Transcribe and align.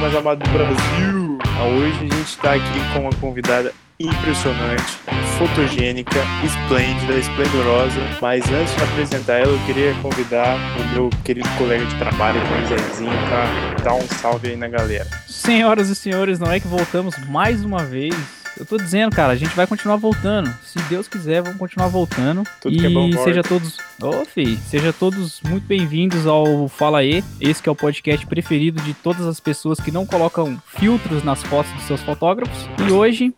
mais 0.00 0.14
amado 0.14 0.42
do 0.44 0.50
Brasil. 0.50 1.38
Hoje 1.78 1.96
a 1.98 2.16
gente 2.16 2.22
está 2.22 2.54
aqui 2.54 2.92
com 2.92 3.00
uma 3.00 3.12
convidada 3.20 3.72
impressionante, 3.98 4.98
fotogênica, 5.38 6.20
esplêndida, 6.44 7.14
esplendorosa. 7.14 8.00
Mas 8.20 8.44
antes 8.50 8.74
de 8.76 8.82
apresentar 8.82 9.34
ela, 9.34 9.52
eu 9.52 9.58
queria 9.66 9.94
convidar 10.02 10.56
o 10.78 10.92
meu 10.92 11.10
querido 11.24 11.48
colega 11.56 11.84
de 11.84 11.94
trabalho, 11.96 12.40
o 12.40 12.66
Zezinho, 12.68 13.10
para 13.28 13.84
dar 13.84 13.94
um 13.94 14.06
salve 14.06 14.48
aí 14.48 14.56
na 14.56 14.68
galera. 14.68 15.06
Senhoras 15.26 15.88
e 15.88 15.94
senhores, 15.94 16.38
não 16.38 16.50
é 16.50 16.60
que 16.60 16.68
voltamos 16.68 17.16
mais 17.28 17.64
uma 17.64 17.82
vez 17.82 18.14
eu 18.58 18.64
tô 18.64 18.76
dizendo, 18.76 19.14
cara, 19.14 19.32
a 19.32 19.36
gente 19.36 19.54
vai 19.54 19.66
continuar 19.66 19.96
voltando. 19.96 20.52
Se 20.64 20.78
Deus 20.88 21.06
quiser, 21.06 21.42
vamos 21.42 21.58
continuar 21.58 21.88
voltando. 21.88 22.42
Tudo 22.60 22.74
e 22.74 22.78
que 22.78 22.86
é 22.86 22.90
bom, 22.90 23.12
seja 23.22 23.42
todos. 23.42 23.78
Ô, 24.00 24.08
oh, 24.08 24.24
fi, 24.24 24.56
seja 24.56 24.92
todos 24.92 25.40
muito 25.42 25.66
bem-vindos 25.66 26.26
ao 26.26 26.66
Fala 26.68 27.04
E. 27.04 27.22
Esse 27.40 27.62
que 27.62 27.68
é 27.68 27.72
o 27.72 27.76
podcast 27.76 28.26
preferido 28.26 28.82
de 28.82 28.94
todas 28.94 29.26
as 29.26 29.40
pessoas 29.40 29.78
que 29.78 29.90
não 29.90 30.06
colocam 30.06 30.60
filtros 30.66 31.22
nas 31.22 31.42
fotos 31.42 31.70
dos 31.72 31.82
seus 31.82 32.00
fotógrafos. 32.02 32.68
E 32.88 32.92
hoje 32.92 33.34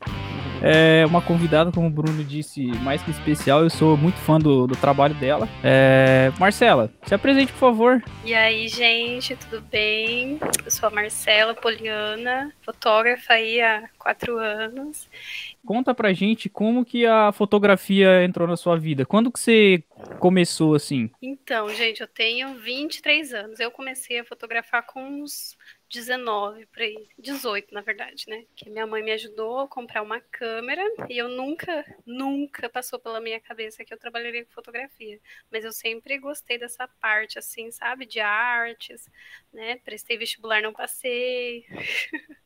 é 0.63 1.05
uma 1.07 1.23
convidada, 1.23 1.71
como 1.71 1.87
o 1.87 1.91
Bruno 1.91 2.25
disse, 2.25 2.67
mais 2.83 3.03
que 3.03 3.11
especial. 3.11 3.63
Eu 3.63 3.71
sou 3.71 3.97
muito 3.97 4.17
fã 4.19 4.39
do, 4.39 4.67
do 4.67 4.77
trabalho 4.77 5.15
dela. 5.15 5.49
É... 5.63 6.33
Marcela, 6.39 6.93
se 7.05 7.15
apresente, 7.15 7.53
por 7.53 7.59
favor. 7.59 8.03
E 8.25 8.35
aí, 8.35 8.69
gente, 8.69 9.37
tudo 9.37 9.61
bem? 9.61 10.39
Eu 10.65 10.71
sou 10.71 10.89
a 10.89 10.91
Marcela 10.91 11.55
Poliana, 11.55 12.53
fotógrafa 12.63 13.35
aí 13.35 13.61
há 13.61 13.89
quatro 13.99 14.39
anos. 14.39 15.09
Conta 15.67 15.95
pra 15.95 16.15
gente 16.15 16.49
como 16.49 16.85
que 16.85 17.05
a 17.05 17.31
fotografia 17.31 18.25
entrou 18.25 18.49
na 18.49 18.57
sua 18.57 18.79
vida. 18.79 19.05
Quando 19.05 19.31
que 19.31 19.39
você 19.39 19.85
começou 20.19 20.75
assim? 20.75 21.11
Então, 21.21 21.69
gente, 21.71 22.01
eu 22.01 22.09
tenho 22.09 22.55
23 22.55 23.35
anos. 23.35 23.61
Eu 23.61 23.71
comecei 23.71 24.19
a 24.19 24.25
fotografar 24.25 24.87
com 24.87 25.03
uns 25.03 25.58
19 25.91 26.67
por 26.67 26.83
aí, 26.83 27.09
18 27.19 27.73
na 27.73 27.81
verdade, 27.81 28.25
né? 28.29 28.45
Que 28.55 28.69
minha 28.69 28.87
mãe 28.87 29.03
me 29.03 29.13
ajudou 29.13 29.61
a 29.61 29.69
comprar 29.69 30.03
uma 30.03 30.21
câmera 30.21 30.83
e 31.09 31.17
eu 31.17 31.29
nunca, 31.29 31.85
nunca 32.07 32.69
passou 32.69 32.99
pela 32.99 33.21
minha 33.21 33.41
cabeça 33.41 33.85
que 33.85 33.93
eu 33.93 33.99
trabalharia 33.99 34.45
com 34.45 34.53
fotografia. 34.53 35.21
Mas 35.51 35.65
eu 35.65 35.73
sempre 35.73 36.19
gostei 36.19 36.59
dessa 36.59 36.87
parte, 37.01 37.39
assim, 37.39 37.71
sabe? 37.71 38.07
De 38.07 38.21
artes, 38.21 39.09
né? 39.53 39.79
Prestei 39.85 40.17
vestibular, 40.17 40.63
não 40.63 40.73
passei. 40.73 41.65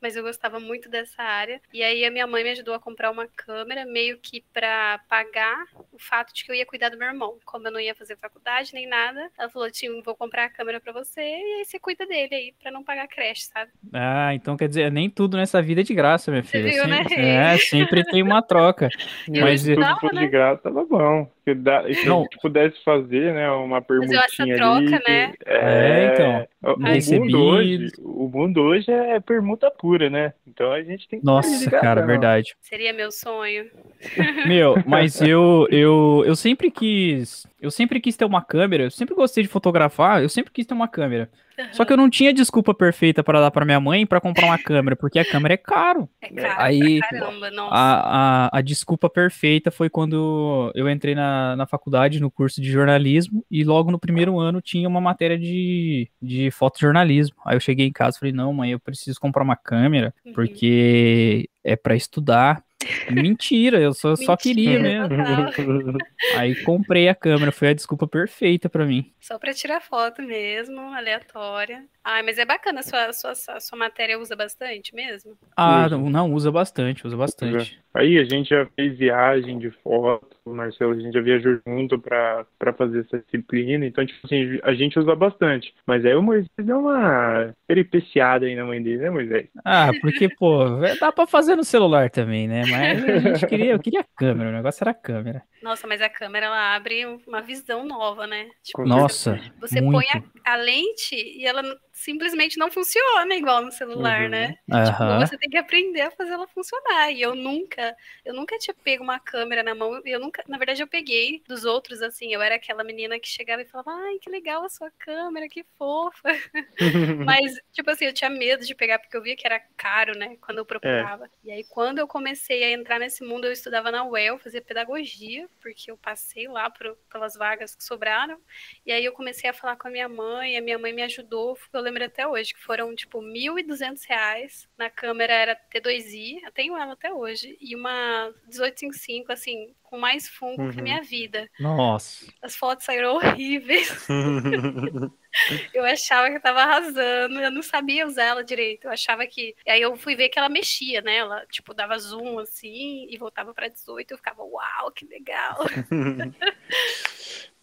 Mas 0.00 0.16
eu 0.16 0.22
gostava 0.22 0.58
muito 0.60 0.88
dessa 0.88 1.22
área. 1.22 1.60
E 1.72 1.82
aí 1.82 2.04
a 2.04 2.10
minha 2.10 2.26
mãe 2.26 2.42
me 2.42 2.50
ajudou 2.50 2.74
a 2.74 2.80
comprar 2.80 3.10
uma 3.10 3.26
câmera, 3.26 3.86
meio 3.86 4.18
que 4.18 4.44
para 4.52 4.98
pagar 5.08 5.66
o 5.92 5.98
fato 5.98 6.34
de 6.34 6.44
que 6.44 6.50
eu 6.50 6.54
ia 6.54 6.66
cuidar 6.66 6.90
do 6.90 6.98
meu 6.98 7.08
irmão. 7.08 7.38
Como 7.44 7.66
eu 7.66 7.72
não 7.72 7.80
ia 7.80 7.94
fazer 7.94 8.16
faculdade 8.16 8.74
nem 8.74 8.86
nada, 8.86 9.30
ela 9.38 9.48
falou: 9.48 9.70
Tim, 9.70 10.02
vou 10.02 10.14
comprar 10.14 10.44
a 10.44 10.50
câmera 10.50 10.80
para 10.80 10.92
você 10.92 11.20
e 11.20 11.54
aí 11.58 11.64
você 11.64 11.78
cuida 11.78 12.06
dele 12.06 12.34
aí, 12.34 12.54
pra 12.60 12.70
não 12.70 12.84
pagar 12.84 13.08
creche, 13.08 13.44
sabe? 13.46 13.70
Ah, 13.92 14.34
então 14.34 14.56
quer 14.56 14.68
dizer, 14.68 14.90
nem 14.90 15.08
tudo 15.08 15.36
nessa 15.36 15.62
vida 15.62 15.80
é 15.80 15.84
de 15.84 15.94
graça, 15.94 16.30
minha 16.30 16.42
filha. 16.42 16.70
Você 16.70 16.74
viu, 16.74 16.84
sempre, 16.84 17.16
né? 17.16 17.54
É, 17.54 17.58
sempre 17.58 18.04
tem 18.04 18.22
uma 18.22 18.42
troca. 18.42 18.88
Mas 19.28 19.62
se 19.62 19.74
tudo 19.74 20.00
for 20.00 20.14
de 20.14 20.26
graça, 20.26 20.62
tava 20.62 20.84
bom. 20.84 21.33
Se, 21.44 21.54
dá, 21.54 21.82
se 21.92 22.06
Não. 22.06 22.20
a 22.20 22.22
gente 22.22 22.38
pudesse 22.40 22.82
fazer, 22.82 23.34
né, 23.34 23.50
uma 23.50 23.82
Fazer 23.82 24.16
essa 24.16 24.44
permutinha 24.44 24.56
troca, 24.56 24.96
ali. 24.96 25.04
né? 25.06 25.34
É, 25.44 26.12
então. 26.14 26.74
O, 26.74 26.82
Recebido. 26.82 27.24
mundo 27.24 27.44
hoje, 27.44 27.92
o 28.02 28.28
mundo 28.28 28.60
hoje 28.62 28.90
é 28.90 29.20
permuta 29.20 29.70
pura, 29.70 30.08
né? 30.08 30.32
Então 30.48 30.72
a 30.72 30.82
gente 30.82 31.06
tem 31.06 31.20
que 31.20 31.26
Nossa, 31.26 31.70
cara, 31.70 32.00
não. 32.00 32.06
verdade. 32.06 32.56
Seria 32.62 32.94
meu 32.94 33.12
sonho. 33.12 33.66
Meu, 34.48 34.74
mas 34.86 35.20
eu, 35.20 35.66
eu, 35.70 36.22
eu 36.26 36.34
sempre 36.34 36.70
quis. 36.70 37.46
Eu 37.60 37.70
sempre 37.70 38.00
quis 38.00 38.16
ter 38.16 38.24
uma 38.24 38.42
câmera. 38.42 38.84
Eu 38.84 38.90
sempre 38.90 39.14
gostei 39.14 39.42
de 39.42 39.48
fotografar. 39.48 40.22
Eu 40.22 40.28
sempre 40.30 40.50
quis 40.52 40.64
ter 40.66 40.74
uma 40.74 40.88
câmera. 40.88 41.28
Só 41.72 41.84
que 41.84 41.92
eu 41.92 41.96
não 41.96 42.10
tinha 42.10 42.32
desculpa 42.32 42.74
perfeita 42.74 43.22
para 43.22 43.40
dar 43.40 43.50
para 43.50 43.64
minha 43.64 43.80
mãe 43.80 44.06
para 44.06 44.20
comprar 44.20 44.46
uma 44.46 44.58
câmera, 44.58 44.96
porque 44.96 45.18
a 45.18 45.24
câmera 45.24 45.54
é 45.54 45.56
caro. 45.56 46.08
É 46.20 46.28
caro 46.28 46.54
Aí, 46.58 47.00
caramba, 47.00 47.50
nossa. 47.50 47.74
A, 47.74 48.46
a, 48.54 48.58
a 48.58 48.60
desculpa 48.60 49.08
perfeita 49.08 49.70
foi 49.70 49.88
quando 49.88 50.72
eu 50.74 50.88
entrei 50.90 51.14
na, 51.14 51.54
na 51.56 51.66
faculdade, 51.66 52.20
no 52.20 52.30
curso 52.30 52.60
de 52.60 52.70
jornalismo, 52.70 53.44
e 53.50 53.64
logo 53.64 53.90
no 53.90 53.98
primeiro 53.98 54.38
ano 54.38 54.60
tinha 54.60 54.88
uma 54.88 55.00
matéria 55.00 55.38
de, 55.38 56.08
de 56.20 56.50
fotojornalismo. 56.50 57.36
Aí 57.46 57.56
eu 57.56 57.60
cheguei 57.60 57.86
em 57.86 57.92
casa 57.92 58.16
e 58.16 58.20
falei, 58.20 58.32
não, 58.32 58.52
mãe, 58.52 58.72
eu 58.72 58.80
preciso 58.80 59.20
comprar 59.20 59.42
uma 59.44 59.56
câmera, 59.56 60.12
Uhum. 60.24 60.32
porque 60.32 61.48
é 61.62 61.76
para 61.76 61.94
estudar. 61.96 62.62
Mentira, 63.10 63.80
eu 63.80 63.92
só, 63.92 64.14
só 64.16 64.36
queria 64.36 64.78
Mentira, 64.78 65.08
mesmo. 65.08 65.98
Aí 66.36 66.54
comprei 66.64 67.08
a 67.08 67.14
câmera, 67.14 67.52
foi 67.52 67.68
a 67.68 67.74
desculpa 67.74 68.06
perfeita 68.06 68.68
pra 68.68 68.84
mim. 68.84 69.12
Só 69.20 69.38
pra 69.38 69.54
tirar 69.54 69.80
foto 69.80 70.22
mesmo, 70.22 70.80
aleatória. 70.80 71.84
Ai, 72.04 72.22
mas 72.22 72.38
é 72.38 72.44
bacana, 72.44 72.80
a 72.80 72.82
sua, 72.82 73.06
a 73.06 73.12
sua, 73.12 73.32
a 73.56 73.60
sua 73.60 73.78
matéria 73.78 74.18
usa 74.18 74.36
bastante 74.36 74.94
mesmo? 74.94 75.36
Ah, 75.56 75.88
não, 75.88 76.10
não, 76.10 76.32
usa 76.34 76.50
bastante, 76.52 77.06
usa 77.06 77.16
bastante. 77.16 77.80
Aí 77.94 78.18
a 78.18 78.24
gente 78.24 78.50
já 78.50 78.66
fez 78.76 78.98
viagem 78.98 79.58
de 79.58 79.70
foto, 79.82 80.36
o 80.44 80.52
Marcelo, 80.52 80.92
a 80.92 81.00
gente 81.00 81.14
já 81.14 81.20
viajou 81.22 81.58
junto 81.66 81.98
pra, 81.98 82.44
pra 82.58 82.72
fazer 82.74 83.00
essa 83.06 83.18
disciplina, 83.20 83.86
então, 83.86 84.04
tipo 84.04 84.26
assim, 84.26 84.58
a 84.62 84.74
gente 84.74 84.98
usa 84.98 85.14
bastante. 85.14 85.72
Mas 85.86 86.04
aí 86.04 86.14
o 86.14 86.22
Moisés 86.22 86.48
deu 86.58 86.80
uma 86.80 87.54
peripeciada 87.66 88.44
aí 88.46 88.54
na 88.54 88.64
mãe 88.64 88.82
dele, 88.82 88.98
né, 88.98 89.10
Moisés? 89.10 89.48
Ah, 89.64 89.94
porque, 89.94 90.28
pô, 90.28 90.84
é- 90.84 90.96
dá 90.96 91.10
pra 91.12 91.26
fazer 91.26 91.56
no 91.56 91.64
celular 91.64 92.10
também, 92.10 92.46
né? 92.48 92.66
Mas 92.66 93.02
a 93.02 93.18
gente 93.18 93.46
queria, 93.48 93.72
eu 93.72 93.80
queria 93.80 94.00
a 94.00 94.04
câmera, 94.16 94.50
o 94.50 94.52
negócio 94.52 94.82
era 94.82 94.90
a 94.90 94.94
câmera. 94.94 95.42
Nossa, 95.64 95.86
mas 95.86 96.02
a 96.02 96.10
câmera 96.10 96.44
ela 96.44 96.74
abre 96.76 97.06
uma 97.26 97.40
visão 97.40 97.86
nova, 97.86 98.26
né? 98.26 98.50
Tipo, 98.62 98.84
Nossa, 98.84 99.40
você 99.58 99.80
muito. 99.80 99.94
põe 99.94 100.20
a, 100.44 100.52
a 100.52 100.56
lente 100.56 101.14
e 101.14 101.46
ela 101.46 101.62
simplesmente 101.90 102.58
não 102.58 102.70
funciona 102.70 103.34
igual 103.34 103.62
no 103.62 103.72
celular, 103.72 104.24
Uhum. 104.24 104.28
né? 104.28 104.58
Aham. 104.70 104.90
Tipo, 104.90 105.26
você 105.26 105.38
tem 105.38 105.48
que 105.48 105.56
aprender 105.56 106.02
a 106.02 106.10
fazer 106.10 106.32
ela 106.32 106.46
funcionar. 106.48 107.10
E 107.10 107.22
eu 107.22 107.34
nunca, 107.34 107.96
eu 108.26 108.34
nunca 108.34 108.58
tinha 108.58 108.74
pego 108.74 109.02
uma 109.02 109.18
câmera 109.18 109.62
na 109.62 109.74
mão. 109.74 110.02
Eu 110.04 110.20
nunca, 110.20 110.44
na 110.46 110.58
verdade, 110.58 110.82
eu 110.82 110.86
peguei 110.86 111.42
dos 111.48 111.64
outros, 111.64 112.02
assim. 112.02 112.34
Eu 112.34 112.42
era 112.42 112.56
aquela 112.56 112.84
menina 112.84 113.18
que 113.18 113.26
chegava 113.28 113.62
e 113.62 113.66
falava, 113.66 113.90
ai, 113.92 114.18
que 114.18 114.28
legal 114.28 114.64
a 114.64 114.68
sua 114.68 114.90
câmera, 114.98 115.48
que 115.48 115.64
fofa. 115.78 116.28
Mas, 117.24 117.54
tipo 117.72 117.90
assim, 117.90 118.04
eu 118.04 118.12
tinha 118.12 118.28
medo 118.28 118.66
de 118.66 118.74
pegar, 118.74 118.98
porque 118.98 119.16
eu 119.16 119.22
via 119.22 119.34
que 119.34 119.46
era 119.46 119.60
caro, 119.78 120.18
né? 120.18 120.36
Quando 120.42 120.58
eu 120.58 120.66
procurava. 120.66 121.30
E 121.42 121.50
aí, 121.50 121.64
quando 121.64 122.00
eu 122.00 122.06
comecei 122.06 122.64
a 122.64 122.70
entrar 122.72 122.98
nesse 122.98 123.24
mundo, 123.24 123.46
eu 123.46 123.52
estudava 123.52 123.90
na 123.90 124.04
UEL, 124.04 124.38
fazia 124.38 124.60
pedagogia, 124.60 125.48
porque 125.60 125.90
eu 125.90 125.96
passei 125.96 126.48
lá 126.48 126.68
pro- 126.70 126.96
pelas 127.10 127.34
vagas 127.36 127.74
que 127.74 127.84
sobraram. 127.84 128.40
E 128.86 128.92
aí 128.92 129.04
eu 129.04 129.12
comecei 129.12 129.48
a 129.48 129.52
falar 129.52 129.76
com 129.76 129.88
a 129.88 129.90
minha 129.90 130.08
mãe, 130.08 130.56
a 130.56 130.62
minha 130.62 130.78
mãe 130.78 130.92
me 130.92 131.02
ajudou. 131.02 131.58
Eu 131.72 131.80
lembro 131.80 132.04
até 132.04 132.26
hoje 132.26 132.54
que 132.54 132.60
foram, 132.62 132.94
tipo, 132.94 133.20
1.200 133.20 134.04
reais. 134.04 134.68
Na 134.76 134.90
câmera 134.90 135.32
era 135.32 135.56
T2i, 135.56 136.40
eu 136.44 136.52
tenho 136.52 136.76
ela 136.76 136.92
até 136.94 137.12
hoje. 137.12 137.56
E 137.60 137.74
uma 137.74 138.26
1855, 138.44 139.32
assim, 139.32 139.74
com 139.94 140.00
mais 140.00 140.28
fundo 140.28 140.56
que 140.56 140.62
Uhum. 140.74 140.80
a 140.80 140.82
minha 140.82 141.02
vida. 141.02 141.48
Nossa. 141.58 142.26
As 142.42 142.56
fotos 142.56 142.84
saíram 142.84 143.14
horríveis. 143.14 144.06
Eu 145.74 145.84
achava 145.84 146.30
que 146.30 146.36
eu 146.36 146.40
tava 146.40 146.60
arrasando, 146.62 147.40
eu 147.40 147.50
não 147.50 147.60
sabia 147.62 148.06
usar 148.06 148.22
ela 148.22 148.44
direito. 148.44 148.84
Eu 148.84 148.92
achava 148.92 149.26
que. 149.26 149.54
Aí 149.66 149.82
eu 149.82 149.96
fui 149.96 150.14
ver 150.14 150.28
que 150.28 150.38
ela 150.38 150.48
mexia, 150.48 151.02
né? 151.02 151.16
Ela, 151.16 151.44
tipo, 151.50 151.74
dava 151.74 151.98
zoom 151.98 152.38
assim 152.38 153.08
e 153.10 153.18
voltava 153.18 153.52
pra 153.52 153.66
18. 153.68 154.12
Eu 154.12 154.16
ficava, 154.16 154.44
uau, 154.44 154.92
que 154.92 155.04
legal. 155.06 155.58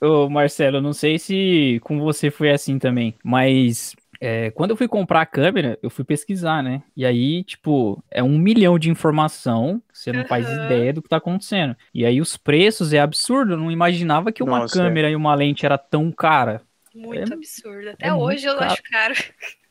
Ô, 0.02 0.30
Marcelo, 0.30 0.82
não 0.82 0.94
sei 0.94 1.20
se 1.20 1.80
com 1.84 2.00
você 2.00 2.32
foi 2.32 2.52
assim 2.52 2.80
também, 2.80 3.14
mas 3.24 3.96
é, 4.22 4.52
quando 4.52 4.72
eu 4.72 4.78
fui 4.78 4.88
comprar 4.88 5.22
a 5.22 5.26
câmera, 5.26 5.80
eu 5.84 5.90
fui 5.90 6.06
pesquisar, 6.06 6.64
né? 6.64 6.84
E 6.96 7.06
aí, 7.06 7.44
tipo, 7.44 8.04
é 8.12 8.24
um 8.24 8.38
milhão 8.38 8.80
de 8.80 8.90
informação, 8.90 9.82
você 9.92 10.14
não 10.14 10.24
faz 10.24 10.48
Aham. 10.48 10.54
ideia 10.54 10.94
do 10.94 11.02
que 11.02 11.10
tá 11.10 11.18
acontecendo. 11.18 11.76
E 11.94 12.06
aí 12.06 12.22
os 12.22 12.38
preços 12.38 12.94
é 12.94 13.00
absurdo, 13.00 13.54
eu 13.54 13.58
não 13.58 13.72
imaginava 13.72 14.32
que 14.32 14.44
uma 14.44 14.62
Nossa, 14.62 14.88
é. 14.90 14.92
câmera 14.92 15.10
e 15.10 15.16
uma 15.16 15.36
lente 15.36 15.66
era 15.66 15.78
tão 15.78 16.12
cara. 16.12 16.62
Muito 16.94 17.34
É- 17.34 17.34
absurdo. 17.34 17.90
Até 17.90 18.08
é 18.08 18.14
hoje 18.14 18.48
eu 18.48 18.58
caro. 18.58 18.60
acho 18.60 18.82
caro. 18.84 19.14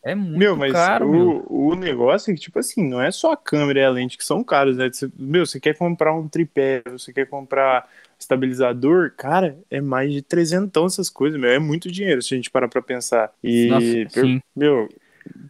É 0.03 0.15
muito 0.15 0.39
Meu, 0.39 0.57
mas 0.57 0.73
caro, 0.73 1.09
meu. 1.09 1.35
o, 1.49 1.71
o 1.71 1.75
negócio 1.75 2.31
é 2.31 2.35
que, 2.35 2.41
tipo 2.41 2.59
assim, 2.61 2.89
não 2.89 3.01
é 3.03 3.11
só 3.11 3.33
a 3.33 3.37
câmera 3.37 3.81
e 3.81 3.85
a 3.85 3.91
lente 3.91 4.17
que 4.17 4.25
são 4.25 4.45
caros, 4.45 4.77
né? 4.77 4.89
Você- 4.89 5.11
meu, 5.17 5.45
você 5.45 5.59
quer 5.59 5.77
comprar 5.77 6.15
um 6.15 6.29
tripé, 6.29 6.83
você 6.87 7.13
quer 7.13 7.27
comprar 7.29 7.89
estabilizador, 8.21 9.13
cara, 9.17 9.59
é 9.71 9.81
mais 9.81 10.13
de 10.13 10.23
trezentão 10.23 10.87
essas 10.87 11.09
coisas, 11.09 11.41
meu. 11.41 11.51
É 11.51 11.59
muito 11.59 11.91
dinheiro 11.91 12.23
se 12.23 12.35
a 12.35 12.37
gente 12.37 12.51
parar 12.51 12.69
pra 12.69 12.83
pensar. 12.83 13.33
E, 13.43 13.69
Nossa, 13.69 14.43
meu, 14.55 14.89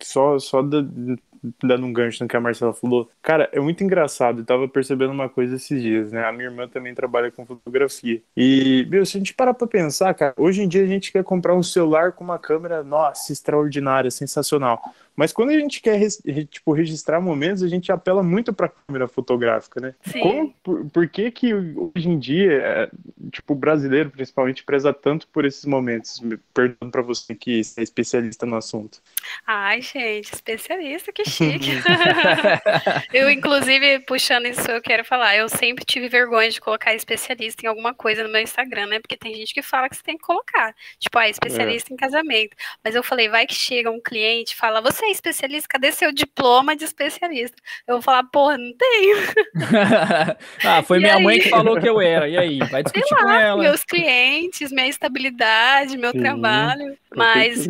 só, 0.03 0.39
só 0.39 0.63
da- 0.63 0.85
dando 1.63 1.87
um 1.87 1.93
gancho 1.93 2.23
no 2.23 2.29
que 2.29 2.37
a 2.37 2.41
Marcela 2.41 2.73
falou. 2.73 3.11
Cara, 3.23 3.49
é 3.53 3.61
muito 3.61 3.83
engraçado. 3.83 4.41
Eu 4.41 4.45
tava 4.45 4.69
percebendo 4.69 5.13
uma 5.13 5.29
coisa 5.29 5.57
esses 5.57 5.81
dias, 5.81 6.13
né? 6.13 6.25
A 6.25 6.33
minha 6.33 6.49
irmã 6.49 6.69
também 6.69 6.95
trabalha 6.95 7.31
com 7.31 7.47
fotografia. 7.47 8.23
E, 8.37 8.87
meu, 8.91 9.05
se 9.07 9.17
a 9.17 9.21
gente 9.21 9.35
parar 9.35 9.55
pra 9.55 9.67
pensar, 9.67 10.13
cara, 10.15 10.35
hoje 10.37 10.63
em 10.63 10.69
dia 10.69 10.83
a 10.83 10.87
gente 10.87 11.13
quer 11.13 11.25
comprar 11.25 11.55
um 11.55 11.63
celular 11.63 12.13
com 12.13 12.25
uma 12.25 12.39
câmera, 12.39 12.83
nossa, 12.83 13.33
extraordinária, 13.33 14.11
sensacional. 14.11 14.83
Mas 15.21 15.35
quando 15.35 15.51
a 15.51 15.59
gente 15.59 15.83
quer 15.83 16.01
tipo, 16.49 16.73
registrar 16.73 17.21
momentos, 17.21 17.63
a 17.63 17.69
gente 17.69 17.93
apela 17.93 18.23
muito 18.23 18.55
para 18.55 18.67
a 18.67 18.71
câmera 18.71 19.07
fotográfica, 19.07 19.79
né? 19.79 19.95
Sim. 20.07 20.21
Como, 20.21 20.55
por, 20.63 20.87
por, 20.87 21.09
que 21.09 21.31
que 21.31 21.53
hoje 21.53 22.09
em 22.09 22.19
dia, 22.19 22.53
é, 22.53 22.91
tipo, 23.31 23.53
o 23.53 23.57
brasileiro 23.57 24.11
principalmente 24.11 24.65
preza 24.65 24.95
tanto 24.95 25.29
por 25.29 25.45
esses 25.45 25.67
momentos? 25.67 26.23
Perguntando 26.55 26.91
para 26.91 27.03
você 27.03 27.35
que 27.35 27.61
é 27.77 27.83
especialista 27.83 28.47
no 28.47 28.57
assunto. 28.57 29.03
Ai, 29.47 29.83
gente, 29.83 30.33
especialista, 30.33 31.13
que 31.13 31.29
chique. 31.31 31.71
eu, 33.13 33.31
inclusive, 33.31 34.01
puxando 34.01 34.47
isso, 34.47 34.71
eu 34.71 34.83
quero 34.83 35.05
falar, 35.05 35.37
eu 35.37 35.49
sempre 35.49 35.85
tive 35.85 36.09
vergonha 36.09 36.51
de 36.51 36.61
colocar 36.61 36.95
especialista 36.95 37.65
em 37.65 37.69
alguma 37.69 37.95
coisa 37.95 38.23
no 38.23 38.31
meu 38.31 38.41
Instagram, 38.43 38.87
né? 38.87 39.01
Porque 39.01 39.17
tem 39.17 39.35
gente 39.35 39.55
que 39.55 39.63
fala 39.63 39.89
que 39.89 39.97
você 39.97 40.03
tem 40.03 40.17
que 40.17 40.25
colocar. 40.25 40.75
Tipo, 40.99 41.19
ah, 41.19 41.29
especialista 41.29 41.93
é. 41.93 41.95
em 41.95 41.97
casamento. 41.97 42.57
Mas 42.85 42.95
eu 42.95 43.03
falei, 43.03 43.29
vai 43.29 43.47
que 43.47 43.55
chega 43.55 43.91
um 43.91 44.01
cliente 44.01 44.53
e 44.53 44.57
fala, 44.57 44.81
você 44.81 45.07
é 45.07 45.11
especialista? 45.11 45.69
Cadê 45.69 45.93
seu 45.93 46.13
diploma 46.13 46.77
de 46.77 46.85
especialista? 46.85 47.57
Eu 47.87 47.95
vou 47.95 48.03
falar, 48.03 48.25
porra, 48.25 48.59
não 48.59 48.73
tenho. 48.77 49.17
ah, 50.65 50.83
foi 50.83 50.99
e 50.99 51.01
minha 51.01 51.17
aí? 51.17 51.23
mãe 51.23 51.39
que 51.39 51.49
falou 51.49 51.81
que 51.81 51.89
eu 51.89 52.01
era. 52.01 52.29
E 52.29 52.37
aí? 52.37 52.59
Vai 52.71 52.83
discutir 52.83 53.07
Sei 53.09 53.19
com 53.19 53.25
lá, 53.25 53.41
ela. 53.41 53.63
Meus 53.63 53.85
clientes, 53.85 54.71
minha 54.73 54.89
estabilidade, 54.89 55.97
meu 55.97 56.13
Sim. 56.13 56.21
trabalho. 56.21 56.99
Mas 57.15 57.69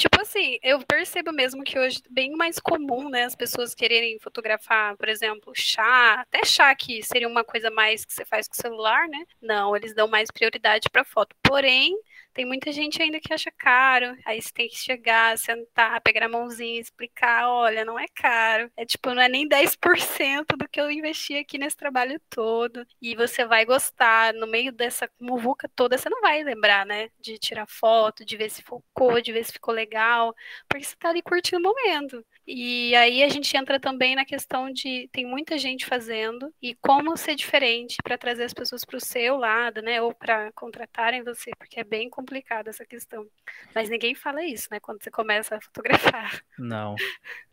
Tipo 0.00 0.18
assim, 0.22 0.58
eu 0.62 0.80
percebo 0.86 1.30
mesmo 1.30 1.62
que 1.62 1.78
hoje 1.78 1.98
é 1.98 2.08
bem 2.10 2.30
mais 2.34 2.58
comum, 2.58 3.10
né, 3.10 3.24
as 3.24 3.36
pessoas 3.36 3.74
quererem 3.74 4.18
fotografar, 4.18 4.96
por 4.96 5.10
exemplo, 5.10 5.52
chá, 5.54 6.22
até 6.22 6.42
chá 6.42 6.74
que 6.74 7.02
seria 7.02 7.28
uma 7.28 7.44
coisa 7.44 7.70
mais 7.70 8.02
que 8.06 8.10
você 8.14 8.24
faz 8.24 8.48
com 8.48 8.54
o 8.54 8.56
celular, 8.56 9.06
né? 9.08 9.26
Não, 9.42 9.76
eles 9.76 9.94
dão 9.94 10.08
mais 10.08 10.30
prioridade 10.30 10.88
para 10.90 11.04
foto. 11.04 11.36
Porém, 11.42 11.94
tem 12.40 12.46
muita 12.46 12.72
gente 12.72 13.02
ainda 13.02 13.20
que 13.20 13.34
acha 13.34 13.50
caro. 13.50 14.16
Aí 14.24 14.40
você 14.40 14.50
tem 14.50 14.66
que 14.66 14.78
chegar, 14.78 15.36
sentar, 15.36 16.00
pegar 16.00 16.24
a 16.24 16.28
mãozinha, 16.28 16.80
explicar, 16.80 17.46
olha, 17.50 17.84
não 17.84 17.98
é 17.98 18.06
caro. 18.14 18.70
É 18.78 18.86
tipo, 18.86 19.12
não 19.12 19.20
é 19.20 19.28
nem 19.28 19.46
10% 19.46 20.56
do 20.56 20.66
que 20.66 20.80
eu 20.80 20.90
investi 20.90 21.36
aqui 21.36 21.58
nesse 21.58 21.76
trabalho 21.76 22.18
todo. 22.30 22.86
E 23.00 23.14
você 23.14 23.44
vai 23.44 23.66
gostar, 23.66 24.32
no 24.32 24.46
meio 24.46 24.72
dessa 24.72 25.06
muvuca 25.20 25.70
toda, 25.76 25.98
você 25.98 26.08
não 26.08 26.22
vai 26.22 26.42
lembrar, 26.42 26.86
né? 26.86 27.10
De 27.20 27.36
tirar 27.38 27.66
foto, 27.68 28.24
de 28.24 28.38
ver 28.38 28.48
se 28.48 28.62
focou, 28.62 29.20
de 29.20 29.32
ver 29.32 29.44
se 29.44 29.52
ficou 29.52 29.74
legal, 29.74 30.34
porque 30.66 30.86
você 30.86 30.96
tá 30.96 31.10
ali 31.10 31.20
curtindo 31.20 31.58
o 31.58 31.62
momento. 31.62 32.24
E 32.46 32.94
aí 32.96 33.22
a 33.22 33.28
gente 33.28 33.54
entra 33.56 33.78
também 33.78 34.16
na 34.16 34.24
questão 34.24 34.72
de 34.72 35.08
tem 35.12 35.24
muita 35.24 35.56
gente 35.58 35.86
fazendo 35.86 36.52
e 36.60 36.74
como 36.76 37.16
ser 37.16 37.34
diferente 37.36 37.98
para 38.02 38.18
trazer 38.18 38.44
as 38.44 38.54
pessoas 38.54 38.84
para 38.84 38.96
o 38.96 39.00
seu 39.00 39.36
lado, 39.36 39.82
né? 39.82 40.00
Ou 40.02 40.14
para 40.14 40.50
contratarem 40.52 41.22
você, 41.22 41.50
porque 41.58 41.78
é 41.78 41.84
bem 41.84 42.10
complicada 42.30 42.70
essa 42.70 42.86
questão. 42.86 43.26
Mas 43.74 43.90
ninguém 43.90 44.14
fala 44.14 44.44
isso, 44.44 44.68
né? 44.70 44.78
Quando 44.78 45.02
você 45.02 45.10
começa 45.10 45.56
a 45.56 45.60
fotografar. 45.60 46.40
Não. 46.56 46.94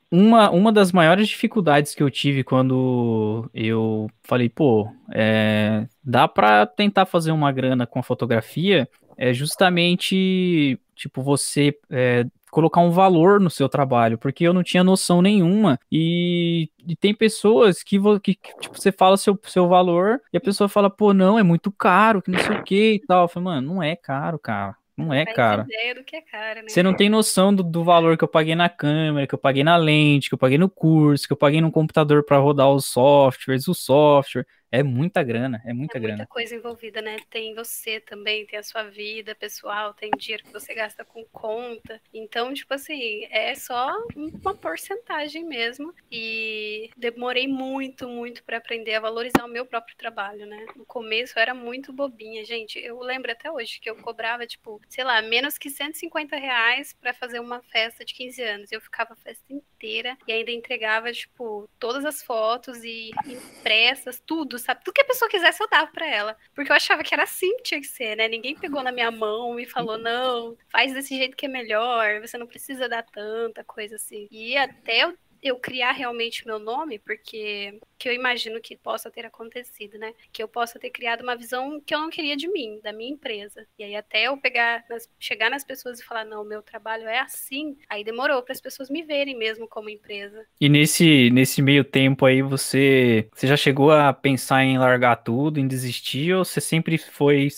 Uma, 0.10 0.50
uma 0.52 0.72
das 0.72 0.92
maiores 0.92 1.28
dificuldades 1.28 1.94
que 1.94 2.02
eu 2.02 2.10
tive 2.10 2.44
quando 2.44 3.50
eu 3.54 4.10
falei, 4.24 4.48
pô, 4.48 4.90
é, 5.14 5.86
dá 6.02 6.28
para 6.28 6.66
tentar 6.66 7.06
fazer 7.06 7.32
uma 7.32 7.52
grana 7.52 7.86
com 7.86 8.00
a 8.00 8.04
fotografia, 8.04 8.88
é 9.18 9.34
justamente, 9.34 10.80
tipo, 10.96 11.22
você 11.22 11.78
é, 11.90 12.26
colocar 12.52 12.82
um 12.82 12.92
valor 12.92 13.40
no 13.40 13.50
seu 13.50 13.68
trabalho, 13.68 14.18
porque 14.18 14.44
eu 14.44 14.54
não 14.54 14.64
tinha 14.64 14.84
noção 14.84 15.22
nenhuma. 15.22 15.80
E, 15.92 16.70
e 16.88 16.96
tem 16.96 17.14
pessoas 17.14 17.84
que, 17.84 18.00
que, 18.22 18.36
que, 18.36 18.60
tipo, 18.60 18.80
você 18.80 18.92
fala 18.92 19.18
seu, 19.18 19.38
seu 19.44 19.68
valor 19.68 20.22
e 20.32 20.38
a 20.38 20.42
pessoa 20.42 20.70
fala, 20.70 20.90
pô, 20.90 21.14
não, 21.14 21.38
é 21.38 21.44
muito 21.44 21.72
caro, 21.72 22.22
que 22.22 22.32
não 22.32 22.40
sei 22.40 22.58
o 22.58 22.64
que 22.64 22.94
e 22.94 23.00
tal. 23.06 23.26
Eu 23.26 23.28
falo, 23.28 23.46
mano, 23.46 23.76
não 23.76 23.84
é 23.84 23.96
caro, 23.96 24.40
cara. 24.40 24.76
Não 24.98 25.14
é, 25.14 25.26
cara. 25.26 25.64
ideia 25.70 25.94
do 25.94 26.04
que 26.04 26.16
é 26.16 26.22
caro, 26.22 26.62
né? 26.62 26.70
Você 26.70 26.82
não 26.82 26.96
tem 26.96 27.08
noção 27.08 27.54
do, 27.54 27.62
do, 27.62 27.84
valor 27.84 28.18
que 28.18 28.24
eu 28.24 28.28
paguei 28.28 28.56
na 28.56 28.68
câmera, 28.68 29.28
que 29.28 29.36
eu 29.36 29.38
paguei 29.38 29.64
na 29.64 29.78
lente, 29.78 30.28
que 30.28 30.34
eu 30.34 30.40
paguei 30.40 30.58
no 30.58 30.68
curso, 30.68 31.28
que 31.28 31.34
eu 31.34 31.38
paguei 31.38 31.62
no 31.62 31.72
computador 31.72 32.24
para 32.24 32.40
rodar 32.40 32.72
os 32.72 32.86
softwares, 32.86 33.68
o 33.68 33.76
software. 33.76 34.48
É 34.70 34.84
muita 34.84 35.24
grana, 35.24 35.62
é 35.66 35.72
muita 35.72 35.98
é 35.98 36.02
grana. 36.02 36.18
muita 36.18 36.28
coisa 36.28 36.56
envolvida, 36.56 37.02
né? 37.02 37.18
Tem 37.30 37.56
você 37.56 38.02
também, 38.02 38.46
tem 38.46 38.60
a 38.60 38.64
sua 38.64 38.84
vida 38.84 39.34
pessoal, 39.34 39.94
tem 39.94 40.12
dinheiro 40.18 40.44
que 40.44 40.52
você 40.52 40.74
gasta 40.74 41.06
com 41.06 41.24
conta. 41.26 42.02
Então, 42.14 42.54
tipo 42.54 42.74
assim, 42.74 43.26
é 43.32 43.56
só 43.56 43.96
uma 44.16 44.54
porcentagem 44.54 45.46
mesmo. 45.46 45.94
E 46.12 46.90
demorei 46.98 47.48
muito, 47.48 48.10
muito 48.10 48.44
para 48.44 48.58
aprender 48.58 48.96
a 48.96 49.00
valorizar 49.00 49.46
o 49.46 49.48
meu 49.48 49.66
próprio 49.66 49.96
trabalho, 49.96 50.46
né? 50.46 50.66
No 50.76 50.86
começo 50.86 51.38
eu 51.38 51.42
era 51.42 51.54
muito 51.54 51.94
bobinha, 51.94 52.44
gente. 52.44 52.78
Eu 52.78 53.00
lembro 53.00 53.32
até 53.32 53.50
hoje 53.50 53.80
que 53.80 53.90
eu 53.90 53.96
cobrava, 53.96 54.46
tipo, 54.46 54.82
sei 54.90 55.04
lá, 55.06 55.22
menos 55.22 55.58
que 55.58 55.70
150 55.70 56.36
reais 56.36 56.94
para 56.94 57.14
fazer 57.14 57.40
uma 57.40 57.62
festa 57.62 58.04
de 58.04 58.14
15 58.14 58.42
anos. 58.42 58.72
Eu 58.72 58.82
ficava 58.82 59.14
a 59.14 59.18
festa 59.18 59.46
inteira 59.50 60.18
e 60.28 60.34
ainda 60.34 60.52
entregava, 60.52 61.12
tipo, 61.12 61.70
todas 61.80 62.04
as 62.04 62.22
fotos 62.22 62.84
e 62.84 63.12
impressas, 63.26 64.22
tudo 64.26 64.57
tudo, 64.58 64.60
sabe? 64.60 64.84
Tudo 64.84 64.94
que 64.94 65.02
a 65.02 65.06
pessoa 65.06 65.30
quisesse 65.30 65.62
eu 65.62 65.70
dava 65.70 65.88
pra 65.88 66.06
ela. 66.08 66.36
Porque 66.54 66.72
eu 66.72 66.76
achava 66.76 67.04
que 67.04 67.14
era 67.14 67.24
assim 67.24 67.56
que 67.58 67.64
tinha 67.64 67.82
que 67.82 67.88
ser, 67.88 68.16
né? 68.18 68.28
Ninguém 68.28 68.56
pegou 68.56 68.84
na 68.84 68.92
minha 68.92 69.12
mão 69.12 69.60
e 69.60 69.66
falou, 69.66 69.98
não, 69.98 70.58
faz 70.70 70.94
desse 70.94 71.16
jeito 71.16 71.38
que 71.38 71.46
é 71.46 71.50
melhor, 71.50 72.20
você 72.22 72.38
não 72.38 72.48
precisa 72.48 72.90
dar 72.90 73.04
tanta 73.04 73.64
coisa 73.64 73.96
assim. 73.96 74.28
E 74.32 74.58
até 74.58 75.04
eu 75.04 75.18
eu 75.42 75.58
criar 75.58 75.92
realmente 75.92 76.46
meu 76.46 76.60
nome, 76.60 77.00
porque 77.00 77.80
que 77.98 78.08
eu 78.08 78.14
imagino 78.14 78.62
que 78.62 78.76
possa 78.76 79.10
ter 79.10 79.26
acontecido, 79.26 79.98
né? 79.98 80.14
Que 80.32 80.42
eu 80.42 80.48
possa 80.48 80.80
ter 80.80 80.90
criado 80.90 81.22
uma 81.22 81.36
visão 81.36 81.82
que 81.82 81.94
eu 81.94 82.00
não 82.00 82.10
queria 82.10 82.38
de 82.38 82.48
mim, 82.48 82.80
da 82.84 82.94
minha 82.94 83.12
empresa. 83.12 83.66
E 83.78 83.84
aí 83.84 83.96
até 83.96 84.24
eu 84.24 84.38
pegar, 84.38 84.84
nas, 84.90 85.10
chegar 85.20 85.50
nas 85.50 85.64
pessoas 85.64 86.00
e 86.00 86.04
falar, 86.04 86.24
não, 86.24 86.44
meu 86.44 86.62
trabalho 86.62 87.08
é 87.08 87.20
assim, 87.20 87.76
aí 87.90 88.04
demorou 88.04 88.42
para 88.44 88.54
as 88.54 88.62
pessoas 88.62 88.90
me 88.90 89.04
verem 89.04 89.36
mesmo 89.36 89.68
como 89.68 89.90
empresa. 89.90 90.46
E 90.62 90.70
nesse, 90.70 91.30
nesse 91.32 91.62
meio 91.62 91.84
tempo 91.84 92.26
aí, 92.26 92.42
você, 92.42 93.28
você 93.34 93.48
já 93.48 93.58
chegou 93.58 93.92
a 93.92 94.14
pensar 94.14 94.64
em 94.64 94.78
largar 94.78 95.18
tudo, 95.18 95.60
em 95.60 95.68
desistir, 95.68 96.34
ou 96.34 96.46
você 96.46 96.62
sempre 96.62 96.98
foi 96.98 97.50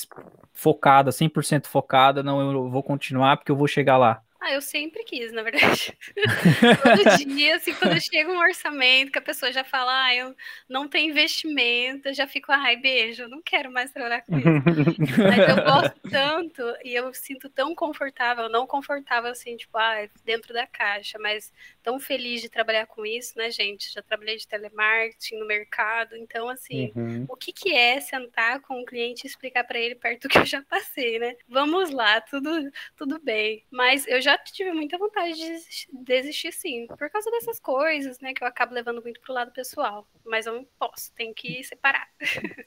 focada, 0.53 1.11
100% 1.11 1.67
focada, 1.67 2.21
não, 2.21 2.51
eu 2.51 2.69
vou 2.69 2.83
continuar 2.83 3.37
porque 3.37 3.51
eu 3.51 3.55
vou 3.55 3.67
chegar 3.67 3.97
lá? 3.97 4.21
Ah, 4.41 4.53
eu 4.53 4.61
sempre 4.61 5.03
quis, 5.03 5.33
na 5.33 5.43
verdade. 5.43 5.93
Todo 6.81 7.25
dia, 7.25 7.57
assim, 7.57 7.73
quando 7.73 7.99
chega 7.99 8.31
um 8.31 8.39
orçamento, 8.39 9.11
que 9.11 9.19
a 9.19 9.21
pessoa 9.21 9.51
já 9.51 9.65
fala, 9.65 10.05
ah, 10.05 10.15
eu 10.15 10.35
não 10.67 10.87
tenho 10.87 11.09
investimento, 11.09 12.07
eu 12.07 12.13
já 12.13 12.25
fico, 12.25 12.49
ai, 12.49 12.77
beijo, 12.77 13.23
eu 13.23 13.29
não 13.29 13.41
quero 13.41 13.69
mais 13.69 13.91
trabalhar 13.91 14.21
com 14.21 14.37
isso. 14.37 14.47
Mas 14.47 15.49
eu 15.49 15.63
gosto 15.63 15.99
tanto 16.09 16.63
e 16.85 16.95
eu 16.95 17.13
sinto 17.13 17.49
tão 17.49 17.75
confortável, 17.75 18.47
não 18.47 18.65
confortável 18.65 19.29
assim, 19.29 19.57
tipo, 19.57 19.77
ah, 19.77 20.07
dentro 20.23 20.53
da 20.53 20.65
caixa, 20.65 21.19
mas 21.19 21.51
tão 21.83 21.99
feliz 21.99 22.41
de 22.41 22.49
trabalhar 22.49 22.85
com 22.87 23.05
isso, 23.05 23.37
né, 23.37 23.51
gente? 23.51 23.91
Já 23.91 24.01
trabalhei 24.01 24.37
de 24.37 24.47
telemarketing 24.47 25.37
no 25.37 25.47
mercado, 25.47 26.15
então, 26.15 26.47
assim, 26.47 26.93
uhum. 26.95 27.25
o 27.27 27.35
que, 27.35 27.51
que 27.51 27.73
é 27.73 27.99
sentar 27.99 28.61
com 28.61 28.79
um 28.79 28.85
cliente 28.85 29.25
e 29.25 29.27
explicar 29.27 29.65
para 29.65 29.79
ele 29.79 29.95
perto 29.95 30.23
do 30.23 30.29
que 30.29 30.37
eu 30.37 30.45
já 30.45 30.61
passei, 30.61 31.19
né? 31.19 31.35
Vamos 31.47 31.91
lá, 31.91 32.21
tudo, 32.21 32.71
tudo 32.95 33.19
bem. 33.19 33.65
Mas 33.69 34.07
eu 34.07 34.21
já 34.21 34.28
já 34.29 34.37
tive 34.37 34.71
muita 34.71 34.97
vontade 34.97 35.33
de 35.33 35.59
desistir, 36.03 36.51
sim, 36.51 36.87
por 36.87 37.09
causa 37.09 37.29
dessas 37.31 37.59
coisas, 37.59 38.19
né, 38.19 38.33
que 38.33 38.43
eu 38.43 38.47
acabo 38.47 38.73
levando 38.73 39.01
muito 39.01 39.19
pro 39.21 39.33
lado 39.33 39.51
pessoal. 39.51 40.07
Mas 40.25 40.45
eu 40.45 40.53
não 40.53 40.67
posso, 40.77 41.13
tem 41.13 41.33
que 41.33 41.63
separar. 41.63 42.07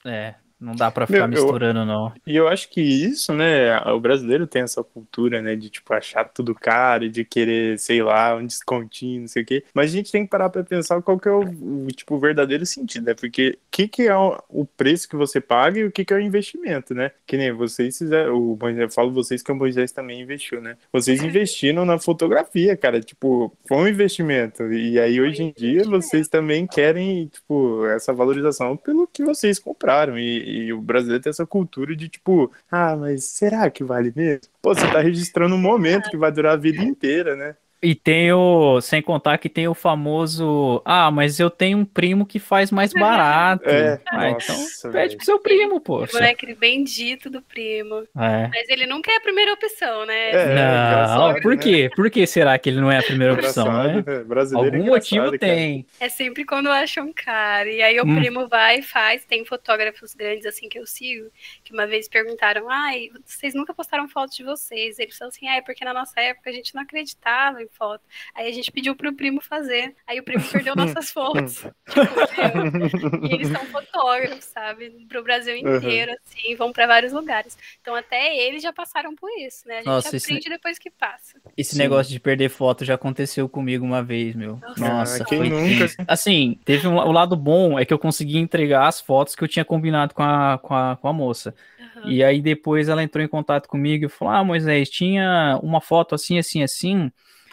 É, 0.05 0.35
não 0.63 0.75
dá 0.75 0.91
pra 0.91 1.07
ficar 1.07 1.27
Meu, 1.27 1.43
misturando, 1.43 1.81
eu, 1.81 1.87
não. 1.87 2.13
E 2.27 2.37
eu 2.37 2.47
acho 2.49 2.69
que 2.71 2.81
isso, 2.81 3.33
né, 3.35 3.79
o 3.81 3.99
brasileiro 3.99 4.47
tem 4.47 4.63
essa 4.63 4.83
cultura, 4.83 5.43
né, 5.43 5.57
de, 5.57 5.69
tipo, 5.69 5.93
achar 5.93 6.25
tudo 6.25 6.55
caro, 6.55 7.09
de 7.09 7.25
querer, 7.25 7.79
sei 7.79 8.03
lá, 8.03 8.37
um 8.37 8.47
descontinho, 8.47 9.23
não 9.23 9.29
sei 9.29 9.43
o 9.43 9.47
quê. 9.47 9.65
Mas 9.75 9.91
a 9.91 9.97
gente 9.97 10.13
tem 10.13 10.25
que 10.25 10.31
parar 10.31 10.49
pra 10.49 10.63
pensar 10.63 11.03
qual 11.03 11.19
que 11.19 11.29
é 11.29 11.33
o, 11.33 11.41
o 11.41 11.87
tipo, 11.89 12.15
o 12.15 12.19
verdadeiro 12.19 12.65
sentido, 12.65 13.07
né? 13.07 13.15
Porque 13.15 13.59
o 13.59 13.71
que, 13.71 13.89
que 13.89 14.03
é 14.07 14.17
o, 14.17 14.65
preço 14.77 15.09
que 15.09 15.17
você 15.17 15.41
paga 15.41 15.81
e 15.81 15.85
o 15.85 15.91
que, 15.91 16.05
que 16.05 16.15
é 16.15 16.17
o 16.17 16.21
investimento, 16.21 16.95
né? 16.95 17.11
Que 17.27 17.37
nem 17.37 17.53
vocês 17.53 17.99
fizeram, 17.99 18.37
o 18.37 18.57
Moisés, 18.59 18.83
eu 18.83 18.91
falo 18.91 19.13
vocês 19.13 19.43
que 19.43 19.51
o 19.51 19.57
Moisés 19.57 19.91
também 19.91 20.21
investiu, 20.21 20.61
né? 20.61 20.77
Vocês 20.93 21.21
investiram 21.25 21.85
na 21.85 21.99
fotografia, 21.99 22.77
cara, 22.77 23.01
tipo, 23.01 23.53
foi 23.67 23.77
um 23.79 23.89
investimento. 23.89 24.73
E 24.73 24.99
aí, 24.99 25.21
hoje 25.21 25.43
em 25.43 25.53
dia, 25.57 25.83
vocês 25.85 26.29
também 26.29 26.67
querem, 26.67 27.27
tipo, 27.27 27.85
essa 27.87 28.13
valorização 28.13 28.77
pelo 28.77 29.07
que 29.07 29.25
vocês 29.25 29.59
compraram. 29.59 30.19
E, 30.19 30.52
e 30.53 30.73
o 30.73 30.81
brasileiro 30.81 31.23
tem 31.23 31.31
essa 31.31 31.47
cultura 31.47 31.97
de 31.97 32.09
tipo, 32.09 32.53
ah, 32.71 32.97
mas 32.97 33.25
será 33.25 33.71
que 33.71 33.83
vale 33.83 34.13
mesmo? 34.15 34.49
Pô, 34.61 34.75
você 34.75 34.87
tá 34.91 35.01
registrando 35.01 35.55
um 35.55 35.61
momento 35.61 36.11
que 36.11 36.17
vai 36.17 36.31
durar 36.31 36.55
a 36.55 36.57
vida 36.57 36.83
inteira, 36.83 37.35
né? 37.35 37.57
E 37.83 37.95
tem 37.97 38.33
o. 38.33 38.81
Sem 38.81 39.03
contar 39.03 39.39
que 39.39 39.49
tem 39.49 39.67
o 39.67 39.75
famoso. 39.75 40.81
Ah, 40.85 41.11
mas 41.11 41.41
eu 41.41 41.51
tenho 41.51 41.79
um 41.79 41.85
primo 41.85 42.25
que 42.25 42.39
faz 42.39 42.71
mais 42.71 42.93
barato. 42.95 43.69
É, 43.69 44.01
ah, 44.09 44.31
nossa, 44.31 44.89
então 44.89 44.93
pede 44.93 45.17
pro 45.17 45.25
seu 45.25 45.39
primo, 45.41 45.81
pô. 45.81 46.05
O 46.05 46.09
moleque 46.13 46.55
bendito 46.55 47.29
do 47.29 47.43
primo. 47.43 48.07
É. 48.17 48.49
Mas 48.49 48.69
ele 48.69 48.87
nunca 48.87 49.11
é 49.11 49.17
a 49.17 49.21
primeira 49.21 49.53
opção, 49.53 50.07
né? 50.07 50.31
É, 50.31 50.47
Não, 50.47 50.53
engraçado, 50.53 51.43
por 51.43 51.57
né? 51.57 51.63
quê? 51.63 51.91
Por 51.97 52.09
que 52.11 52.27
será 52.27 52.57
que 52.59 52.69
ele 52.71 52.81
não 52.81 52.91
é 52.91 52.99
a 52.99 53.03
primeira 53.03 53.35
opção, 53.35 53.73
né? 53.73 54.05
Né? 54.07 54.19
Brasileiro 54.25 54.77
é 54.77 54.79
Algum 54.79 54.91
motivo 54.91 55.25
cara. 55.27 55.39
tem. 55.39 55.85
É 55.99 56.09
sempre 56.09 56.45
quando 56.45 56.69
acham 56.69 57.07
um 57.07 57.13
cara. 57.13 57.69
E 57.69 57.83
aí 57.83 57.99
o 58.01 58.07
Hum. 58.07 58.15
primo 58.17 58.47
vai 58.49 58.79
e 58.79 58.83
faz. 58.83 59.25
Tem 59.25 59.45
fotógrafos 59.45 60.15
grandes 60.15 60.47
assim 60.47 60.69
que 60.69 60.79
eu 60.79 60.87
sigo, 60.87 61.31
que 61.65 61.73
uma 61.73 61.87
vez 61.87 62.09
perguntaram: 62.09 62.69
ai, 62.71 63.11
vocês 63.25 63.55
nunca 63.55 63.75
postaram 63.75 64.09
fotos 64.09 64.37
de 64.37 64.45
vocês? 64.45 64.99
Eles 65.01 65.17
falaram 65.19 65.35
assim: 65.37 65.49
ah, 65.49 65.57
é 65.57 65.63
porque 65.63 65.85
na 65.85 65.93
nossa 65.93 66.21
época 66.21 66.49
a 66.49 66.53
gente 66.53 66.75
não 66.75 66.83
acreditava 66.83 67.61
foto. 67.73 68.03
Aí 68.35 68.49
a 68.49 68.53
gente 68.53 68.71
pediu 68.71 68.95
pro 68.95 69.13
primo 69.15 69.41
fazer. 69.41 69.95
Aí 70.07 70.21
o 70.21 70.23
primo 70.23 70.45
perdeu 70.51 70.77
nossas 70.77 71.11
fotos. 71.13 71.65
Tipo. 71.89 73.27
E 73.27 73.35
eles 73.35 73.49
são 73.49 73.65
fotógrafos, 73.67 74.45
sabe? 74.45 74.91
Pro 75.09 75.23
Brasil 75.23 75.57
inteiro, 75.57 76.13
assim, 76.25 76.55
vão 76.57 76.73
pra 76.73 76.87
vários 76.87 77.13
lugares. 77.13 77.57
Então 77.81 77.95
até 77.95 78.37
eles 78.37 78.63
já 78.63 78.73
passaram 78.73 79.15
por 79.15 79.31
isso, 79.39 79.67
né? 79.67 79.75
A 79.75 79.79
gente 79.79 79.87
Nossa, 79.87 80.17
esse- 80.17 80.27
aprende 80.31 80.49
depois 80.49 80.79
que 80.79 80.91
passa. 80.91 81.41
Esse 81.57 81.73
Sim. 81.73 81.79
negócio 81.79 82.13
de 82.13 82.21
perder 82.21 82.49
foto 82.49 82.85
já 82.85 82.95
aconteceu 82.95 83.49
comigo 83.49 83.85
uma 83.85 84.03
vez, 84.03 84.35
meu. 84.35 84.59
Nossa. 84.61 84.81
Nossa, 84.81 85.25
quem 85.25 85.51
nunca? 85.51 85.87
Assim, 86.07 86.59
teve 86.65 86.87
um, 86.87 86.97
o 86.97 87.13
lado 87.13 87.37
bom 87.37 87.79
é 87.79 87.85
que 87.85 87.93
eu 87.93 87.99
consegui 87.99 88.39
entregar 88.39 88.87
as 88.87 89.01
fotos 89.01 89.35
que 89.35 89.43
eu 89.45 89.49
tinha 89.49 89.65
combinado 89.65 90.15
com 90.15 90.23
a, 90.23 90.59
com 90.59 90.75
a, 90.75 90.97
com 90.97 91.09
a 91.09 91.13
moça. 91.13 91.55
Aham. 91.81 92.11
E 92.11 92.23
aí 92.25 92.41
depois 92.41 92.89
ela 92.89 93.03
entrou 93.03 93.25
em 93.25 93.29
contato 93.29 93.69
comigo 93.69 94.07
e 94.07 94.09
falou: 94.09 94.35
Ah, 94.35 94.45
Moisés, 94.45 94.89
tinha 94.89 95.59
uma 95.63 95.81
foto 95.81 96.15
assim, 96.15 96.39
assim, 96.39 96.63
assim. 96.63 97.11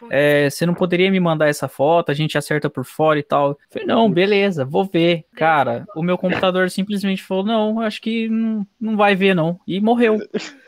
É, 0.10 0.50
você 0.50 0.66
não 0.66 0.74
poderia 0.74 1.12
me 1.12 1.20
mandar 1.20 1.48
essa 1.48 1.68
foto? 1.68 2.12
A 2.12 2.14
gente 2.14 2.38
acerta 2.38 2.70
por 2.70 2.86
fora 2.86 3.20
e 3.20 3.24
tal. 3.24 3.50
Eu 3.50 3.58
falei, 3.70 3.88
não, 3.88 4.10
beleza, 4.10 4.66
vou 4.66 4.86
ver. 4.86 5.26
Cara, 5.36 5.86
o 5.96 6.04
meu 6.04 6.18
computador 6.18 6.70
simplesmente 6.70 7.24
falou: 7.24 7.44
não, 7.44 7.80
acho 7.82 8.02
que 8.02 8.30
não, 8.30 8.66
não 8.80 8.98
vai 8.98 9.16
ver, 9.16 9.34
não. 9.34 9.60
E 9.68 9.80
morreu. 9.80 10.20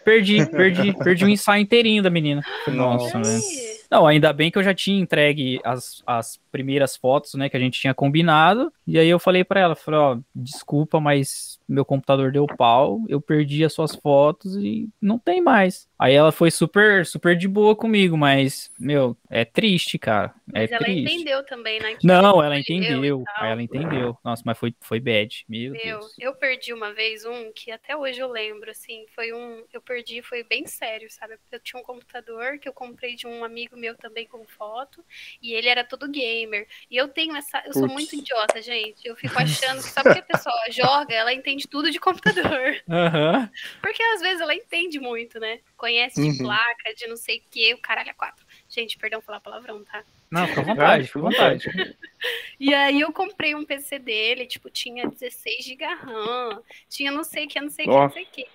Perdi, 0.04 0.46
perdi, 0.46 0.94
perdi 0.98 1.26
o 1.26 1.30
ensaio 1.30 1.62
inteirinho 1.62 2.02
da 2.02 2.10
menina. 2.10 2.42
Nossa, 2.68 3.18
Ai, 3.18 3.24
velho. 3.24 3.81
Não, 3.92 4.08
ainda 4.08 4.32
bem 4.32 4.50
que 4.50 4.58
eu 4.58 4.64
já 4.64 4.74
tinha 4.74 5.02
entregue 5.02 5.60
as, 5.66 6.02
as 6.08 6.40
primeiras 6.50 6.96
fotos, 6.96 7.34
né, 7.34 7.50
que 7.50 7.58
a 7.58 7.60
gente 7.60 7.80
tinha 7.80 7.94
combinado. 7.94 8.72
E 8.88 8.98
aí 8.98 9.08
eu 9.10 9.20
falei 9.20 9.44
pra 9.44 9.60
ela, 9.60 9.76
falei, 9.76 10.00
ó, 10.00 10.18
desculpa, 10.34 11.00
mas 11.00 11.60
meu 11.68 11.84
computador 11.84 12.32
deu 12.32 12.46
pau, 12.46 13.02
eu 13.08 13.22
perdi 13.22 13.64
as 13.64 13.74
suas 13.74 13.96
fotos 13.96 14.56
e 14.56 14.90
não 15.02 15.20
tem 15.20 15.42
mais. 15.42 15.90
Aí 15.98 16.14
ela 16.14 16.32
foi 16.32 16.50
super, 16.52 17.06
super 17.06 17.38
de 17.38 17.48
boa 17.48 17.76
comigo, 17.76 18.18
mas, 18.18 18.72
meu, 18.80 19.16
é 19.30 19.46
triste, 19.46 19.98
cara. 19.98 20.34
É 20.54 20.62
Mas 20.62 20.72
ela 20.72 20.84
triste. 20.84 21.14
entendeu 21.14 21.46
também, 21.46 21.80
né? 21.80 21.98
Não, 22.04 22.44
ela 22.44 22.60
entendeu. 22.60 23.24
ela 23.40 23.62
entendeu. 23.62 24.18
Nossa, 24.24 24.42
mas 24.46 24.58
foi, 24.58 24.74
foi 24.82 25.00
bad. 25.00 25.46
Meu, 25.48 25.72
Meu, 25.74 25.82
Deus. 26.00 26.16
eu 26.20 26.34
perdi 26.34 26.74
uma 26.74 26.94
vez 26.94 27.24
um 27.24 27.52
que 27.54 27.72
até 27.72 27.96
hoje 27.96 28.20
eu 28.20 28.28
lembro, 28.28 28.72
assim, 28.72 29.06
foi 29.16 29.32
um, 29.32 29.64
eu 29.72 29.82
perdi, 29.82 30.22
foi 30.22 30.44
bem 30.44 30.66
sério, 30.66 31.08
sabe? 31.10 31.36
Eu 31.52 31.60
tinha 31.60 31.80
um 31.80 31.86
computador 31.86 32.58
que 32.60 32.68
eu 32.68 32.74
comprei 32.74 33.16
de 33.16 33.28
um 33.28 33.44
amigo 33.46 33.78
meu 33.82 33.96
também 33.98 34.28
com 34.28 34.46
foto, 34.48 35.04
e 35.42 35.54
ele 35.54 35.68
era 35.68 35.84
todo 35.84 36.08
gamer. 36.10 36.68
E 36.90 36.96
eu 36.96 37.08
tenho 37.10 37.36
essa, 37.36 37.62
eu 37.66 37.74
sou 37.74 37.82
Putz. 37.84 37.94
muito 37.94 38.16
idiota, 38.16 38.62
gente. 38.62 39.06
Eu 39.06 39.16
fico 39.16 39.34
achando 39.40 39.84
que 39.84 39.90
só 39.90 40.04
porque 40.04 40.20
a 40.20 40.24
pessoa 40.24 40.56
joga, 40.70 41.14
ela 41.14 41.34
entende 41.34 41.68
tudo 41.68 41.92
de 41.92 42.00
computador. 42.00 42.82
Aham. 42.90 43.50
Porque 43.82 44.02
às 44.04 44.22
vezes 44.22 44.40
ela 44.42 44.56
entende 44.56 45.00
muito, 45.00 45.40
né? 45.40 45.60
Conhece 45.76 46.22
de 46.22 46.30
Uhum. 46.30 46.38
placa, 46.38 46.94
de 46.96 47.08
não 47.08 47.18
sei 47.18 47.40
o 47.40 47.44
que, 47.52 47.74
o 47.74 47.82
caralho 47.82 48.10
é 48.10 48.14
quatro. 48.14 48.46
Gente, 48.70 48.98
perdão 48.98 49.22
falar 49.22 49.40
palavrão, 49.42 49.84
tá? 49.84 50.04
Não, 50.32 50.48
fica 50.48 50.62
à 50.62 50.64
vontade, 50.64 51.08
fica 51.08 51.20
à 51.20 51.22
vontade. 51.24 51.66
E 52.60 52.74
aí 52.76 53.02
eu 53.02 53.12
comprei 53.12 53.56
um 53.56 53.66
PC 53.66 53.98
dele, 53.98 54.46
tipo, 54.46 54.70
tinha 54.70 55.08
16 55.10 55.66
GB 55.66 55.84
RAM, 55.84 56.62
tinha 56.88 57.12
não 57.12 57.24
sei 57.24 57.46
o 57.46 57.48
que, 57.48 57.60
não 57.60 57.70
sei 57.72 57.88
o 57.88 57.90
que, 57.90 57.98
não 57.98 58.10
sei 58.12 58.24
o 58.24 58.28
que. 58.28 58.46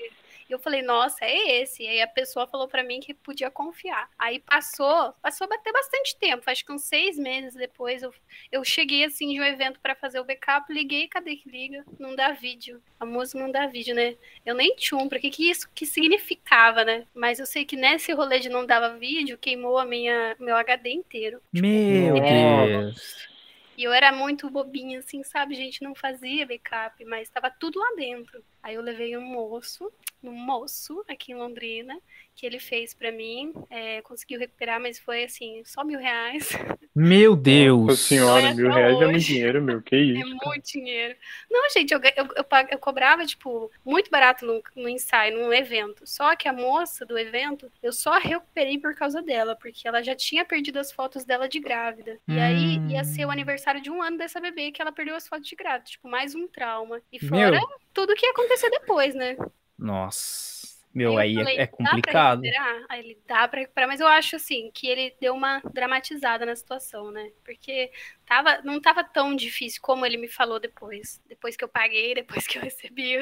E 0.49 0.53
eu 0.53 0.59
falei, 0.59 0.83
nossa, 0.83 1.25
é 1.25 1.63
esse. 1.63 1.83
E 1.83 1.89
aí 1.89 2.03
a 2.03 2.07
pessoa 2.07 2.47
falou 2.47 2.69
pra 2.69 2.83
mim 2.83 3.01
que 3.01 3.15
podia 3.15 3.51
confiar. 3.51 4.09
Aí 4.19 4.41
passou, 4.41 5.13
passou 5.23 5.45
a 5.47 5.49
bater 5.49 5.73
bastante 5.73 6.17
tempo, 6.17 6.43
acho 6.47 6.65
que 6.65 6.73
uns 6.73 6.83
seis 6.83 7.19
meses 7.19 7.55
depois 7.55 8.03
eu, 8.03 8.13
eu 8.51 8.65
cheguei 8.65 9.05
assim 9.05 9.33
de 9.33 9.41
um 9.41 9.45
evento 9.45 9.81
pra 9.81 9.95
fazer 9.95 10.21
o 10.21 10.25
backup, 10.25 10.73
liguei, 10.73 11.09
cadê 11.09 11.37
que 11.37 11.49
liga? 11.49 11.85
Não 11.99 12.15
dá 12.15 12.33
vídeo. 12.33 12.83
A 12.99 13.05
música 13.05 13.39
não 13.39 13.51
dá 13.51 13.67
vídeo, 13.67 13.95
né? 13.95 14.17
Eu 14.45 14.55
nem 14.55 14.75
tinha 14.77 14.99
um, 14.99 15.09
pra 15.09 15.19
que 15.19 15.31
que 15.31 15.51
isso 15.51 15.69
que 15.75 15.85
significava, 15.87 16.85
né? 16.85 17.07
Mas 17.15 17.39
eu 17.39 17.47
sei 17.47 17.65
que 17.65 17.77
nesse 17.77 18.13
rolê 18.13 18.39
de 18.39 18.49
não 18.49 18.65
dava 18.65 18.97
vídeo, 18.97 19.39
queimou 19.39 19.79
a 19.79 19.85
minha, 19.85 20.37
meu 20.39 20.57
HD 20.57 20.91
inteiro. 20.91 21.41
Meu 21.53 22.17
Nossa. 22.17 22.67
Deus. 22.67 23.36
E 23.77 23.85
eu 23.85 23.93
era 23.93 24.11
muito 24.11 24.49
bobinha, 24.49 25.01
assim, 25.01 25.23
sabe? 25.23 25.55
Gente, 25.55 25.83
não 25.83 25.95
fazia 25.95 26.47
backup, 26.47 27.05
mas 27.05 27.29
tava 27.29 27.51
tudo 27.51 27.79
lá 27.79 27.95
dentro. 27.95 28.43
Aí 28.63 28.75
eu 28.75 28.83
levei 28.83 29.17
um 29.17 29.21
moço, 29.21 29.93
um 30.23 30.33
moço 30.33 31.05
aqui 31.09 31.33
em 31.33 31.37
Londrina, 31.37 32.01
que 32.37 32.47
ele 32.47 32.61
fez 32.61 32.95
pra 32.95 33.13
mim, 33.13 33.53
é, 33.71 34.03
conseguiu 34.03 34.39
recuperar, 34.41 34.81
mas 34.81 34.99
foi 34.99 35.25
assim, 35.25 35.63
só 35.65 35.85
mil 35.85 35.99
reais. 36.01 36.51
Meu 36.95 37.37
Nossa 37.85 37.97
Deus. 37.97 38.01
senhora, 38.01 38.49
Olha 38.49 38.55
mil 38.55 38.71
reais 38.71 39.01
é 39.01 39.07
muito 39.07 39.17
hoje. 39.17 39.27
dinheiro, 39.27 39.63
meu. 39.63 39.83
Que 39.83 39.97
É 40.15 40.21
isso? 40.21 40.37
cara. 40.39 40.55
muito 40.55 40.65
dinheiro. 40.73 41.17
Não, 41.51 41.69
gente, 41.71 41.93
eu, 41.93 42.01
eu, 42.01 42.27
eu, 42.37 42.47
eu 42.71 42.79
cobrava, 42.79 43.27
tipo, 43.27 43.71
muito 43.85 44.11
barato 44.11 44.47
no, 44.47 44.63
no 44.75 44.89
ensaio, 44.89 45.39
num 45.39 45.53
evento. 45.53 46.07
Só 46.07 46.35
que 46.37 46.49
a 46.49 46.53
moça 46.53 47.05
do 47.07 47.19
evento, 47.19 47.71
eu 47.83 47.93
só 47.93 48.19
recuperei 48.19 48.79
por 48.79 48.95
causa 48.95 49.23
dela, 49.23 49.57
porque 49.57 49.87
ela 49.87 50.03
já 50.03 50.15
tinha 50.17 50.45
perdido 50.45 50.79
as 50.79 50.91
fotos 50.93 51.25
dela 51.25 51.49
de 51.49 51.61
grávida. 51.61 52.19
E 52.29 52.39
aí 52.41 52.79
Hum. 52.79 52.89
ia 52.89 53.05
ser 53.05 53.27
o 53.27 53.31
aniversário 53.31 53.81
de 53.83 53.91
um 53.91 54.03
ano 54.03 54.19
dessa 54.19 54.41
bebê 54.41 54.73
que 54.73 54.81
ela 54.83 54.93
perdeu 54.93 55.17
as 55.17 55.29
fotos 55.29 55.49
de 55.49 55.57
grávida. 55.57 55.85
Tipo, 55.91 56.09
mais 56.09 56.35
um 56.35 56.49
trauma. 56.49 57.03
E 57.13 57.19
Meu. 57.31 57.53
fora 57.53 57.61
tudo 57.93 58.15
que 58.15 58.27
ia 58.27 58.33
acontecer 58.33 58.71
depois, 58.71 59.15
né? 59.15 59.37
Nossa. 59.79 60.56
Meu, 60.97 61.13
eu 61.13 61.19
aí 61.19 61.35
falei, 61.35 61.59
é, 61.59 61.63
é 61.63 61.67
"Dá 61.67 61.73
pra 61.73 61.87
complicado. 61.91 62.43
recuperar?" 62.43 62.87
Aí 62.89 63.01
ele 63.01 63.19
dá 63.27 63.49
pra 63.49 63.61
recuperar, 63.61 63.89
mas 63.89 64.01
eu 64.01 64.07
acho 64.07 64.37
assim 64.37 64.71
que 64.73 64.87
ele 64.87 65.15
deu 65.21 65.35
uma 65.35 65.61
dramatizada 65.73 66.47
na 66.47 66.57
situação, 66.57 67.11
né? 67.13 67.31
Porque 67.45 67.91
tava, 68.27 68.61
não 68.63 68.81
tava 68.81 69.05
tão 69.05 69.35
difícil 69.35 69.81
como 69.81 70.05
ele 70.05 70.17
me 70.17 70.29
falou 70.29 70.59
depois. 70.59 71.21
Depois 71.29 71.57
que 71.57 71.65
eu 71.65 71.69
paguei, 71.69 72.15
depois 72.15 72.47
que 72.47 72.59
eu 72.59 72.63
recebi. 72.63 73.17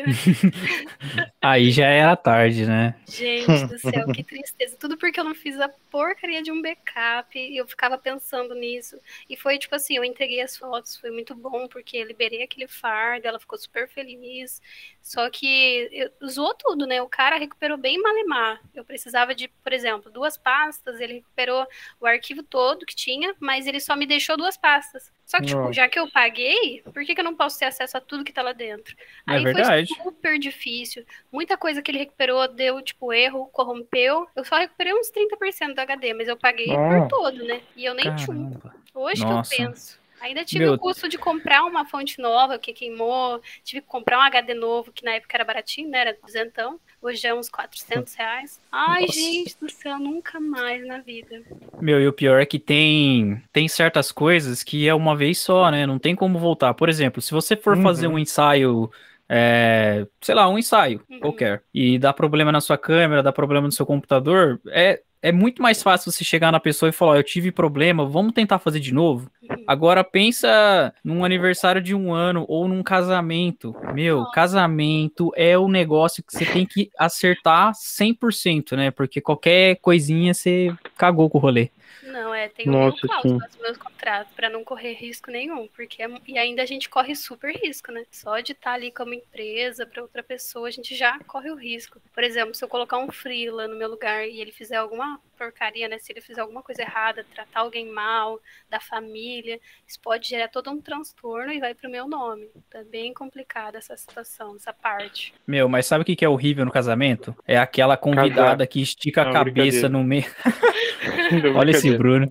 Aí 1.40 1.70
já 1.70 1.86
era 1.86 2.16
tarde, 2.16 2.66
né? 2.66 2.94
Gente 3.06 3.66
do 3.66 3.78
céu, 3.78 4.06
que 4.12 4.24
tristeza. 4.24 4.76
Tudo 4.78 4.96
porque 4.96 5.20
eu 5.20 5.24
não 5.24 5.34
fiz 5.34 5.60
a 5.60 5.68
porcaria 5.90 6.42
de 6.42 6.50
um 6.50 6.60
backup. 6.60 7.38
E 7.38 7.56
eu 7.56 7.66
ficava 7.66 7.98
pensando 7.98 8.54
nisso. 8.54 8.98
E 9.28 9.36
foi 9.36 9.58
tipo 9.58 9.74
assim, 9.74 9.96
eu 9.96 10.04
entreguei 10.04 10.40
as 10.40 10.56
fotos, 10.56 10.96
foi 10.96 11.10
muito 11.10 11.34
bom, 11.34 11.68
porque 11.68 11.98
eu 11.98 12.06
liberei 12.06 12.42
aquele 12.42 12.66
fardo, 12.66 13.28
ela 13.28 13.38
ficou 13.38 13.58
super 13.58 13.88
feliz. 13.88 14.60
Só 15.02 15.28
que 15.28 15.90
eu, 15.92 16.28
zoou 16.28 16.54
tudo, 16.54 16.86
né? 16.86 17.02
O 17.02 17.08
cara 17.08 17.36
recuperou 17.36 17.76
bem 17.76 18.00
malemar. 18.00 18.60
Eu 18.74 18.84
precisava 18.84 19.34
de, 19.34 19.48
por 19.48 19.72
exemplo, 19.72 20.10
duas 20.10 20.38
pastas, 20.38 20.98
ele 20.98 21.14
recuperou 21.14 21.66
o 22.00 22.06
arquivo 22.06 22.42
todo 22.42 22.86
que 22.86 22.96
tinha, 22.96 23.34
mas 23.38 23.66
ele 23.66 23.80
só 23.80 23.94
me 23.94 24.06
deixou 24.06 24.36
duas 24.36 24.56
pastas. 24.56 24.93
Só 25.26 25.38
que, 25.38 25.46
tipo, 25.46 25.72
já 25.72 25.88
que 25.88 25.98
eu 25.98 26.10
paguei, 26.10 26.82
por 26.92 27.04
que, 27.04 27.14
que 27.14 27.20
eu 27.20 27.24
não 27.24 27.34
posso 27.34 27.58
ter 27.58 27.64
acesso 27.66 27.96
a 27.96 28.00
tudo 28.00 28.24
que 28.24 28.32
tá 28.32 28.42
lá 28.42 28.52
dentro? 28.52 28.94
É 29.28 29.38
verdade. 29.40 29.94
foi 29.94 30.04
super 30.04 30.38
difícil. 30.38 31.04
Muita 31.32 31.56
coisa 31.56 31.80
que 31.82 31.90
ele 31.90 31.98
recuperou 31.98 32.46
deu, 32.48 32.80
tipo, 32.82 33.12
erro, 33.12 33.46
corrompeu. 33.46 34.26
Eu 34.36 34.44
só 34.44 34.56
recuperei 34.56 34.92
uns 34.94 35.10
30% 35.10 35.74
do 35.74 35.80
HD, 35.80 36.14
mas 36.14 36.28
eu 36.28 36.36
paguei 36.36 36.70
Ah. 36.74 37.00
por 37.00 37.08
todo, 37.08 37.44
né? 37.44 37.60
E 37.76 37.84
eu 37.84 37.94
nem 37.94 38.14
tinha. 38.16 38.36
um. 38.36 38.52
Hoje 38.94 39.22
Nossa. 39.24 39.54
que 39.56 39.62
eu 39.62 39.66
penso. 39.68 39.98
Ainda 40.24 40.42
tive 40.44 40.64
Meu- 40.64 40.74
o 40.74 40.78
custo 40.78 41.06
de 41.06 41.18
comprar 41.18 41.64
uma 41.64 41.84
fonte 41.84 42.18
nova 42.18 42.58
que 42.58 42.72
queimou. 42.72 43.42
Tive 43.62 43.82
que 43.82 43.86
comprar 43.86 44.18
um 44.18 44.22
HD 44.22 44.54
novo, 44.54 44.90
que 44.90 45.04
na 45.04 45.12
época 45.12 45.36
era 45.36 45.44
baratinho, 45.44 45.90
né? 45.90 45.98
Era 46.00 46.16
duzentão. 46.24 46.80
Hoje 47.02 47.26
é 47.26 47.34
uns 47.34 47.50
400 47.50 48.14
reais. 48.14 48.58
Ai, 48.72 49.02
Nossa. 49.02 49.12
gente 49.12 49.56
do 49.60 49.70
céu, 49.70 49.98
nunca 49.98 50.40
mais 50.40 50.86
na 50.86 51.00
vida. 51.00 51.42
Meu, 51.78 52.00
e 52.00 52.08
o 52.08 52.12
pior 52.12 52.40
é 52.40 52.46
que 52.46 52.58
tem, 52.58 53.42
tem 53.52 53.68
certas 53.68 54.10
coisas 54.10 54.62
que 54.62 54.88
é 54.88 54.94
uma 54.94 55.14
vez 55.14 55.38
só, 55.38 55.70
né? 55.70 55.86
Não 55.86 55.98
tem 55.98 56.16
como 56.16 56.38
voltar. 56.38 56.72
Por 56.72 56.88
exemplo, 56.88 57.20
se 57.20 57.30
você 57.30 57.54
for 57.54 57.76
Uhum. 57.76 57.82
fazer 57.82 58.06
um 58.06 58.18
ensaio, 58.18 58.90
é, 59.28 60.06
sei 60.20 60.34
lá, 60.34 60.48
um 60.48 60.58
ensaio 60.58 61.00
Uhum. 61.10 61.18
qualquer, 61.20 61.62
e 61.72 61.98
dá 61.98 62.12
problema 62.12 62.52
na 62.52 62.60
sua 62.60 62.76
câmera, 62.78 63.22
dá 63.22 63.32
problema 63.32 63.66
no 63.66 63.72
seu 63.72 63.86
computador, 63.86 64.60
é, 64.68 65.00
é 65.22 65.32
muito 65.32 65.62
mais 65.62 65.82
fácil 65.82 66.12
você 66.12 66.22
chegar 66.22 66.52
na 66.52 66.60
pessoa 66.60 66.90
e 66.90 66.92
falar: 66.92 67.12
"Ó, 67.12 67.16
Eu 67.16 67.22
tive 67.22 67.50
problema, 67.50 68.04
vamos 68.06 68.32
tentar 68.34 68.58
fazer 68.58 68.78
de 68.80 68.92
novo. 68.92 69.30
Uhum. 69.48 69.56
Agora 69.66 70.04
pensa 70.04 70.92
num 71.02 71.24
aniversário 71.24 71.80
de 71.80 71.94
um 71.94 72.12
ano 72.12 72.44
ou 72.46 72.68
num 72.68 72.82
casamento. 72.82 73.74
Meu, 73.94 74.18
Nossa. 74.18 74.32
casamento 74.32 75.32
é 75.34 75.56
o 75.56 75.66
negócio 75.68 76.22
que 76.22 76.32
você 76.36 76.44
tem 76.44 76.66
que 76.66 76.90
acertar 76.98 77.72
100%, 77.74 78.76
né? 78.76 78.90
Porque 78.90 79.20
qualquer 79.20 79.76
coisinha 79.80 80.34
você 80.34 80.74
cagou 80.98 81.30
com 81.30 81.38
o 81.38 81.40
rolê. 81.40 81.70
Não, 82.02 82.34
é, 82.34 82.48
tem 82.48 82.68
um 82.68 82.72
Nossa, 82.72 83.06
cláusula 83.06 83.38
nos 83.46 83.56
meus 83.56 83.76
contratos 83.78 84.32
pra 84.34 84.50
não 84.50 84.64
correr 84.64 84.92
risco 84.92 85.30
nenhum, 85.30 85.68
porque 85.68 86.02
é- 86.02 86.08
e 86.26 86.38
ainda 86.38 86.62
a 86.62 86.66
gente 86.66 86.88
corre 86.88 87.14
super 87.14 87.54
risco, 87.54 87.90
né? 87.92 88.04
Só 88.10 88.40
de 88.40 88.52
estar 88.52 88.72
ali 88.72 88.90
como 88.90 89.14
empresa 89.14 89.86
pra 89.86 90.02
outra 90.02 90.22
pessoa, 90.22 90.68
a 90.68 90.70
gente 90.70 90.94
já 90.94 91.18
corre 91.20 91.50
o 91.50 91.56
risco. 91.56 92.00
Por 92.12 92.22
exemplo, 92.24 92.54
se 92.54 92.64
eu 92.64 92.68
colocar 92.68 92.98
um 92.98 93.10
freela 93.10 93.66
no 93.68 93.76
meu 93.76 93.88
lugar 93.88 94.26
e 94.28 94.40
ele 94.40 94.52
fizer 94.52 94.76
alguma 94.76 95.20
porcaria, 95.34 95.88
né? 95.88 95.98
Se 95.98 96.12
ele 96.12 96.20
fizer 96.20 96.40
alguma 96.40 96.62
coisa 96.62 96.82
errada, 96.82 97.24
tratar 97.34 97.60
alguém 97.60 97.86
mal, 97.90 98.40
da 98.68 98.80
família, 98.80 99.60
isso 99.86 100.00
pode 100.00 100.28
gerar 100.28 100.48
todo 100.48 100.70
um 100.70 100.80
transtorno 100.80 101.52
e 101.52 101.60
vai 101.60 101.74
pro 101.74 101.90
meu 101.90 102.08
nome. 102.08 102.48
Tá 102.70 102.82
bem 102.84 103.12
complicada 103.12 103.78
essa 103.78 103.96
situação, 103.96 104.56
essa 104.56 104.72
parte. 104.72 105.34
Meu, 105.46 105.68
mas 105.68 105.86
sabe 105.86 106.02
o 106.02 106.04
que 106.04 106.24
é 106.24 106.28
horrível 106.28 106.64
no 106.64 106.70
casamento? 106.70 107.34
É 107.46 107.58
aquela 107.58 107.96
convidada 107.96 108.58
Casar. 108.58 108.66
que 108.66 108.80
estica 108.82 109.22
a 109.22 109.24
Não, 109.26 109.32
cabeça 109.32 109.88
no 109.88 110.02
meio. 110.02 110.26
Olha 111.56 111.70
esse. 111.70 111.96
Bruno. 111.96 112.30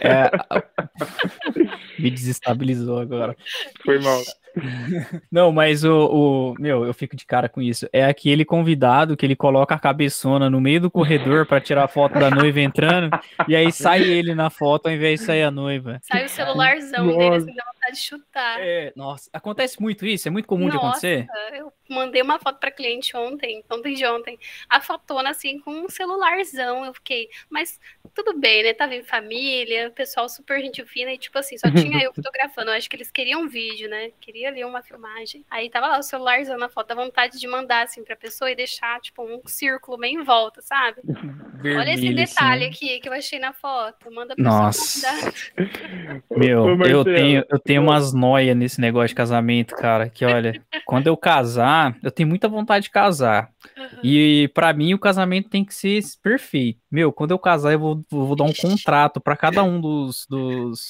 É, 0.00 0.30
Me 1.98 2.10
desestabilizou 2.10 2.98
agora. 2.98 3.36
Foi 3.84 3.98
mal. 3.98 4.20
Não, 5.30 5.50
mas 5.50 5.84
o, 5.84 5.92
o- 6.52 6.54
Meu, 6.60 6.84
eu 6.84 6.94
fico 6.94 7.16
de 7.16 7.24
cara 7.26 7.48
com 7.48 7.60
isso. 7.60 7.88
É 7.92 8.04
aquele 8.04 8.44
convidado 8.44 9.16
que 9.16 9.26
ele 9.26 9.34
coloca 9.34 9.74
a 9.74 9.78
cabeçona 9.78 10.48
no 10.48 10.60
meio 10.60 10.80
do 10.80 10.90
corredor 10.90 11.44
pra 11.44 11.60
tirar 11.60 11.84
a 11.84 11.88
foto 11.88 12.18
da 12.20 12.30
noiva 12.30 12.60
entrando, 12.60 13.10
e 13.48 13.56
aí 13.56 13.72
sai 13.72 14.02
ele 14.02 14.32
na 14.34 14.50
foto 14.50 14.86
ao 14.86 14.92
invés 14.92 15.20
de 15.20 15.26
sair 15.26 15.42
a 15.42 15.50
noiva. 15.50 15.98
Sai 16.02 16.24
o 16.24 16.28
celularzão 16.28 17.06
Nossa. 17.06 17.18
dele, 17.18 17.34
assim, 17.36 17.54
dá 17.54 17.64
vontade 17.84 17.96
de 17.96 18.02
chutar. 18.02 18.60
É, 18.60 18.92
nossa, 18.96 19.28
acontece 19.32 19.80
muito 19.80 20.06
isso? 20.06 20.26
É 20.26 20.30
muito 20.30 20.46
comum 20.46 20.68
de 20.68 20.76
Nossa, 20.76 20.88
acontecer? 20.88 21.26
Eu 21.52 21.72
mandei 21.88 22.22
uma 22.22 22.38
foto 22.38 22.58
pra 22.58 22.70
cliente 22.70 23.16
ontem, 23.16 23.62
ontem 23.70 23.94
de 23.94 24.06
ontem, 24.06 24.38
a 24.68 24.80
fotona 24.80 25.30
assim 25.30 25.58
com 25.58 25.70
um 25.70 25.88
celularzão. 25.88 26.84
Eu 26.84 26.94
fiquei, 26.94 27.28
mas 27.50 27.78
tudo 28.14 28.38
bem, 28.38 28.62
né? 28.62 28.72
Tava 28.72 28.94
em 28.94 29.02
família, 29.02 29.90
pessoal 29.90 30.28
super 30.28 30.60
gente 30.60 30.84
fina 30.86 31.12
e 31.12 31.18
tipo 31.18 31.38
assim, 31.38 31.58
só 31.58 31.70
tinha 31.70 32.02
eu 32.02 32.12
fotografando. 32.14 32.70
Eu 32.70 32.74
acho 32.74 32.88
que 32.88 32.96
eles 32.96 33.10
queriam 33.10 33.42
um 33.42 33.48
vídeo, 33.48 33.88
né? 33.88 34.10
Queria 34.20 34.48
ali 34.48 34.64
uma 34.64 34.82
filmagem. 34.82 35.44
Aí 35.50 35.68
tava 35.68 35.88
lá 35.88 35.98
o 35.98 36.02
celularzão 36.02 36.56
na 36.56 36.68
foto, 36.68 36.88
dá 36.88 36.94
vontade 36.94 37.38
de 37.38 37.46
mandar 37.46 37.84
assim 37.84 38.02
pra 38.02 38.16
pessoa 38.16 38.50
e 38.50 38.56
deixar 38.56 39.00
tipo 39.00 39.22
um 39.22 39.40
círculo 39.46 39.98
meio 39.98 40.20
em 40.20 40.24
volta, 40.24 40.62
sabe? 40.62 41.02
Olha 41.06 41.92
esse 41.92 42.02
Vermelho, 42.02 42.16
detalhe 42.16 42.64
assim. 42.64 42.74
aqui 42.74 43.00
que 43.00 43.08
eu 43.08 43.12
achei 43.12 43.38
na 43.38 43.52
foto. 43.52 44.10
Manda 44.10 44.34
pra 44.34 44.44
pessoa 44.44 44.62
Nossa. 44.62 45.34
convidar. 45.56 46.22
Meu, 46.30 46.64
Ô, 46.64 46.86
eu 46.86 47.04
tenho, 47.04 47.44
eu 47.48 47.58
tenho 47.58 47.73
umas 47.78 48.12
noias 48.12 48.56
nesse 48.56 48.80
negócio 48.80 49.08
de 49.08 49.14
casamento, 49.14 49.74
cara. 49.74 50.08
Que 50.08 50.24
olha, 50.24 50.60
quando 50.84 51.06
eu 51.06 51.16
casar, 51.16 51.96
eu 52.02 52.10
tenho 52.10 52.28
muita 52.28 52.48
vontade 52.48 52.84
de 52.84 52.90
casar. 52.90 53.50
E 54.02 54.50
pra 54.54 54.72
mim 54.72 54.92
o 54.94 54.98
casamento 54.98 55.48
tem 55.48 55.64
que 55.64 55.74
ser 55.74 56.00
perfeito. 56.22 56.78
Meu, 56.90 57.12
quando 57.12 57.30
eu 57.32 57.38
casar, 57.38 57.72
eu 57.72 57.78
vou, 57.78 58.04
vou 58.10 58.36
dar 58.36 58.44
um 58.44 58.52
contrato 58.52 59.20
pra 59.20 59.36
cada 59.36 59.62
um 59.64 59.80
dos, 59.80 60.26
dos, 60.28 60.80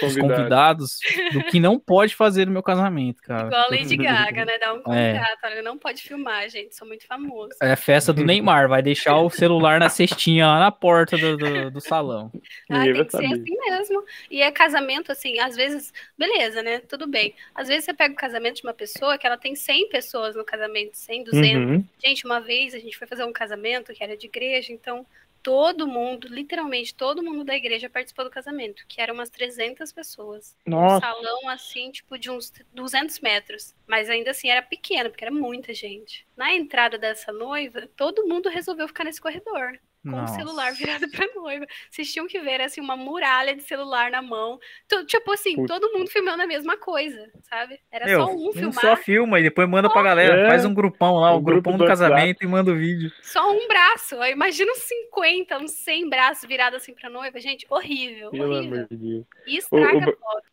dos 0.00 0.16
Convidados. 0.16 0.98
do 1.32 1.44
que 1.44 1.60
não 1.60 1.78
pode 1.78 2.16
fazer 2.16 2.46
no 2.46 2.52
meu 2.52 2.62
casamento, 2.62 3.20
cara. 3.22 3.46
Igual 3.46 3.66
a 3.66 3.70
Lady 3.70 3.96
Gaga, 3.96 4.44
né? 4.44 4.58
Dá 4.58 4.72
um 4.74 4.92
É. 4.92 5.12
contrato. 5.14 5.38
Olha, 5.44 5.62
não 5.62 5.78
pode 5.78 6.02
filmar, 6.02 6.48
gente. 6.48 6.74
Sou 6.74 6.88
muito 6.88 7.06
famoso. 7.06 7.50
É 7.62 7.72
a 7.72 7.76
festa 7.76 8.12
do 8.12 8.24
Neymar, 8.24 8.68
vai 8.68 8.82
deixar 8.82 9.16
o 9.18 9.30
celular 9.30 9.78
na 9.78 9.88
cestinha 9.88 10.46
lá 10.46 10.58
na 10.58 10.72
porta 10.72 11.16
do, 11.16 11.36
do, 11.36 11.70
do 11.70 11.80
salão. 11.80 12.30
Ah, 12.70 12.82
tem 12.82 13.04
que 13.04 13.10
ser 13.10 13.26
assim 13.26 13.56
mesmo. 13.68 14.02
E 14.30 14.42
é 14.42 14.50
casamento, 14.50 15.12
assim, 15.12 15.38
às 15.38 15.54
vezes, 15.54 15.92
beleza, 16.18 16.31
né? 16.62 16.80
Tudo 16.80 17.06
bem. 17.06 17.34
Às 17.54 17.68
vezes 17.68 17.84
você 17.84 17.94
pega 17.94 18.12
o 18.12 18.16
casamento 18.16 18.56
de 18.56 18.62
uma 18.64 18.74
pessoa 18.74 19.18
que 19.18 19.26
ela 19.26 19.36
tem 19.36 19.54
100 19.54 19.88
pessoas 19.88 20.34
no 20.34 20.44
casamento, 20.44 20.96
100, 20.96 21.24
200. 21.24 21.70
Uhum. 21.70 21.84
Gente, 22.02 22.24
uma 22.24 22.40
vez 22.40 22.74
a 22.74 22.78
gente 22.78 22.96
foi 22.96 23.06
fazer 23.06 23.24
um 23.24 23.32
casamento 23.32 23.92
que 23.92 24.02
era 24.02 24.16
de 24.16 24.26
igreja, 24.26 24.72
então 24.72 25.06
todo 25.42 25.88
mundo, 25.88 26.28
literalmente 26.28 26.94
todo 26.94 27.22
mundo 27.22 27.44
da 27.44 27.56
igreja 27.56 27.90
participou 27.90 28.24
do 28.24 28.30
casamento, 28.30 28.84
que 28.86 29.00
eram 29.00 29.14
umas 29.14 29.28
300 29.28 29.92
pessoas. 29.92 30.56
Um 30.66 30.70
Nossa. 30.70 31.06
salão, 31.06 31.48
assim, 31.48 31.90
tipo, 31.90 32.16
de 32.16 32.30
uns 32.30 32.52
200 32.72 33.18
metros. 33.20 33.74
Mas 33.86 34.08
ainda 34.08 34.30
assim 34.30 34.48
era 34.48 34.62
pequeno, 34.62 35.10
porque 35.10 35.24
era 35.24 35.34
muita 35.34 35.74
gente. 35.74 36.26
Na 36.36 36.54
entrada 36.54 36.96
dessa 36.96 37.32
noiva, 37.32 37.88
todo 37.96 38.26
mundo 38.26 38.48
resolveu 38.48 38.86
ficar 38.86 39.04
nesse 39.04 39.20
corredor 39.20 39.78
com 40.02 40.10
Nossa. 40.10 40.32
o 40.34 40.36
celular 40.36 40.72
virado 40.72 41.08
pra 41.10 41.26
noiva. 41.34 41.66
Vocês 41.90 42.12
tinham 42.12 42.26
que 42.26 42.40
ver, 42.40 42.60
assim, 42.60 42.80
uma 42.80 42.96
muralha 42.96 43.54
de 43.54 43.62
celular 43.62 44.10
na 44.10 44.20
mão. 44.22 44.58
Tipo 45.06 45.32
assim, 45.32 45.54
Putz. 45.56 45.68
todo 45.68 45.92
mundo 45.96 46.10
filmando 46.10 46.42
a 46.42 46.46
mesma 46.46 46.76
coisa, 46.76 47.30
sabe? 47.48 47.78
Era 47.90 48.06
Meu, 48.06 48.20
só 48.20 48.32
um 48.32 48.48
um 48.48 48.52
filmar, 48.52 48.72
só 48.80 48.96
filma 48.96 49.40
e 49.40 49.42
depois 49.44 49.68
manda 49.68 49.88
pra 49.90 50.02
galera. 50.02 50.40
É. 50.46 50.48
Faz 50.48 50.64
um 50.64 50.74
grupão 50.74 51.14
lá, 51.16 51.32
o, 51.32 51.40
grupo 51.40 51.62
grupão 51.62 51.72
do 51.78 51.84
do 51.84 51.86
casamento 51.88 52.42
e 52.42 52.46
manda 52.46 52.70
o 52.72 52.76
vídeo. 52.76 53.10
só 53.22 53.50
um 53.52 53.66
braço. 53.68 54.16
Imagina 54.24 54.72
uns 54.72 54.78
50, 54.82 55.58
uns 55.58 55.70
100 55.72 56.08
braços 56.08 56.48
virados 56.48 56.82
assim 56.82 56.94
pra 56.94 57.08
noiva. 57.08 57.38
Gente, 57.40 57.66
horrível, 57.70 58.30
Pelo 58.30 58.54
horrível. 58.56 58.76
amor 58.78 58.88
de 58.90 58.96
Deus. 58.96 59.24
E 59.46 59.56
estraga 59.58 59.96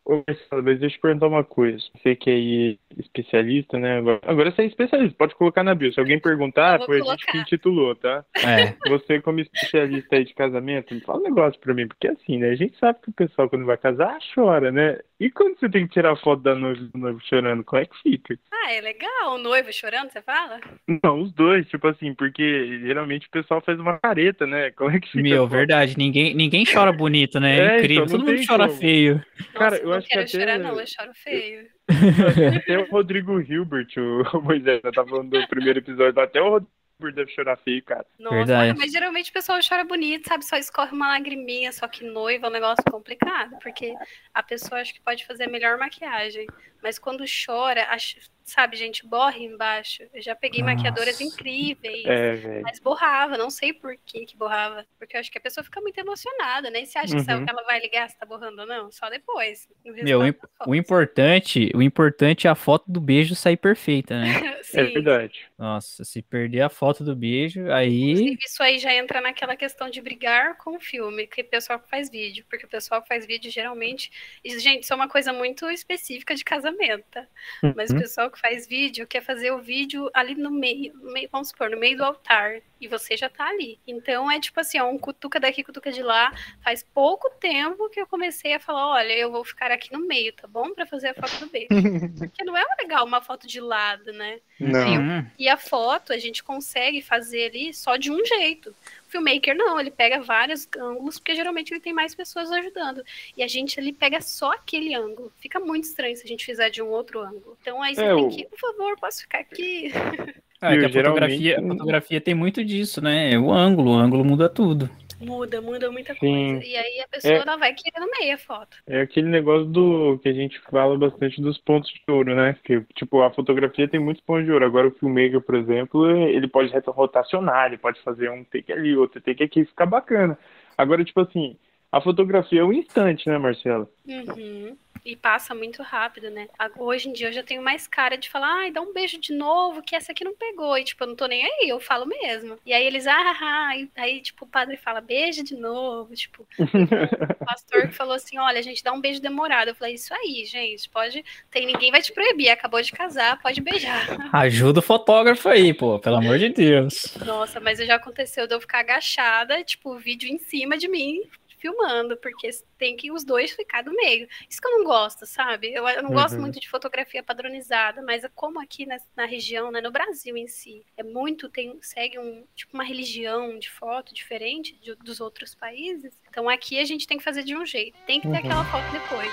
O- 0.04 0.14
o- 0.14 0.24
a 0.28 0.34
foto. 0.34 0.62
Deixa 0.62 0.84
eu 0.86 0.90
te 0.90 0.98
perguntar 0.98 1.26
uma 1.26 1.44
coisa. 1.44 1.78
Você 1.96 2.14
que 2.16 2.30
é 2.30 3.00
especialista, 3.00 3.78
né? 3.78 3.98
Agora, 4.22 4.50
você 4.50 4.62
é 4.62 4.66
especialista, 4.66 5.16
pode 5.18 5.34
colocar 5.34 5.62
na 5.62 5.74
bio. 5.74 5.92
Se 5.92 6.00
alguém 6.00 6.18
perguntar, 6.20 6.80
foi 6.84 6.96
a 6.96 6.98
gente 6.98 7.06
colocar. 7.26 7.32
que 7.32 7.38
intitulou, 7.38 7.94
tá? 7.96 8.24
É. 8.36 8.74
Você, 8.88 9.20
como 9.20 9.39
especialista 9.42 10.16
aí 10.16 10.24
de 10.24 10.34
casamento, 10.34 10.94
me 10.94 11.00
fala 11.00 11.18
um 11.20 11.22
negócio 11.24 11.60
pra 11.60 11.74
mim, 11.74 11.86
porque 11.88 12.08
assim, 12.08 12.38
né? 12.38 12.50
A 12.50 12.54
gente 12.54 12.78
sabe 12.78 12.98
que 13.02 13.10
o 13.10 13.14
pessoal, 13.14 13.48
quando 13.48 13.64
vai 13.66 13.76
casar, 13.76 14.18
chora, 14.34 14.70
né? 14.72 14.98
E 15.18 15.30
quando 15.30 15.58
você 15.58 15.68
tem 15.68 15.86
que 15.86 15.92
tirar 15.92 16.16
foto 16.16 16.42
da 16.42 16.54
noiva 16.54 16.80
do 16.80 16.98
noivo 16.98 17.20
chorando, 17.28 17.62
como 17.64 17.82
é 17.82 17.86
que 17.86 17.96
fica? 18.02 18.38
Ah, 18.52 18.72
é 18.72 18.80
legal. 18.80 19.34
O 19.34 19.38
noivo 19.38 19.70
chorando, 19.72 20.10
você 20.10 20.22
fala? 20.22 20.58
Não, 21.02 21.20
os 21.20 21.32
dois, 21.32 21.66
tipo 21.68 21.86
assim, 21.88 22.14
porque 22.14 22.80
geralmente 22.80 23.26
o 23.26 23.30
pessoal 23.30 23.60
faz 23.60 23.78
uma 23.78 23.98
careta, 23.98 24.46
né? 24.46 24.70
Como 24.70 24.90
é 24.90 24.98
que 25.00 25.08
fica? 25.08 25.22
Meu, 25.22 25.46
verdade, 25.46 25.96
ninguém, 25.98 26.34
ninguém 26.34 26.64
chora 26.64 26.92
bonito, 26.92 27.38
né? 27.38 27.58
É, 27.58 27.60
É 27.60 27.78
incrível. 27.78 28.04
então, 28.04 28.18
Todo 28.18 28.26
mundo 28.30 28.46
chora 28.46 28.66
como. 28.68 28.80
feio. 28.80 29.22
Cara, 29.54 29.70
Nossa, 29.72 29.82
eu 29.82 29.88
não 29.88 29.96
acho 29.96 30.06
que 30.08 30.12
quero 30.14 30.22
até- 30.26 30.38
chorar, 30.38 30.58
não. 30.58 30.80
Eu 30.80 30.86
choro 30.86 31.10
feio. 31.14 31.66
Até 32.56 32.78
o 32.78 32.88
Rodrigo 32.90 33.40
Hilbert, 33.40 33.88
o, 33.98 34.40
Moisés, 34.40 34.80
tá 34.82 35.04
falando 35.04 35.30
do 35.30 35.48
primeiro 35.48 35.80
episódio, 35.80 36.20
até 36.22 36.40
o 36.40 36.50
Rodrigo 36.50 36.70
Hilbert 36.70 36.79
deve 37.12 37.30
chorar 37.30 37.56
feio, 37.56 37.82
cara. 37.82 38.06
Nossa, 38.18 38.36
Verdade. 38.36 38.78
mas 38.78 38.92
geralmente 38.92 39.30
o 39.30 39.32
pessoal 39.32 39.58
chora 39.66 39.84
bonito, 39.84 40.28
sabe? 40.28 40.44
Só 40.44 40.56
escorre 40.56 40.92
uma 40.92 41.08
lagriminha, 41.08 41.72
só 41.72 41.88
que 41.88 42.04
noiva 42.04 42.46
é 42.46 42.50
um 42.50 42.52
negócio 42.52 42.84
complicado, 42.90 43.56
porque 43.62 43.94
a 44.34 44.42
pessoa 44.42 44.80
acha 44.80 44.92
que 44.92 45.00
pode 45.00 45.24
fazer 45.26 45.44
a 45.44 45.48
melhor 45.50 45.78
maquiagem, 45.78 46.46
mas 46.82 46.98
quando 46.98 47.24
chora, 47.46 47.84
acha- 47.90 48.18
sabe, 48.44 48.76
gente, 48.76 49.06
borra 49.06 49.38
embaixo. 49.38 50.02
Eu 50.12 50.20
já 50.20 50.34
peguei 50.34 50.60
Nossa. 50.62 50.74
maquiadoras 50.74 51.20
incríveis, 51.20 52.04
É, 52.06 52.60
mas 52.62 52.80
borrava, 52.80 53.38
não 53.38 53.48
sei 53.50 53.72
por 53.72 53.96
que 54.04 54.26
que 54.26 54.36
borrava, 54.36 54.84
porque 54.98 55.16
eu 55.16 55.20
acho 55.20 55.30
que 55.30 55.38
a 55.38 55.40
pessoa 55.40 55.62
fica 55.62 55.80
muito 55.80 55.98
emocionada, 55.98 56.68
né? 56.70 56.82
E 56.82 56.86
você 56.86 56.98
acha 56.98 57.14
que 57.14 57.22
sabe 57.22 57.40
Uhum. 57.40 57.44
que 57.46 57.50
ela 57.52 57.62
vai 57.64 57.78
ligar 57.80 58.08
se 58.10 58.18
tá 58.18 58.26
borrando 58.26 58.62
ou 58.62 58.66
não? 58.66 58.90
Só 58.90 59.08
depois. 59.08 59.68
Meu, 59.84 60.20
O 60.20 60.32
fotos. 60.32 60.74
importante, 60.76 61.70
o 61.74 61.82
importante 61.82 62.46
é 62.46 62.50
a 62.50 62.54
foto 62.54 62.84
do 62.90 63.00
beijo 63.00 63.34
sair 63.34 63.56
perfeita, 63.56 64.18
né? 64.18 64.24
É 64.72 64.84
verdade. 64.84 65.49
Nossa, 65.60 66.04
se 66.04 66.22
perder 66.22 66.62
a 66.62 66.70
foto 66.70 67.04
do 67.04 67.14
beijo, 67.14 67.70
aí. 67.70 68.12
Inclusive, 68.12 68.38
isso 68.46 68.62
aí 68.62 68.78
já 68.78 68.94
entra 68.94 69.20
naquela 69.20 69.54
questão 69.54 69.90
de 69.90 70.00
brigar 70.00 70.56
com 70.56 70.76
o 70.76 70.80
filme, 70.80 71.26
que 71.26 71.42
o 71.42 71.44
pessoal 71.44 71.78
que 71.78 71.88
faz 71.90 72.08
vídeo, 72.10 72.46
porque 72.48 72.64
o 72.64 72.68
pessoal 72.68 73.02
que 73.02 73.08
faz 73.08 73.26
vídeo 73.26 73.50
geralmente. 73.50 74.10
Gente, 74.44 74.84
isso 74.84 74.92
é 74.94 74.96
uma 74.96 75.08
coisa 75.08 75.34
muito 75.34 75.68
específica 75.70 76.34
de 76.34 76.42
casamento, 76.44 77.04
tá? 77.10 77.26
Mas 77.74 77.90
o 77.90 77.94
Uhum. 77.94 78.00
pessoal 78.00 78.30
que 78.30 78.40
faz 78.40 78.66
vídeo 78.66 79.06
quer 79.06 79.22
fazer 79.22 79.50
o 79.50 79.60
vídeo 79.60 80.10
ali 80.14 80.34
no 80.34 80.50
meio, 80.50 80.94
no 80.94 81.12
meio, 81.12 81.28
vamos 81.30 81.48
supor, 81.48 81.68
no 81.70 81.78
meio 81.78 81.96
do 81.98 82.04
altar. 82.04 82.62
E 82.80 82.88
você 82.88 83.16
já 83.16 83.28
tá 83.28 83.46
ali. 83.48 83.78
Então 83.86 84.30
é 84.30 84.40
tipo 84.40 84.58
assim, 84.60 84.78
ó, 84.80 84.88
um 84.88 84.98
cutuca 84.98 85.38
daqui, 85.38 85.62
cutuca 85.62 85.92
de 85.92 86.02
lá. 86.02 86.32
Faz 86.62 86.82
pouco 86.82 87.28
tempo 87.38 87.88
que 87.90 88.00
eu 88.00 88.06
comecei 88.06 88.54
a 88.54 88.60
falar: 88.60 88.88
olha, 88.88 89.12
eu 89.12 89.30
vou 89.30 89.44
ficar 89.44 89.70
aqui 89.70 89.92
no 89.92 90.00
meio, 90.00 90.32
tá 90.32 90.46
bom? 90.48 90.72
Pra 90.74 90.86
fazer 90.86 91.08
a 91.08 91.14
foto 91.14 91.38
do 91.40 91.46
beijo. 91.50 91.68
Porque 92.18 92.44
não 92.44 92.56
é 92.56 92.64
legal 92.80 93.04
uma 93.04 93.20
foto 93.20 93.46
de 93.46 93.60
lado, 93.60 94.12
né? 94.12 94.40
Não. 94.58 95.00
Hum, 95.00 95.26
E 95.38 95.48
a 95.48 95.56
foto 95.56 96.12
a 96.12 96.18
gente 96.18 96.42
consegue 96.42 97.02
fazer 97.02 97.46
ali 97.50 97.72
só 97.74 97.96
de 97.96 98.10
um 98.10 98.24
jeito. 98.24 98.70
O 99.06 99.10
filmmaker 99.10 99.56
não, 99.56 99.80
ele 99.80 99.90
pega 99.90 100.20
vários 100.22 100.68
ângulos, 100.78 101.18
porque 101.18 101.34
geralmente 101.34 101.72
ele 101.72 101.80
tem 101.80 101.92
mais 101.92 102.14
pessoas 102.14 102.50
ajudando. 102.50 103.04
E 103.36 103.42
a 103.42 103.48
gente 103.48 103.78
ali 103.80 103.92
pega 103.92 104.20
só 104.20 104.52
aquele 104.52 104.94
ângulo. 104.94 105.32
Fica 105.40 105.58
muito 105.58 105.84
estranho 105.84 106.16
se 106.16 106.24
a 106.24 106.28
gente 106.28 106.44
fizer 106.44 106.70
de 106.70 106.80
um 106.82 106.88
outro 106.88 107.20
ângulo. 107.20 107.56
Então 107.60 107.82
aí 107.82 107.94
você 107.94 108.04
É, 108.04 108.14
tem 108.14 108.28
que, 108.28 108.44
por 108.46 108.58
favor, 108.58 108.98
posso 109.00 109.22
ficar 109.22 109.40
aqui? 109.40 109.90
É, 110.62 110.76
que 110.76 110.84
a 110.84 110.88
Geralmente- 110.88 111.04
fotografia, 111.04 111.58
a 111.58 111.62
fotografia 111.62 112.20
tem 112.20 112.34
muito 112.34 112.62
disso, 112.64 113.00
né? 113.02 113.38
O 113.38 113.50
ângulo, 113.52 113.92
o 113.92 113.94
ângulo 113.94 114.24
muda 114.24 114.48
tudo. 114.48 114.90
Muda, 115.20 115.60
muda 115.60 115.90
muita 115.90 116.14
Sim. 116.14 116.52
coisa. 116.54 116.64
E 116.66 116.76
aí 116.76 117.00
a 117.00 117.08
pessoa 117.08 117.34
É. 117.34 117.38
ela 117.38 117.56
vai 117.56 117.74
querer 117.74 118.00
no 118.00 118.10
meio 118.10 118.34
a 118.34 118.38
foto. 118.38 118.76
É 118.86 119.02
aquele 119.02 119.28
negócio 119.28 119.66
do 119.66 120.18
que 120.22 120.28
a 120.28 120.32
gente 120.32 120.58
fala 120.70 120.96
bastante 120.96 121.40
dos 121.42 121.58
pontos 121.58 121.90
de 121.90 122.00
ouro, 122.08 122.34
né? 122.34 122.56
Que, 122.64 122.80
tipo, 122.94 123.20
a 123.20 123.30
fotografia 123.30 123.86
tem 123.88 124.00
muitos 124.00 124.22
pontos 124.24 124.46
de 124.46 124.52
ouro. 124.52 124.64
Agora 124.64 124.88
o 124.88 124.92
filmmaker, 124.92 125.40
por 125.42 125.54
exemplo, 125.56 126.10
ele 126.10 126.48
pode 126.48 126.72
rotacionar, 126.86 127.66
ele 127.66 127.76
pode 127.78 128.00
fazer 128.00 128.30
um 128.30 128.44
take 128.44 128.72
ali, 128.72 128.96
outro 128.96 129.20
take 129.20 129.42
aqui, 129.44 129.64
fica 129.66 129.84
bacana. 129.84 130.38
Agora, 130.76 131.04
tipo 131.04 131.20
assim, 131.20 131.54
a 131.92 132.00
fotografia 132.00 132.60
é 132.60 132.64
um 132.64 132.72
instante, 132.72 133.28
né, 133.28 133.36
Marcelo? 133.36 133.88
Uhum. 134.08 134.74
E 135.04 135.16
passa 135.16 135.54
muito 135.54 135.82
rápido, 135.82 136.30
né? 136.30 136.48
Hoje 136.76 137.08
em 137.08 137.12
dia 137.12 137.28
eu 137.28 137.32
já 137.32 137.42
tenho 137.42 137.62
mais 137.62 137.86
cara 137.86 138.16
de 138.16 138.28
falar, 138.28 138.52
ai, 138.60 138.70
dá 138.70 138.80
um 138.80 138.92
beijo 138.92 139.18
de 139.18 139.32
novo, 139.32 139.82
que 139.82 139.96
essa 139.96 140.12
aqui 140.12 140.24
não 140.24 140.34
pegou. 140.34 140.76
E, 140.76 140.84
tipo, 140.84 141.02
eu 141.02 141.08
não 141.08 141.16
tô 141.16 141.26
nem 141.26 141.44
aí, 141.44 141.68
eu 141.68 141.80
falo 141.80 142.06
mesmo. 142.06 142.58
E 142.64 142.72
aí 142.72 142.86
eles, 142.86 143.06
ah, 143.06 143.36
ah, 143.40 143.68
aí, 143.68 143.90
aí, 143.96 144.20
tipo, 144.20 144.44
o 144.44 144.48
padre 144.48 144.76
fala, 144.76 145.00
beijo 145.00 145.42
de 145.42 145.56
novo. 145.56 146.14
Tipo, 146.14 146.46
o 146.58 147.44
pastor 147.44 147.88
que 147.88 147.94
falou 147.94 148.14
assim: 148.14 148.38
olha, 148.38 148.58
a 148.58 148.62
gente 148.62 148.82
dá 148.82 148.92
um 148.92 149.00
beijo 149.00 149.20
demorado. 149.20 149.68
Eu 149.68 149.74
falei, 149.74 149.94
isso 149.94 150.12
aí, 150.14 150.44
gente, 150.44 150.88
pode. 150.88 151.24
Tem 151.50 151.66
ninguém 151.66 151.90
vai 151.90 152.02
te 152.02 152.12
proibir, 152.12 152.50
acabou 152.50 152.80
de 152.82 152.92
casar, 152.92 153.40
pode 153.40 153.60
beijar. 153.60 154.06
Ajuda 154.32 154.80
o 154.80 154.82
fotógrafo 154.82 155.48
aí, 155.48 155.72
pô, 155.72 155.98
pelo 155.98 156.16
amor 156.16 156.38
de 156.38 156.48
Deus. 156.48 157.16
Nossa, 157.24 157.60
mas 157.60 157.78
já 157.78 157.96
aconteceu 157.96 158.46
de 158.46 158.54
eu 158.54 158.60
ficar 158.60 158.80
agachada, 158.80 159.62
tipo, 159.64 159.94
o 159.94 159.98
vídeo 159.98 160.28
em 160.28 160.38
cima 160.38 160.76
de 160.76 160.88
mim, 160.88 161.22
filmando, 161.60 162.16
porque 162.16 162.50
tem 162.78 162.96
que 162.96 163.12
os 163.12 163.24
dois 163.24 163.52
ficar 163.52 163.82
do 163.82 163.92
meio. 163.92 164.26
Isso 164.48 164.60
que 164.60 164.66
eu 164.66 164.78
não 164.78 164.84
gosto, 164.84 165.26
sabe? 165.26 165.72
Eu, 165.72 165.86
eu 165.88 166.02
não 166.02 166.10
uhum. 166.10 166.16
gosto 166.16 166.38
muito 166.38 166.58
de 166.58 166.68
fotografia 166.68 167.22
padronizada, 167.22 168.02
mas 168.02 168.24
como 168.34 168.60
aqui 168.60 168.86
na, 168.86 168.96
na, 169.14 169.26
região, 169.26 169.70
né, 169.70 169.80
no 169.80 169.90
Brasil 169.90 170.36
em 170.36 170.48
si, 170.48 170.84
é 170.96 171.02
muito, 171.02 171.48
tem, 171.48 171.78
segue 171.82 172.18
um, 172.18 172.44
tipo, 172.54 172.74
uma 172.74 172.84
religião 172.84 173.58
de 173.58 173.70
foto 173.70 174.14
diferente 174.14 174.74
de, 174.80 174.94
dos 174.96 175.20
outros 175.20 175.54
países. 175.54 176.12
Então 176.28 176.48
aqui 176.48 176.78
a 176.78 176.84
gente 176.84 177.06
tem 177.06 177.18
que 177.18 177.24
fazer 177.24 177.42
de 177.42 177.54
um 177.54 177.66
jeito. 177.66 177.96
Tem 178.06 178.20
que 178.20 178.26
ter 178.26 178.32
uhum. 178.32 178.38
aquela 178.38 178.64
foto 178.64 178.90
depois. 178.92 179.30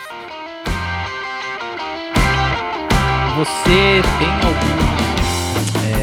Você 3.38 4.02
tem 4.18 4.34
algum, 4.48 4.97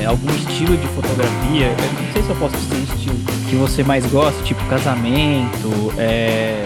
é, 0.04 0.06
algum 0.06 0.32
estilo 0.34 0.76
de 0.76 0.86
fotografia? 0.88 1.68
Não 1.70 2.12
sei 2.12 2.22
se 2.22 2.28
eu 2.28 2.36
posso 2.36 2.56
dizer 2.56 2.94
estilo 2.94 3.16
que 3.48 3.56
você 3.56 3.82
mais 3.82 4.06
gosta, 4.06 4.40
tipo 4.42 4.62
casamento, 4.66 5.92
é, 5.98 6.64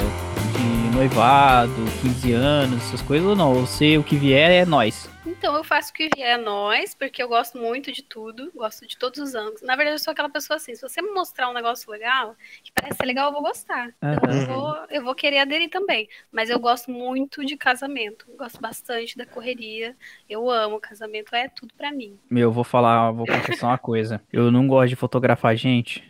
de 0.57 0.97
noivado, 0.97 1.73
15 2.03 2.33
anos, 2.33 2.83
essas 2.85 3.01
coisas 3.03 3.27
ou 3.27 3.37
não? 3.37 3.55
Você, 3.55 3.97
o 3.97 4.03
que 4.03 4.17
vier 4.17 4.51
é 4.51 4.67
nós. 4.67 5.09
Então, 5.39 5.55
eu 5.55 5.63
faço 5.63 5.93
o 5.93 5.95
que 5.95 6.09
vier 6.17 6.35
a 6.35 6.37
nós, 6.37 6.97
porque 6.97 7.23
eu 7.23 7.29
gosto 7.29 7.57
muito 7.57 7.93
de 7.93 8.03
tudo, 8.03 8.51
gosto 8.57 8.85
de 8.89 8.99
todos 8.99 9.21
os 9.21 9.37
ângulos. 9.37 9.63
Na 9.63 9.77
verdade, 9.77 9.95
eu 9.95 9.99
sou 10.01 10.11
aquela 10.11 10.29
pessoa 10.29 10.57
assim, 10.57 10.75
se 10.75 10.83
você 10.83 11.01
me 11.01 11.13
mostrar 11.13 11.49
um 11.49 11.53
negócio 11.53 11.89
legal, 11.93 12.35
que 12.61 12.73
parece 12.73 13.01
legal, 13.07 13.29
eu 13.29 13.33
vou 13.33 13.43
gostar. 13.43 13.95
Então, 14.03 14.33
eu 14.33 14.47
vou, 14.47 14.77
eu 14.91 15.05
vou 15.05 15.15
querer 15.15 15.39
aderir 15.39 15.71
também. 15.71 16.09
Mas 16.33 16.51
eu 16.51 16.59
gosto 16.59 16.91
muito 16.91 17.47
de 17.47 17.57
casamento, 17.57 18.27
gosto 18.37 18.61
bastante 18.61 19.17
da 19.17 19.25
correria. 19.25 19.95
Eu 20.29 20.51
amo 20.51 20.81
casamento, 20.81 21.33
é 21.33 21.49
tudo 21.49 21.73
para 21.73 21.93
mim. 21.93 22.19
Meu, 22.29 22.49
eu 22.49 22.53
vou 22.53 22.65
falar, 22.65 23.13
vou 23.13 23.25
confessar 23.25 23.69
uma 23.69 23.79
coisa. 23.79 24.21
Eu 24.33 24.51
não 24.51 24.67
gosto 24.67 24.89
de 24.89 24.97
fotografar 24.97 25.55
gente. 25.55 26.03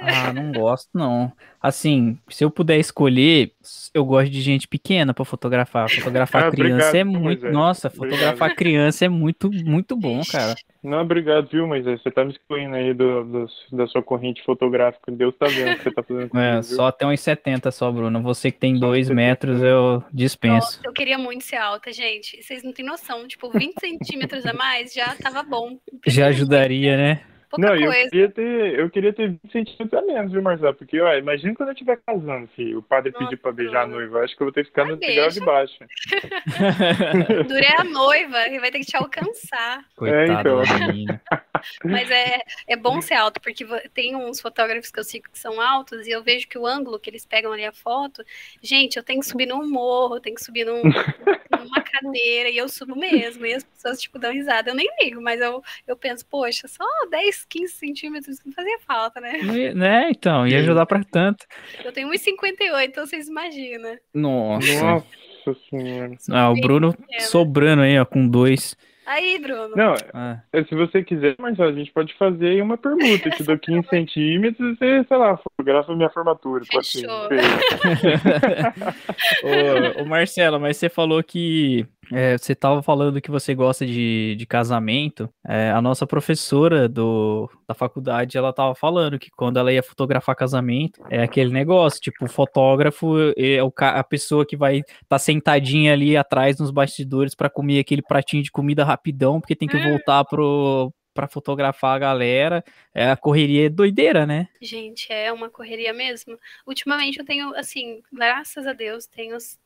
Ah, 0.00 0.32
não 0.32 0.52
gosto, 0.52 0.88
não. 0.94 1.32
Assim, 1.60 2.16
se 2.28 2.44
eu 2.44 2.50
puder 2.50 2.78
escolher, 2.78 3.52
eu 3.92 4.04
gosto 4.04 4.30
de 4.30 4.40
gente 4.40 4.68
pequena 4.68 5.12
para 5.12 5.24
fotografar. 5.24 5.90
Fotografar 5.90 6.44
ah, 6.44 6.50
criança 6.50 6.96
é 6.96 7.02
obrigado, 7.02 7.16
é 7.16 7.20
muito. 7.20 7.50
Nossa, 7.50 7.90
fotografar 7.90 8.54
criança 8.54 9.04
é 9.04 9.08
muito, 9.08 9.50
muito 9.50 9.96
bom, 9.96 10.20
cara. 10.30 10.54
Não, 10.82 11.00
obrigado, 11.00 11.48
viu, 11.50 11.66
mas 11.66 11.84
Você 11.84 12.10
tá 12.10 12.24
me 12.24 12.30
excluindo 12.30 12.76
aí 12.76 12.94
do, 12.94 13.24
do, 13.24 13.46
da 13.72 13.86
sua 13.88 14.02
corrente 14.02 14.42
fotográfica. 14.44 15.10
Deus 15.10 15.34
tá 15.36 15.46
vendo 15.46 15.72
o 15.72 15.76
que 15.76 15.82
você 15.82 15.90
tá 15.90 16.02
fazendo 16.02 16.28
comigo, 16.28 16.46
É, 16.46 16.62
só 16.62 16.86
até 16.86 17.04
uns 17.04 17.20
70 17.20 17.70
só, 17.72 17.90
Bruno. 17.90 18.22
Você 18.22 18.52
que 18.52 18.58
tem 18.58 18.78
2 18.78 19.10
metros, 19.10 19.60
eu 19.60 20.02
dispenso. 20.12 20.54
Nossa, 20.54 20.80
eu 20.84 20.92
queria 20.92 21.18
muito 21.18 21.44
ser 21.44 21.56
alta, 21.56 21.92
gente. 21.92 22.40
Vocês 22.40 22.62
não 22.62 22.72
têm 22.72 22.84
noção. 22.84 23.26
Tipo, 23.26 23.50
20 23.50 23.74
centímetros 23.80 24.46
a 24.46 24.52
mais 24.52 24.92
já 24.92 25.16
tava 25.16 25.42
bom. 25.42 25.76
Já 26.06 26.28
ajudaria, 26.28 26.96
né? 26.96 27.20
Pouca 27.50 27.66
não, 27.66 27.78
coisa. 27.78 27.98
eu 27.98 28.10
queria 28.10 28.30
ter, 28.30 28.78
eu 28.78 28.90
queria 28.90 29.12
ter 29.12 29.28
20 29.28 29.52
centímetros 29.52 30.02
a 30.02 30.06
menos, 30.06 30.32
viu, 30.32 30.42
Marcelo? 30.42 30.74
Porque, 30.74 31.00
ó, 31.00 31.14
imagina 31.14 31.54
quando 31.54 31.70
eu 31.70 31.72
estiver 31.72 31.98
casando, 32.06 32.46
filho. 32.48 32.78
O 32.78 32.82
padre 32.82 33.10
Nossa, 33.12 33.24
pedir 33.24 33.36
pra 33.38 33.52
beijar 33.52 33.84
a 33.84 33.86
noiva. 33.86 34.20
Acho 34.20 34.36
que 34.36 34.42
eu 34.42 34.46
vou 34.46 34.52
ter 34.52 34.64
que 34.64 34.68
ficar 34.68 34.84
no 34.84 34.96
degrau 34.96 35.30
de 35.30 35.40
baixo. 35.40 35.78
Durei 37.48 37.74
a 37.78 37.84
noiva, 37.84 38.46
ele 38.46 38.60
vai 38.60 38.70
ter 38.70 38.80
que 38.80 38.86
te 38.86 38.96
alcançar. 38.96 39.82
Coitado 39.96 40.20
é, 40.20 40.40
então. 40.40 40.62
Mas 41.84 42.10
é, 42.10 42.40
é 42.66 42.76
bom 42.76 43.00
ser 43.00 43.14
alto, 43.14 43.40
porque 43.40 43.64
tem 43.92 44.14
uns 44.16 44.40
fotógrafos 44.40 44.90
que 44.90 44.98
eu 44.98 45.04
sigo 45.04 45.28
que 45.30 45.38
são 45.38 45.60
altos 45.60 46.06
e 46.06 46.10
eu 46.10 46.22
vejo 46.22 46.48
que 46.48 46.58
o 46.58 46.66
ângulo 46.66 46.98
que 46.98 47.10
eles 47.10 47.24
pegam 47.24 47.52
ali 47.52 47.64
a 47.64 47.72
foto, 47.72 48.24
gente, 48.62 48.96
eu 48.96 49.02
tenho 49.02 49.20
que 49.20 49.26
subir 49.26 49.46
num 49.46 49.68
morro, 49.68 50.16
eu 50.16 50.20
tenho 50.20 50.36
que 50.36 50.44
subir 50.44 50.64
num, 50.64 50.82
numa 51.50 51.80
cadeira, 51.82 52.48
e 52.48 52.56
eu 52.56 52.68
subo 52.68 52.96
mesmo. 52.96 53.46
E 53.46 53.54
as 53.54 53.64
pessoas, 53.64 54.00
tipo, 54.00 54.18
dão 54.18 54.32
risada. 54.32 54.70
Eu 54.70 54.74
nem 54.74 54.88
ligo, 55.02 55.20
mas 55.20 55.40
eu, 55.40 55.62
eu 55.86 55.96
penso, 55.96 56.24
poxa, 56.26 56.68
só 56.68 56.84
10 57.10 57.46
15 57.48 57.72
centímetros 57.72 58.38
não 58.44 58.52
fazia 58.52 58.78
falta, 58.80 59.20
né? 59.20 59.38
Né, 59.74 60.10
então, 60.10 60.46
ia 60.46 60.58
ajudar 60.58 60.86
pra 60.86 61.02
tanto. 61.04 61.46
Eu 61.84 61.92
tenho 61.92 62.08
1,58, 62.10 62.88
então 62.88 63.06
vocês 63.06 63.28
imaginam. 63.28 63.96
Nossa. 64.14 64.82
Nossa 64.82 65.60
senhora. 65.70 66.16
Ah, 66.30 66.50
o 66.50 66.60
Bruno 66.60 66.94
sobrando 67.20 67.82
aí, 67.82 67.98
ó, 67.98 68.04
com 68.04 68.26
dois. 68.28 68.76
Aí, 69.08 69.38
Bruno. 69.38 69.74
Não, 69.74 69.94
ah. 70.12 70.38
se 70.68 70.74
você 70.74 71.02
quiser, 71.02 71.34
mas 71.38 71.58
a 71.58 71.72
gente 71.72 71.90
pode 71.92 72.12
fazer 72.18 72.48
aí 72.48 72.60
uma 72.60 72.76
permuta. 72.76 73.28
Eu 73.28 73.32
te 73.32 73.42
dou 73.42 73.56
15 73.58 73.88
centímetros 73.88 74.60
e 74.60 74.76
você, 74.76 75.02
sei 75.08 75.16
lá, 75.16 75.38
fotografa 75.38 75.96
minha 75.96 76.10
formatura. 76.10 76.62
Fechou. 76.66 77.08
ô, 79.98 80.02
ô, 80.02 80.04
Marcelo, 80.04 80.60
mas 80.60 80.76
você 80.76 80.90
falou 80.90 81.22
que 81.22 81.86
é, 82.12 82.36
você 82.36 82.52
estava 82.52 82.82
falando 82.82 83.20
que 83.20 83.30
você 83.30 83.54
gosta 83.54 83.86
de, 83.86 84.34
de 84.36 84.46
casamento. 84.46 85.28
É, 85.46 85.70
a 85.70 85.80
nossa 85.80 86.06
professora 86.06 86.88
do, 86.88 87.50
da 87.66 87.74
faculdade, 87.74 88.36
ela 88.36 88.50
estava 88.50 88.74
falando 88.74 89.18
que 89.18 89.30
quando 89.30 89.58
ela 89.58 89.72
ia 89.72 89.82
fotografar 89.82 90.34
casamento, 90.34 91.00
é 91.10 91.22
aquele 91.22 91.52
negócio, 91.52 92.00
tipo, 92.00 92.24
o 92.24 92.28
fotógrafo 92.28 93.16
é 93.36 93.62
o, 93.62 93.72
a 93.76 94.04
pessoa 94.04 94.46
que 94.46 94.56
vai 94.56 94.78
estar 94.78 94.94
tá 95.08 95.18
sentadinha 95.18 95.92
ali 95.92 96.16
atrás 96.16 96.58
nos 96.58 96.70
bastidores 96.70 97.34
para 97.34 97.50
comer 97.50 97.80
aquele 97.80 98.02
pratinho 98.02 98.42
de 98.42 98.50
comida 98.50 98.84
rapidão, 98.84 99.40
porque 99.40 99.56
tem 99.56 99.68
que 99.68 99.76
hum. 99.76 99.90
voltar 99.90 100.24
pro, 100.24 100.92
para 101.18 101.26
fotografar 101.26 101.96
a 101.96 101.98
galera. 101.98 102.64
É 102.94 103.10
a 103.10 103.16
correria 103.16 103.68
doideira, 103.68 104.24
né? 104.24 104.48
Gente, 104.62 105.12
é 105.12 105.32
uma 105.32 105.50
correria 105.50 105.92
mesmo. 105.92 106.38
Ultimamente 106.64 107.18
eu 107.18 107.24
tenho, 107.24 107.52
assim, 107.56 108.00
graças 108.12 108.68
a 108.68 108.72
Deus, 108.72 109.04
tenho 109.06 109.36
os 109.36 109.58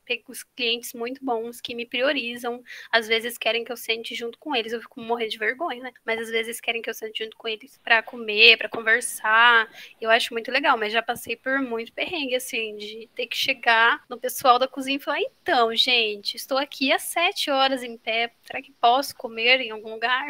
clientes 0.56 0.92
muito 0.94 1.22
bons 1.22 1.60
que 1.60 1.74
me 1.74 1.84
priorizam. 1.84 2.62
Às 2.90 3.06
vezes 3.06 3.36
querem 3.36 3.64
que 3.64 3.72
eu 3.72 3.76
sente 3.76 4.14
junto 4.14 4.38
com 4.38 4.56
eles, 4.56 4.72
eu 4.72 4.80
fico 4.80 5.00
morrendo 5.00 5.30
de 5.30 5.38
vergonha, 5.38 5.82
né? 5.82 5.92
Mas 6.06 6.20
às 6.20 6.30
vezes 6.30 6.60
querem 6.60 6.80
que 6.80 6.88
eu 6.88 6.94
sente 6.94 7.22
junto 7.22 7.36
com 7.36 7.48
eles 7.48 7.78
para 7.84 8.02
comer, 8.02 8.56
para 8.56 8.68
conversar. 8.68 9.68
Eu 10.00 10.10
acho 10.10 10.32
muito 10.32 10.50
legal, 10.50 10.78
mas 10.78 10.92
já 10.92 11.02
passei 11.02 11.36
por 11.36 11.60
muito 11.60 11.92
perrengue, 11.92 12.34
assim, 12.34 12.76
de 12.76 13.08
ter 13.14 13.26
que 13.26 13.36
chegar 13.36 14.04
no 14.08 14.18
pessoal 14.18 14.58
da 14.58 14.68
cozinha 14.68 14.96
e 14.96 15.00
falar: 15.00 15.20
então, 15.20 15.74
gente, 15.74 16.34
estou 16.34 16.56
aqui 16.56 16.92
há 16.92 16.98
sete 16.98 17.50
horas 17.50 17.82
em 17.82 17.96
pé, 17.96 18.32
será 18.42 18.62
que 18.62 18.72
posso 18.72 19.14
comer 19.14 19.60
em 19.60 19.70
algum 19.70 19.92
lugar? 19.92 20.26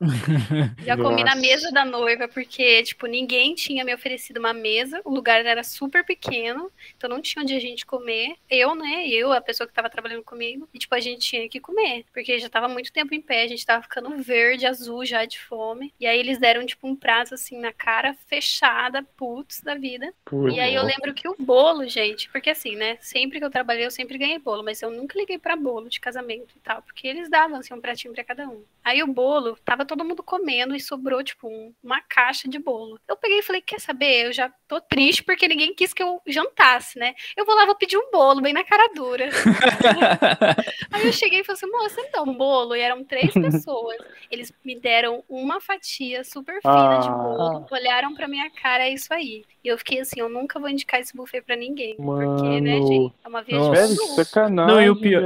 já 0.84 0.96
comi 0.96 1.24
na 1.24 1.34
mesa 1.34 1.70
da 1.70 1.84
noiva, 1.84 2.28
porque, 2.28 2.82
tipo, 2.82 3.06
ninguém 3.06 3.54
tinha 3.54 3.84
me 3.84 3.94
oferecido 3.94 4.38
uma 4.38 4.52
mesa, 4.52 5.00
o 5.04 5.10
lugar 5.10 5.44
era 5.44 5.62
super 5.62 6.04
pequeno, 6.04 6.70
então 6.96 7.08
não 7.08 7.20
tinha 7.20 7.42
onde 7.42 7.54
a 7.54 7.60
gente 7.60 7.84
comer. 7.86 8.36
Eu, 8.50 8.74
né? 8.74 9.06
eu, 9.08 9.32
a 9.32 9.40
pessoa 9.40 9.66
que 9.66 9.72
tava 9.72 9.90
trabalhando 9.90 10.22
comigo, 10.22 10.68
e 10.72 10.78
tipo, 10.78 10.94
a 10.94 11.00
gente 11.00 11.20
tinha 11.20 11.48
que 11.48 11.60
comer, 11.60 12.04
porque 12.12 12.38
já 12.38 12.48
tava 12.48 12.68
muito 12.68 12.92
tempo 12.92 13.14
em 13.14 13.20
pé, 13.20 13.42
a 13.42 13.48
gente 13.48 13.64
tava 13.64 13.82
ficando 13.82 14.16
verde, 14.22 14.66
azul 14.66 15.04
já 15.04 15.24
de 15.24 15.38
fome. 15.38 15.92
E 15.98 16.06
aí 16.06 16.18
eles 16.18 16.38
deram, 16.38 16.64
tipo, 16.66 16.86
um 16.86 16.96
prato 16.96 17.34
assim 17.34 17.58
na 17.58 17.72
cara 17.72 18.14
fechada, 18.26 19.02
putz 19.16 19.60
da 19.60 19.74
vida. 19.74 20.12
e 20.50 20.60
aí 20.60 20.74
eu 20.74 20.82
lembro 20.82 21.14
que 21.14 21.28
o 21.28 21.36
bolo, 21.38 21.86
gente, 21.88 22.28
porque 22.30 22.50
assim, 22.50 22.76
né, 22.76 22.98
sempre 23.00 23.38
que 23.38 23.44
eu 23.44 23.50
trabalhei, 23.50 23.86
eu 23.86 23.90
sempre 23.90 24.18
ganhei 24.18 24.38
bolo, 24.38 24.62
mas 24.62 24.82
eu 24.82 24.90
nunca 24.90 25.18
liguei 25.18 25.38
para 25.38 25.56
bolo 25.56 25.88
de 25.88 26.00
casamento 26.00 26.54
e 26.56 26.60
tal, 26.60 26.82
porque 26.82 27.06
eles 27.06 27.28
davam 27.28 27.58
assim 27.58 27.74
um 27.74 27.80
pratinho 27.80 28.14
para 28.14 28.24
cada 28.24 28.48
um. 28.48 28.62
Aí 28.84 29.02
o 29.02 29.06
bolo, 29.06 29.58
tava 29.64 29.84
todo 29.84 30.04
mundo 30.04 30.22
comendo 30.22 30.37
e 30.74 30.80
sobrou, 30.80 31.22
tipo, 31.22 31.48
um, 31.48 31.72
uma 31.82 32.00
caixa 32.00 32.48
de 32.48 32.58
bolo. 32.58 32.98
Eu 33.08 33.16
peguei 33.16 33.38
e 33.38 33.42
falei, 33.42 33.60
quer 33.60 33.80
saber? 33.80 34.26
Eu 34.26 34.32
já 34.32 34.52
tô 34.66 34.80
triste 34.80 35.22
porque 35.22 35.48
ninguém 35.48 35.74
quis 35.74 35.92
que 35.92 36.02
eu 36.02 36.20
jantasse, 36.26 36.98
né? 36.98 37.14
Eu 37.36 37.44
vou 37.44 37.54
lá, 37.54 37.66
vou 37.66 37.74
pedir 37.74 37.96
um 37.96 38.10
bolo 38.10 38.40
bem 38.40 38.52
na 38.52 38.64
cara 38.64 38.92
dura. 38.94 39.28
Aí 40.92 41.06
eu 41.06 41.12
cheguei 41.12 41.40
e 41.40 41.44
falei 41.44 41.56
assim, 41.56 41.70
moça, 41.70 42.00
então, 42.00 42.24
um 42.24 42.34
bolo. 42.34 42.74
E 42.74 42.80
eram 42.80 43.04
três 43.04 43.32
pessoas. 43.32 43.96
Eles 44.30 44.52
me 44.64 44.78
deram 44.78 45.22
uma 45.28 45.60
fatia 45.60 46.24
super 46.24 46.60
fina 46.60 46.96
ah. 46.96 47.00
de 47.00 47.08
bolo, 47.08 47.66
olharam 47.70 48.14
pra 48.14 48.28
minha 48.28 48.50
cara, 48.50 48.84
é 48.84 48.92
isso 48.92 49.12
aí. 49.12 49.44
E 49.64 49.68
eu 49.68 49.76
fiquei 49.76 50.00
assim, 50.00 50.20
eu 50.20 50.28
nunca 50.28 50.60
vou 50.60 50.68
indicar 50.68 51.00
esse 51.00 51.16
buffet 51.16 51.42
pra 51.42 51.56
ninguém. 51.56 51.96
Mano. 51.98 52.36
Porque, 52.36 52.60
né, 52.60 52.80
gente, 52.80 53.12
é 53.24 53.28
uma 53.28 53.42
viagem 53.42 53.70
Velho, 53.70 53.96
sacanagem, 54.14 54.74
não, 54.74 54.82
e 54.82 54.90
o 54.90 54.96
pior 54.96 55.22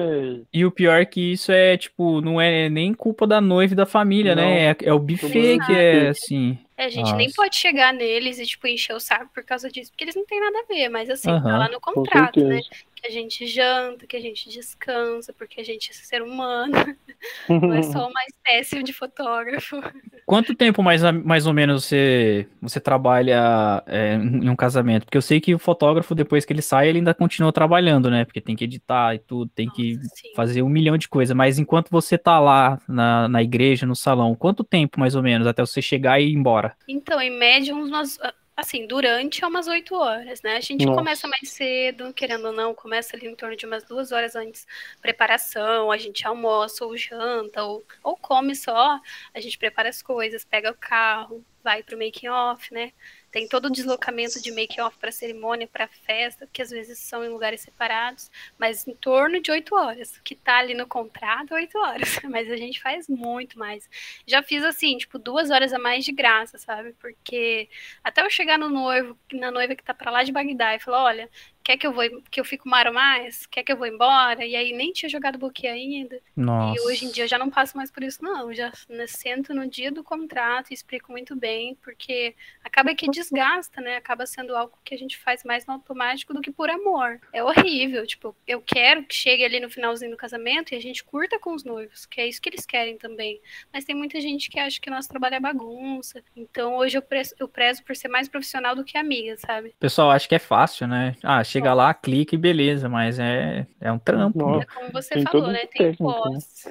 E 0.53 0.65
o 0.65 0.71
pior 0.71 1.01
é 1.01 1.05
que 1.05 1.33
isso 1.33 1.53
é, 1.53 1.77
tipo, 1.77 2.21
não 2.21 2.41
é 2.41 2.69
nem 2.69 2.95
culpa 2.95 3.27
da 3.27 3.41
noiva 3.41 3.75
e 3.75 3.77
da 3.77 3.87
família, 3.87 4.35
né? 4.35 4.43
não, 4.43 4.51
né? 4.51 4.71
É, 4.71 4.77
é 4.89 4.93
o 4.93 4.99
buffet 5.03 5.59
que 5.67 5.73
é, 5.73 6.09
assim... 6.09 6.59
É, 6.77 6.87
a 6.87 6.89
gente 6.89 7.15
nem 7.15 7.27
Nossa. 7.27 7.37
pode 7.37 7.57
chegar 7.57 7.93
neles 7.93 8.39
e, 8.39 8.47
tipo, 8.47 8.67
encher 8.67 8.95
o 8.95 9.01
saco 9.01 9.31
por 9.35 9.45
causa 9.45 9.71
disso, 9.71 9.91
porque 9.91 10.05
eles 10.05 10.15
não 10.15 10.25
têm 10.25 10.41
nada 10.41 10.59
a 10.61 10.67
ver, 10.67 10.89
mas 10.89 11.11
assim, 11.11 11.29
tá 11.29 11.33
Aham, 11.33 11.59
lá 11.59 11.69
no 11.69 11.81
contrato, 11.81 12.41
né? 12.41 12.61
Que 12.95 13.07
a 13.09 13.11
gente 13.11 13.47
janta, 13.47 14.07
que 14.07 14.17
a 14.17 14.21
gente 14.21 14.49
descansa, 14.49 15.33
porque 15.33 15.61
a 15.61 15.65
gente 15.65 15.91
é 15.91 15.93
ser 15.93 16.23
humano, 16.23 16.73
não 17.49 17.75
é 17.75 17.83
só 17.83 18.09
uma 18.09 18.25
espécie 18.29 18.83
de 18.83 18.93
fotógrafo. 18.93 19.77
Quanto 20.25 20.55
tempo 20.55 20.83
mais, 20.83 21.03
mais 21.25 21.47
ou 21.47 21.53
menos 21.53 21.85
você, 21.85 22.47
você 22.61 22.81
trabalha 22.81 23.83
é, 23.87 24.15
em 24.15 24.49
um 24.49 24.57
casamento? 24.57 25.05
Porque 25.05 25.19
eu 25.19 25.23
sei 25.23 25.41
que 25.41 25.55
o 25.55 25.59
fotógrafo, 25.59 26.15
depois 26.15 26.45
que 26.45 26.53
ele 26.53 26.63
sai, 26.63 26.89
ele 26.89 26.99
ainda 26.99 27.13
continua 27.13 27.53
trabalhando, 27.53 28.09
né? 28.09 28.25
Porque 28.25 28.41
tem 28.41 28.55
que 28.55 28.65
editar 28.65 29.15
e 29.15 29.19
tudo, 29.19 29.51
tem 29.55 29.69
que 29.69 29.97
Nossa, 29.97 30.09
sim. 30.15 30.29
fazer 30.35 30.63
um 30.63 30.69
milhão 30.69 30.97
de 30.97 31.09
coisas. 31.09 31.37
Mas 31.37 31.59
enquanto 31.59 31.91
você 31.91 32.17
tá 32.17 32.39
lá 32.39 32.81
na, 32.89 33.29
na 33.29 33.43
igreja, 33.43 33.85
no 33.85 33.97
salão, 33.97 34.35
quanto 34.37 34.63
tempo 34.63 34.99
mais 34.99 35.15
ou 35.17 35.23
menos 35.23 35.47
até 35.47 35.61
você 35.61 35.83
chegar 35.83 36.21
e 36.21 36.29
ir 36.29 36.35
embora? 36.35 36.62
Então, 36.87 37.21
em 37.21 37.31
média, 37.31 37.75
umas. 37.75 38.19
Assim, 38.55 38.87
durante 38.87 39.43
é 39.43 39.47
umas 39.47 39.67
oito 39.67 39.95
horas, 39.95 40.43
né? 40.43 40.57
A 40.57 40.61
gente 40.61 40.85
Nossa. 40.85 40.99
começa 40.99 41.27
mais 41.27 41.49
cedo, 41.51 42.13
querendo 42.13 42.49
ou 42.49 42.53
não, 42.53 42.75
começa 42.75 43.17
ali 43.17 43.27
em 43.27 43.35
torno 43.35 43.57
de 43.57 43.65
umas 43.65 43.83
duas 43.85 44.13
horas 44.13 44.37
antes. 44.37 44.67
Preparação, 45.01 45.91
a 45.91 45.97
gente 45.97 46.27
almoça 46.27 46.85
ou 46.85 46.95
janta, 46.95 47.65
ou, 47.65 47.83
ou 48.05 48.15
come 48.15 48.55
só. 48.55 49.01
A 49.35 49.41
gente 49.41 49.57
prepara 49.57 49.89
as 49.89 50.03
coisas, 50.03 50.45
pega 50.45 50.71
o 50.71 50.77
carro, 50.77 51.43
vai 51.65 51.83
pro 51.83 51.99
making 51.99 52.29
off, 52.29 52.73
né? 52.75 52.93
Tem 53.33 53.49
todo 53.49 53.65
o 53.67 53.71
deslocamento 53.71 54.41
de 54.43 54.53
making 54.53 54.83
off 54.83 54.97
para 54.99 55.11
cerimônia, 55.11 55.67
para 55.67 55.89
festa, 55.89 56.47
que 56.53 56.61
às 56.61 56.71
vezes 56.71 56.99
são 56.99 57.25
em 57.25 57.31
lugares 57.31 57.63
separados, 57.63 58.31
mas 58.59 58.87
em 58.87 58.95
torno 58.95 59.41
de 59.41 59.51
oito 59.51 59.75
horas. 59.75 60.15
O 60.19 60.23
que 60.23 60.35
tá 60.35 60.59
ali 60.59 60.75
no 60.75 60.87
contrato, 60.87 61.55
oito 61.55 61.79
horas. 61.79 62.19
Mas 62.31 62.51
a 62.51 62.57
gente 62.57 62.81
faz 62.81 63.09
muito 63.09 63.59
mais. 63.59 63.89
Já 64.27 64.43
fiz 64.43 64.63
assim, 64.63 64.97
tipo, 64.99 65.19
duas 65.19 65.51
horas 65.51 65.73
a 65.73 65.79
mais 65.79 66.05
de 66.05 66.13
graça, 66.13 66.59
sabe? 66.59 66.93
Porque 67.01 67.69
até 68.05 68.23
eu 68.23 68.31
chegar 68.31 68.59
no 68.59 68.69
noivo, 68.69 69.19
na 69.33 69.51
noiva 69.51 69.75
que 69.75 69.83
tá 69.83 69.95
pra 69.95 70.11
lá 70.11 70.23
de 70.23 70.33
Bagdá 70.33 70.75
e 70.75 70.79
falar, 70.79 71.03
olha, 71.05 71.31
quer 71.63 71.77
que 71.77 71.87
eu 71.87 71.93
vou 71.93 72.05
que 72.31 72.41
eu 72.41 72.45
fico 72.45 72.69
maro 72.69 72.93
mais? 72.93 73.47
Quer 73.47 73.63
que 73.63 73.73
eu 73.73 73.77
vou 73.77 73.87
embora? 73.87 74.45
E 74.45 74.57
aí 74.57 74.73
nem 74.73 74.93
tinha 74.93 75.09
jogado 75.09 75.39
buquê 75.39 75.67
ainda. 75.67 76.21
Nossa. 76.37 76.79
E 76.79 76.87
hoje 76.87 77.07
em 77.07 77.11
dia 77.11 77.25
eu 77.25 77.29
já 77.29 77.39
não 77.39 77.51
passo 77.51 77.77
mais 77.77 77.91
por 77.91 78.03
isso, 78.03 78.23
não. 78.23 78.51
Eu 78.51 78.55
já 78.55 78.73
né, 78.89 79.07
sento 79.07 79.55
no 79.55 79.67
dia 79.67 79.91
do 79.91 80.03
contrato 80.03 80.71
e 80.71 80.75
explico 80.75 81.13
muito 81.13 81.37
bem, 81.37 81.77
porque 81.83 82.35
acaba 82.63 82.95
que 82.95 83.11
desgasta, 83.11 83.81
né? 83.81 83.97
Acaba 83.97 84.27
sendo 84.27 84.57
algo 84.57 84.79
que 84.85 84.95
a 84.95 84.99
gente 84.99 85.19
faz 85.19 85.45
mais 85.45 85.67
no 85.67 85.75
automático 85.75 86.35
do 86.35 86.41
que 86.41 86.51
por 86.51 86.71
amor. 86.71 87.21
É 87.33 87.43
horrível. 87.43 88.07
Tipo, 88.07 88.35
eu 88.47 88.61
quero 88.61 89.05
que 89.05 89.15
chegue 89.15 89.45
ali 89.45 89.61
no 89.61 89.71
finalzinho 89.71 90.11
do 90.11 90.17
casamento 90.17 90.73
e 90.73 90.77
a 90.77 90.81
gente 90.81 91.05
curta 91.05 91.39
com 91.39 91.55
os 91.55 91.65
noivos, 91.65 92.07
que 92.07 92.21
é 92.21 92.27
isso 92.27 92.41
que 92.41 92.49
eles 92.49 92.67
querem 92.67 92.97
também. 92.97 93.41
Mas 93.73 93.85
tem 93.85 93.95
muita 93.95 94.21
gente 94.21 94.51
que 94.51 94.59
acha 94.59 94.81
que 94.81 94.91
nosso 94.91 95.09
trabalho 95.09 95.37
é 95.37 95.41
bagunça. 95.41 96.23
Então 96.37 96.77
hoje 96.77 96.97
eu 96.99 97.03
prezo, 97.03 97.35
eu 97.39 97.49
prezo 97.49 97.83
por 97.83 97.95
ser 97.95 98.09
mais 98.09 98.29
profissional 98.29 98.75
do 98.75 98.85
que 98.85 98.99
amiga, 98.99 99.37
sabe? 99.37 99.69
O 99.69 99.81
pessoal 99.81 100.11
acha 100.11 100.29
que 100.29 100.35
é 100.35 100.39
fácil, 100.39 100.87
né? 100.87 101.15
Ah, 101.23 101.43
chega 101.53 101.75
lá, 101.75 101.93
clica 101.93 102.35
e 102.35 102.39
beleza, 102.39 102.89
mas 102.89 103.19
é, 103.19 103.67
é 103.81 103.93
um 103.93 103.99
trampo. 103.99 104.39
Nossa. 104.39 104.63
É 104.63 104.67
como 104.67 104.93
você 104.93 105.15
Tem 105.15 105.23
falou, 105.25 105.49
né? 105.49 105.67
Tem 105.67 105.89
né? 105.89 105.97
pós. 105.99 106.67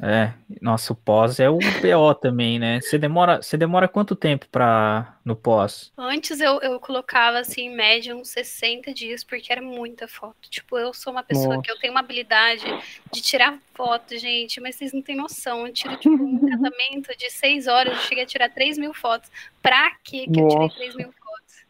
É, 0.00 0.32
nossa, 0.60 0.92
o 0.92 0.96
pós 0.96 1.40
é 1.40 1.48
o 1.48 1.58
PO 1.58 2.14
também, 2.20 2.58
né? 2.58 2.80
Você 2.80 2.98
demora, 2.98 3.40
você 3.40 3.56
demora 3.56 3.88
quanto 3.88 4.14
tempo 4.14 4.46
pra, 4.50 5.16
no 5.24 5.34
pós? 5.34 5.92
Antes 5.96 6.40
eu, 6.40 6.60
eu 6.60 6.78
colocava 6.80 7.38
assim, 7.38 7.62
em 7.62 7.74
média, 7.74 8.14
uns 8.14 8.28
60 8.28 8.92
dias, 8.92 9.24
porque 9.24 9.52
era 9.52 9.62
muita 9.62 10.06
foto. 10.06 10.50
Tipo, 10.50 10.78
eu 10.78 10.92
sou 10.92 11.12
uma 11.12 11.22
pessoa 11.22 11.62
que 11.62 11.70
eu 11.70 11.78
tenho 11.78 11.92
uma 11.92 12.00
habilidade 12.00 12.64
de 13.10 13.22
tirar 13.22 13.58
foto, 13.72 14.16
gente, 14.18 14.60
mas 14.60 14.76
vocês 14.76 14.92
não 14.92 15.00
têm 15.00 15.16
noção. 15.16 15.66
Eu 15.66 15.72
tiro, 15.72 15.96
tipo, 15.96 16.22
um 16.22 16.38
casamento 16.50 17.16
de 17.16 17.30
seis 17.30 17.66
horas, 17.66 17.94
eu 17.94 18.00
cheguei 18.00 18.24
a 18.24 18.26
tirar 18.26 18.50
3 18.50 18.76
mil 18.76 18.92
fotos. 18.92 19.30
Pra 19.62 19.92
quê 20.02 20.26
que 20.26 20.40
eu 20.40 20.48
tirei 20.48 20.66
Nossa. 20.66 20.76
3 20.76 20.96
mil 20.96 21.06
fotos? 21.06 21.23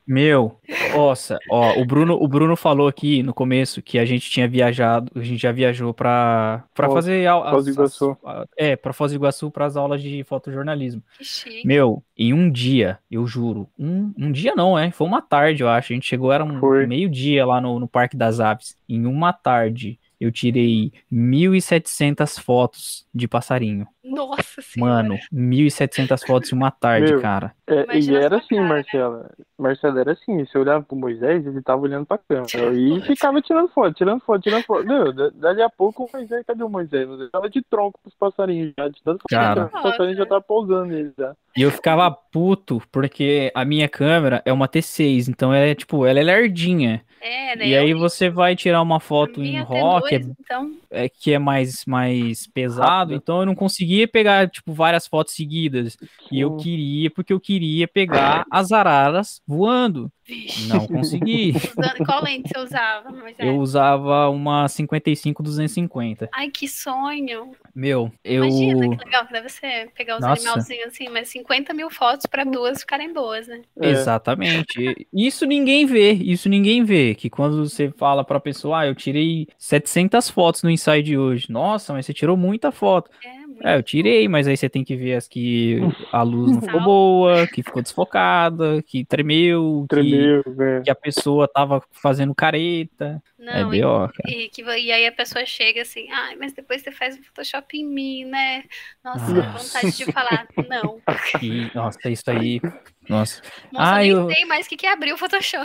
Meu, 0.06 0.58
nossa, 0.94 1.38
ó, 1.50 1.80
o 1.80 1.84
Bruno, 1.86 2.14
o 2.20 2.28
Bruno 2.28 2.54
falou 2.56 2.86
aqui 2.86 3.22
no 3.22 3.32
começo 3.32 3.80
que 3.80 3.98
a 3.98 4.04
gente 4.04 4.30
tinha 4.30 4.46
viajado, 4.46 5.10
a 5.14 5.22
gente 5.22 5.40
já 5.40 5.50
viajou 5.50 5.94
pra, 5.94 6.62
pra 6.74 6.86
Foz- 6.88 6.94
fazer 7.06 7.26
au- 7.26 7.48
Foz 7.50 7.64
do 7.64 7.70
Iguaçu. 7.70 8.16
as- 8.22 8.46
é, 8.56 8.76
pra 8.76 8.92
Foz 8.92 9.12
do 9.12 9.16
Iguaçu 9.16 9.50
para 9.50 9.64
as 9.64 9.76
aulas 9.76 10.02
de 10.02 10.22
fotojornalismo. 10.24 11.02
Que 11.16 11.24
chique. 11.24 11.66
Meu, 11.66 12.02
em 12.18 12.34
um 12.34 12.50
dia, 12.50 12.98
eu 13.10 13.26
juro, 13.26 13.66
um, 13.78 14.12
um 14.18 14.30
dia 14.30 14.54
não, 14.54 14.78
é, 14.78 14.90
foi 14.90 15.06
uma 15.06 15.22
tarde, 15.22 15.62
eu 15.62 15.68
acho, 15.70 15.92
a 15.92 15.94
gente 15.94 16.06
chegou, 16.06 16.30
era 16.30 16.44
um 16.44 16.58
meio-dia 16.86 17.46
lá 17.46 17.58
no, 17.60 17.80
no 17.80 17.88
Parque 17.88 18.16
das 18.16 18.40
Aves, 18.40 18.76
em 18.86 19.06
uma 19.06 19.32
tarde, 19.32 19.98
eu 20.20 20.30
tirei 20.32 20.92
1.700 21.12 22.38
fotos 22.40 23.06
de 23.14 23.26
passarinho. 23.28 23.86
Nossa 24.04 24.60
senhora. 24.60 24.92
Mano, 25.02 25.18
1.700 25.32 26.26
fotos 26.26 26.52
em 26.52 26.56
uma 26.56 26.70
tarde, 26.70 27.12
Meu, 27.12 27.22
cara. 27.22 27.52
É, 27.66 27.98
e 27.98 28.14
era 28.14 28.36
assim, 28.36 28.56
cara, 28.56 28.62
né? 28.62 28.68
Marcela. 28.68 29.30
Marcela 29.58 30.00
era 30.00 30.12
assim, 30.12 30.44
você 30.44 30.58
olhava 30.58 30.84
pro 30.84 30.96
Moisés, 30.96 31.46
ele 31.46 31.62
tava 31.62 31.80
olhando 31.82 32.04
pra 32.04 32.18
câmera. 32.18 32.74
E 32.76 33.00
ficava 33.02 33.40
tirando 33.40 33.68
foto, 33.68 33.94
tirando 33.94 34.20
foto, 34.20 34.42
tirando 34.42 34.64
foto. 34.64 34.86
Meu, 34.86 35.12
da- 35.12 35.30
dali 35.30 35.62
a 35.62 35.70
pouco 35.70 36.04
o 36.04 36.08
Moisés, 36.12 36.44
cadê 36.46 36.62
o 36.62 36.68
Moisés? 36.68 37.08
Moisés 37.08 37.30
tava 37.30 37.48
de 37.48 37.62
tronco 37.62 37.98
pros 38.02 38.14
passarinhos 38.14 38.72
já, 38.78 38.88
de 38.88 39.02
tanto 39.02 39.24
Cara. 39.28 39.68
foto, 39.68 39.76
os 39.76 39.82
passarinhos 39.82 40.18
já 40.18 40.26
tava 40.26 40.42
pousando 40.42 40.86
nele 40.86 41.12
já. 41.18 41.34
E 41.56 41.62
eu 41.62 41.70
ficava 41.70 42.10
puto, 42.10 42.82
porque 42.92 43.50
a 43.54 43.64
minha 43.64 43.88
câmera 43.88 44.42
é 44.44 44.52
uma 44.52 44.68
T6, 44.68 45.28
então 45.28 45.54
ela 45.54 45.64
é 45.66 45.74
tipo, 45.74 46.04
ela 46.04 46.18
é 46.20 46.22
lerdinha. 46.22 47.02
É, 47.20 47.56
né? 47.56 47.68
E 47.68 47.76
aí 47.76 47.94
você 47.94 48.28
vai 48.28 48.54
tirar 48.54 48.82
uma 48.82 49.00
foto 49.00 49.42
em 49.42 49.56
RAW, 49.62 50.02
que 50.08 50.14
é, 50.14 50.18
T2, 50.20 50.34
então, 50.40 50.72
é- 50.90 51.08
que 51.08 51.32
é 51.32 51.38
mais, 51.38 51.84
mais 51.86 52.46
pesado, 52.46 52.82
Rápido. 53.12 53.16
então 53.16 53.40
eu 53.40 53.46
não 53.46 53.54
conseguia 53.54 54.06
pegar, 54.08 54.48
tipo, 54.48 54.72
várias 54.72 55.06
fotos 55.06 55.34
seguidas. 55.34 55.96
E 56.30 56.40
eu 56.40 56.56
queria, 56.56 57.10
porque 57.10 57.32
eu 57.32 57.40
queria 57.40 57.86
pegar 57.88 58.44
as 58.50 58.72
araras 58.72 59.40
voando. 59.46 60.10
vixe. 60.26 60.68
Não 60.68 60.86
consegui. 60.86 61.52
Usando- 61.78 62.04
Qual 62.06 62.24
lente 62.24 62.48
você 62.48 62.58
usava, 62.58 63.10
Moisés? 63.10 63.36
Eu 63.46 63.56
usava 63.58 64.30
uma 64.30 64.66
55-250. 64.68 66.28
Ai, 66.32 66.48
que 66.50 66.66
sonho. 66.66 67.50
Meu, 67.74 68.10
eu. 68.24 68.44
Imagina 68.44 68.96
que 68.96 69.04
legal 69.04 69.26
que 69.26 69.32
deve 69.32 69.48
ser 69.48 69.90
pegar 69.94 70.14
os 70.16 70.20
Nossa. 70.22 70.40
animalzinhos 70.40 70.86
assim, 70.86 71.08
mas 71.10 71.28
50 71.28 71.74
mil 71.74 71.90
fotos 71.90 72.26
pra 72.26 72.44
duas 72.44 72.80
ficarem 72.80 73.12
boas, 73.12 73.46
né? 73.48 73.62
É. 73.80 73.90
Exatamente. 73.90 75.06
Isso 75.12 75.44
ninguém 75.44 75.84
vê, 75.86 76.12
isso 76.12 76.48
ninguém 76.48 76.84
vê. 76.84 77.14
Que 77.14 77.28
quando 77.28 77.68
você 77.68 77.90
fala 77.90 78.24
pra 78.24 78.40
pessoa, 78.40 78.80
ah, 78.80 78.86
eu 78.86 78.94
tirei 78.94 79.46
700 79.58 79.93
fotos 80.30 80.62
no 80.62 80.70
ensaio 80.70 81.02
de 81.02 81.16
hoje. 81.16 81.46
Nossa, 81.50 81.92
mas 81.92 82.06
você 82.06 82.12
tirou 82.12 82.36
muita 82.36 82.72
foto. 82.72 83.10
É, 83.24 83.44
É, 83.62 83.76
eu 83.76 83.82
tirei, 83.82 84.28
mas 84.28 84.46
aí 84.46 84.56
você 84.56 84.68
tem 84.68 84.84
que 84.84 84.96
ver 84.96 85.14
as 85.14 85.28
que 85.28 85.78
a 86.12 86.22
luz 86.22 86.52
não 86.52 86.60
ficou 86.60 86.82
boa, 86.82 87.46
que 87.46 87.62
ficou 87.62 87.80
desfocada, 87.80 88.82
que 88.82 89.04
tremeu, 89.04 89.86
que, 89.88 89.96
Tremeu, 89.96 90.42
velho. 90.46 90.82
que 90.82 90.90
a 90.90 90.94
pessoa 90.94 91.48
tava 91.48 91.82
fazendo 91.90 92.34
careta. 92.34 93.22
é 93.38 93.62
Não, 93.62 93.74
e, 93.74 93.80
B.O., 93.80 94.08
cara. 94.08 94.12
e, 94.26 94.48
que, 94.48 94.62
e 94.62 94.92
aí 94.92 95.06
a 95.06 95.12
pessoa 95.12 95.46
chega 95.46 95.82
assim, 95.82 96.10
ai, 96.10 96.36
mas 96.36 96.52
depois 96.52 96.82
você 96.82 96.90
faz 96.90 97.16
o 97.16 97.22
Photoshop 97.22 97.78
em 97.78 97.86
mim, 97.86 98.24
né? 98.24 98.64
Nossa, 99.04 99.32
Nossa. 99.32 99.58
vontade 99.58 99.96
de 99.96 100.12
falar, 100.12 100.46
não. 100.68 101.00
E, 101.42 101.70
nossa, 101.74 102.10
isso 102.10 102.30
aí. 102.30 102.60
Nossa. 103.08 103.42
Moça, 103.72 103.84
Ah, 103.94 103.98
nem 103.98 104.10
eu- 104.10 104.30
sei 104.30 104.44
mais 104.46 104.66
o 104.66 104.68
que 104.68 104.76
que 104.76 104.86
é 104.86 104.92
abrir 104.92 105.12
o 105.12 105.18
Photoshop. 105.18 105.64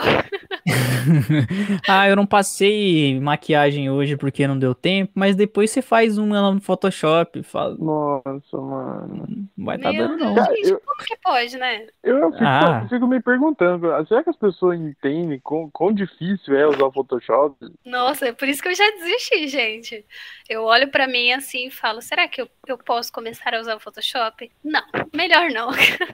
ah, 1.87 2.07
eu 2.07 2.15
não 2.15 2.25
passei 2.25 3.19
maquiagem 3.19 3.89
hoje 3.89 4.17
porque 4.17 4.47
não 4.47 4.57
deu 4.57 4.73
tempo, 4.75 5.11
mas 5.15 5.35
depois 5.35 5.71
você 5.71 5.81
faz 5.81 6.17
uma 6.17 6.41
lá 6.41 6.51
no 6.53 6.61
Photoshop. 6.61 7.41
Fala, 7.43 7.75
Nossa, 7.77 8.57
mano. 8.57 9.47
não 9.57 9.65
vai 9.65 9.77
tá 9.77 9.91
Meu 9.91 10.07
dando, 10.07 10.23
não. 10.23 10.35
Cara, 10.35 10.55
gente, 10.55 10.69
eu- 10.69 10.81
como 10.85 10.97
que 11.03 11.17
pode, 11.23 11.57
né? 11.57 11.87
Eu, 12.03 12.17
eu 12.17 12.31
fico, 12.31 12.43
Ah. 12.43 12.81
eu 12.83 12.89
fico 12.89 13.07
me 13.07 13.21
perguntando, 13.21 13.87
será 14.07 14.23
que 14.23 14.29
as 14.29 14.37
pessoas 14.37 14.79
entendem 14.79 15.39
quão, 15.39 15.69
quão 15.71 15.93
difícil 15.93 16.55
é 16.55 16.67
usar 16.67 16.85
o 16.85 16.91
Photoshop? 16.91 17.55
Nossa, 17.85 18.27
é 18.27 18.31
por 18.33 18.47
isso 18.47 18.61
que 18.61 18.67
eu 18.69 18.75
já 18.75 18.89
desisti, 18.91 19.47
gente. 19.47 20.05
Eu 20.49 20.63
olho 20.63 20.89
pra 20.89 21.07
mim 21.07 21.31
assim 21.31 21.67
e 21.67 21.71
falo, 21.71 22.01
será 22.01 22.27
que 22.27 22.41
eu, 22.41 22.49
eu 22.67 22.77
posso 22.77 23.11
começar 23.11 23.53
a 23.53 23.59
usar 23.61 23.75
o 23.75 23.79
Photoshop? 23.79 24.49
Não, 24.63 24.81
melhor 25.13 25.49
não. 25.51 25.69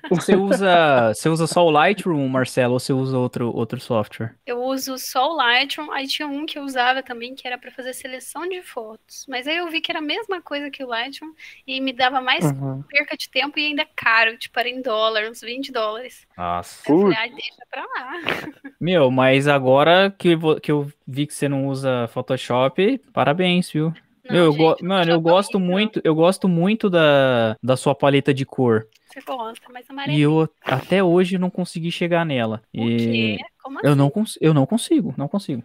Você 0.10 0.36
usa, 0.36 1.12
você 1.16 1.30
usa 1.30 1.48
só 1.48 1.66
o 1.66 1.70
Lightroom, 1.72 2.28
Marcelo, 2.28 2.74
ou 2.74 2.80
você 2.80 2.94
usa 2.94 3.18
outro, 3.18 3.56
outro 3.56 3.80
software? 3.80 4.36
Eu 4.46 4.62
uso 4.64 4.98
só 4.98 5.32
o 5.32 5.36
Lightroom, 5.36 5.92
aí 5.92 6.08
tinha 6.08 6.28
um 6.28 6.46
que 6.46 6.60
eu 6.60 6.64
usava 6.64 7.02
também 7.02 7.34
que 7.34 7.48
era 7.48 7.58
pra 7.58 7.72
fazer 7.72 7.94
seleção 7.94 8.48
de 8.48 8.62
fotos. 8.62 9.26
Mas 9.28 9.48
aí 9.48 9.58
eu 9.58 9.70
vi 9.70 9.82
que 9.82 9.92
era 9.92 10.00
a 10.00 10.02
mesma 10.02 10.42
coisa 10.42 10.70
que 10.70 10.84
o 10.84 10.88
Lightroom 10.88 11.32
e 11.66 11.80
me 11.82 11.92
dava 11.94 12.22
mais 12.22 12.46
Uhum. 12.46 12.84
perca 12.84 13.16
de 13.18 13.30
tempo 13.30 13.58
e 13.58 13.66
ainda 13.68 13.86
caro, 13.96 14.38
tipo, 14.38 14.60
era 14.60 14.70
em 14.70 14.82
dólar, 14.82 15.30
uns 15.30 15.42
20 15.42 15.72
dólares. 15.72 16.28
Nossa. 16.38 16.84
Aí 16.92 16.96
eu 16.96 17.02
falei, 17.02 17.18
ai, 17.18 17.30
deixa 17.30 17.64
pra 17.72 17.82
lá. 17.82 18.12
Meu, 18.80 19.10
mas 19.10 19.48
agora 19.48 20.14
que 20.18 20.30
eu, 20.30 20.40
vou- 20.40 20.60
que 20.60 20.72
eu 20.72 20.92
vi 21.08 21.26
que 21.26 21.34
você 21.34 21.48
não 21.48 21.68
usa 21.68 22.08
Photoshop, 22.10 22.98
parabéns, 23.14 23.72
viu? 23.72 23.94
Não, 24.26 24.32
Meu, 24.34 24.46
eu 24.46 24.52
gente, 24.52 24.84
mano, 24.84 25.12
eu 25.12 25.16
é 25.16 25.22
gosto 25.22 25.56
horrível. 25.56 25.74
muito, 25.76 26.02
eu 26.04 26.16
gosto 26.16 26.48
muito 26.48 26.90
da, 26.90 27.56
da 27.64 27.78
sua 27.78 27.94
paleta 27.94 28.34
de 28.34 28.46
cor. 28.46 28.88
Você 29.08 29.22
gosta, 29.22 29.66
mas 29.72 29.86
E 29.88 29.92
amarelo. 29.92 30.20
eu 30.22 30.50
até 30.64 31.04
hoje 31.04 31.38
não 31.38 31.50
consegui 31.50 31.92
chegar 31.92 32.26
nela. 32.26 32.62
O 32.78 32.86
E 32.86 33.38
quê? 33.38 33.38
Como 33.64 33.80
eu 33.80 33.90
assim? 33.90 33.98
não, 33.98 34.10
cons- 34.10 34.38
eu 34.42 34.54
não 34.54 34.66
consigo, 34.66 35.14
não 35.18 35.28
consigo. 35.28 35.64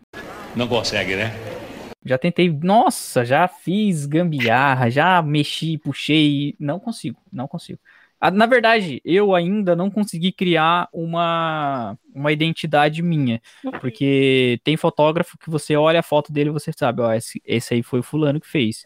Não 0.56 0.68
consegue, 0.68 1.16
né? 1.16 1.32
Já 2.04 2.16
tentei, 2.16 2.48
nossa, 2.50 3.24
já 3.24 3.46
fiz 3.46 4.06
gambiarra, 4.06 4.88
já 4.90 5.20
mexi, 5.22 5.76
puxei, 5.78 6.54
não 6.58 6.80
consigo, 6.80 7.20
não 7.32 7.46
consigo. 7.46 7.78
Ah, 8.18 8.30
Na 8.30 8.46
verdade, 8.46 9.00
eu 9.04 9.34
ainda 9.34 9.74
não 9.76 9.90
consegui 9.90 10.32
criar 10.32 10.88
uma, 10.92 11.96
uma 12.14 12.32
identidade 12.32 13.02
minha. 13.02 13.40
Porque 13.80 14.60
tem 14.64 14.76
fotógrafo 14.76 15.38
que 15.38 15.50
você 15.50 15.76
olha 15.76 16.00
a 16.00 16.02
foto 16.02 16.32
dele 16.32 16.50
e 16.50 16.52
você 16.52 16.72
sabe, 16.72 17.02
ó, 17.02 17.12
esse, 17.12 17.40
esse 17.44 17.74
aí 17.74 17.82
foi 17.82 18.00
o 18.00 18.02
fulano 18.02 18.40
que 18.40 18.48
fez. 18.48 18.82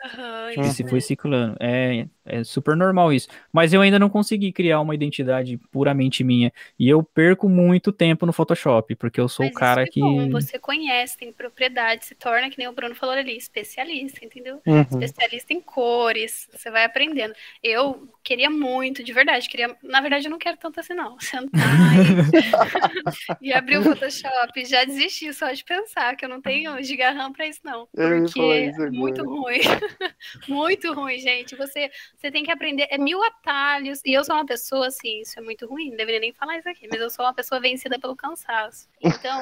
Uhum. 0.57 0.63
Esse 0.63 0.89
foi 0.89 1.01
ciclano. 1.01 1.57
É, 1.61 2.07
é 2.25 2.45
super 2.45 2.77
normal 2.77 3.13
isso. 3.13 3.29
Mas 3.53 3.73
eu 3.73 3.81
ainda 3.81 3.99
não 3.99 4.09
consegui 4.09 4.53
criar 4.53 4.81
uma 4.81 4.95
identidade 4.95 5.59
puramente 5.71 6.25
minha. 6.25 6.53
E 6.79 6.89
eu 6.89 7.03
perco 7.03 7.49
muito 7.49 7.93
tempo 7.93 8.25
no 8.27 8.33
Photoshop, 8.33 8.95
porque 8.97 9.21
eu 9.21 9.29
sou 9.29 9.45
Mas 9.47 9.55
o 9.55 9.59
cara 9.59 9.83
isso 9.83 9.91
é 9.91 9.93
que. 9.93 10.01
bom, 10.01 10.31
você 10.31 10.59
conhece, 10.59 11.19
tem 11.19 11.33
propriedade, 11.33 12.07
se 12.07 12.15
torna, 12.15 12.49
que 12.51 12.59
nem 12.59 12.69
o 12.69 12.73
Bruno 12.73 12.95
falou 12.95 13.15
ali, 13.15 13.37
especialista, 13.37 14.25
entendeu? 14.25 14.61
Uhum. 14.67 14.81
Especialista 14.81 15.53
em 15.53 15.61
cores, 15.61 16.49
você 16.53 16.71
vai 16.71 16.85
aprendendo. 16.85 17.35
Eu 17.63 18.09
queria 18.23 18.49
muito, 18.49 19.05
de 19.05 19.13
verdade, 19.13 19.49
queria. 19.49 19.77
Na 19.83 20.01
verdade, 20.01 20.27
eu 20.27 20.31
não 20.31 20.39
quero 20.39 20.57
tanto 20.57 20.81
assim, 20.81 20.95
não. 20.95 21.19
Sentar 21.21 21.95
e, 21.99 23.11
e 23.41 23.53
abrir 23.53 23.79
o 23.79 23.83
Photoshop. 23.83 24.65
Já 24.65 24.85
desisti 24.85 25.33
só 25.33 25.51
de 25.53 25.65
pensar 25.65 26.17
que 26.17 26.25
eu 26.25 26.29
não 26.29 26.41
tenho 26.41 26.83
giga-RAM 26.83 27.33
pra 27.33 27.47
isso, 27.47 27.61
não. 27.65 27.87
Porque 27.87 28.41
é 28.41 28.91
muito 28.91 29.25
ruim. 29.25 29.61
muito 30.49 30.93
ruim, 30.93 31.19
gente. 31.19 31.57
Você, 31.57 31.91
você 32.17 32.31
tem 32.31 32.45
que 32.45 32.51
aprender. 32.51 32.87
É 32.91 32.99
mil 32.99 33.23
atalhos. 33.23 34.01
E 34.05 34.13
eu 34.13 34.25
sou 34.25 34.35
uma 34.35 34.47
pessoa, 34.47 34.89
assim, 34.89 35.21
isso 35.21 35.39
é 35.39 35.43
muito 35.43 35.67
ruim. 35.67 35.91
Não 35.91 35.97
deveria 35.97 36.21
nem 36.21 36.33
falar 36.33 36.59
isso 36.59 36.69
aqui, 36.69 36.89
mas 36.91 37.01
eu 37.01 37.11
sou 37.11 37.25
uma 37.25 37.35
pessoa 37.35 37.61
vencida 37.61 37.99
pelo 37.99 38.17
cansaço. 38.17 38.89
Então, 39.01 39.41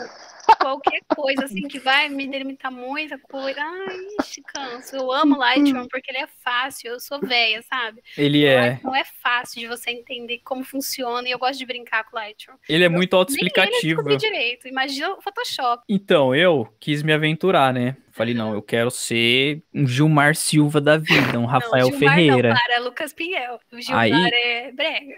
qualquer 0.63 1.01
coisa, 1.09 1.45
assim, 1.45 1.63
que 1.63 1.79
vai 1.79 2.09
me 2.09 2.27
delimitar 2.27 2.71
muita 2.71 3.19
coisa. 3.19 3.61
Ai, 3.61 3.97
ixi, 4.21 4.43
canso. 4.43 4.97
Eu 4.97 5.13
amo 5.13 5.37
Lightroom 5.37 5.89
porque 5.89 6.11
ele 6.11 6.19
é 6.19 6.27
fácil. 6.43 6.93
Eu 6.93 7.01
sou 7.01 7.21
velha, 7.21 7.63
sabe? 7.63 8.03
Ele 8.17 8.45
é. 8.45 8.81
Não 8.83 8.95
é 8.95 9.05
fácil 9.05 9.61
de 9.61 9.67
você 9.67 9.91
entender 9.91 10.41
como 10.45 10.65
funciona. 10.65 11.29
E 11.29 11.33
eu 11.33 11.39
gosto 11.39 11.59
de 11.59 11.67
brincar 11.67 12.05
com 12.05 12.17
Lightroom. 12.17 12.57
Ele 12.69 12.85
é 12.85 12.89
muito 12.89 13.15
ele 13.15 13.19
autoexplicativo. 13.19 14.03
descobri 14.03 14.17
direito. 14.17 14.69
Imagina 14.69 15.15
o 15.15 15.21
Photoshop. 15.21 15.83
Então, 15.89 16.35
eu 16.35 16.69
quis 16.79 17.03
me 17.03 17.13
aventurar, 17.13 17.73
né? 17.73 17.97
Falei, 18.13 18.35
não, 18.35 18.53
eu 18.53 18.61
quero 18.61 18.91
ser 18.91 19.63
um 19.75 19.87
Gilmar 19.87 20.37
Silva 20.37 20.81
da 20.83 20.99
vida, 20.99 21.39
um 21.39 21.47
Rafael 21.47 21.89
não, 21.89 21.99
Gilmar 21.99 22.15
Ferreira. 22.15 22.49
Não, 22.51 22.57
para, 22.57 22.79
Lucas 22.81 23.13
Pinhel. 23.15 23.59
O 23.73 23.81
Gilmar 23.81 24.03
Aí- 24.03 24.13
é 24.13 24.71
brega. 24.73 25.17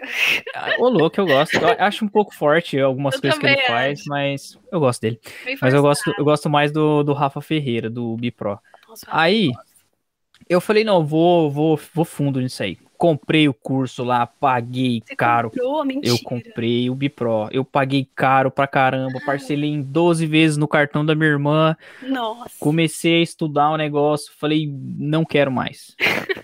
Ah, 0.54 0.76
Ô, 0.78 0.88
louco, 0.88 1.20
eu 1.20 1.26
gosto. 1.26 1.56
Eu 1.56 1.74
acho 1.78 2.04
um 2.04 2.08
pouco 2.08 2.32
forte 2.32 2.78
algumas 2.78 3.16
Eu 3.16 3.20
coisas 3.20 3.38
que 3.38 3.46
ele 3.46 3.56
também 3.56 3.66
faz, 3.68 4.00
acho. 4.00 4.08
mas 4.08 4.58
eu 4.70 4.78
gosto 4.78 5.00
dele. 5.02 5.20
Mas 5.60 5.74
eu 5.74 5.82
gosto, 5.82 6.14
eu 6.16 6.24
gosto 6.24 6.48
mais 6.48 6.70
do, 6.70 7.02
do 7.02 7.12
Rafa 7.12 7.40
Ferreira, 7.40 7.90
do 7.90 8.16
Bipro. 8.16 8.58
Nossa, 8.88 9.06
Aí, 9.10 9.50
eu 10.48 10.60
falei, 10.60 10.84
não, 10.84 11.04
vou, 11.04 11.50
vou, 11.50 11.80
vou 11.92 12.04
fundo 12.04 12.40
nisso 12.40 12.62
aí. 12.62 12.78
Comprei 13.04 13.46
o 13.46 13.52
curso 13.52 14.02
lá, 14.02 14.26
paguei 14.26 15.02
você 15.04 15.14
caro. 15.14 15.50
comprou? 15.50 15.84
Mentira. 15.84 16.08
Eu 16.14 16.18
comprei 16.24 16.88
o 16.88 16.94
Bipro. 16.94 17.48
Eu 17.52 17.62
paguei 17.62 18.08
caro 18.14 18.50
pra 18.50 18.66
caramba. 18.66 19.20
Parcelei 19.26 19.68
em 19.68 19.82
12 19.82 20.24
vezes 20.26 20.56
no 20.56 20.66
cartão 20.66 21.04
da 21.04 21.14
minha 21.14 21.28
irmã. 21.28 21.76
Nossa. 22.02 22.50
Comecei 22.58 23.16
a 23.20 23.22
estudar 23.22 23.68
o 23.72 23.76
negócio. 23.76 24.32
Falei, 24.38 24.66
não 24.98 25.22
quero 25.22 25.52
mais. 25.52 25.94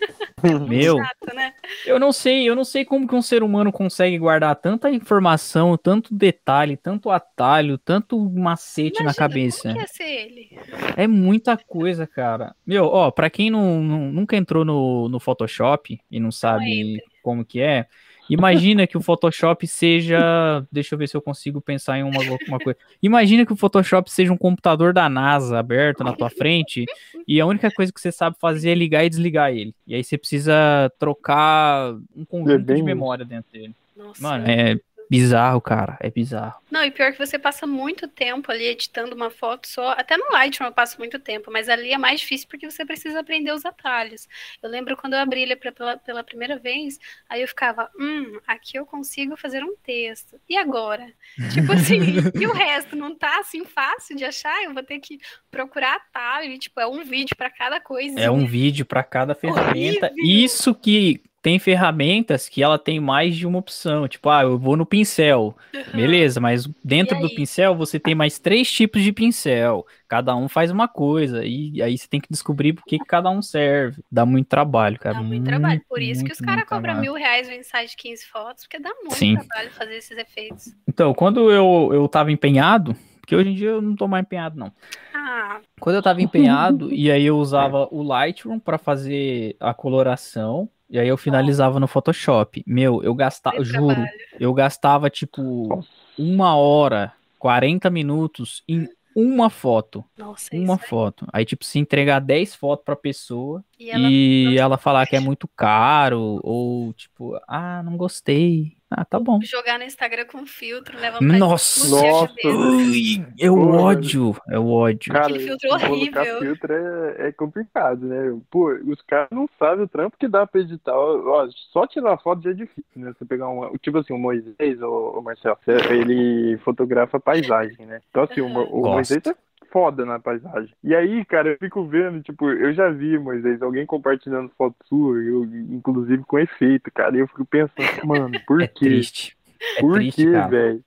Meu, 0.67 0.97
Chato, 0.97 1.35
né? 1.35 1.53
eu 1.85 2.01
não 2.01 2.13
sei, 2.13 2.49
eu 2.49 2.55
não 2.57 2.65
sei 2.65 2.83
como 2.83 3.07
que 3.07 3.15
um 3.15 3.21
ser 3.21 3.43
humano 3.43 3.71
consegue 3.71 4.17
guardar 4.17 4.57
tanta 4.57 4.91
informação, 4.91 5.77
tanto 5.77 6.15
detalhe, 6.15 6.79
tanto 6.79 7.11
atalho, 7.11 7.77
tanto 7.77 8.19
macete 8.31 9.01
na 9.01 9.13
Imagina, 9.13 9.15
cabeça. 9.29 9.63
Como 9.65 9.75
que 9.75 9.81
ia 9.83 9.87
ser 9.87 10.03
ele? 10.05 10.59
É 10.97 11.07
muita 11.07 11.59
coisa, 11.59 12.07
cara. 12.07 12.55
Meu, 12.67 12.87
ó, 12.87 13.11
pra 13.11 13.29
quem 13.29 13.51
não, 13.51 13.83
não- 13.83 14.11
nunca 14.13 14.35
entrou 14.35 14.65
no, 14.65 15.11
no 15.11 15.21
Photoshop 15.21 16.01
e 16.11 16.19
não 16.19 16.33
sabe 16.33 16.50
entre. 16.59 17.03
como 17.23 17.45
que 17.45 17.61
é, 17.61 17.87
imagina 18.29 18.87
que 18.87 18.97
o 18.97 19.01
Photoshop 19.01 19.67
seja. 19.67 20.67
Deixa 20.71 20.95
eu 20.95 20.99
ver 20.99 21.09
se 21.09 21.17
eu 21.17 21.23
consigo 21.23 21.61
pensar 21.61 21.99
em 21.99 22.03
uma, 22.03 22.21
uma 22.49 22.59
coisa. 22.59 22.79
Imagina 23.03 23.45
que 23.45 23.53
o 23.53 23.57
Photoshop 23.57 24.11
seja 24.11 24.33
um 24.33 24.37
computador 24.37 24.93
da 24.93 25.09
NASA 25.09 25.59
aberto 25.59 26.05
na 26.05 26.13
tua 26.13 26.31
frente 26.31 26.87
e 27.27 27.41
a 27.41 27.47
única 27.47 27.71
coisa 27.71 27.93
que 27.93 28.01
você 28.01 28.13
sabe 28.13 28.37
fazer 28.41 28.71
é 28.71 28.75
ligar 28.75 29.05
e 29.05 29.11
desligar 29.11 29.53
ele. 29.53 29.75
E 29.87 29.95
aí 29.95 30.05
você 30.05 30.17
precisa 30.17 30.91
trocar 30.99 31.95
um 32.17 32.25
conjunto 32.25 32.65
bem 32.65 32.77
de 32.77 32.83
memória 32.83 33.25
dentro 33.25 33.53
dele. 33.53 33.75
Nossa. 33.97 34.23
Mano, 34.23 34.45
é 34.49 34.79
bizarro, 35.11 35.61
cara. 35.61 35.99
É 35.99 36.09
bizarro. 36.09 36.63
Não, 36.71 36.85
e 36.85 36.91
pior 36.93 37.11
que 37.11 37.19
você 37.19 37.37
passa 37.37 37.67
muito 37.67 38.07
tempo 38.07 38.53
ali 38.53 38.65
editando 38.65 39.13
uma 39.13 39.29
foto 39.29 39.67
só. 39.67 39.91
Até 39.91 40.17
no 40.17 40.31
Lightroom 40.31 40.69
eu 40.69 40.73
passo 40.73 40.99
muito 40.99 41.19
tempo, 41.19 41.51
mas 41.51 41.69
ali 41.69 41.93
é 41.93 41.99
mais 41.99 42.21
difícil 42.21 42.47
porque 42.49 42.71
você 42.71 42.87
precisa 42.87 43.19
aprender 43.19 43.53
os 43.53 43.67
atalhos. 43.67 44.29
Eu 44.63 44.71
lembro 44.71 44.97
quando 44.97 45.15
eu 45.15 45.19
abri 45.19 45.43
ele 45.43 45.57
pela, 45.57 45.97
pela 45.97 46.23
primeira 46.23 46.57
vez, 46.57 47.01
aí 47.29 47.43
eu 47.43 47.49
ficava, 47.49 47.91
hum, 47.99 48.39
aqui 48.47 48.79
eu 48.79 48.87
consigo 48.87 49.37
fazer 49.37 49.65
um 49.65 49.75
texto. 49.83 50.41
E 50.49 50.57
agora? 50.57 51.13
Tipo 51.53 51.73
assim, 51.73 51.99
e 52.41 52.47
o 52.47 52.53
resto 52.53 52.95
não 52.95 53.13
tá 53.13 53.41
assim 53.41 53.65
fácil 53.65 54.17
de 54.17 54.25
achar? 54.25 54.63
Eu 54.63 54.73
vou 54.73 54.83
ter 54.85 55.01
que 55.01 55.19
procurar 55.51 55.97
atalho, 55.97 56.53
e, 56.53 56.59
tipo, 56.59 56.79
é 56.79 56.87
um 56.87 57.03
vídeo 57.03 57.35
pra 57.37 57.51
cada 57.51 57.81
coisa. 57.81 58.21
É 58.21 58.31
um 58.31 58.47
vídeo 58.47 58.87
para 58.87 59.03
cada 59.03 59.35
ferramenta. 59.35 60.07
Horrível. 60.07 60.25
Isso 60.25 60.73
que 60.73 61.21
tem 61.43 61.59
ferramentas 61.59 62.49
que 62.49 62.63
ela 62.63 62.79
tem 62.79 63.01
mais 63.01 63.35
de 63.37 63.47
uma 63.47 63.59
opção. 63.59 64.07
Tipo, 64.07 64.29
ah, 64.29 64.43
eu 64.43 64.59
vou 64.59 64.77
no 64.77 64.85
pincel. 64.85 65.57
Beleza, 65.95 66.41
mas 66.41 66.67
dentro 66.85 67.19
do 67.19 67.35
pincel 67.35 67.75
você 67.75 67.99
tem 67.99 68.15
mais 68.15 68.39
três 68.39 68.71
tipos 68.71 69.03
de 69.03 69.13
pincel. 69.13 69.87
Cada 70.07 70.37
um 70.37 70.49
faz 70.49 70.71
uma 70.71 70.87
coisa. 70.87 71.45
E 71.45 71.83
aí 71.83 71.97
você 71.97 72.07
tem 72.07 72.21
que 72.21 72.29
descobrir 72.31 72.75
por 72.75 72.85
que 72.85 72.99
que 72.99 73.05
cada 73.05 73.31
um 73.31 73.41
serve. 73.41 74.03
Dá 74.11 74.27
muito 74.27 74.49
trabalho, 74.49 74.99
cara. 74.99 75.17
Dá 75.17 75.23
muito 75.23 75.45
trabalho. 75.45 75.81
Por 75.89 76.03
isso 76.03 76.23
que 76.23 76.29
muito, 76.29 76.33
os 76.33 76.41
caras 76.41 76.57
muito 76.57 76.69
cobram 76.69 77.01
mil 77.01 77.15
reais 77.15 77.49
no 77.49 77.55
ensaio 77.55 77.89
de 77.89 77.97
15 77.97 78.27
fotos, 78.27 78.65
porque 78.65 78.79
dá 78.79 78.91
muito 79.01 79.15
Sim. 79.15 79.37
trabalho 79.37 79.71
fazer 79.71 79.97
esses 79.97 80.19
efeitos. 80.19 80.75
Então, 80.87 81.15
quando 81.15 81.51
eu, 81.51 81.91
eu 81.93 82.07
tava 82.09 82.31
empenhado, 82.31 82.95
porque 83.21 83.35
hoje 83.35 83.51
em 83.51 83.55
dia 83.55 83.71
eu 83.71 83.81
não 83.81 83.95
tô 83.95 84.09
mais 84.09 84.25
empenhado, 84.25 84.59
não. 84.59 84.73
Ah, 85.15 85.61
Quando 85.79 85.97
eu 85.97 86.03
tava 86.03 86.21
empenhado, 86.23 86.93
e 86.93 87.11
aí 87.11 87.25
eu 87.25 87.39
usava 87.39 87.89
o 87.91 88.03
Lightroom 88.03 88.59
pra 88.59 88.77
fazer 88.77 89.57
a 89.61 89.73
coloração, 89.73 90.69
e 90.91 90.99
aí 90.99 91.09
eu 91.09 91.17
finalizava 91.17 91.79
no 91.79 91.87
Photoshop. 91.87 92.63
Meu, 92.67 93.03
eu 93.03 93.15
gastava, 93.15 93.63
juro, 93.65 93.95
trabalho. 93.95 94.11
eu 94.39 94.53
gastava 94.53 95.09
tipo 95.09 95.85
uma 96.19 96.57
hora, 96.57 97.13
40 97.39 97.89
minutos 97.89 98.63
em 98.69 98.89
uma 99.15 99.51
foto. 99.51 100.05
Nossa, 100.17 100.49
Uma 100.55 100.75
isso 100.75 100.85
aí. 100.85 100.89
foto. 100.89 101.27
Aí, 101.33 101.45
tipo, 101.45 101.65
se 101.65 101.79
entregar 101.79 102.21
10 102.21 102.55
fotos 102.55 102.85
pra 102.85 102.95
pessoa 102.97 103.65
E 103.79 103.91
ela 103.91 104.09
e 104.09 104.57
ela 104.59 104.77
falar 104.79 105.07
que 105.07 105.17
é 105.17 105.21
muito 105.21 105.49
caro, 105.49 106.41
ou 106.43 106.93
tipo, 106.93 107.39
ah, 107.47 107.83
não 107.83 107.97
gostei. 107.97 108.80
Ah, 108.91 109.05
tá 109.05 109.21
bom. 109.21 109.39
jogar 109.43 109.79
no 109.79 109.85
Instagram 109.85 110.27
com 110.27 110.45
filtro, 110.45 110.99
leva 110.99 111.19
pra 111.19 111.27
Nossa! 111.39 111.89
Nossa! 111.89 112.35
Ui, 112.45 113.25
eu 113.39 113.55
Pô, 113.55 113.71
ódio, 113.77 114.37
eu 114.49 114.67
ódio. 114.67 115.13
Cara, 115.13 115.27
Aquele 115.27 115.45
filtro 115.45 115.71
horrível. 115.71 116.41
filtro 116.41 116.73
é, 116.73 117.29
é 117.29 117.33
complicado, 117.33 118.05
né? 118.05 118.37
Pô, 118.51 118.73
os 118.87 119.01
caras 119.03 119.29
não 119.31 119.49
sabem 119.61 119.85
o 119.85 119.89
trampo 119.89 120.17
que 120.19 120.27
dá 120.27 120.45
pra 120.45 120.61
editar. 120.61 120.93
Ó, 120.93 121.49
só 121.73 121.87
tirar 121.87 122.19
foto 122.19 122.43
já 122.43 122.51
é 122.51 122.55
difícil, 122.55 122.85
né? 122.97 123.13
Você 123.17 123.25
pegar 123.25 123.49
um. 123.49 123.77
Tipo 123.79 123.99
assim, 123.99 124.13
o 124.13 124.19
Moisés, 124.19 124.83
o, 124.83 125.19
o 125.19 125.23
Marcelo, 125.23 125.57
ele 125.89 126.59
fotografa 126.59 127.21
paisagem, 127.21 127.87
né? 127.87 128.01
Então, 128.11 128.25
assim, 128.25 128.41
o, 128.41 128.47
o. 128.47 128.91
Moisés 128.91 129.23
é 129.25 129.35
foda 129.73 130.05
na 130.05 130.19
paisagem. 130.21 130.75
E 130.83 130.95
aí, 130.95 131.25
cara, 131.25 131.51
eu 131.53 131.59
fico 131.59 131.87
vendo, 131.87 132.23
tipo, 132.23 132.51
eu 132.51 132.73
já 132.75 132.91
vi, 132.91 133.19
Moisés, 133.19 133.63
alguém 133.63 133.87
compartilhando 133.87 134.51
foto 134.57 134.77
sua, 134.87 135.17
eu, 135.23 135.45
inclusive 135.45 136.25
com 136.25 136.39
efeito, 136.39 136.91
cara. 136.93 137.17
E 137.17 137.21
eu 137.21 137.29
fico 137.29 137.45
pensando, 137.47 137.75
mano, 138.05 138.41
por 138.47 138.63
É 138.63 138.67
quê? 138.67 139.07
triste. 139.07 139.37
É 139.77 139.83
Por 139.83 139.93
triste, 139.93 140.17
quê, 140.17 140.27
cara. 140.27 140.49
velho? 140.49 140.85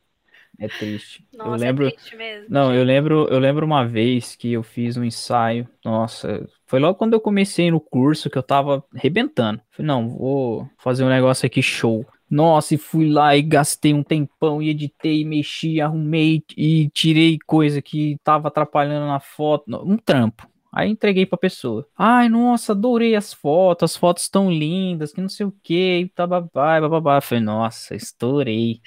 É 0.60 0.70
triste. 0.70 1.26
Nossa, 1.34 1.50
eu 1.50 1.56
lembro. 1.68 1.88
é 1.88 1.92
triste 1.92 2.16
mesmo. 2.16 2.50
Não, 2.50 2.74
eu 2.74 2.84
lembro, 2.84 3.28
eu 3.30 3.40
lembro 3.40 3.66
uma 3.66 3.86
vez 3.88 4.36
que 4.36 4.54
eu 4.54 4.64
fiz 4.64 4.98
um 4.98 5.04
ensaio. 5.04 5.68
Nossa, 5.84 6.48
foi 6.68 6.80
logo 6.80 6.98
quando 6.98 7.14
eu 7.14 7.22
comecei 7.22 7.72
no 7.72 7.80
curso 7.80 8.30
que 8.30 8.38
eu 8.38 8.44
tava 8.44 8.84
arrebentando. 8.96 9.62
Falei, 9.72 9.88
não, 9.88 10.10
vou 10.10 10.70
fazer 10.78 11.04
um 11.04 11.10
negócio 11.10 11.46
aqui 11.46 11.62
show. 11.62 12.06
Nossa, 12.34 12.74
e 12.74 12.80
fui 12.80 13.10
lá 13.12 13.38
e 13.38 13.44
gastei 13.44 13.94
um 13.94 14.02
tempão 14.02 14.60
e 14.60 14.70
editei, 14.70 15.24
mexi, 15.24 15.80
arrumei 15.80 16.44
e 16.58 16.90
tirei 16.90 17.38
coisa 17.46 17.80
que 17.80 18.18
tava 18.24 18.48
atrapalhando 18.48 19.06
na 19.06 19.20
foto. 19.20 19.66
Um 19.86 19.98
trampo. 19.98 20.48
Aí 20.72 20.90
entreguei 20.90 21.28
pra 21.28 21.38
pessoa. 21.38 21.88
Ai, 21.96 22.28
nossa, 22.30 22.72
adorei 22.72 23.16
as 23.16 23.32
fotos, 23.32 23.92
as 23.92 23.96
fotos 23.96 24.28
tão 24.28 24.52
lindas, 24.52 25.14
que 25.14 25.22
não 25.22 25.30
sei 25.30 25.46
o 25.46 25.54
que, 25.62 26.00
e 26.00 26.10
tá 26.10 26.26
babá, 26.26 26.82
babá. 26.90 27.22
Falei, 27.22 27.44
nossa, 27.44 27.96
estourei. 27.96 28.82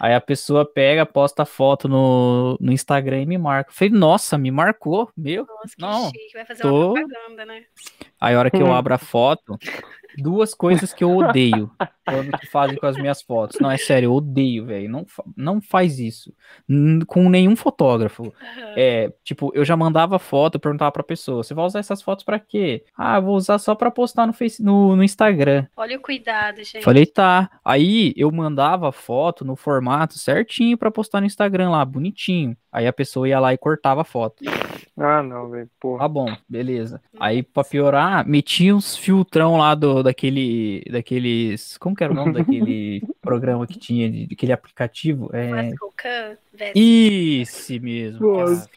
Aí 0.00 0.14
a 0.14 0.20
pessoa 0.20 0.64
pega, 0.64 1.04
posta 1.04 1.42
a 1.42 1.46
foto 1.46 1.88
no, 1.88 2.56
no 2.60 2.70
Instagram 2.70 3.22
e 3.22 3.26
me 3.26 3.36
marca. 3.36 3.72
Falei, 3.72 3.92
nossa, 3.92 4.38
me 4.38 4.52
marcou, 4.52 5.10
meu. 5.16 5.44
Nossa, 5.44 5.74
que 5.74 5.82
Não, 5.82 6.04
chique. 6.12 6.34
Vai 6.34 6.44
fazer 6.44 6.62
tô- 6.62 6.92
uma 6.92 6.94
propaganda, 6.94 7.44
né? 7.44 7.64
Aí 8.20 8.36
a 8.36 8.38
hora 8.38 8.50
que 8.52 8.62
eu 8.62 8.72
abro 8.72 8.94
a 8.94 8.98
foto, 8.98 9.58
duas 10.18 10.54
coisas 10.54 10.92
que 10.92 11.02
eu 11.02 11.10
odeio 11.16 11.70
quando 12.06 12.38
que 12.38 12.46
fazem 12.46 12.76
com 12.76 12.86
as 12.86 12.96
minhas 12.96 13.22
fotos. 13.22 13.58
Não, 13.60 13.70
é 13.70 13.76
sério, 13.76 14.08
eu 14.08 14.14
odeio, 14.14 14.66
velho. 14.66 14.88
Não, 14.88 15.06
não 15.36 15.60
faz 15.60 15.98
isso. 15.98 16.32
Com 17.06 17.28
nenhum 17.28 17.56
fotógrafo. 17.56 18.32
É, 18.76 19.12
tipo, 19.22 19.50
eu 19.54 19.64
já 19.64 19.76
mandava 19.76 20.18
foto, 20.18 20.56
eu 20.56 20.60
perguntava 20.60 20.92
pra 20.92 21.02
pessoa: 21.02 21.42
você 21.42 21.54
vai 21.54 21.64
usar 21.64 21.78
essas 21.78 22.02
fotos 22.02 22.24
pra 22.24 22.38
quê? 22.38 22.84
Ah, 22.96 23.18
vou 23.20 23.36
usar 23.36 23.58
só 23.58 23.74
pra 23.74 23.90
postar 23.90 24.26
no, 24.26 24.32
face, 24.32 24.62
no, 24.62 24.94
no 24.96 25.02
Instagram. 25.02 25.66
Olha 25.76 25.96
o 25.96 26.00
cuidado, 26.00 26.58
gente. 26.58 26.82
Falei, 26.82 27.06
tá. 27.06 27.50
Aí 27.64 28.12
eu 28.16 28.30
mandava 28.30 28.92
foto 28.92 29.44
no 29.44 29.56
formato 29.56 30.18
certinho 30.18 30.76
pra 30.76 30.90
postar 30.90 31.20
no 31.20 31.26
Instagram 31.26 31.70
lá, 31.70 31.84
bonitinho. 31.84 32.56
Aí 32.70 32.86
a 32.86 32.92
pessoa 32.92 33.28
ia 33.28 33.38
lá 33.38 33.54
e 33.54 33.58
cortava 33.58 34.02
a 34.02 34.04
foto. 34.04 34.44
Ah, 34.96 35.22
não, 35.22 35.50
velho, 35.50 35.68
porra. 35.80 36.00
Tá 36.00 36.08
bom, 36.08 36.36
beleza. 36.48 37.00
Aí, 37.18 37.42
pra 37.42 37.64
piorar, 37.64 38.26
metia 38.26 38.74
uns 38.74 38.96
filtrão 38.96 39.56
lá 39.56 39.74
do, 39.74 40.02
daquele, 40.02 40.82
daqueles, 40.90 41.76
como 41.78 41.96
que 41.96 42.04
era 42.04 42.12
o 42.12 42.16
nome 42.16 42.32
daquele 42.32 43.02
programa 43.24 43.66
que 43.66 43.78
tinha, 43.78 44.10
de, 44.10 44.26
daquele 44.26 44.52
aplicativo? 44.52 45.30
É... 45.34 45.72
Isso 46.74 47.80
mesmo. 47.80 48.38
Nossa. 48.38 48.68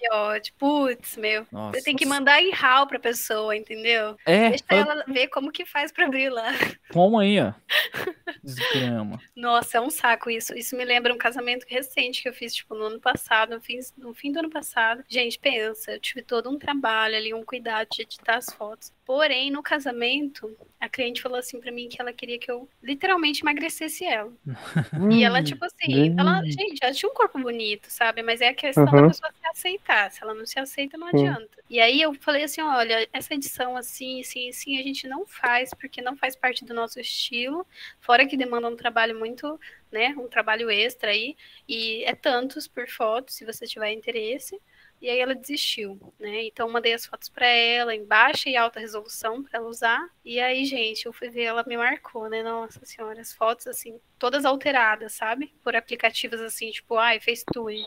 Putz, 0.57 1.17
meu. 1.17 1.45
Nossa. 1.51 1.77
Você 1.77 1.83
tem 1.83 1.95
que 1.95 2.05
mandar 2.05 2.41
em 2.41 2.51
RAW 2.51 2.88
pra 2.88 2.99
pessoa, 2.99 3.55
entendeu? 3.55 4.15
É. 4.25 4.49
Deixa 4.49 4.63
eu... 4.71 4.77
ela 4.77 5.03
ver 5.07 5.27
como 5.27 5.51
que 5.51 5.65
faz 5.65 5.91
pra 5.91 6.05
abrir 6.05 6.29
lá. 6.29 6.51
Como 6.91 7.19
aí, 7.19 7.39
ó. 7.39 7.53
Desgrama. 8.43 9.19
Nossa, 9.36 9.77
é 9.77 9.81
um 9.81 9.89
saco 9.89 10.29
isso. 10.29 10.55
Isso 10.55 10.75
me 10.75 10.86
lembra 10.86 11.13
um 11.13 11.17
casamento 11.17 11.65
recente 11.67 12.21
que 12.21 12.29
eu 12.29 12.33
fiz, 12.33 12.55
tipo, 12.55 12.73
no 12.75 12.86
ano 12.86 12.99
passado, 12.99 13.55
no 13.55 13.62
fim, 13.62 13.80
no 13.97 14.13
fim 14.13 14.32
do 14.32 14.39
ano 14.39 14.49
passado. 14.49 15.03
Gente, 15.07 15.38
pensa, 15.38 15.91
eu 15.91 15.99
tive 15.99 16.22
todo 16.22 16.49
um 16.49 16.57
trabalho 16.57 17.15
ali, 17.15 17.34
um 17.34 17.43
cuidado 17.43 17.89
de 17.91 18.03
editar 18.03 18.38
as 18.38 18.47
fotos. 18.47 18.93
Porém, 19.05 19.51
no 19.51 19.61
casamento, 19.61 20.55
a 20.80 20.88
cliente 20.88 21.21
falou 21.21 21.39
assim 21.39 21.59
para 21.59 21.71
mim 21.71 21.89
que 21.89 21.99
ela 21.99 22.13
queria 22.13 22.38
que 22.38 22.49
eu 22.49 22.69
literalmente 22.84 23.41
emagrecesse 23.41 24.05
ela. 24.05 24.32
e 25.11 25.23
ela, 25.23 25.41
tipo 25.41 25.65
assim, 25.65 26.15
ela, 26.17 26.43
gente, 26.43 26.78
ela 26.82 26.93
tinha 26.93 27.09
um 27.09 27.13
corpo 27.13 27.39
bonito, 27.39 27.88
sabe? 27.89 28.21
Mas 28.21 28.41
é 28.41 28.49
a 28.49 28.53
questão 28.53 28.86
uhum. 28.86 28.91
da 28.91 29.07
pessoa 29.07 29.32
se 29.32 29.47
aceitar. 29.47 30.11
Se 30.11 30.21
ela 30.21 30.36
não 30.36 30.45
se 30.45 30.59
aceita, 30.59 30.97
não 30.97 31.07
adianta. 31.07 31.57
E 31.69 31.80
aí 31.80 32.01
eu 32.01 32.13
falei 32.13 32.43
assim: 32.43 32.61
olha, 32.61 33.07
essa 33.11 33.34
edição 33.34 33.75
assim, 33.75 34.21
assim, 34.21 34.49
assim, 34.49 34.80
a 34.80 34.84
gente 34.84 35.07
não 35.07 35.25
faz, 35.25 35.73
porque 35.73 36.01
não 36.01 36.15
faz 36.15 36.36
parte 36.36 36.63
do 36.63 36.73
nosso 36.73 36.99
estilo. 36.99 37.65
Fora 37.99 38.28
que 38.28 38.38
demanda 38.38 38.67
um 38.67 38.75
trabalho 38.75 39.17
muito, 39.17 39.59
né? 39.91 40.09
Um 40.17 40.28
trabalho 40.28 40.69
extra 40.69 41.09
aí. 41.09 41.36
E 41.67 42.03
é 42.03 42.13
tantos 42.13 42.67
por 42.67 42.88
foto, 42.88 43.32
se 43.32 43.43
você 43.43 43.65
tiver 43.65 43.91
interesse. 43.91 44.59
E 45.02 45.10
aí 45.10 45.20
ela 45.20 45.36
desistiu, 45.36 46.00
né? 46.20 46.45
Então 46.45 46.70
mandei 46.70 46.93
as 46.93 47.06
fotos 47.06 47.30
para 47.30 47.45
ela 47.45 47.95
em 47.95 48.04
baixa 48.04 48.50
e 48.50 48.58
alta 48.58 48.80
resolução 48.80 49.43
para 49.43 49.60
ela 49.60 49.68
usar. 49.68 50.10
E 50.26 50.39
aí, 50.39 50.66
gente, 50.66 51.06
eu 51.06 51.14
fui 51.14 51.30
ver, 51.30 51.43
ela 51.43 51.64
me 51.66 51.78
marcou, 51.78 52.28
né? 52.30 52.41
Nossa 52.43 52.84
senhora, 52.84 53.22
as 53.22 53.34
fotos 53.34 53.68
assim, 53.68 54.00
todas 54.18 54.45
alteradas, 54.45 55.14
sabe? 55.14 55.54
Por 55.64 55.76
aplicativos 55.76 56.41
assim, 56.41 56.72
tipo, 56.72 56.98
ai, 56.98 57.20
FaceTune. 57.20 57.86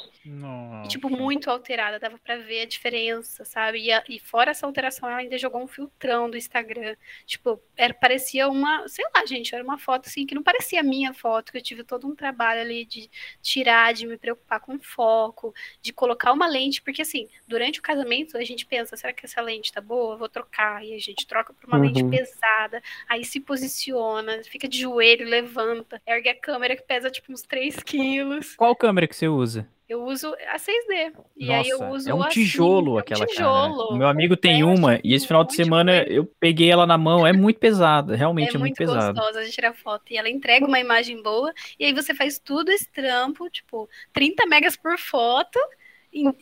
E, 0.84 0.88
tipo, 0.88 1.10
muito 1.10 1.50
alterada, 1.50 1.98
dava 1.98 2.18
para 2.18 2.36
ver 2.36 2.62
a 2.62 2.66
diferença, 2.66 3.44
sabe? 3.44 3.80
E, 3.80 3.92
a, 3.92 4.02
e, 4.08 4.18
fora 4.18 4.52
essa 4.52 4.66
alteração, 4.66 5.08
ela 5.08 5.18
ainda 5.18 5.36
jogou 5.36 5.62
um 5.62 5.66
filtrão 5.66 6.30
do 6.30 6.36
Instagram. 6.36 6.96
Tipo, 7.26 7.60
era, 7.76 7.92
parecia 7.92 8.48
uma, 8.48 8.86
sei 8.88 9.04
lá, 9.14 9.26
gente, 9.26 9.54
era 9.54 9.64
uma 9.64 9.78
foto 9.78 10.06
assim 10.08 10.26
que 10.26 10.34
não 10.34 10.42
parecia 10.42 10.80
a 10.80 10.84
minha 10.84 11.12
foto, 11.12 11.50
que 11.52 11.58
eu 11.58 11.62
tive 11.62 11.84
todo 11.84 12.06
um 12.06 12.14
trabalho 12.14 12.60
ali 12.60 12.84
de 12.84 13.10
tirar, 13.42 13.92
de 13.92 14.06
me 14.06 14.16
preocupar 14.16 14.60
com 14.60 14.78
foco, 14.78 15.52
de 15.82 15.92
colocar 15.92 16.32
uma 16.32 16.46
lente, 16.46 16.80
porque 16.80 16.99
assim, 17.02 17.28
durante 17.46 17.80
o 17.80 17.82
casamento 17.82 18.36
a 18.36 18.44
gente 18.44 18.64
pensa, 18.64 18.96
será 18.96 19.12
que 19.12 19.26
essa 19.26 19.40
lente 19.40 19.72
tá 19.72 19.80
boa? 19.80 20.16
vou 20.16 20.28
trocar. 20.28 20.84
E 20.84 20.94
a 20.94 20.98
gente 20.98 21.26
troca 21.26 21.52
por 21.52 21.66
uma 21.66 21.78
uhum. 21.78 21.84
lente 21.84 22.04
pesada, 22.04 22.82
aí 23.08 23.24
se 23.24 23.40
posiciona, 23.40 24.42
fica 24.44 24.68
de 24.68 24.80
joelho, 24.80 25.26
levanta. 25.26 26.00
É 26.06 26.20
ergue 26.20 26.28
a 26.28 26.34
câmera 26.34 26.76
que 26.76 26.82
pesa 26.82 27.10
tipo 27.10 27.32
uns 27.32 27.42
3 27.42 27.82
quilos. 27.82 28.54
Qual 28.54 28.76
câmera 28.76 29.08
que 29.08 29.16
você 29.16 29.26
usa? 29.26 29.66
Eu 29.88 30.04
uso 30.04 30.32
a 30.52 30.56
6D. 30.56 31.12
E 31.36 31.46
Nossa, 31.46 31.60
aí 31.60 31.68
eu 31.68 31.90
uso 31.90 32.08
é 32.08 32.14
um 32.14 32.22
assim, 32.22 32.30
tijolo 32.30 32.98
é 32.98 33.00
aquela 33.00 33.26
tijolo. 33.26 33.88
Cara. 33.88 33.98
Meu 33.98 34.06
amigo 34.06 34.36
tem 34.36 34.62
uma 34.62 35.00
e 35.02 35.14
esse 35.14 35.26
final 35.26 35.42
de 35.42 35.52
semana 35.52 36.04
eu 36.04 36.24
peguei 36.38 36.70
ela 36.70 36.86
na 36.86 36.96
mão. 36.96 37.26
É 37.26 37.32
muito 37.32 37.58
pesada, 37.58 38.14
realmente 38.14 38.52
é, 38.52 38.54
é 38.54 38.58
muito, 38.58 38.60
muito 38.60 38.76
pesada. 38.76 39.10
É 39.10 39.12
gostosa 39.12 39.44
de 39.44 39.50
tirar 39.50 39.74
foto 39.74 40.04
e 40.08 40.16
ela 40.16 40.28
entrega 40.28 40.64
uma 40.64 40.78
imagem 40.78 41.20
boa 41.20 41.52
e 41.76 41.84
aí 41.84 41.92
você 41.92 42.14
faz 42.14 42.38
tudo 42.38 42.70
esse 42.70 42.88
trampo, 42.92 43.50
tipo 43.50 43.88
30 44.12 44.46
megas 44.46 44.76
por 44.76 44.96
foto 44.96 45.58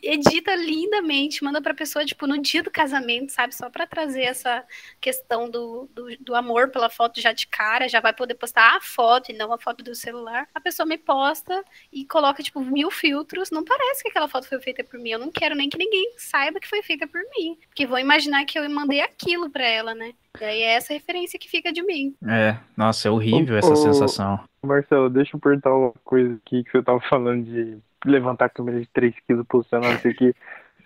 edita 0.03 0.55
lindamente, 0.55 1.45
manda 1.45 1.61
pra 1.61 1.75
pessoa, 1.75 2.05
tipo, 2.05 2.27
no 2.27 2.41
dia 2.41 2.62
do 2.62 2.71
casamento, 2.71 3.33
sabe? 3.33 3.55
Só 3.55 3.69
para 3.69 3.87
trazer 3.87 4.23
essa 4.23 4.64
questão 5.01 5.51
do, 5.51 5.89
do, 5.95 6.16
do, 6.21 6.35
amor 6.35 6.71
pela 6.71 6.89
foto 6.89 7.21
já 7.21 7.33
de 7.33 7.47
cara, 7.47 7.89
já 7.89 8.01
vai 8.01 8.12
poder 8.12 8.35
postar 8.35 8.77
a 8.77 8.81
foto 8.81 9.31
e 9.31 9.37
não 9.37 9.53
a 9.53 9.59
foto 9.59 9.85
do 9.85 9.95
celular. 9.95 10.49
A 10.55 10.61
pessoa 10.61 10.87
me 10.87 10.97
posta 10.97 11.62
e 11.93 12.05
coloca, 12.07 12.43
tipo, 12.43 12.61
mil 12.61 12.91
filtros. 12.91 13.51
Não 13.51 13.64
parece 13.64 14.03
que 14.03 14.09
aquela 14.09 14.29
foto 14.29 14.49
foi 14.49 14.61
feita 14.61 14.83
por 14.83 14.99
mim. 14.99 15.11
Eu 15.11 15.19
não 15.19 15.31
quero 15.31 15.55
nem 15.55 15.69
que 15.69 15.79
ninguém 15.79 16.14
saiba 16.16 16.61
que 16.61 16.69
foi 16.69 16.83
feita 16.83 17.07
por 17.07 17.21
mim. 17.37 17.59
Porque 17.69 17.87
vão 17.87 17.99
imaginar 17.99 18.45
que 18.47 18.59
eu 18.59 18.69
mandei 18.71 19.01
aquilo 19.03 19.51
pra 19.51 19.66
ela, 19.66 19.95
né? 19.95 20.12
E 20.41 20.45
aí 20.45 20.62
é 20.62 20.75
essa 20.75 20.93
referência 20.93 21.39
que 21.39 21.49
fica 21.49 21.73
de 21.73 21.83
mim. 21.83 22.14
É, 22.27 22.57
nossa, 22.77 23.09
é 23.09 23.11
horrível 23.11 23.57
essa 23.57 23.77
sensação. 23.77 24.41
Marcelo, 24.62 25.11
deixa 25.11 25.37
eu 25.37 25.41
perguntar 25.41 25.75
uma 25.75 25.93
coisa 26.05 26.35
aqui 26.35 26.64
que 26.64 26.71
você 26.71 26.83
tava 26.83 27.01
falando 27.09 27.45
de 27.45 27.79
levantar 28.05 28.46
a 28.46 28.51
câmera 28.51 28.80
de 28.80 28.86
3 28.88 29.14
kg 29.26 29.44
posicionando 29.44 29.94
isso 29.94 30.09
aqui. 30.09 30.34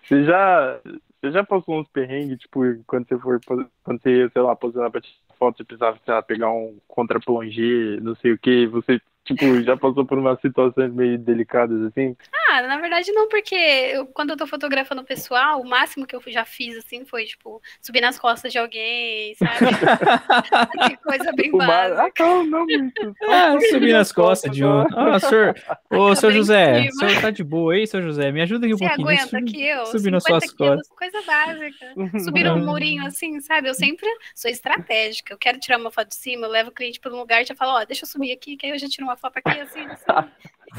Você 0.02 0.24
já, 0.24 0.80
você 1.20 1.30
já 1.30 1.44
passou 1.44 1.80
uns 1.80 1.88
perrengues, 1.88 2.38
tipo, 2.38 2.60
quando 2.86 3.06
você 3.06 3.18
for, 3.18 3.40
quando 3.84 4.02
você 4.02 4.28
sei 4.30 4.42
lá, 4.42 4.56
posicionar 4.56 4.90
pra 4.90 5.00
tirar 5.00 5.36
foto, 5.38 5.56
você 5.56 5.64
precisava, 5.64 5.98
sei 6.04 6.14
lá, 6.14 6.22
pegar 6.22 6.50
um 6.50 6.78
contra-plongé, 6.86 7.98
não 8.00 8.14
sei 8.16 8.32
o 8.32 8.38
que, 8.38 8.66
você 8.66 9.00
Tipo, 9.24 9.62
já 9.62 9.76
passou 9.76 10.04
por 10.04 10.18
umas 10.18 10.40
situações 10.40 10.92
meio 10.92 11.16
delicadas 11.16 11.80
assim? 11.82 12.16
Ah, 12.48 12.62
na 12.62 12.76
verdade 12.78 13.12
não, 13.12 13.28
porque 13.28 13.54
eu, 13.54 14.06
quando 14.06 14.30
eu 14.30 14.36
tô 14.36 14.46
fotografando 14.48 15.00
o 15.00 15.04
pessoal, 15.04 15.60
o 15.60 15.64
máximo 15.64 16.06
que 16.06 16.16
eu 16.16 16.22
já 16.26 16.44
fiz, 16.44 16.76
assim, 16.76 17.04
foi, 17.04 17.24
tipo, 17.24 17.62
subir 17.80 18.00
nas 18.00 18.18
costas 18.18 18.50
de 18.50 18.58
alguém, 18.58 19.34
sabe? 19.36 19.52
que 20.88 20.96
coisa 20.96 21.32
bem 21.32 21.52
básica. 21.52 22.24
Ah, 22.24 22.28
não, 22.28 22.44
não, 22.44 22.66
muito. 22.66 23.16
Ah, 23.28 23.56
subir 23.70 23.92
nas 23.92 24.10
costas 24.10 24.50
de 24.50 24.64
um. 24.64 24.84
Ah, 24.92 25.20
senhor. 25.20 25.54
Ô, 25.88 26.14
seu 26.16 26.32
José, 26.32 26.88
o 26.88 26.92
senhor 26.92 27.20
tá 27.20 27.30
de 27.30 27.44
boa 27.44 27.74
aí, 27.74 27.86
seu 27.86 28.02
José? 28.02 28.32
Me 28.32 28.42
ajuda 28.42 28.66
aqui 28.66 28.74
um 28.74 28.78
Você 28.78 28.86
pouquinho. 28.86 29.08
aguenta 29.08 29.38
aqui, 29.38 29.64
eu? 29.64 29.86
Subir 29.86 30.10
nas 30.10 30.24
suas 30.24 30.50
costas. 30.52 30.88
Coisa 30.88 31.22
básica. 31.22 31.94
Subir 32.24 32.50
um 32.50 32.64
murinho 32.64 33.06
assim, 33.06 33.40
sabe? 33.40 33.68
Eu 33.68 33.74
sempre 33.74 34.08
sou 34.34 34.50
estratégica. 34.50 35.32
Eu 35.32 35.38
quero 35.38 35.60
tirar 35.60 35.78
uma 35.78 35.90
foto 35.92 36.08
de 36.08 36.16
cima, 36.16 36.46
eu 36.46 36.50
levo 36.50 36.70
o 36.70 36.72
cliente 36.72 36.98
para 36.98 37.12
um 37.12 37.18
lugar 37.18 37.42
e 37.42 37.44
já 37.44 37.54
falo, 37.54 37.72
ó, 37.72 37.84
deixa 37.84 38.04
eu 38.04 38.08
subir 38.08 38.32
aqui, 38.32 38.56
que 38.56 38.66
aí 38.66 38.72
eu 38.72 38.78
já 38.78 38.88
tiro 38.88 39.06
uma 39.06 39.11
foto 39.16 39.38
aqui, 39.38 39.60
assim, 39.60 39.86
assim. 39.86 40.30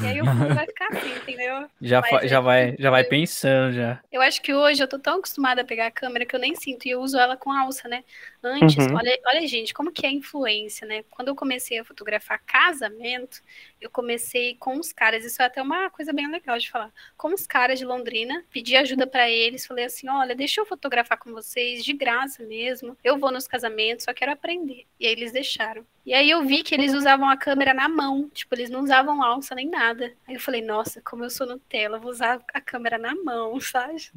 E 0.02 0.08
aí 0.08 0.22
o 0.22 0.26
fundo 0.26 0.56
vai 0.56 0.66
ficar 0.66 0.88
assim, 0.88 1.16
entendeu? 1.16 1.70
Já, 1.80 2.02
já, 2.24 2.40
vai, 2.40 2.76
já 2.80 2.90
vai 2.90 3.04
pensando, 3.04 3.74
já. 3.74 4.00
Eu 4.12 4.22
acho 4.22 4.42
que 4.42 4.54
hoje 4.54 4.82
eu 4.82 4.88
tô 4.88 4.98
tão 4.98 5.20
acostumada 5.20 5.62
a 5.62 5.66
pegar 5.66 5.88
a 5.88 5.92
câmera 5.92 6.26
que 6.26 6.36
eu 6.36 6.40
nem 6.40 6.56
sinto. 6.56 6.88
E 6.88 6.92
eu 6.92 7.02
uso 7.02 7.18
ela 7.18 7.38
com 7.38 7.52
alça, 7.52 7.88
né? 7.88 8.04
Antes, 8.44 8.76
uhum. 8.78 8.96
olha, 8.96 9.20
olha, 9.28 9.48
gente, 9.48 9.74
como 9.74 9.92
que 9.92 10.06
é 10.06 10.10
a 10.10 10.14
influência, 10.14 10.88
né? 10.88 11.04
Quando 11.12 11.28
eu 11.28 11.36
comecei 11.36 11.78
a 11.78 11.86
fotografar 11.86 12.42
casamento, 12.44 13.40
eu 13.80 13.90
comecei 13.90 14.56
com 14.56 14.80
os 14.80 14.92
caras. 14.92 15.24
Isso 15.24 15.42
é 15.42 15.46
até 15.46 15.62
uma 15.62 15.90
coisa 15.92 16.12
bem 16.12 16.30
legal 16.30 16.58
de 16.58 16.72
falar. 16.72 16.92
Com 17.16 17.34
os 17.34 17.46
caras 17.46 17.78
de 17.78 17.86
Londrina, 17.86 18.44
pedi 18.52 18.76
ajuda 18.76 19.06
para 19.06 19.30
eles. 19.30 19.66
Falei 19.66 19.86
assim: 19.86 20.10
olha, 20.10 20.36
deixa 20.36 20.60
eu 20.60 20.66
fotografar 20.66 21.20
com 21.20 21.32
vocês, 21.32 21.86
de 21.86 21.94
graça 21.94 22.42
mesmo. 22.44 22.98
Eu 23.04 23.20
vou 23.20 23.32
nos 23.32 23.48
casamentos, 23.48 24.06
só 24.06 24.14
quero 24.14 24.32
aprender. 24.32 24.86
E 25.00 25.06
aí 25.06 25.12
eles 25.12 25.32
deixaram. 25.32 25.86
E 26.06 26.14
aí 26.14 26.30
eu 26.30 26.46
vi 26.46 26.64
que 26.64 26.76
eles 26.76 26.94
usavam 26.94 27.30
a 27.30 27.38
câmera 27.38 27.74
na 27.74 27.88
mão. 27.88 28.30
Tipo, 28.34 28.56
eles 28.56 28.70
não 28.70 28.82
usavam 28.82 29.24
alça 29.24 29.56
nem 29.56 29.70
nada. 29.70 30.14
Aí 30.28 30.36
eu 30.36 30.40
falei, 30.40 30.62
nossa, 30.62 31.02
como 31.02 31.24
eu 31.24 31.30
sou 31.30 31.48
Nutella, 31.48 31.98
vou 31.98 32.12
usar 32.12 32.42
a 32.54 32.60
câmera 32.60 32.98
na 32.98 33.16
mão, 33.16 33.60
sabe? 33.62 34.12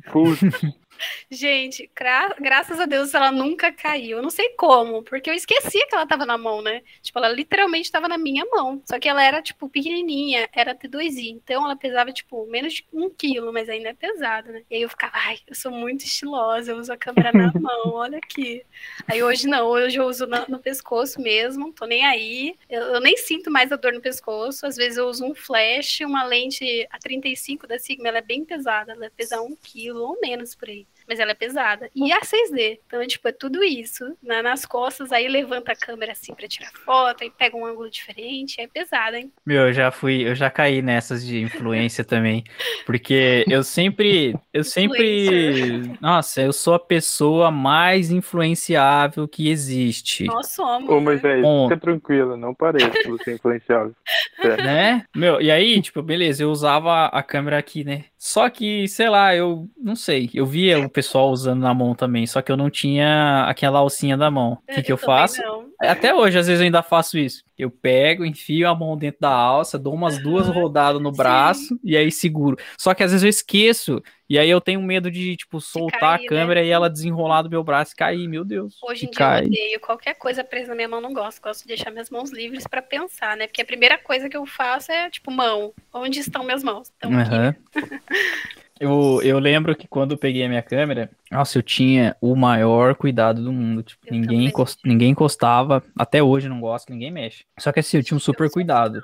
Gente, 1.30 1.91
gra 1.95 2.34
graças 2.41 2.80
a 2.80 2.87
Deus 2.87 3.14
ela 3.14 3.30
nunca 3.30 3.70
caiu. 3.70 4.18
Eu 4.18 4.22
não 4.22 4.30
sei 4.30 4.51
como, 4.51 5.03
porque 5.03 5.30
eu 5.30 5.34
esquecia 5.34 5.87
que 5.87 5.95
ela 5.95 6.07
tava 6.07 6.24
na 6.26 6.37
mão, 6.39 6.62
né? 6.62 6.82
Tipo, 7.03 7.18
ela 7.18 7.28
literalmente 7.28 7.91
tava 7.91 8.09
na 8.09 8.18
minha 8.18 8.45
mão. 8.47 8.82
Só 8.84 8.99
que 8.99 9.09
ela 9.09 9.22
era, 9.22 9.43
tipo, 9.43 9.68
pequenininha, 9.68 10.49
era 10.53 10.74
T2i. 10.74 11.30
Então 11.30 11.64
ela 11.64 11.76
pesava, 11.76 12.12
tipo, 12.12 12.47
menos 12.47 12.74
de 12.74 12.87
um 12.93 13.11
quilo, 13.11 13.53
mas 13.53 13.68
ainda 13.68 13.91
é 13.91 13.95
pesada, 13.95 14.51
né? 14.51 14.62
E 14.70 14.76
aí 14.76 14.82
eu 14.82 14.89
ficava, 14.89 15.12
ai, 15.14 15.39
eu 15.47 15.55
sou 15.55 15.70
muito 15.70 16.05
estilosa, 16.05 16.72
eu 16.72 16.78
uso 16.78 16.93
a 16.93 16.97
câmera 16.97 17.32
na 17.32 17.53
mão, 17.61 17.93
olha 17.93 18.18
aqui. 18.18 18.64
Aí 19.07 19.22
hoje 19.22 19.47
não, 19.47 19.66
hoje 19.66 19.99
eu 19.99 20.07
uso 20.07 20.26
no, 20.26 20.47
no 20.49 20.59
pescoço 20.59 21.20
mesmo, 21.20 21.72
tô 21.76 21.86
nem 21.86 22.04
aí. 22.04 22.56
Eu, 22.68 22.82
eu, 22.82 23.00
nem 23.00 23.16
sinto 23.16 23.50
mais 23.50 23.70
a 23.70 23.76
dor 23.76 23.92
no 23.92 24.00
pescoço. 24.00 24.66
Às 24.66 24.76
vezes 24.76 24.98
eu 24.98 25.06
uso 25.06 25.24
um 25.24 25.34
flash, 25.34 26.00
uma 26.00 26.24
lente 26.24 26.86
a 26.90 26.98
35 26.98 27.66
da 27.66 27.78
Sigma, 27.78 28.08
ela 28.08 28.18
é 28.18 28.22
bem 28.22 28.44
pesada, 28.44 28.92
ela 28.92 29.10
pesa 29.16 29.40
um 29.40 29.54
quilo 29.54 30.00
ou 30.00 30.18
menos 30.20 30.54
por 30.54 30.68
aí. 30.68 30.86
Mas 31.09 31.20
ela 31.20 31.30
é 31.32 31.34
pesada. 31.34 31.90
E 31.94 32.12
a 32.12 32.20
6D. 32.20 32.78
Então, 32.86 33.00
é, 33.00 33.07
tipo, 33.07 33.26
é 33.28 33.32
tudo 33.32 33.62
isso. 33.62 34.16
Na, 34.22 34.42
nas 34.42 34.64
costas, 34.64 35.12
aí 35.12 35.28
levanta 35.28 35.72
a 35.72 35.76
câmera 35.76 36.12
assim 36.12 36.34
pra 36.34 36.48
tirar 36.48 36.70
foto, 36.84 37.22
aí 37.22 37.30
pega 37.30 37.57
um 37.57 37.64
ângulo 37.64 37.88
diferente, 37.90 38.61
é 38.61 38.66
pesada, 38.66 39.18
hein? 39.18 39.32
Meu, 39.44 39.68
eu 39.68 39.72
já 39.72 39.90
fui, 39.90 40.26
eu 40.26 40.34
já 40.34 40.50
caí 40.50 40.82
nessas 40.82 41.24
de 41.24 41.40
influência 41.40 42.02
também. 42.04 42.44
Porque 42.84 43.44
eu 43.48 43.62
sempre, 43.62 44.34
eu 44.52 44.64
sempre. 44.64 45.96
Nossa, 46.00 46.42
eu 46.42 46.52
sou 46.52 46.74
a 46.74 46.80
pessoa 46.80 47.50
mais 47.50 48.11
influenciável 48.11 49.26
que 49.28 49.48
existe. 49.48 50.24
Nós 50.24 50.48
somos. 50.48 50.88
Ô, 50.88 51.00
mas 51.00 51.22
né? 51.22 51.40
Bom. 51.40 51.68
fica 51.68 51.80
tranquilo, 51.80 52.36
não 52.36 52.54
parece 52.54 53.09
você 53.09 53.34
influenciável. 53.34 53.94
Sério. 54.40 54.64
né? 54.64 55.04
Meu, 55.14 55.40
e 55.40 55.50
aí, 55.50 55.80
tipo, 55.80 56.02
beleza, 56.02 56.42
eu 56.42 56.50
usava 56.50 57.07
a 57.07 57.22
câmera 57.22 57.59
aqui, 57.59 57.84
né? 57.84 58.04
Só 58.26 58.50
que, 58.50 58.88
sei 58.88 59.08
lá, 59.08 59.36
eu 59.36 59.70
não 59.80 59.94
sei, 59.94 60.28
eu 60.34 60.44
via 60.44 60.80
o 60.80 60.90
pessoal 60.90 61.30
usando 61.30 61.60
na 61.60 61.72
mão 61.72 61.94
também, 61.94 62.26
só 62.26 62.42
que 62.42 62.50
eu 62.50 62.56
não 62.56 62.68
tinha 62.68 63.44
aquela 63.48 63.78
alcinha 63.78 64.16
da 64.16 64.28
mão. 64.32 64.58
O 64.68 64.74
que, 64.74 64.82
que 64.82 64.92
eu 64.92 64.98
faço? 64.98 65.40
não. 65.40 65.55
Até 65.80 66.14
hoje, 66.14 66.38
às 66.38 66.46
vezes, 66.46 66.60
eu 66.60 66.64
ainda 66.64 66.82
faço 66.82 67.18
isso. 67.18 67.44
Eu 67.58 67.70
pego, 67.70 68.24
enfio 68.24 68.68
a 68.68 68.74
mão 68.74 68.96
dentro 68.96 69.20
da 69.20 69.30
alça, 69.30 69.78
dou 69.78 69.94
umas 69.94 70.18
duas 70.22 70.46
rodadas 70.48 71.00
no 71.00 71.10
Sim. 71.10 71.16
braço 71.16 71.80
e 71.82 71.96
aí 71.96 72.10
seguro. 72.12 72.58
Só 72.78 72.94
que 72.94 73.02
às 73.02 73.12
vezes 73.12 73.24
eu 73.24 73.30
esqueço. 73.30 74.02
E 74.28 74.38
aí 74.38 74.50
eu 74.50 74.60
tenho 74.60 74.82
medo 74.82 75.10
de, 75.10 75.36
tipo, 75.36 75.60
soltar 75.60 76.18
cair, 76.18 76.26
a 76.26 76.28
câmera 76.28 76.60
né? 76.60 76.66
e 76.66 76.70
ela 76.70 76.90
desenrolar 76.90 77.42
do 77.42 77.50
meu 77.50 77.62
braço 77.62 77.92
e 77.92 77.96
cair, 77.96 78.28
meu 78.28 78.44
Deus. 78.44 78.76
Hoje 78.82 79.06
em 79.06 79.10
dia 79.10 79.18
cai. 79.18 79.42
eu 79.42 79.46
odeio 79.46 79.80
qualquer 79.80 80.14
coisa 80.14 80.42
presa 80.42 80.68
na 80.68 80.74
minha 80.74 80.88
mão, 80.88 81.00
não 81.00 81.14
gosto. 81.14 81.40
Gosto 81.40 81.62
de 81.62 81.68
deixar 81.68 81.90
minhas 81.90 82.10
mãos 82.10 82.30
livres 82.30 82.66
pra 82.66 82.82
pensar, 82.82 83.36
né? 83.36 83.46
Porque 83.46 83.62
a 83.62 83.66
primeira 83.66 83.96
coisa 83.96 84.28
que 84.28 84.36
eu 84.36 84.44
faço 84.44 84.92
é, 84.92 85.08
tipo, 85.10 85.30
mão. 85.30 85.72
Onde 85.92 86.18
estão 86.18 86.44
minhas 86.44 86.62
mãos? 86.62 86.88
Estão 86.88 87.10
aqui. 87.18 87.58
Eu, 88.78 89.20
eu 89.22 89.38
lembro 89.38 89.74
que 89.74 89.88
quando 89.88 90.12
eu 90.12 90.18
peguei 90.18 90.44
a 90.44 90.48
minha 90.48 90.62
câmera, 90.62 91.10
nossa, 91.30 91.56
eu 91.58 91.62
tinha 91.62 92.14
o 92.20 92.36
maior 92.36 92.94
cuidado 92.94 93.42
do 93.42 93.52
mundo. 93.52 93.82
Tipo, 93.82 94.06
Eu 94.06 94.12
ninguém, 94.12 94.28
também. 94.36 94.48
encos- 94.48 94.78
ninguém 94.84 95.10
encostava. 95.10 95.82
Até 95.98 96.22
hoje 96.22 96.46
eu 96.46 96.50
não 96.50 96.60
gosto, 96.60 96.90
ninguém 96.92 97.10
mexe. 97.10 97.44
Só 97.58 97.72
que 97.72 97.80
assim, 97.80 97.96
eu 97.96 98.02
tinha 98.04 98.16
um 98.16 98.20
super 98.20 98.50
cuidado. 98.50 99.00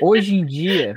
Hoje 0.00 0.34
em 0.34 0.44
dia, 0.44 0.94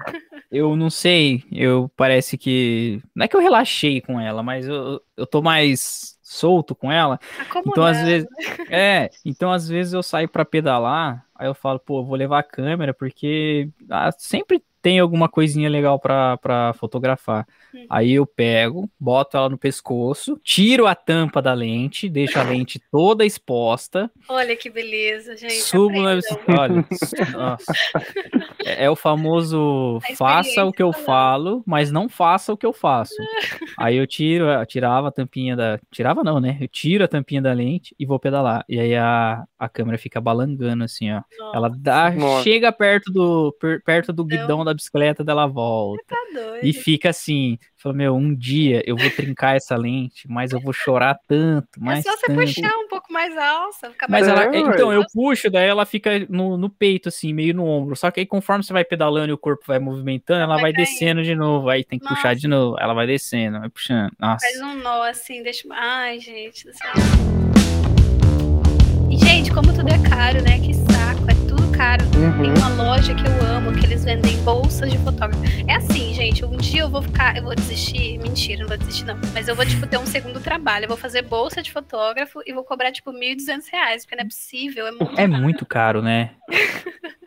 eu 0.52 0.76
não 0.76 0.90
sei, 0.90 1.44
eu 1.52 1.90
parece 1.96 2.38
que. 2.38 3.02
Não 3.16 3.26
é 3.26 3.28
que 3.28 3.36
eu 3.36 3.42
relaxei 3.42 4.02
com 4.02 4.20
ela, 4.20 4.44
mas 4.44 4.68
eu, 4.68 5.02
eu 5.16 5.26
tô 5.28 5.42
mais 5.42 6.18
solto 6.22 6.76
com 6.76 6.92
ela. 6.92 7.20
não. 7.38 7.62
Então, 7.72 7.86
às 7.86 7.98
Acomodado. 7.98 8.06
vezes. 8.06 8.28
É, 8.72 9.10
então 9.26 9.52
às 9.52 9.68
vezes 9.68 9.94
eu 9.94 10.04
saio 10.04 10.30
pra 10.30 10.46
pedalar, 10.46 11.26
aí 11.34 11.48
eu 11.48 11.56
falo, 11.56 11.80
pô, 11.80 12.04
vou 12.06 12.16
levar 12.16 12.40
a 12.40 12.44
câmera, 12.44 12.94
porque 12.94 13.68
ah, 13.90 14.12
sempre 14.16 14.62
tem 14.82 15.00
alguma 15.00 15.28
coisinha 15.30 15.70
legal 15.70 16.00
pra, 16.00 16.38
pra 16.38 16.74
fotografar. 16.74 17.48
Uhum. 17.74 17.86
Aí 17.90 18.14
eu 18.14 18.26
pego, 18.26 18.90
boto 19.00 19.38
ela 19.38 19.50
no 19.50 19.58
pescoço, 19.58 20.40
tiro 20.44 20.88
a 20.88 20.96
tampa 20.96 21.42
da 21.42 21.54
lente, 21.54 22.10
deixo 22.10 22.40
a 22.40 22.44
lente 22.44 22.80
toda 22.92 23.26
exposta, 23.26 24.10
Olha 24.28 24.56
que 24.56 24.70
beleza, 24.70 25.36
gente. 25.38 25.56
subo 25.56 26.02
na. 26.02 26.20
Olha. 26.60 26.86
É, 28.66 28.86
é 28.86 28.90
o 28.90 28.96
famoso 28.96 30.00
faça 30.18 30.66
o 30.66 30.72
que 30.72 30.84
eu 30.84 30.92
falo, 30.92 31.64
mas 31.66 31.92
não 31.92 32.10
faça 32.10 32.52
o 32.54 32.58
que 32.58 32.66
eu 32.66 32.74
faço. 32.74 33.14
Aí 33.78 33.96
eu 33.96 34.06
tiro, 34.08 34.46
eu 34.46 34.66
tirava 34.66 35.08
a 35.08 35.12
tampinha 35.12 35.56
da. 35.56 35.80
Tirava 35.92 36.24
não, 36.24 36.40
né? 36.40 36.58
Eu 36.60 36.68
tiro 36.68 37.04
a 37.04 37.08
tampinha 37.08 37.42
da 37.42 37.54
lente 37.54 37.96
e 38.00 38.06
vou 38.06 38.20
pedalar. 38.20 38.64
E 38.68 38.80
aí 38.80 38.96
a, 38.96 39.44
a 39.58 39.70
câmera 39.70 39.98
fica 39.98 40.20
balangando 40.22 40.84
assim, 40.84 41.12
ó. 41.12 41.22
Nossa, 41.38 41.58
Ela 41.58 41.70
dá, 41.76 42.12
Nossa. 42.12 42.44
chega 42.44 42.72
perto 42.72 43.12
do, 43.12 43.56
per- 43.60 43.82
perto 43.84 44.12
do 44.14 44.26
guidão 44.26 44.64
da 44.64 44.69
bicicleta, 44.74 45.24
dela 45.24 45.46
volta. 45.48 46.04
tá. 46.08 46.20
E 46.62 46.74
fica 46.74 47.10
assim, 47.10 47.58
fala, 47.78 47.96
meu, 47.96 48.16
um 48.16 48.36
dia 48.36 48.84
eu 48.86 48.96
vou 48.96 49.10
trincar 49.12 49.56
essa 49.56 49.76
lente, 49.76 50.28
mas 50.30 50.52
eu 50.52 50.60
vou 50.60 50.74
chorar 50.74 51.18
tanto, 51.28 51.68
É 51.80 51.84
mais 51.84 52.04
só 52.04 52.12
você 52.12 52.28
tanto. 52.28 52.40
puxar 52.40 52.76
um 52.78 52.88
pouco 52.88 53.12
mais 53.12 53.36
alça, 53.38 53.90
ficar 53.92 54.08
Mas 54.10 54.28
mais 54.28 54.40
ela, 54.40 54.56
É, 54.56 54.60
então, 54.60 54.92
eu 54.94 55.04
puxo, 55.14 55.50
daí 55.50 55.68
ela 55.68 55.86
fica 55.86 56.26
no, 56.30 56.58
no 56.58 56.70
peito, 56.70 57.10
assim, 57.10 57.34
meio 57.34 57.54
no 57.54 57.66
ombro. 57.66 57.96
Só 57.96 58.12
que 58.12 58.20
aí, 58.20 58.26
conforme 58.26 58.64
você 58.64 58.74
vai 58.74 58.84
pedalando 58.84 59.30
e 59.30 59.34
o 59.34 59.38
corpo 59.38 59.64
vai 59.68 59.80
movimentando, 59.80 60.42
ela 60.42 60.56
Vai 60.56 60.64
vai 60.64 60.74
descendo 60.74 61.24
de 61.24 61.36
novo. 61.36 61.70
Aí 61.70 61.84
tem 61.84 61.98
que 61.98 62.08
puxar 62.08 62.36
de 62.36 62.48
novo. 62.48 62.76
Ela 62.80 62.94
vai 62.94 63.08
descendo, 63.08 63.60
vai 63.60 63.70
puxando. 63.70 64.12
Nossa. 64.20 64.46
Faz 64.46 64.62
um 64.62 64.76
nó 64.76 65.04
assim, 65.04 65.42
deixa. 65.42 65.68
Ai, 65.72 66.20
gente 66.20 66.66
do 66.66 66.74
céu. 66.74 66.92
E, 69.10 69.18
gente, 69.18 69.52
como 69.52 69.74
tudo 69.74 69.88
é 69.90 70.10
caro, 70.10 70.42
né? 70.44 70.60
Que 70.60 70.74
é 71.80 71.98
caro. 71.98 72.04
Tem 72.12 72.22
Uhum. 72.22 72.54
uma 72.56 72.84
loja 72.84 73.14
que 73.16 73.22
eu 73.26 73.48
amo, 73.48 73.72
que 73.78 73.86
eles 73.86 74.04
vendem 74.04 74.38
bolsas 74.44 74.92
de 74.92 74.98
fotógrafo. 75.00 75.42
É 75.68 75.76
assim, 75.76 76.14
gente, 76.14 76.44
um 76.44 76.58
dia 76.58 76.82
eu 76.82 76.90
vou 76.90 77.02
ficar, 77.02 77.38
eu 77.38 77.44
vou 77.44 77.56
desistir, 77.56 78.18
mentira, 78.20 78.62
não 78.62 78.68
vou 78.68 78.78
desistir 78.78 79.06
não, 79.06 79.18
mas 79.34 79.48
eu 79.48 79.56
vou, 79.56 79.66
tipo, 79.66 79.88
ter 79.88 79.98
um 79.98 80.06
segundo 80.06 80.42
trabalho, 80.42 80.84
eu 80.86 80.90
vou 80.90 80.98
fazer 80.98 81.22
bolsa 81.22 81.62
de 81.62 81.72
fotógrafo 81.72 82.42
e 82.46 82.54
vou 82.54 82.64
cobrar, 82.64 82.92
tipo, 82.92 83.12
1.200 83.14 83.68
reais, 83.72 84.04
porque 84.06 84.16
não 84.16 84.24
é 84.24 84.28
possível, 84.28 84.88
é 84.88 84.92
muito 84.92 85.20
É 85.20 85.28
muito 85.28 85.66
caro, 85.66 86.02
né? 86.02 86.32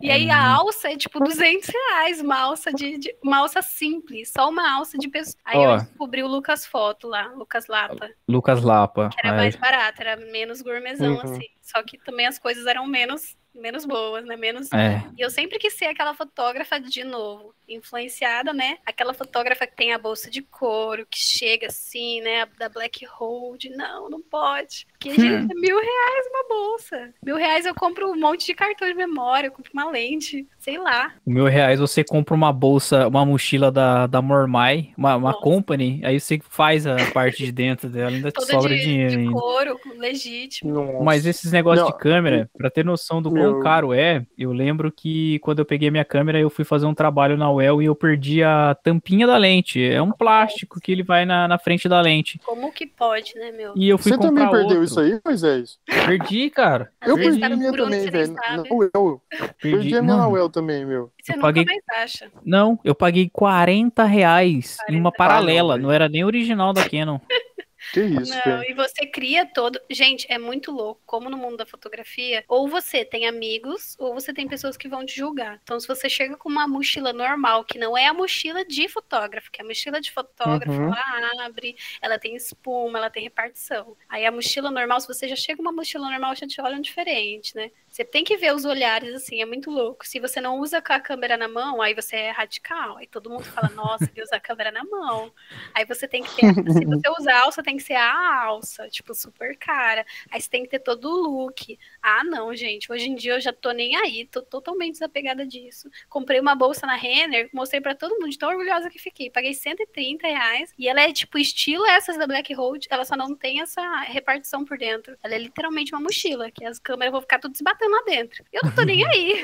E 0.00 0.10
É 0.10 0.12
aí 0.12 0.30
a 0.30 0.46
alça 0.46 0.92
é 0.92 0.96
tipo 0.96 1.18
200 1.18 1.68
reais, 1.70 2.20
uma 2.20 2.38
alça 2.38 2.70
de, 2.72 2.98
de- 2.98 3.16
uma 3.24 3.38
alça 3.38 3.62
simples, 3.62 4.30
só 4.30 4.48
uma 4.48 4.76
alça 4.76 4.96
de 4.98 5.08
pessoa. 5.08 5.40
Aí 5.44 5.58
Ó. 5.58 5.72
eu 5.74 5.78
descobri 5.78 6.22
o 6.22 6.28
Lucas 6.28 6.64
Foto 6.66 7.08
lá, 7.08 7.28
Lucas 7.34 7.66
Lapa, 7.66 8.10
Lucas 8.28 8.62
Lapa. 8.62 9.08
que 9.08 9.18
era 9.26 9.30
Ai, 9.34 9.36
mais 9.38 9.56
barato, 9.56 10.02
era 10.02 10.16
menos 10.30 10.60
gourmetzão 10.62 11.14
Uhum. 11.14 11.20
assim. 11.22 11.46
Só 11.66 11.82
que 11.82 11.98
também 11.98 12.26
as 12.26 12.38
coisas 12.38 12.64
eram 12.66 12.86
menos 12.86 13.36
menos 13.52 13.86
boas, 13.86 14.24
né? 14.26 14.36
Menos 14.36 14.70
É. 14.72 15.02
E 15.16 15.20
eu 15.22 15.30
sempre 15.30 15.58
quis 15.58 15.72
ser 15.74 15.86
aquela 15.86 16.14
fotógrafa 16.14 16.78
de 16.78 17.02
novo, 17.04 17.54
influenciada, 17.68 18.52
né? 18.52 18.78
Aquela 18.84 19.14
fotógrafa 19.14 19.66
que 19.66 19.76
tem 19.76 19.92
a 19.92 19.98
bolsa 19.98 20.30
de 20.30 20.42
couro, 20.42 21.06
que 21.10 21.18
chega 21.18 21.66
assim, 21.66 22.20
né? 22.20 22.46
Da 22.58 22.68
Black 22.68 23.04
Hold. 23.04 23.64
Não, 23.76 24.08
não 24.08 24.20
pode. 24.20 24.86
Porque, 24.92 25.10
gente, 25.10 25.52
é 25.52 25.54
mil 25.54 25.76
reais 25.76 26.26
uma 26.30 26.48
bolsa. 26.48 27.14
Mil 27.22 27.36
reais 27.36 27.66
eu 27.66 27.74
compro 27.74 28.10
um 28.10 28.18
monte 28.18 28.46
de 28.46 28.54
cartão 28.54 28.88
de 28.88 28.94
memória, 28.94 29.48
eu 29.48 29.52
compro 29.52 29.70
uma 29.72 29.90
lente, 29.90 30.46
sei 30.58 30.78
lá. 30.78 31.12
Mil 31.26 31.46
reais 31.46 31.78
você 31.78 32.02
compra 32.02 32.34
uma 32.34 32.52
bolsa, 32.52 33.06
uma 33.06 33.24
mochila 33.24 33.70
da, 33.70 34.06
da 34.06 34.22
Mormai, 34.22 34.90
uma, 34.96 35.16
uma 35.16 35.30
Nossa. 35.32 35.42
company, 35.42 36.00
aí 36.04 36.18
você 36.18 36.40
faz 36.48 36.86
a 36.86 36.96
parte 37.12 37.44
de 37.44 37.52
dentro 37.52 37.88
dela, 37.88 38.10
ainda 38.10 38.30
te 38.30 38.44
sobra 38.44 38.74
de, 38.74 38.80
dinheiro 38.80 39.10
de 39.10 39.18
ainda. 39.18 39.32
couro, 39.32 39.80
legítimo. 39.96 40.72
Nossa. 40.72 41.04
Mas 41.04 41.26
esses 41.26 41.52
negócios 41.52 41.86
Não, 41.86 41.96
de 41.96 42.02
câmera, 42.02 42.50
pra 42.56 42.70
ter 42.70 42.84
noção 42.84 43.20
do 43.20 43.30
quão 43.30 43.60
caro 43.60 43.92
é, 43.92 44.24
eu 44.36 44.52
lembro 44.52 44.90
que 44.90 45.38
quando 45.40 45.58
eu 45.58 45.64
peguei 45.64 45.90
minha 45.90 46.04
câmera, 46.04 46.38
eu 46.38 46.50
fui 46.50 46.64
fazer 46.64 46.86
um 46.86 46.94
trabalho 46.94 47.36
na 47.36 47.50
UEL 47.56 47.82
e 47.82 47.86
eu 47.86 47.94
perdi 47.94 48.42
a 48.42 48.74
tampinha 48.82 49.26
da 49.26 49.36
lente. 49.36 49.82
É 49.84 50.00
um 50.00 50.12
plástico 50.12 50.80
que 50.80 50.92
ele 50.92 51.02
vai 51.02 51.24
na, 51.24 51.46
na 51.48 51.58
frente 51.58 51.88
da 51.88 52.00
lente. 52.00 52.38
Como 52.44 52.72
que 52.72 52.86
pode, 52.86 53.34
né, 53.36 53.50
meu? 53.52 53.72
E 53.76 53.88
eu 53.88 53.98
fui 53.98 54.12
Você 54.12 54.18
também 54.18 54.44
perdeu 54.48 54.62
outro. 54.78 54.84
isso 54.84 55.00
aí, 55.00 55.20
Moisés? 55.24 55.78
Perdi, 55.86 56.50
cara. 56.50 56.90
Às 57.00 57.08
Eu 57.08 57.16
perdi 57.16 57.40
tá 57.40 57.46
a 57.46 57.50
minha 57.56 57.72
Bruno, 57.72 57.90
também, 57.90 58.10
velho. 58.10 58.34
UEL. 58.70 59.22
Perdi. 59.30 59.54
Perdi 59.60 59.96
a 59.96 60.02
minha 60.02 60.16
na 60.16 60.22
Não, 60.24 60.32
UEL 60.32 60.48
também, 60.48 60.84
meu. 60.84 61.10
Você 61.22 61.32
eu 61.32 61.36
nunca 61.36 61.46
paguei- 61.48 61.64
mais 61.64 61.82
acha. 62.02 62.30
não, 62.44 62.78
eu 62.84 62.94
paguei 62.94 63.28
40 63.32 64.04
reais 64.04 64.76
em 64.88 64.96
uma 64.98 65.10
40. 65.10 65.16
paralela. 65.16 65.74
Ah, 65.74 65.76
não, 65.76 65.84
não 65.84 65.92
era 65.92 66.08
nem 66.08 66.24
original 66.24 66.72
da 66.72 66.88
Canon. 66.88 67.18
Que 67.92 68.00
isso, 68.02 68.32
Não, 68.46 68.62
e 68.64 68.74
você 68.74 69.06
cria 69.06 69.46
todo. 69.46 69.80
Gente, 69.90 70.26
é 70.30 70.38
muito 70.38 70.70
louco. 70.70 71.00
Como 71.06 71.30
no 71.30 71.36
mundo 71.36 71.56
da 71.56 71.66
fotografia, 71.66 72.44
ou 72.48 72.68
você 72.68 73.04
tem 73.04 73.26
amigos, 73.26 73.96
ou 73.98 74.12
você 74.14 74.32
tem 74.32 74.46
pessoas 74.48 74.76
que 74.76 74.88
vão 74.88 75.04
te 75.04 75.16
julgar. 75.16 75.60
Então, 75.62 75.78
se 75.80 75.86
você 75.88 76.08
chega 76.08 76.36
com 76.36 76.48
uma 76.48 76.66
mochila 76.68 77.12
normal, 77.12 77.64
que 77.64 77.78
não 77.78 77.96
é 77.96 78.06
a 78.06 78.14
mochila 78.14 78.64
de 78.64 78.88
fotógrafo, 78.88 79.50
que 79.50 79.62
a 79.62 79.64
mochila 79.64 80.00
de 80.00 80.10
fotógrafo, 80.12 80.72
Uhum. 80.72 80.92
ela 80.94 81.46
abre, 81.46 81.76
ela 82.02 82.18
tem 82.18 82.34
espuma, 82.36 82.98
ela 82.98 83.10
tem 83.10 83.22
repartição. 83.22 83.96
Aí 84.08 84.26
a 84.26 84.32
mochila 84.32 84.70
normal, 84.70 85.00
se 85.00 85.08
você 85.08 85.28
já 85.28 85.36
chega 85.36 85.56
com 85.56 85.62
uma 85.62 85.72
mochila 85.72 86.10
normal, 86.10 86.34
já 86.34 86.46
te 86.46 86.60
olham 86.60 86.80
diferente, 86.80 87.54
né? 87.54 87.70
Você 87.88 88.04
tem 88.04 88.22
que 88.24 88.36
ver 88.36 88.54
os 88.54 88.64
olhares, 88.66 89.14
assim, 89.14 89.40
é 89.40 89.46
muito 89.46 89.70
louco. 89.70 90.06
Se 90.06 90.20
você 90.20 90.38
não 90.40 90.58
usa 90.60 90.82
com 90.82 90.92
a 90.92 91.00
câmera 91.00 91.36
na 91.36 91.48
mão, 91.48 91.80
aí 91.80 91.94
você 91.94 92.16
é 92.16 92.30
radical. 92.30 92.98
Aí 92.98 93.06
todo 93.06 93.30
mundo 93.30 93.44
fala, 93.44 93.70
nossa, 93.70 94.04
ele 94.04 94.22
usa 94.22 94.36
a 94.36 94.40
câmera 94.40 94.70
na 94.70 94.84
mão. 94.84 95.32
Aí 95.74 95.84
você 95.86 96.06
tem 96.06 96.22
que 96.22 96.34
ter. 96.36 96.52
Se 96.54 96.84
você 96.84 97.08
usar 97.18 97.40
alça, 97.40 97.62
tem 97.62 97.75
que 97.76 97.82
ser 97.82 97.94
a 97.94 98.44
alça, 98.44 98.88
tipo, 98.88 99.14
super 99.14 99.56
cara. 99.58 100.04
Aí 100.30 100.40
você 100.40 100.48
tem 100.48 100.62
que 100.62 100.70
ter 100.70 100.80
todo 100.80 101.06
o 101.06 101.44
look. 101.44 101.78
Ah, 102.08 102.22
não, 102.22 102.54
gente. 102.54 102.92
Hoje 102.92 103.08
em 103.08 103.16
dia 103.16 103.32
eu 103.32 103.40
já 103.40 103.52
tô 103.52 103.72
nem 103.72 103.96
aí, 103.96 104.24
tô 104.26 104.40
totalmente 104.40 104.92
desapegada 104.92 105.44
disso. 105.44 105.90
Comprei 106.08 106.38
uma 106.38 106.54
bolsa 106.54 106.86
na 106.86 106.94
Renner, 106.94 107.50
mostrei 107.52 107.80
pra 107.80 107.96
todo 107.96 108.16
mundo, 108.20 108.38
tão 108.38 108.48
orgulhosa 108.48 108.88
que 108.88 108.96
fiquei. 108.96 109.28
Paguei 109.28 109.52
130 109.52 110.24
reais. 110.24 110.72
E 110.78 110.88
ela 110.88 111.00
é 111.00 111.12
tipo 111.12 111.36
estilo 111.36 111.84
essas 111.84 112.16
da 112.16 112.24
Black 112.24 112.54
Road, 112.54 112.86
ela 112.88 113.04
só 113.04 113.16
não 113.16 113.34
tem 113.34 113.60
essa 113.60 113.82
repartição 114.02 114.64
por 114.64 114.78
dentro. 114.78 115.18
Ela 115.20 115.34
é 115.34 115.38
literalmente 115.38 115.92
uma 115.92 116.00
mochila, 116.00 116.48
que 116.48 116.64
as 116.64 116.78
câmeras 116.78 117.10
vão 117.10 117.20
ficar 117.20 117.40
tudo 117.40 117.50
desbatendo 117.50 117.90
lá 117.90 118.02
dentro. 118.04 118.44
Eu 118.52 118.60
não 118.62 118.72
tô 118.72 118.82
nem 118.82 119.02
aí. 119.10 119.42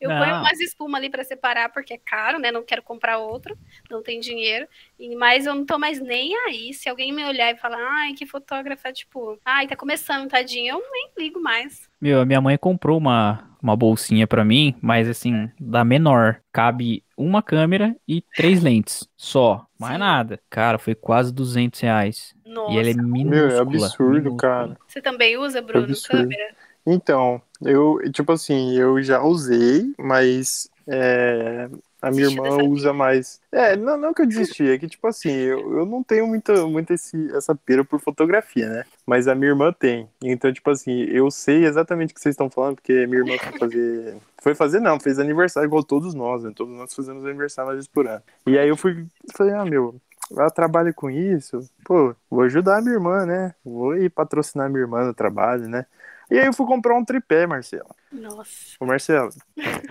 Eu 0.00 0.10
Não. 0.10 0.18
ponho 0.18 0.34
umas 0.40 0.58
espuma 0.58 0.98
ali 0.98 1.08
pra 1.08 1.22
separar, 1.22 1.68
porque 1.68 1.94
é 1.94 1.98
caro, 1.98 2.40
né? 2.40 2.50
Não 2.50 2.64
quero 2.64 2.82
comprar 2.82 3.18
outro, 3.18 3.56
não 3.88 4.02
tem 4.02 4.18
dinheiro. 4.18 4.66
E, 4.98 5.14
mas 5.14 5.46
eu 5.46 5.54
não 5.54 5.64
tô 5.64 5.78
mais 5.78 6.00
nem 6.00 6.36
aí. 6.38 6.74
Se 6.74 6.88
alguém 6.88 7.12
me 7.12 7.24
olhar 7.24 7.54
e 7.54 7.56
falar, 7.56 7.78
ai, 7.78 8.14
que 8.14 8.26
fotógrafa, 8.26 8.92
tipo, 8.92 9.38
ai, 9.44 9.68
tá 9.68 9.76
começando, 9.76 10.28
tadinho, 10.28 10.74
eu 10.74 10.82
nem 10.90 11.10
ligo 11.16 11.40
mais. 11.40 11.83
Meu, 12.00 12.20
a 12.20 12.24
minha 12.24 12.40
mãe 12.40 12.56
comprou 12.58 12.98
uma, 12.98 13.44
uma 13.62 13.76
bolsinha 13.76 14.26
pra 14.26 14.44
mim, 14.44 14.74
mas 14.80 15.08
assim, 15.08 15.50
da 15.58 15.84
menor. 15.84 16.40
Cabe 16.52 17.02
uma 17.16 17.42
câmera 17.42 17.96
e 18.06 18.22
três 18.34 18.62
lentes. 18.62 19.08
Só. 19.16 19.66
Mais 19.78 19.94
Sim. 19.94 20.00
nada. 20.00 20.40
Cara, 20.50 20.78
foi 20.78 20.94
quase 20.94 21.32
200 21.32 21.80
reais. 21.80 22.34
Nossa. 22.46 22.72
E 22.72 22.78
ela 22.78 22.90
é 22.90 22.94
Meu, 22.94 23.06
minúscula. 23.06 23.52
é 23.52 23.58
absurdo, 23.60 24.12
minúscula. 24.24 24.36
cara. 24.36 24.76
Você 24.86 25.00
também 25.00 25.36
usa, 25.38 25.62
Bruno, 25.62 25.84
absurdo. 25.84 26.22
câmera? 26.22 26.54
Então, 26.86 27.40
eu, 27.62 27.98
tipo 28.12 28.32
assim, 28.32 28.76
eu 28.76 29.02
já 29.02 29.22
usei, 29.22 29.94
mas 29.98 30.68
é, 30.86 31.68
a 32.02 32.10
minha 32.10 32.28
Desistiu 32.28 32.44
irmã 32.44 32.62
usa 32.68 32.92
mais. 32.92 33.40
É, 33.50 33.74
não, 33.76 33.96
não 33.96 34.12
que 34.12 34.20
eu 34.22 34.26
desisti, 34.26 34.68
é 34.68 34.78
que, 34.78 34.86
tipo 34.86 35.06
assim, 35.06 35.32
eu, 35.32 35.78
eu 35.78 35.86
não 35.86 36.02
tenho 36.02 36.26
muita, 36.26 36.66
muita 36.66 36.92
esse, 36.92 37.34
essa 37.34 37.54
pira 37.54 37.82
por 37.82 37.98
fotografia, 37.98 38.68
né? 38.68 38.84
Mas 39.06 39.28
a 39.28 39.34
minha 39.34 39.50
irmã 39.50 39.72
tem. 39.72 40.08
Então, 40.22 40.52
tipo 40.52 40.70
assim, 40.70 41.02
eu 41.02 41.30
sei 41.30 41.64
exatamente 41.64 42.12
o 42.12 42.14
que 42.14 42.20
vocês 42.20 42.32
estão 42.32 42.48
falando, 42.48 42.76
porque 42.76 43.06
minha 43.06 43.20
irmã 43.20 43.36
foi 43.38 43.58
fazer. 43.58 44.16
Foi 44.44 44.54
fazer, 44.54 44.78
não, 44.78 45.00
fez 45.00 45.18
aniversário 45.18 45.66
igual 45.66 45.82
todos 45.82 46.12
nós, 46.12 46.42
né? 46.42 46.52
Todos 46.54 46.76
nós 46.76 46.92
fazemos 46.92 47.24
aniversário 47.24 47.70
uma 47.70 47.74
vez 47.76 47.86
por 47.86 48.06
ano. 48.06 48.22
E 48.46 48.58
aí 48.58 48.68
eu 48.68 48.76
fui, 48.76 49.06
falei, 49.34 49.54
ah, 49.54 49.64
meu, 49.64 49.98
ela 50.30 50.50
trabalha 50.50 50.92
com 50.92 51.10
isso, 51.10 51.60
pô, 51.82 52.14
vou 52.30 52.42
ajudar 52.42 52.76
a 52.76 52.82
minha 52.82 52.94
irmã, 52.94 53.24
né? 53.24 53.54
Vou 53.64 53.96
ir 53.96 54.10
patrocinar 54.10 54.66
a 54.66 54.68
minha 54.68 54.82
irmã 54.82 55.02
no 55.04 55.14
trabalho, 55.14 55.66
né? 55.66 55.86
E 56.30 56.38
aí 56.38 56.46
eu 56.46 56.52
fui 56.52 56.66
comprar 56.66 56.96
um 56.96 57.04
tripé, 57.04 57.46
Marcelo. 57.46 57.94
Nossa, 58.12 58.76
Ô, 58.78 58.86
Marcelo, 58.86 59.30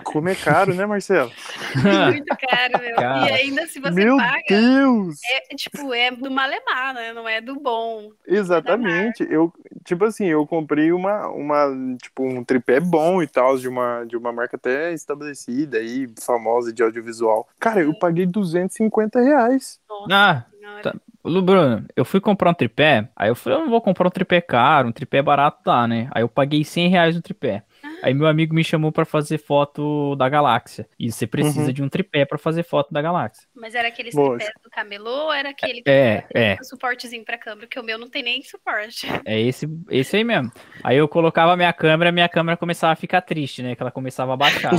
como 0.02 0.28
é 0.30 0.34
caro, 0.34 0.74
né, 0.74 0.86
Marcelo? 0.86 1.30
muito 2.10 2.36
caro, 2.48 2.82
meu. 2.82 2.96
Cara. 2.96 3.30
E 3.30 3.32
ainda 3.32 3.66
se 3.66 3.78
você 3.78 3.90
Meu 3.90 4.16
paga, 4.16 4.42
Deus! 4.48 5.18
é 5.30 5.54
tipo, 5.54 5.92
é 5.92 6.10
do 6.10 6.30
malemar, 6.30 6.94
né? 6.94 7.12
Não 7.12 7.28
é 7.28 7.40
do 7.40 7.60
bom. 7.60 8.10
Exatamente. 8.26 9.26
Eu, 9.28 9.52
tipo 9.84 10.04
assim, 10.06 10.24
eu 10.24 10.46
comprei 10.46 10.90
uma, 10.90 11.28
uma, 11.28 11.96
tipo, 12.00 12.24
um 12.24 12.42
tripé 12.42 12.80
bom 12.80 13.22
e 13.22 13.26
tal, 13.26 13.58
de 13.58 13.68
uma, 13.68 14.04
de 14.04 14.16
uma 14.16 14.32
marca 14.32 14.56
até 14.56 14.92
estabelecida 14.94 15.78
aí, 15.78 16.08
famosa 16.20 16.72
de 16.72 16.82
audiovisual. 16.82 17.46
Cara, 17.60 17.82
eu 17.82 17.94
paguei 17.98 18.24
250 18.24 19.20
reais. 19.20 19.78
Nossa 19.88 20.14
Ah. 20.14 20.53
Tá. 20.82 20.94
Lu, 21.24 21.40
Bruno, 21.40 21.86
eu 21.96 22.04
fui 22.04 22.20
comprar 22.20 22.50
um 22.50 22.54
tripé, 22.54 23.08
aí 23.16 23.30
eu 23.30 23.34
falei, 23.34 23.58
eu 23.58 23.62
não 23.62 23.70
vou 23.70 23.80
comprar 23.80 24.06
um 24.06 24.10
tripé 24.10 24.40
caro, 24.42 24.88
um 24.88 24.92
tripé 24.92 25.22
barato 25.22 25.62
dá, 25.64 25.86
né? 25.88 26.08
Aí 26.10 26.22
eu 26.22 26.28
paguei 26.28 26.62
100 26.64 26.88
reais 26.88 27.16
no 27.16 27.22
tripé. 27.22 27.62
Aí 28.02 28.12
meu 28.12 28.26
amigo 28.26 28.54
me 28.54 28.62
chamou 28.62 28.92
pra 28.92 29.04
fazer 29.06 29.38
foto 29.38 30.14
da 30.16 30.28
galáxia. 30.28 30.86
E 30.98 31.10
você 31.10 31.26
precisa 31.26 31.66
Uhum. 31.66 31.72
de 31.72 31.82
um 31.82 31.88
tripé 31.88 32.24
pra 32.26 32.36
fazer 32.36 32.62
foto 32.62 32.92
da 32.92 33.00
galáxia. 33.00 33.46
Mas 33.54 33.74
era 33.74 33.88
aqueles 33.88 34.14
Lógico. 34.14 34.36
tripés 34.38 34.54
do 34.62 34.70
camelô 34.70 35.24
ou 35.26 35.32
era 35.32 35.48
aquele 35.50 35.80
que 35.82 35.90
É, 35.90 36.22
tem 36.32 36.42
é. 36.42 36.56
um 36.60 36.64
suportezinho 36.64 37.24
pra 37.24 37.38
câmera? 37.38 37.66
Que 37.66 37.78
o 37.78 37.82
meu 37.82 37.98
não 37.98 38.08
tem 38.10 38.22
nem 38.22 38.42
suporte. 38.42 39.06
É 39.26 39.40
esse, 39.40 39.66
esse 39.90 40.16
aí 40.16 40.24
mesmo. 40.24 40.52
Aí 40.82 40.96
eu 40.98 41.08
colocava 41.08 41.52
a 41.52 41.56
minha 41.56 41.72
câmera, 41.72 42.12
minha 42.12 42.28
câmera 42.28 42.56
começava 42.58 42.92
a 42.92 42.96
ficar 42.96 43.22
triste, 43.22 43.62
né? 43.62 43.74
Que 43.74 43.82
ela 43.82 43.90
começava 43.90 44.34
a 44.34 44.36
baixar. 44.36 44.72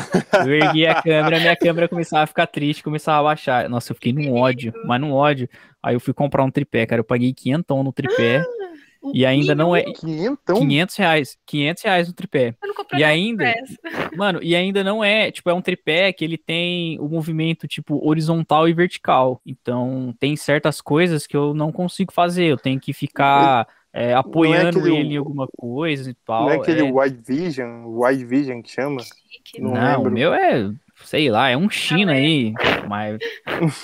Eu 0.46 0.54
erguia 0.54 0.92
a 0.92 1.02
câmera, 1.02 1.40
minha 1.40 1.56
câmera 1.56 1.88
começava 1.88 2.24
a 2.24 2.28
ficar 2.28 2.46
triste, 2.48 2.84
começava 2.84 3.20
a 3.20 3.24
baixar. 3.24 3.68
Nossa, 3.70 3.92
eu 3.92 3.96
fiquei 3.96 4.14
num 4.14 4.34
ódio, 4.34 4.72
mas 4.86 5.02
num 5.02 5.14
ódio. 5.14 5.50
Aí 5.86 5.96
eu 5.96 6.00
fui 6.00 6.14
comprar 6.14 6.44
um 6.44 6.50
tripé, 6.50 6.86
cara. 6.86 7.00
Eu 7.00 7.04
paguei 7.04 7.32
500 7.32 7.84
no 7.84 7.94
tripé 7.94 8.44
O 9.04 9.12
e 9.14 9.24
ainda 9.24 9.54
não 9.54 9.76
é 9.76 9.84
Quinhentão? 9.84 10.56
500 10.58 10.96
reais. 10.96 11.38
500 11.46 11.84
reais 11.84 12.08
no 12.08 12.14
tripé. 12.16 12.56
Eu 12.60 12.68
não 12.70 12.74
comprei 12.76 13.02
E 13.02 13.04
ainda, 13.04 13.54
mano, 14.18 14.40
e 14.42 14.56
ainda 14.56 14.84
não 14.84 15.04
é, 15.04 15.30
tipo, 15.30 15.48
é 15.48 15.54
um 15.54 15.62
tripé 15.62 16.12
que 16.12 16.26
ele 16.26 16.40
tem 16.40 17.00
o 17.00 17.08
movimento, 17.08 17.68
tipo, 17.68 18.04
horizontal 18.04 18.68
e 18.68 18.74
vertical. 18.74 19.40
Então, 19.46 20.12
tem 20.20 20.36
certas 20.36 20.82
coisas 20.82 21.28
que 21.28 21.38
eu 21.38 21.54
não 21.54 21.72
consigo 21.72 22.12
fazer. 22.12 22.46
Eu 22.46 22.58
tenho 22.58 22.80
que 22.80 22.92
ficar 22.92 23.68
é, 23.94 24.14
apoiando 24.14 24.80
aquele- 24.80 24.98
ele 24.98 25.14
em 25.14 25.18
alguma 25.18 25.48
coisa 25.56 26.10
e 26.10 26.14
tal. 26.26 26.46
Não 26.46 26.50
é 26.52 26.56
aquele 26.56 26.88
é- 26.88 26.92
Wide 26.92 27.20
Vision, 27.26 27.86
Wide 27.86 28.26
Vision 28.26 28.62
que 28.62 28.72
chama? 28.72 29.02
Não 29.60 29.72
Não, 29.74 29.98
lembro. 29.98 30.10
o 30.10 30.14
meu 30.14 30.34
é, 30.34 30.70
sei 31.06 31.30
lá, 31.30 31.50
é 31.50 31.56
um 31.58 31.70
China 31.70 32.14
é. 32.14 32.18
aí, 32.18 32.54
mas 32.88 33.18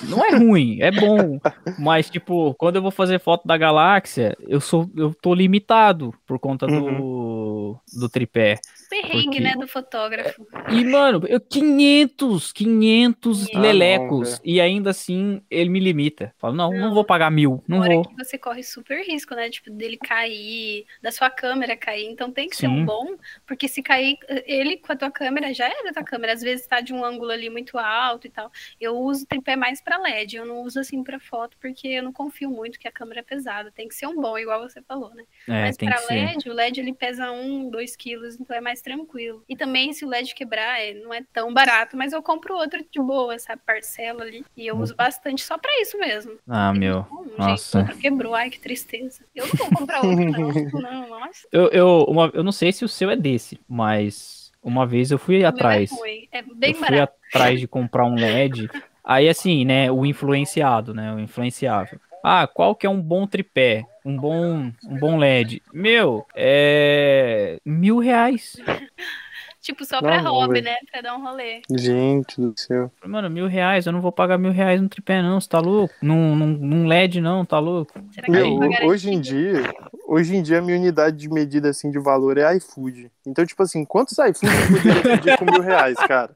não 0.08 0.24
é 0.24 0.30
ruim, 0.36 0.78
é 0.80 0.90
bom, 0.90 1.38
mas 1.78 2.10
tipo, 2.10 2.54
quando 2.54 2.76
eu 2.76 2.82
vou 2.82 2.90
fazer 2.90 3.18
foto 3.20 3.46
da 3.46 3.56
galáxia, 3.56 4.36
eu 4.46 4.60
sou 4.60 4.90
eu 4.96 5.14
tô 5.14 5.34
limitado 5.34 6.12
por 6.26 6.38
conta 6.38 6.66
do 6.66 7.76
do 7.94 8.08
tripé. 8.08 8.58
Perrengue, 8.90 9.24
Porque- 9.24 9.40
né, 9.40 9.54
do 9.58 9.66
fotógrafo. 9.66 10.46
E 10.70 10.84
mano, 10.84 11.22
eu 11.26 11.40
500, 11.40 12.52
500 12.52 13.44
Ah, 13.44 13.48
não, 13.54 13.60
lelecos 13.62 14.28
velho. 14.30 14.40
e 14.44 14.60
ainda 14.60 14.90
assim 14.90 15.40
ele 15.50 15.70
me 15.70 15.80
limita. 15.80 16.34
Falo, 16.38 16.54
não, 16.54 16.70
não 16.72 16.92
vou 16.92 17.02
pagar 17.04 17.30
mil, 17.30 17.62
não 17.66 17.78
Fora 17.78 17.94
vou. 17.94 18.04
que 18.04 18.14
você 18.22 18.36
corre 18.36 18.62
super 18.62 19.02
risco, 19.06 19.34
né? 19.34 19.48
Tipo, 19.48 19.70
dele 19.70 19.96
cair, 19.96 20.84
da 21.02 21.10
sua 21.10 21.30
câmera 21.30 21.74
cair. 21.76 22.06
Então 22.06 22.30
tem 22.30 22.48
que 22.48 22.56
ser 22.56 22.66
Sim. 22.66 22.80
um 22.80 22.84
bom, 22.84 23.16
porque 23.46 23.66
se 23.66 23.82
cair 23.82 24.16
ele 24.46 24.76
com 24.76 24.92
a 24.92 24.96
tua 24.96 25.10
câmera, 25.10 25.54
já 25.54 25.64
era 25.66 25.88
a 25.90 25.92
tua 25.94 26.04
câmera. 26.04 26.32
Às 26.34 26.42
vezes 26.42 26.66
tá 26.66 26.80
de 26.80 26.92
um 26.92 27.02
ângulo 27.12 27.30
ali 27.30 27.48
muito 27.50 27.78
alto 27.78 28.26
e 28.26 28.30
tal. 28.30 28.50
Eu 28.80 28.96
uso 28.98 29.26
tripé 29.26 29.56
mais 29.56 29.80
pra 29.80 29.98
LED, 29.98 30.36
eu 30.36 30.46
não 30.46 30.62
uso 30.62 30.80
assim 30.80 31.02
pra 31.02 31.18
foto, 31.20 31.56
porque 31.60 31.88
eu 31.88 32.02
não 32.02 32.12
confio 32.12 32.50
muito 32.50 32.78
que 32.78 32.88
a 32.88 32.92
câmera 32.92 33.20
é 33.20 33.22
pesada. 33.22 33.70
Tem 33.70 33.88
que 33.88 33.94
ser 33.94 34.06
um 34.06 34.20
bom, 34.20 34.38
igual 34.38 34.60
você 34.60 34.80
falou, 34.82 35.14
né? 35.14 35.24
É, 35.48 35.62
Mas 35.62 35.76
pra 35.76 35.92
que 35.92 35.98
ser. 35.98 36.14
LED, 36.14 36.48
o 36.48 36.52
LED 36.52 36.80
ele 36.80 36.92
pesa 36.92 37.30
1, 37.30 37.68
2 37.70 37.96
quilos, 37.96 38.38
então 38.40 38.56
é 38.56 38.60
mais 38.60 38.80
tranquilo. 38.80 39.44
E 39.48 39.56
também, 39.56 39.92
se 39.92 40.04
o 40.04 40.08
LED 40.08 40.34
quebrar, 40.34 40.80
é, 40.80 40.94
não 40.94 41.12
é 41.12 41.22
tão 41.32 41.52
barato, 41.52 41.96
mas 41.96 42.12
eu 42.12 42.22
compro 42.22 42.54
outro 42.54 42.84
de 42.90 43.00
boa, 43.00 43.34
essa 43.34 43.56
parcela 43.56 44.22
ali. 44.22 44.44
E 44.56 44.66
eu 44.66 44.76
uso 44.78 44.94
bastante 44.94 45.42
só 45.44 45.58
pra 45.58 45.70
isso 45.80 45.98
mesmo. 45.98 46.38
Ah, 46.48 46.72
meu. 46.72 47.06
Hum, 47.10 47.24
gente, 47.24 47.38
Nossa. 47.38 47.78
outro 47.78 47.96
quebrou, 47.98 48.34
ai 48.34 48.50
que 48.50 48.60
tristeza. 48.60 49.24
Eu 49.34 49.46
não 49.46 49.54
vou 49.54 49.70
comprar 49.70 50.00
outro, 50.02 50.30
não. 50.30 50.80
Não, 50.82 51.08
nossa. 51.08 51.46
Eu, 51.52 51.68
eu, 51.68 52.04
uma- 52.08 52.30
eu 52.34 52.42
não 52.42 52.52
sei 52.52 52.72
se 52.72 52.84
o 52.84 52.88
seu 52.88 53.10
é 53.10 53.16
desse, 53.16 53.58
mas 53.68 54.41
uma 54.62 54.86
vez 54.86 55.10
eu 55.10 55.18
fui 55.18 55.38
meu 55.38 55.48
atrás. 55.48 55.90
É, 56.32 56.38
é 56.38 56.42
bem 56.42 56.70
eu 56.70 56.74
fui 56.74 56.90
barato. 56.90 57.14
atrás 57.28 57.60
de 57.60 57.66
comprar 57.66 58.04
um 58.04 58.14
LED. 58.14 58.70
Aí 59.04 59.28
assim, 59.28 59.64
né, 59.64 59.90
o 59.90 60.06
influenciado, 60.06 60.94
né, 60.94 61.12
o 61.12 61.18
influenciável. 61.18 62.00
Ah, 62.24 62.46
qual 62.46 62.76
que 62.76 62.86
é 62.86 62.90
um 62.90 63.02
bom 63.02 63.26
tripé? 63.26 63.84
Um 64.04 64.16
bom, 64.16 64.70
um 64.84 64.98
bom 64.98 65.18
LED? 65.18 65.60
Meu, 65.72 66.24
é 66.36 67.58
mil 67.64 67.98
reais. 67.98 68.56
Tipo, 69.62 69.84
só 69.84 70.00
pra 70.00 70.20
Não, 70.20 70.32
hobby, 70.32 70.60
né? 70.60 70.74
Pra 70.90 71.00
dar 71.00 71.16
um 71.16 71.22
rolê. 71.22 71.62
Gente 71.70 72.40
do 72.40 72.52
céu. 72.56 72.90
Mano, 73.06 73.30
mil 73.30 73.46
reais, 73.46 73.86
eu 73.86 73.92
não 73.92 74.00
vou 74.00 74.10
pagar 74.10 74.36
mil 74.36 74.50
reais 74.50 74.80
no 74.80 74.88
tripé 74.88 75.22
não, 75.22 75.40
você 75.40 75.48
tá 75.48 75.60
louco? 75.60 75.94
Num, 76.02 76.34
num, 76.34 76.46
num 76.48 76.86
LED 76.86 77.20
não, 77.20 77.44
tá 77.44 77.60
louco? 77.60 77.92
Será 78.10 78.26
que 78.26 78.32
eu 78.32 78.58
Meu, 78.58 78.88
hoje 78.88 79.10
em 79.10 79.20
dia, 79.20 79.72
hoje 80.08 80.34
em 80.34 80.42
dia 80.42 80.58
a 80.58 80.62
minha 80.62 80.76
unidade 80.76 81.16
de 81.16 81.28
medida 81.28 81.70
assim 81.70 81.92
de 81.92 81.98
valor 82.00 82.38
é 82.38 82.56
iFood. 82.56 83.08
Então, 83.24 83.46
tipo 83.46 83.62
assim, 83.62 83.84
quantos 83.84 84.18
iFood 84.18 84.52
eu 84.52 84.76
poderia 84.82 85.16
pedir 85.18 85.38
com 85.38 85.44
mil 85.44 85.60
reais, 85.62 85.96
cara? 86.08 86.32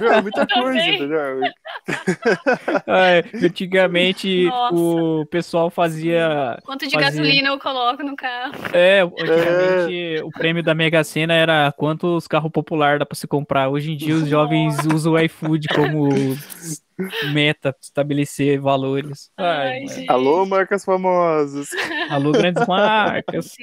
Meu, 0.00 0.12
é 0.12 0.22
muita 0.22 0.46
coisa, 0.46 0.80
entendeu? 0.80 1.40
É, 2.86 3.22
antigamente 3.44 4.44
Nossa. 4.46 4.74
o 4.74 5.26
pessoal 5.26 5.70
fazia. 5.70 6.58
Quanto 6.64 6.86
de 6.86 6.92
Fazia. 6.92 7.10
gasolina 7.10 7.48
eu 7.48 7.58
coloco 7.58 8.02
no 8.02 8.16
carro? 8.16 8.54
É, 8.72 9.02
antigamente 9.02 10.22
o 10.24 10.30
prêmio 10.30 10.62
da 10.62 10.74
Mega 10.74 11.02
Sena 11.04 11.34
era 11.34 11.72
quantos 11.72 12.26
carros 12.26 12.45
popular 12.50 12.98
dá 12.98 13.06
pra 13.06 13.16
se 13.16 13.26
comprar. 13.26 13.68
Hoje 13.68 13.92
em 13.92 13.96
dia 13.96 14.14
os 14.14 14.28
jovens 14.28 14.76
usam 14.92 15.14
o 15.14 15.18
iFood 15.18 15.68
como 15.68 16.08
meta 17.32 17.72
pra 17.72 17.80
estabelecer 17.82 18.60
valores. 18.60 19.30
Ai, 19.36 19.84
Ai. 19.88 20.06
Alô, 20.08 20.46
marcas 20.46 20.84
famosas. 20.84 21.68
Alô, 22.10 22.32
grandes 22.32 22.64
marcas. 22.68 23.54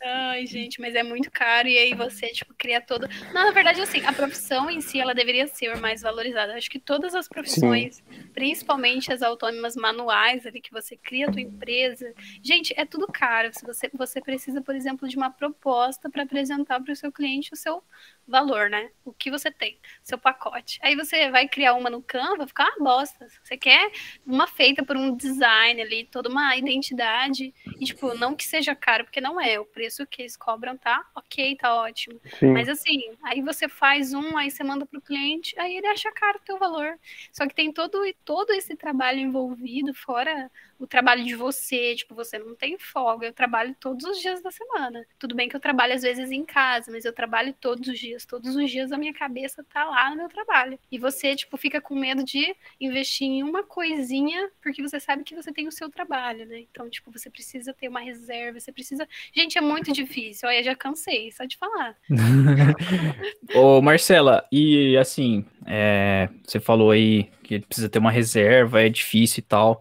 Ai, 0.00 0.46
gente, 0.46 0.80
mas 0.80 0.94
é 0.94 1.02
muito 1.02 1.28
caro. 1.30 1.66
E 1.66 1.76
aí 1.76 1.92
você, 1.92 2.28
tipo, 2.28 2.54
cria 2.56 2.80
todo. 2.80 3.08
Não, 3.34 3.46
na 3.46 3.50
verdade, 3.50 3.80
assim, 3.80 4.04
a 4.06 4.12
profissão 4.12 4.70
em 4.70 4.80
si, 4.80 5.00
ela 5.00 5.12
deveria 5.12 5.46
ser 5.48 5.76
mais 5.76 6.02
valorizada. 6.02 6.54
Acho 6.54 6.70
que 6.70 6.78
todas 6.78 7.16
as 7.16 7.28
profissões, 7.28 8.00
principalmente 8.32 9.12
as 9.12 9.22
autônomas 9.22 9.74
manuais, 9.74 10.46
ali, 10.46 10.60
que 10.60 10.70
você 10.70 10.96
cria 10.96 11.26
a 11.26 11.32
tua 11.32 11.40
empresa. 11.40 12.14
Gente, 12.42 12.72
é 12.76 12.84
tudo 12.84 13.08
caro. 13.08 13.50
Se 13.52 13.66
você, 13.66 13.90
você 13.92 14.20
precisa, 14.20 14.62
por 14.62 14.74
exemplo, 14.76 15.08
de 15.08 15.16
uma 15.16 15.30
proposta 15.30 16.08
para 16.08 16.22
apresentar 16.22 16.80
para 16.80 16.92
o 16.92 16.96
seu 16.96 17.10
cliente 17.10 17.52
o 17.52 17.56
seu 17.56 17.82
valor, 18.28 18.68
né? 18.68 18.90
O 19.04 19.12
que 19.12 19.30
você 19.30 19.50
tem, 19.50 19.78
seu 20.02 20.18
pacote. 20.18 20.78
Aí 20.82 20.94
você 20.94 21.30
vai 21.30 21.48
criar 21.48 21.74
uma 21.74 21.88
no 21.88 22.02
Canva, 22.02 22.46
ficar 22.46 22.64
uma 22.76 22.90
bosta. 22.90 23.26
Você 23.42 23.56
quer 23.56 23.90
uma 24.26 24.46
feita 24.46 24.84
por 24.84 24.96
um 24.96 25.16
design 25.16 25.80
ali, 25.80 26.04
toda 26.04 26.28
uma 26.28 26.56
identidade. 26.56 27.54
E, 27.80 27.84
tipo, 27.84 28.14
não 28.14 28.36
que 28.36 28.44
seja 28.44 28.74
caro, 28.74 29.04
porque 29.04 29.20
não 29.20 29.40
é. 29.40 29.58
O 29.58 29.64
preço 29.64 30.06
que 30.06 30.22
eles 30.22 30.36
cobram 30.36 30.76
tá 30.76 31.04
ok, 31.14 31.56
tá 31.56 31.74
ótimo. 31.74 32.20
Sim. 32.38 32.52
Mas 32.52 32.68
assim, 32.68 33.00
aí 33.24 33.40
você 33.40 33.68
faz 33.68 34.12
um, 34.12 34.36
aí 34.36 34.50
você 34.50 34.62
manda 34.62 34.84
pro 34.84 35.00
cliente, 35.00 35.58
aí 35.58 35.76
ele 35.76 35.86
acha 35.86 36.12
caro 36.12 36.38
o 36.38 36.44
teu 36.44 36.58
valor. 36.58 36.98
Só 37.32 37.46
que 37.46 37.54
tem 37.54 37.72
todo, 37.72 37.98
todo 38.24 38.52
esse 38.52 38.76
trabalho 38.76 39.20
envolvido, 39.20 39.94
fora 39.94 40.50
o 40.78 40.86
trabalho 40.86 41.24
de 41.24 41.34
você, 41.34 41.94
tipo, 41.94 42.14
você 42.14 42.38
não 42.38 42.54
tem 42.54 42.78
folga, 42.78 43.26
eu 43.26 43.32
trabalho 43.32 43.74
todos 43.80 44.04
os 44.04 44.20
dias 44.20 44.40
da 44.42 44.50
semana. 44.50 45.04
Tudo 45.18 45.34
bem 45.34 45.48
que 45.48 45.56
eu 45.56 45.60
trabalho 45.60 45.94
às 45.94 46.02
vezes 46.02 46.30
em 46.30 46.44
casa, 46.44 46.90
mas 46.90 47.04
eu 47.04 47.12
trabalho 47.12 47.52
todos 47.60 47.88
os 47.88 47.98
dias. 47.98 48.24
Todos 48.24 48.54
os 48.54 48.70
dias 48.70 48.92
a 48.92 48.98
minha 48.98 49.12
cabeça 49.12 49.64
tá 49.64 49.84
lá 49.84 50.10
no 50.10 50.16
meu 50.16 50.28
trabalho. 50.28 50.78
E 50.90 50.98
você, 50.98 51.34
tipo, 51.34 51.56
fica 51.56 51.80
com 51.80 51.94
medo 51.94 52.24
de 52.24 52.54
investir 52.80 53.26
em 53.26 53.42
uma 53.42 53.62
coisinha, 53.64 54.50
porque 54.62 54.82
você 54.82 55.00
sabe 55.00 55.24
que 55.24 55.34
você 55.34 55.52
tem 55.52 55.66
o 55.66 55.72
seu 55.72 55.90
trabalho, 55.90 56.46
né? 56.46 56.60
Então, 56.60 56.88
tipo, 56.88 57.10
você 57.10 57.28
precisa 57.28 57.74
ter 57.74 57.88
uma 57.88 58.00
reserva, 58.00 58.60
você 58.60 58.70
precisa. 58.70 59.08
Gente, 59.34 59.58
é 59.58 59.60
muito 59.60 59.92
difícil. 59.92 60.48
Olha, 60.48 60.62
já 60.62 60.74
cansei, 60.74 61.32
só 61.32 61.44
de 61.44 61.56
falar. 61.56 61.96
Ô, 63.54 63.82
Marcela, 63.82 64.46
e 64.52 64.96
assim, 64.96 65.44
É, 65.66 66.28
você 66.44 66.60
falou 66.60 66.90
aí 66.90 67.30
que 67.42 67.60
precisa 67.60 67.88
ter 67.88 67.98
uma 67.98 68.10
reserva, 68.10 68.82
é 68.82 68.90
difícil 68.90 69.40
e 69.40 69.42
tal. 69.42 69.80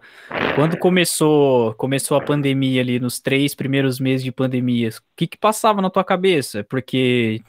Quando 0.56 0.78
começou, 0.78 1.74
começou 1.74 2.18
a 2.18 2.24
pandemia 2.24 2.82
ali, 2.82 2.98
nos 2.98 3.20
três 3.20 3.54
primeiros 3.54 4.00
meses 4.00 4.24
de 4.24 4.32
pandemia, 4.32 4.90
o 4.90 5.02
que 5.16 5.28
que 5.28 5.38
passava 5.38 5.82
na 5.82 5.90
tua 5.90 6.04
cabeça? 6.04 6.64
Porque 6.64 7.42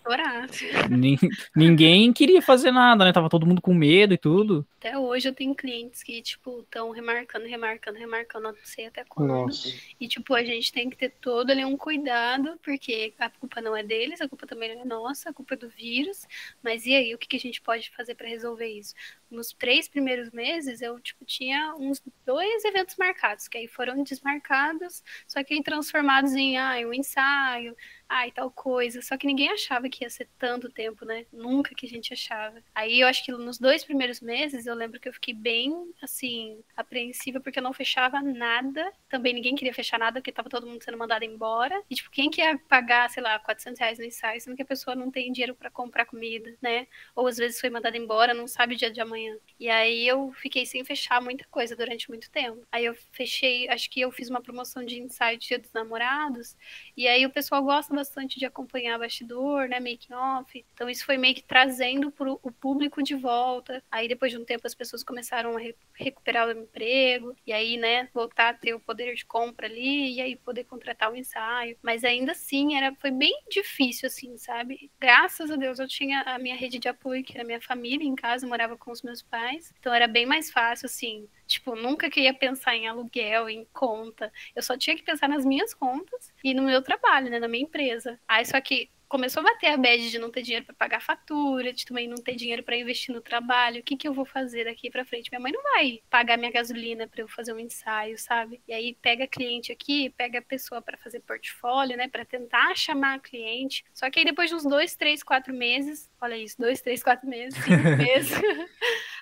ninguém 1.55 2.13
queria 2.13 2.43
fazer 2.43 2.73
nada, 2.73 3.05
né? 3.05 3.13
Tava 3.13 3.29
todo 3.29 3.47
mundo 3.47 3.63
com 3.63 3.73
medo 3.73 4.13
e 4.13 4.19
tudo. 4.19 4.67
Até 4.79 4.97
hoje 4.97 5.29
eu 5.29 5.35
tenho 5.35 5.55
clientes 5.55 6.03
que, 6.03 6.23
tipo, 6.23 6.61
estão 6.61 6.91
remarcando, 6.91 7.47
remarcando, 7.47 7.99
remarcando, 7.99 8.49
não 8.49 8.55
sei 8.63 8.87
até 8.87 9.05
quando. 9.05 9.29
Nossa. 9.29 9.69
E, 10.01 10.07
tipo, 10.07 10.35
a 10.35 10.45
gente 10.45 10.73
tem 10.73 10.89
que 10.89 10.97
ter 10.97 11.13
todo 11.21 11.51
ali 11.51 11.65
um 11.65 11.77
cuidado, 11.77 12.59
porque 12.63 13.13
a 13.19 13.29
culpa 13.29 13.61
não 13.61 13.77
é 13.77 13.83
deles, 13.83 14.21
a 14.21 14.29
culpa 14.29 14.47
também 14.47 14.75
não 14.75 14.83
é 14.83 14.85
nossa, 14.85 15.31
a 15.31 15.33
culpa 15.33 15.55
é 15.55 15.57
do 15.57 15.69
vírus. 15.69 16.27
Mas 16.63 16.87
e 16.87 16.95
aí, 16.95 17.13
o 17.13 17.19
que, 17.19 17.27
que 17.27 17.37
a 17.37 17.41
gente 17.41 17.61
pode 17.61 17.91
fazer 17.91 18.15
para 18.19 18.29
resolver 18.29 18.67
isso? 18.69 18.95
Nos 19.31 19.53
três 19.53 19.89
primeiros 19.89 20.31
meses, 20.31 20.81
eu, 20.81 20.99
tipo, 21.01 21.25
tinha 21.25 21.75
uns 21.77 22.03
dois 22.25 22.65
eventos 22.65 22.97
marcados, 22.97 23.49
que 23.49 23.59
aí 23.59 23.69
foram 23.69 24.03
desmarcados, 24.03 25.03
só 25.27 25.43
que 25.45 25.63
transformados 25.63 26.33
em, 26.35 26.57
ah, 26.57 26.77
um 26.87 26.93
ensaio, 26.95 27.77
ai, 28.09 28.31
tal 28.33 28.51
coisa. 28.51 29.03
Só 29.03 29.17
que 29.17 29.27
ninguém 29.27 29.51
achava 29.51 29.89
que 29.89 30.05
ia 30.05 30.11
ser 30.11 30.29
tanto 30.39 30.71
tempo, 30.71 31.05
né? 31.05 31.27
Nunca 31.33 31.75
que 31.75 31.87
a 31.87 31.89
gente 31.89 32.13
achava. 32.13 32.63
Aí 32.75 33.01
eu 33.01 33.07
acho 33.07 33.25
que 33.25 33.33
nos 33.33 33.59
dois 33.59 33.85
primeiros 33.85 34.21
meses 34.21 34.67
eu 34.67 34.75
lembro 34.75 34.99
que 34.99 35.09
eu 35.09 35.13
fiquei 35.13 35.35
bem, 35.35 35.93
assim, 36.03 36.61
apreensiva 36.77 37.41
porque 37.41 37.59
eu 37.59 37.63
não 37.63 37.73
fechava 37.73 38.21
nada. 38.23 38.91
Também 39.09 39.35
ninguém 39.35 39.55
queria 39.55 39.75
fechar 39.75 39.99
nada 39.99 40.21
porque 40.21 40.33
tava 40.33 40.49
todo 40.49 40.67
mundo 40.67 40.83
sendo 40.83 40.97
mandado 40.99 41.25
embora. 41.25 41.81
E, 41.91 41.95
tipo, 41.95 42.11
quem 42.11 42.31
quer 42.31 42.59
pagar, 42.69 43.11
sei 43.11 43.23
lá, 43.23 43.39
400 43.39 43.79
reais 43.81 43.99
no 43.99 44.05
ensaio, 44.05 44.41
sendo 44.41 44.57
que 44.57 44.63
a 44.63 44.67
pessoa 44.67 44.97
não 44.97 45.11
tem 45.11 45.31
dinheiro 45.33 45.55
para 45.55 45.71
comprar 45.71 46.07
comida, 46.07 46.57
né? 46.63 46.87
Ou 47.15 47.27
às 47.27 47.37
vezes 47.37 47.61
foi 47.61 47.71
mandada 47.71 47.97
embora, 47.97 48.33
não 48.35 48.47
sabe 48.47 48.75
o 48.75 48.79
dia 48.79 48.91
de 48.91 49.01
amanhã. 49.01 49.18
E 49.59 49.69
aí 49.69 50.07
eu 50.07 50.33
fiquei 50.35 50.65
sem 50.65 50.85
fechar 50.85 51.21
muita 51.21 51.45
coisa 51.51 51.75
durante 51.75 52.09
muito 52.09 52.31
tempo. 52.31 52.63
Aí 52.71 52.85
eu 52.85 52.95
fechei, 53.13 53.69
acho 53.69 53.91
que 53.91 54.01
eu 54.01 54.13
fiz 54.13 54.29
uma 54.31 54.41
promoção 54.41 54.85
de 54.85 54.99
de 54.99 55.39
Dia 55.39 55.59
dos 55.59 55.73
Namorados. 55.73 56.57
E 56.97 57.07
aí 57.07 57.25
o 57.25 57.31
pessoal 57.31 57.63
gosta 57.63 57.95
bastante 57.95 58.39
de 58.39 58.45
acompanhar 58.47 58.99
bastidor, 58.99 59.69
né, 59.69 59.81
making 59.81 60.13
off. 60.13 60.65
Então 60.75 60.89
isso 60.89 61.05
foi 61.05 61.17
meio 61.17 61.35
que 61.35 61.43
trazendo 61.43 62.11
pro, 62.11 62.39
o 62.43 62.51
público 62.51 63.03
de 63.03 63.15
volta. 63.15 63.83
Aí 63.91 64.09
depois 64.09 64.33
de 64.33 64.39
um 64.39 64.45
tempo 64.45 64.67
as 64.67 64.75
pessoas 64.75 65.03
começaram 65.03 65.57
a 65.57 65.61
re 65.61 65.75
recuperar 65.95 66.47
o 66.47 66.53
emprego 66.53 67.35
e 67.45 67.53
aí, 67.53 67.77
né, 67.77 68.09
voltar 68.15 68.51
a 68.51 68.55
ter 68.55 68.73
o 68.73 68.79
poder 68.79 69.13
de 69.15 69.25
compra 69.27 69.67
ali 69.67 70.15
e 70.15 70.21
aí 70.21 70.37
poder 70.37 70.65
contratar 70.65 71.11
o 71.13 71.17
ensaio. 71.17 71.77
Mas 71.83 72.05
ainda 72.05 72.33
assim 72.33 72.77
era 72.77 72.95
foi 72.97 73.11
bem 73.11 73.35
difícil 73.51 74.07
assim, 74.07 74.37
sabe? 74.39 74.91
Graças 75.01 75.51
a 75.51 75.57
Deus 75.57 75.79
eu 75.79 75.89
tinha 75.89 76.23
a 76.23 76.39
minha 76.39 76.55
rede 76.57 76.79
de 76.79 76.89
apoio, 76.89 77.25
que 77.25 77.33
era 77.33 77.43
a 77.43 77.47
minha 77.47 77.61
família 77.61 78.07
em 78.07 78.15
casa, 78.15 78.47
morava 78.47 78.77
com 78.77 78.93
os 78.93 79.03
meus 79.03 79.08
pais. 79.23 79.73
Então 79.79 79.93
era 79.93 80.07
bem 80.07 80.27
mais 80.27 80.51
fácil 80.51 80.87
assim, 80.87 81.29
Tipo, 81.49 81.75
nunca 81.75 82.11
queria 82.11 82.35
pensar 82.35 82.77
em 82.77 82.87
aluguel, 82.87 83.49
em 83.49 83.65
conta. 83.73 84.31
Eu 84.55 84.63
só 84.63 84.77
tinha 84.77 84.95
que 84.95 85.03
pensar 85.03 85.29
nas 85.29 85.47
minhas 85.47 85.73
contas 85.73 86.31
e 86.45 86.53
no 86.53 86.63
meu 86.63 86.83
trabalho, 86.83 87.31
né, 87.31 87.39
na 87.39 87.49
minha 87.49 87.65
empresa. 87.65 88.21
Aí 88.29 88.45
só 88.45 88.61
que 88.61 88.91
começou 89.09 89.41
a 89.41 89.45
bater 89.45 89.69
a 89.69 89.77
bad 89.77 90.11
de 90.11 90.19
não 90.19 90.31
ter 90.31 90.43
dinheiro 90.43 90.67
para 90.67 90.75
pagar 90.75 91.01
fatura, 91.01 91.73
de 91.73 91.87
também 91.87 92.07
não 92.07 92.17
ter 92.17 92.35
dinheiro 92.35 92.63
para 92.63 92.77
investir 92.77 93.15
no 93.15 93.23
trabalho. 93.23 93.81
O 93.81 93.83
que, 93.83 93.97
que 93.97 94.07
eu 94.07 94.13
vou 94.13 94.27
fazer 94.27 94.67
daqui 94.67 94.91
para 94.91 95.05
frente? 95.05 95.31
Minha 95.31 95.41
mãe 95.41 95.53
não 95.53 95.63
vai 95.63 96.03
pagar 96.11 96.37
minha 96.37 96.53
gasolina 96.53 97.09
para 97.09 97.23
eu 97.23 97.29
fazer 97.29 97.55
um 97.55 97.59
ensaio, 97.59 98.19
sabe? 98.19 98.61
E 98.69 98.73
aí 98.73 98.95
pega 99.01 99.27
cliente 99.27 99.73
aqui, 99.73 100.11
pega 100.11 100.41
a 100.41 100.43
pessoa 100.43 100.83
para 100.83 100.99
fazer 100.99 101.21
portfólio, 101.21 101.97
né, 101.97 102.09
para 102.09 102.25
tentar 102.25 102.77
chamar 102.77 103.21
cliente. 103.21 103.85
Só 103.95 104.11
que 104.11 104.19
aí 104.19 104.25
depois 104.27 104.51
de 104.51 104.57
uns 104.57 104.65
dois, 104.65 104.95
três, 104.95 105.23
quatro 105.23 105.55
meses, 105.55 106.11
olha 106.21 106.37
isso, 106.37 106.57
dois, 106.59 106.81
três, 106.81 107.03
quatro 107.03 107.29
meses, 107.29 107.55
cinco 107.63 107.83
meses. 107.97 108.33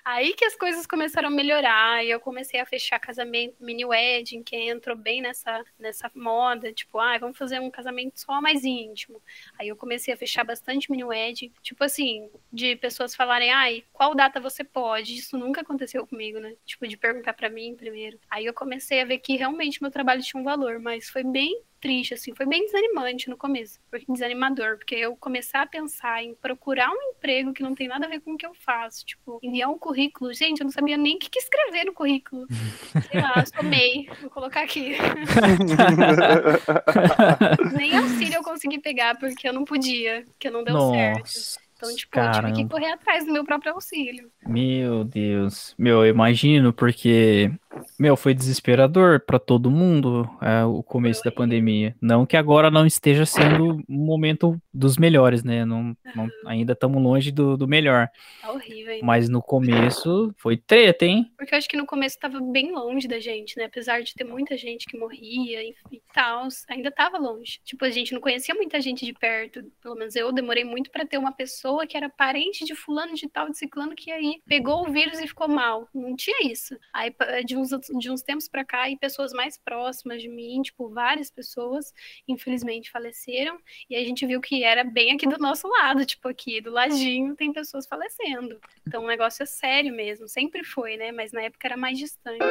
Aí 0.09 0.33
que 0.33 0.45
as 0.45 0.55
coisas 0.55 0.87
começaram 0.87 1.27
a 1.27 1.31
melhorar, 1.31 2.01
e 2.05 2.09
eu 2.09 2.19
comecei 2.19 2.61
a 2.61 2.65
fechar 2.65 2.97
casamento, 2.97 3.57
mini 3.59 3.83
wedding, 3.83 4.41
que 4.41 4.55
entrou 4.55 4.95
bem 4.95 5.21
nessa, 5.21 5.65
nessa 5.77 6.09
moda, 6.15 6.71
tipo, 6.71 6.97
ah, 6.97 7.17
vamos 7.17 7.37
fazer 7.37 7.59
um 7.59 7.69
casamento 7.69 8.17
só 8.17 8.41
mais 8.41 8.63
íntimo. 8.63 9.21
Aí 9.59 9.67
eu 9.67 9.75
comecei 9.75 10.13
a 10.13 10.17
fechar 10.17 10.45
bastante 10.45 10.89
mini 10.89 11.03
wedding, 11.03 11.51
tipo 11.61 11.83
assim, 11.83 12.29
de 12.53 12.77
pessoas 12.77 13.13
falarem, 13.13 13.51
ai, 13.51 13.83
qual 13.91 14.15
data 14.15 14.39
você 14.39 14.63
pode? 14.63 15.13
Isso 15.13 15.37
nunca 15.37 15.59
aconteceu 15.59 16.07
comigo, 16.07 16.39
né? 16.39 16.55
Tipo, 16.65 16.87
de 16.87 16.95
perguntar 16.95 17.33
para 17.33 17.49
mim 17.49 17.75
primeiro. 17.75 18.17
Aí 18.29 18.45
eu 18.45 18.53
comecei 18.53 19.01
a 19.01 19.05
ver 19.05 19.17
que 19.17 19.35
realmente 19.35 19.81
meu 19.81 19.91
trabalho 19.91 20.23
tinha 20.23 20.39
um 20.39 20.45
valor, 20.45 20.79
mas 20.79 21.09
foi 21.09 21.23
bem 21.23 21.61
triste, 21.79 22.13
assim, 22.13 22.33
foi 22.35 22.45
bem 22.45 22.65
desanimante 22.65 23.29
no 23.29 23.37
começo, 23.37 23.79
desanimador, 24.07 24.77
porque 24.77 24.95
eu 24.95 25.15
começar 25.15 25.61
a 25.61 25.67
pensar 25.67 26.23
em 26.23 26.33
procurar 26.35 26.89
um 26.89 27.11
emprego 27.11 27.53
que 27.53 27.63
não 27.63 27.75
tem 27.75 27.87
nada 27.87 28.05
a 28.05 28.09
ver 28.09 28.21
com 28.21 28.33
o 28.33 28.37
que 28.37 28.45
eu 28.45 28.53
faço, 28.53 29.05
tipo, 29.05 29.39
enviar 29.41 29.69
um 29.69 29.77
currículo, 29.77 30.33
gente, 30.33 30.61
eu 30.61 30.65
não 30.65 30.71
sabia 30.71 30.97
nem 30.97 31.15
o 31.15 31.19
que, 31.19 31.37
escrever 31.37 31.85
no 31.85 31.93
currículo, 31.93 32.47
sei 33.11 33.21
lá, 33.21 33.43
somei, 33.45 34.09
vou 34.21 34.29
colocar 34.29 34.61
aqui. 34.61 34.97
nem 37.77 37.95
auxílio 37.95 38.35
eu 38.35 38.43
consegui 38.43 38.79
pegar, 38.79 39.17
porque 39.17 39.47
eu 39.47 39.53
não 39.53 39.65
podia, 39.65 40.23
porque 40.25 40.49
não 40.49 40.63
deu 40.63 40.73
Nossa. 40.73 40.93
certo. 40.93 41.67
Então, 41.77 41.95
tipo, 41.95 42.11
Caramba. 42.11 42.49
eu 42.49 42.53
tive 42.53 42.63
que 42.63 42.73
correr 42.73 42.91
atrás 42.91 43.25
do 43.25 43.31
meu 43.31 43.45
próprio 43.45 43.73
auxílio. 43.73 44.31
Meu 44.47 45.03
Deus. 45.03 45.75
Meu, 45.77 46.03
eu 46.03 46.09
imagino, 46.09 46.73
porque, 46.73 47.51
meu, 47.99 48.15
foi 48.15 48.33
desesperador 48.33 49.19
para 49.19 49.39
todo 49.39 49.71
mundo 49.71 50.29
é, 50.41 50.63
o 50.63 50.81
começo 50.83 51.23
da 51.23 51.31
pandemia. 51.31 51.95
Não 52.01 52.25
que 52.25 52.37
agora 52.37 52.71
não 52.71 52.85
esteja 52.85 53.25
sendo 53.25 53.83
um 53.89 54.05
momento 54.05 54.59
dos 54.73 54.97
melhores, 54.97 55.43
né? 55.43 55.65
Não, 55.65 55.95
não 56.15 56.27
ainda 56.45 56.73
estamos 56.73 57.01
longe 57.01 57.31
do, 57.31 57.57
do 57.57 57.67
melhor. 57.67 58.09
Tá 58.41 58.51
horrível 58.51 58.93
ainda. 58.93 59.05
Mas 59.05 59.29
no 59.29 59.41
começo 59.41 60.33
foi 60.37 60.57
treta, 60.57 61.05
hein? 61.05 61.31
Porque 61.37 61.53
eu 61.53 61.57
acho 61.57 61.67
que 61.67 61.77
no 61.77 61.85
começo 61.85 62.19
tava 62.19 62.39
bem 62.39 62.71
longe 62.71 63.07
da 63.07 63.19
gente, 63.19 63.57
né? 63.57 63.65
Apesar 63.65 64.01
de 64.01 64.13
ter 64.13 64.23
muita 64.23 64.57
gente 64.57 64.85
que 64.85 64.97
morria 64.97 65.63
e, 65.63 65.75
e 65.91 66.01
tal, 66.13 66.47
ainda 66.69 66.91
tava 66.91 67.17
longe. 67.17 67.59
Tipo, 67.63 67.85
a 67.85 67.89
gente 67.89 68.13
não 68.13 68.21
conhecia 68.21 68.55
muita 68.55 68.79
gente 68.79 69.05
de 69.05 69.13
perto. 69.13 69.63
Pelo 69.81 69.95
menos 69.95 70.15
eu 70.15 70.31
demorei 70.31 70.63
muito 70.63 70.91
para 70.91 71.05
ter 71.05 71.17
uma 71.17 71.31
pessoa 71.31 71.57
pessoa 71.67 71.87
que 71.87 71.97
era 71.97 72.09
parente 72.09 72.65
de 72.65 72.75
fulano 72.75 73.13
de 73.13 73.27
tal, 73.27 73.49
de 73.49 73.57
ciclano, 73.57 73.95
que 73.95 74.11
aí 74.11 74.41
pegou 74.45 74.87
o 74.87 74.91
vírus 74.91 75.19
e 75.19 75.27
ficou 75.27 75.47
mal. 75.47 75.87
Não 75.93 76.15
tinha 76.15 76.51
isso. 76.51 76.77
Aí, 76.93 77.13
de 77.45 77.55
uns, 77.57 77.66
de 77.99 78.11
uns 78.11 78.21
tempos 78.21 78.47
para 78.47 78.63
cá, 78.63 78.89
e 78.89 78.97
pessoas 78.97 79.33
mais 79.33 79.57
próximas 79.57 80.21
de 80.21 80.29
mim, 80.29 80.61
tipo, 80.61 80.89
várias 80.89 81.29
pessoas, 81.29 81.93
infelizmente, 82.27 82.91
faleceram. 82.91 83.57
E 83.89 83.95
a 83.95 83.99
gente 83.99 84.25
viu 84.25 84.41
que 84.41 84.63
era 84.63 84.83
bem 84.83 85.11
aqui 85.11 85.27
do 85.27 85.37
nosso 85.37 85.67
lado, 85.67 86.05
tipo, 86.05 86.27
aqui 86.27 86.61
do 86.61 86.71
ladinho 86.71 87.35
tem 87.35 87.51
pessoas 87.51 87.87
falecendo. 87.87 88.59
Então 88.87 89.03
o 89.03 89.07
negócio 89.07 89.43
é 89.43 89.45
sério 89.45 89.93
mesmo. 89.93 90.27
Sempre 90.27 90.63
foi, 90.63 90.97
né? 90.97 91.11
Mas 91.11 91.31
na 91.31 91.41
época 91.41 91.67
era 91.67 91.77
mais 91.77 91.97
distante. 91.97 92.43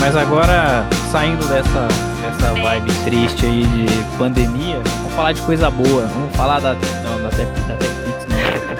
Mas 0.00 0.14
agora, 0.14 0.88
saindo 1.10 1.46
dessa, 1.48 1.88
dessa 2.22 2.54
vibe 2.54 2.90
triste 3.04 3.46
aí 3.46 3.62
de 3.62 4.18
pandemia, 4.18 4.78
vamos 4.78 5.14
falar 5.14 5.32
de 5.32 5.42
coisa 5.42 5.70
boa. 5.70 6.06
Vamos 6.06 6.36
falar 6.36 6.60
da, 6.60 6.74
não, 6.74 7.22
da, 7.22 7.28
da, 7.30 7.76
da 7.76 8.05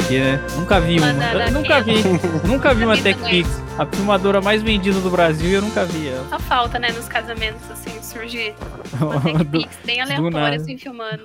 Porque 0.06 0.20
né, 0.20 0.40
nunca 0.54 0.80
vi 0.80 1.00
uma. 1.00 1.08
Eu 1.08 1.50
nunca 1.50 1.82
vi. 1.82 1.94
Nunca 2.46 2.72
vi 2.72 2.84
uma 2.84 2.96
TechPix. 2.96 3.60
A 3.76 3.84
filmadora 3.84 4.40
mais 4.40 4.62
vendida 4.62 5.00
do 5.00 5.10
Brasil 5.10 5.50
eu 5.50 5.60
nunca 5.60 5.84
vi. 5.84 6.10
Só 6.30 6.38
falta, 6.38 6.78
né, 6.78 6.92
nos 6.92 7.08
casamentos, 7.08 7.68
assim, 7.68 8.00
surgir 8.00 8.54
uma 9.02 9.20
TechPix 9.20 9.78
bem 9.84 10.00
aleatória, 10.00 10.58
assim, 10.58 10.78
filmando. 10.78 11.24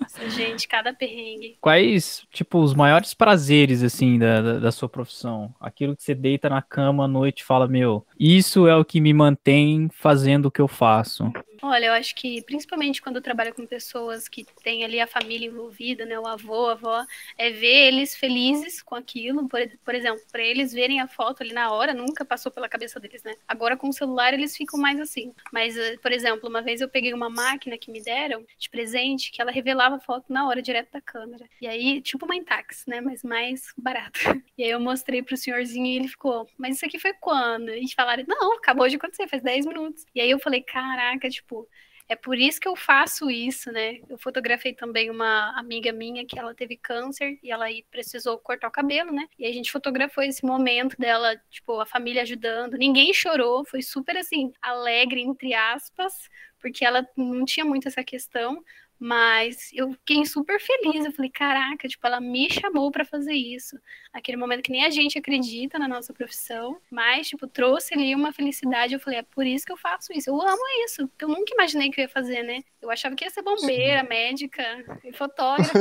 Nossa, 0.00 0.30
gente, 0.30 0.68
cada 0.68 0.94
perrengue. 0.94 1.56
Quais, 1.60 2.22
tipo, 2.30 2.60
os 2.60 2.74
maiores 2.74 3.12
prazeres, 3.12 3.82
assim, 3.82 4.20
da, 4.20 4.40
da, 4.40 4.58
da, 4.60 4.70
sua 4.70 4.88
profissão? 4.88 5.52
Aquilo 5.60 5.96
que 5.96 6.04
você 6.04 6.14
deita 6.14 6.48
na 6.48 6.62
cama 6.62 7.06
à 7.06 7.08
noite 7.08 7.40
e 7.40 7.44
fala, 7.44 7.66
meu, 7.66 8.06
isso 8.18 8.68
é 8.68 8.76
o 8.76 8.84
que 8.84 9.00
me 9.00 9.12
mantém 9.12 9.90
fazendo 9.92 10.46
o 10.46 10.50
que 10.50 10.60
eu 10.60 10.68
faço. 10.68 11.32
Olha, 11.66 11.86
eu 11.86 11.92
acho 11.94 12.14
que 12.14 12.42
principalmente 12.42 13.00
quando 13.00 13.16
eu 13.16 13.22
trabalho 13.22 13.54
com 13.54 13.66
pessoas 13.66 14.28
que 14.28 14.44
têm 14.62 14.84
ali 14.84 15.00
a 15.00 15.06
família 15.06 15.46
envolvida, 15.46 16.04
né, 16.04 16.18
o 16.20 16.26
avô, 16.26 16.66
a 16.68 16.72
avó, 16.72 17.06
é 17.38 17.48
ver 17.50 17.86
eles 17.86 18.14
felizes 18.14 18.82
com 18.82 18.94
aquilo. 18.94 19.48
Por, 19.48 19.60
por 19.82 19.94
exemplo, 19.94 20.20
para 20.30 20.42
eles 20.42 20.74
verem 20.74 21.00
a 21.00 21.08
foto 21.08 21.42
ali 21.42 21.54
na 21.54 21.72
hora, 21.72 21.94
nunca 21.94 22.22
passou 22.22 22.52
pela 22.52 22.68
cabeça 22.68 23.00
deles, 23.00 23.22
né? 23.22 23.32
Agora 23.48 23.78
com 23.78 23.88
o 23.88 23.94
celular 23.94 24.34
eles 24.34 24.54
ficam 24.54 24.78
mais 24.78 25.00
assim. 25.00 25.32
Mas, 25.50 25.74
eh, 25.74 25.96
por 26.02 26.12
exemplo, 26.12 26.50
uma 26.50 26.60
vez 26.60 26.82
eu 26.82 26.88
peguei 26.88 27.14
uma 27.14 27.30
máquina 27.30 27.78
que 27.78 27.90
me 27.90 28.02
deram 28.02 28.44
de 28.58 28.68
presente 28.68 29.32
que 29.32 29.40
ela 29.40 29.50
revelava 29.50 29.96
a 29.96 30.00
foto 30.00 30.30
na 30.30 30.46
hora 30.46 30.60
direto 30.60 30.92
da 30.92 31.00
câmera. 31.00 31.48
E 31.62 31.66
aí, 31.66 32.02
tipo 32.02 32.26
uma 32.26 32.36
Intax, 32.36 32.84
né, 32.86 33.00
mas 33.00 33.22
mais 33.22 33.72
barata. 33.76 34.12
E 34.56 34.62
aí 34.62 34.70
eu 34.70 34.78
mostrei 34.78 35.20
pro 35.22 35.36
senhorzinho 35.36 35.86
e 35.86 35.96
ele 35.96 36.06
ficou: 36.08 36.46
"Mas 36.56 36.76
isso 36.76 36.84
aqui 36.86 36.96
foi 36.98 37.12
quando?" 37.14 37.70
E 37.70 37.92
falaram: 37.92 38.22
"Não, 38.28 38.52
acabou 38.54 38.88
de 38.88 38.94
acontecer, 38.96 39.26
faz 39.28 39.42
10 39.42 39.66
minutos". 39.66 40.04
E 40.14 40.20
aí 40.20 40.30
eu 40.30 40.38
falei: 40.38 40.62
"Caraca, 40.62 41.28
tipo 41.28 41.53
tipo, 41.54 41.68
é 42.08 42.14
por 42.14 42.36
isso 42.36 42.60
que 42.60 42.68
eu 42.68 42.76
faço 42.76 43.30
isso, 43.30 43.72
né? 43.72 44.00
Eu 44.10 44.18
fotografei 44.18 44.74
também 44.74 45.08
uma 45.08 45.58
amiga 45.58 45.90
minha 45.90 46.26
que 46.26 46.38
ela 46.38 46.54
teve 46.54 46.76
câncer 46.76 47.38
e 47.42 47.50
ela 47.50 47.64
aí 47.66 47.84
precisou 47.90 48.38
cortar 48.38 48.68
o 48.68 48.70
cabelo, 48.70 49.10
né? 49.10 49.26
E 49.38 49.46
a 49.46 49.52
gente 49.52 49.72
fotografou 49.72 50.22
esse 50.22 50.44
momento 50.44 50.96
dela, 50.98 51.34
tipo, 51.50 51.80
a 51.80 51.86
família 51.86 52.22
ajudando. 52.22 52.76
Ninguém 52.76 53.14
chorou, 53.14 53.64
foi 53.64 53.80
super 53.80 54.18
assim, 54.18 54.52
alegre, 54.60 55.22
entre 55.22 55.54
aspas, 55.54 56.12
porque 56.60 56.84
ela 56.84 57.06
não 57.16 57.44
tinha 57.44 57.64
muito 57.64 57.88
essa 57.88 58.04
questão. 58.04 58.62
Mas 58.98 59.70
eu 59.72 59.92
fiquei 59.92 60.24
super 60.24 60.60
feliz. 60.60 61.04
Eu 61.04 61.12
falei, 61.12 61.30
caraca, 61.30 61.88
tipo, 61.88 62.06
ela 62.06 62.20
me 62.20 62.48
chamou 62.50 62.90
para 62.90 63.04
fazer 63.04 63.34
isso. 63.34 63.76
Aquele 64.12 64.36
momento 64.36 64.62
que 64.62 64.70
nem 64.70 64.84
a 64.84 64.90
gente 64.90 65.18
acredita 65.18 65.78
na 65.78 65.88
nossa 65.88 66.12
profissão, 66.12 66.78
mas, 66.90 67.28
tipo, 67.28 67.46
trouxe 67.46 67.94
ali 67.94 68.14
uma 68.14 68.32
felicidade. 68.32 68.94
Eu 68.94 69.00
falei, 69.00 69.18
é 69.18 69.22
por 69.22 69.46
isso 69.46 69.66
que 69.66 69.72
eu 69.72 69.76
faço 69.76 70.12
isso. 70.12 70.30
Eu 70.30 70.40
amo 70.40 70.62
isso, 70.84 71.08
porque 71.08 71.24
eu 71.24 71.28
nunca 71.28 71.52
imaginei 71.52 71.90
que 71.90 72.00
eu 72.00 72.04
ia 72.04 72.08
fazer, 72.08 72.42
né? 72.42 72.60
Eu 72.80 72.90
achava 72.90 73.16
que 73.16 73.24
ia 73.24 73.30
ser 73.30 73.42
bombeira, 73.42 74.02
Sim. 74.02 74.08
médica 74.08 74.62
e 75.04 75.12
fotógrafa. 75.12 75.72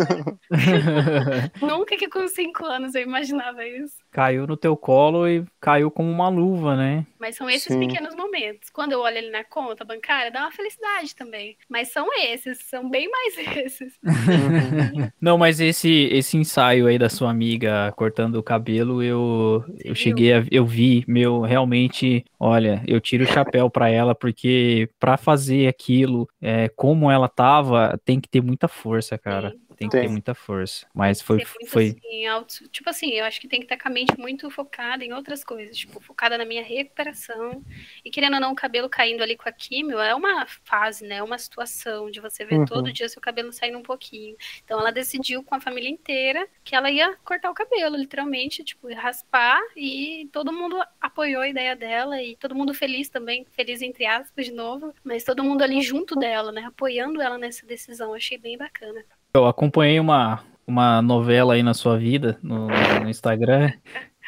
nunca 1.61 1.97
que 1.97 2.07
com 2.07 2.27
cinco 2.27 2.65
anos 2.65 2.95
eu 2.95 3.01
imaginava 3.01 3.65
isso. 3.67 3.97
Caiu 4.11 4.47
no 4.47 4.55
teu 4.55 4.75
colo 4.77 5.27
e 5.27 5.45
caiu 5.59 5.91
como 5.91 6.09
uma 6.09 6.29
luva, 6.29 6.75
né? 6.75 7.05
Mas 7.19 7.35
são 7.35 7.49
esses 7.49 7.73
Sim. 7.73 7.79
pequenos 7.79 8.15
momentos. 8.15 8.69
Quando 8.69 8.93
eu 8.93 8.99
olho 9.01 9.17
ali 9.17 9.29
na 9.29 9.43
conta 9.43 9.83
bancária, 9.83 10.31
dá 10.31 10.41
uma 10.41 10.51
felicidade 10.51 11.15
também. 11.15 11.57
Mas 11.67 11.89
são 11.89 12.07
esses, 12.21 12.59
são 12.59 12.89
bem 12.89 13.09
mais 13.13 13.57
esses. 13.57 13.93
Não, 15.21 15.37
mas 15.37 15.59
esse 15.59 16.09
esse 16.11 16.35
ensaio 16.35 16.87
aí 16.87 16.97
da 16.97 17.09
sua 17.09 17.29
amiga 17.29 17.91
cortando 17.95 18.35
o 18.35 18.43
cabelo, 18.43 19.03
eu 19.03 19.63
eu 19.83 19.93
cheguei 19.95 20.33
a 20.33 20.43
eu 20.51 20.65
vi, 20.65 21.05
meu, 21.07 21.41
realmente, 21.41 22.25
olha, 22.39 22.83
eu 22.87 22.99
tiro 22.99 23.23
o 23.23 23.27
chapéu 23.27 23.69
para 23.69 23.89
ela 23.89 24.15
porque 24.15 24.89
para 24.99 25.15
fazer 25.17 25.67
aquilo, 25.67 26.27
é, 26.41 26.67
como 26.69 27.09
ela 27.11 27.27
tava, 27.29 27.99
tem 28.03 28.19
que 28.19 28.27
ter 28.27 28.41
muita 28.41 28.67
força, 28.67 29.17
cara. 29.17 29.51
Sim. 29.51 29.57
Tem 29.73 29.89
que 29.89 29.97
tem. 29.97 30.05
ter 30.05 30.11
muita 30.11 30.33
força. 30.33 30.85
Mas 30.93 31.21
foi. 31.21 31.37
Muito, 31.37 31.67
foi... 31.67 31.95
Assim, 31.97 32.25
auto... 32.27 32.69
Tipo 32.69 32.89
assim, 32.89 33.11
eu 33.11 33.25
acho 33.25 33.39
que 33.39 33.47
tem 33.47 33.59
que 33.59 33.65
estar 33.65 33.77
com 33.77 33.87
a 33.87 33.91
mente 33.91 34.17
muito 34.17 34.49
focada 34.49 35.03
em 35.03 35.13
outras 35.13 35.43
coisas. 35.43 35.77
Tipo, 35.77 35.99
focada 35.99 36.37
na 36.37 36.45
minha 36.45 36.63
recuperação. 36.63 37.63
E 38.03 38.09
querendo 38.09 38.35
ou 38.35 38.39
não, 38.39 38.51
o 38.51 38.55
cabelo 38.55 38.89
caindo 38.89 39.21
ali 39.21 39.35
com 39.35 39.47
a 39.47 39.51
químio 39.51 39.99
é 39.99 40.13
uma 40.13 40.45
fase, 40.63 41.05
né? 41.05 41.15
É 41.15 41.23
uma 41.23 41.37
situação 41.37 42.09
de 42.09 42.19
você 42.19 42.45
ver 42.45 42.59
uhum. 42.59 42.65
todo 42.65 42.93
dia 42.93 43.09
seu 43.09 43.21
cabelo 43.21 43.51
saindo 43.51 43.77
um 43.77 43.83
pouquinho. 43.83 44.35
Então 44.63 44.79
ela 44.79 44.91
decidiu 44.91 45.43
com 45.43 45.55
a 45.55 45.61
família 45.61 45.89
inteira 45.89 46.47
que 46.63 46.75
ela 46.75 46.89
ia 46.89 47.15
cortar 47.23 47.49
o 47.49 47.53
cabelo, 47.53 47.95
literalmente, 47.95 48.63
tipo, 48.63 48.93
raspar. 48.93 49.61
E 49.75 50.29
todo 50.31 50.53
mundo 50.53 50.81
apoiou 50.99 51.41
a 51.41 51.47
ideia 51.47 51.75
dela. 51.75 52.21
E 52.21 52.35
todo 52.35 52.55
mundo 52.55 52.73
feliz 52.73 53.09
também, 53.09 53.45
feliz 53.51 53.81
entre 53.81 54.05
aspas 54.05 54.45
de 54.45 54.51
novo. 54.51 54.93
Mas 55.03 55.23
todo 55.23 55.43
mundo 55.43 55.61
ali 55.61 55.81
junto 55.81 56.15
dela, 56.15 56.51
né? 56.51 56.63
Apoiando 56.65 57.21
ela 57.21 57.37
nessa 57.37 57.65
decisão. 57.65 58.13
achei 58.13 58.37
bem 58.37 58.57
bacana. 58.57 59.03
Eu 59.35 59.47
acompanhei 59.47 59.99
uma, 59.99 60.43
uma 60.67 61.01
novela 61.01 61.55
aí 61.55 61.63
na 61.63 61.73
sua 61.73 61.97
vida, 61.97 62.37
no, 62.43 62.67
no 62.67 63.09
Instagram. 63.09 63.71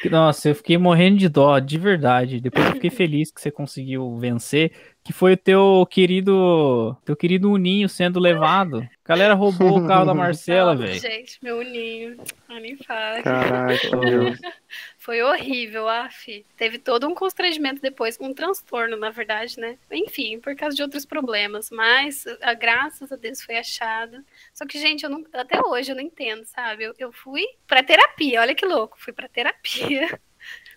Nossa, 0.10 0.50
eu 0.50 0.56
fiquei 0.56 0.80
morrendo 0.80 1.20
de 1.20 1.30
dó, 1.30 1.60
de 1.60 1.78
verdade. 1.78 2.42
Depois 2.42 2.66
eu 2.66 2.74
fiquei 2.74 2.90
feliz 2.90 3.32
que 3.32 3.40
você 3.40 3.52
conseguiu 3.52 4.18
vencer, 4.18 4.72
que 5.06 5.14
foi 5.14 5.34
o 5.34 5.38
teu 5.38 5.88
querido, 5.88 6.98
teu 7.06 7.16
querido 7.16 7.52
Uninho 7.52 7.88
sendo 7.88 8.20
levado. 8.20 8.80
A 8.80 9.08
galera 9.08 9.36
roubou 9.36 9.78
o 9.78 9.88
carro 9.88 10.04
da 10.04 10.16
Marcela, 10.16 10.76
velho. 10.76 11.00
Gente, 11.00 11.38
meu 11.44 11.60
Uninho, 11.60 12.18
nem 12.50 12.76
fala. 12.76 13.22
Caraca, 13.22 13.96
meu. 13.98 14.34
Foi 14.98 15.22
horrível, 15.22 15.88
af. 15.88 16.44
Teve 16.58 16.80
todo 16.80 17.08
um 17.08 17.14
constrangimento 17.14 17.80
depois, 17.80 18.18
um 18.20 18.34
transtorno, 18.34 18.98
na 18.98 19.12
verdade, 19.12 19.60
né? 19.60 19.78
Enfim, 19.92 20.40
por 20.40 20.56
causa 20.56 20.76
de 20.76 20.82
outros 20.82 21.06
problemas. 21.06 21.70
Mas, 21.70 22.26
a, 22.42 22.56
graças 22.56 23.12
a 23.12 23.16
Deus, 23.16 23.44
foi 23.44 23.58
achado. 23.58 24.26
Só 24.56 24.66
que, 24.66 24.80
gente, 24.80 25.04
eu 25.04 25.10
não, 25.12 25.24
até 25.34 25.62
hoje 25.64 25.92
eu 25.92 25.96
não 25.96 26.02
entendo, 26.02 26.44
sabe? 26.46 26.86
Eu, 26.86 26.96
eu 26.98 27.12
fui 27.12 27.46
pra 27.68 27.84
terapia, 27.84 28.42
olha 28.42 28.56
que 28.56 28.66
louco. 28.66 28.98
Fui 29.00 29.14
pra 29.14 29.30
terapia. 29.30 30.20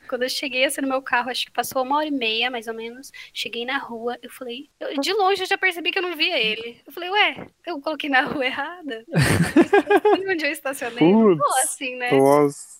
Quando 0.08 0.22
eu 0.22 0.28
cheguei 0.28 0.64
assim 0.64 0.80
no 0.80 0.88
meu 0.88 1.02
carro, 1.02 1.30
acho 1.30 1.46
que 1.46 1.52
passou 1.52 1.82
uma 1.82 1.98
hora 1.98 2.06
e 2.06 2.10
meia, 2.10 2.50
mais 2.50 2.66
ou 2.66 2.74
menos. 2.74 3.12
Cheguei 3.32 3.64
na 3.64 3.78
rua, 3.78 4.18
eu 4.22 4.30
falei. 4.30 4.68
Eu, 4.80 4.98
de 5.00 5.12
longe 5.12 5.42
eu 5.42 5.46
já 5.46 5.58
percebi 5.58 5.90
que 5.90 5.98
eu 5.98 6.02
não 6.02 6.16
via 6.16 6.38
ele. 6.38 6.80
Eu 6.86 6.92
falei, 6.92 7.10
ué, 7.10 7.46
eu 7.66 7.80
coloquei 7.80 8.08
na 8.08 8.22
rua 8.22 8.46
errada. 8.46 9.04
onde 10.28 10.44
eu 10.44 10.50
estacionei. 10.50 10.98
Putz, 10.98 11.40
assim, 11.64 11.96
né? 11.96 12.12
Nossa. 12.12 12.77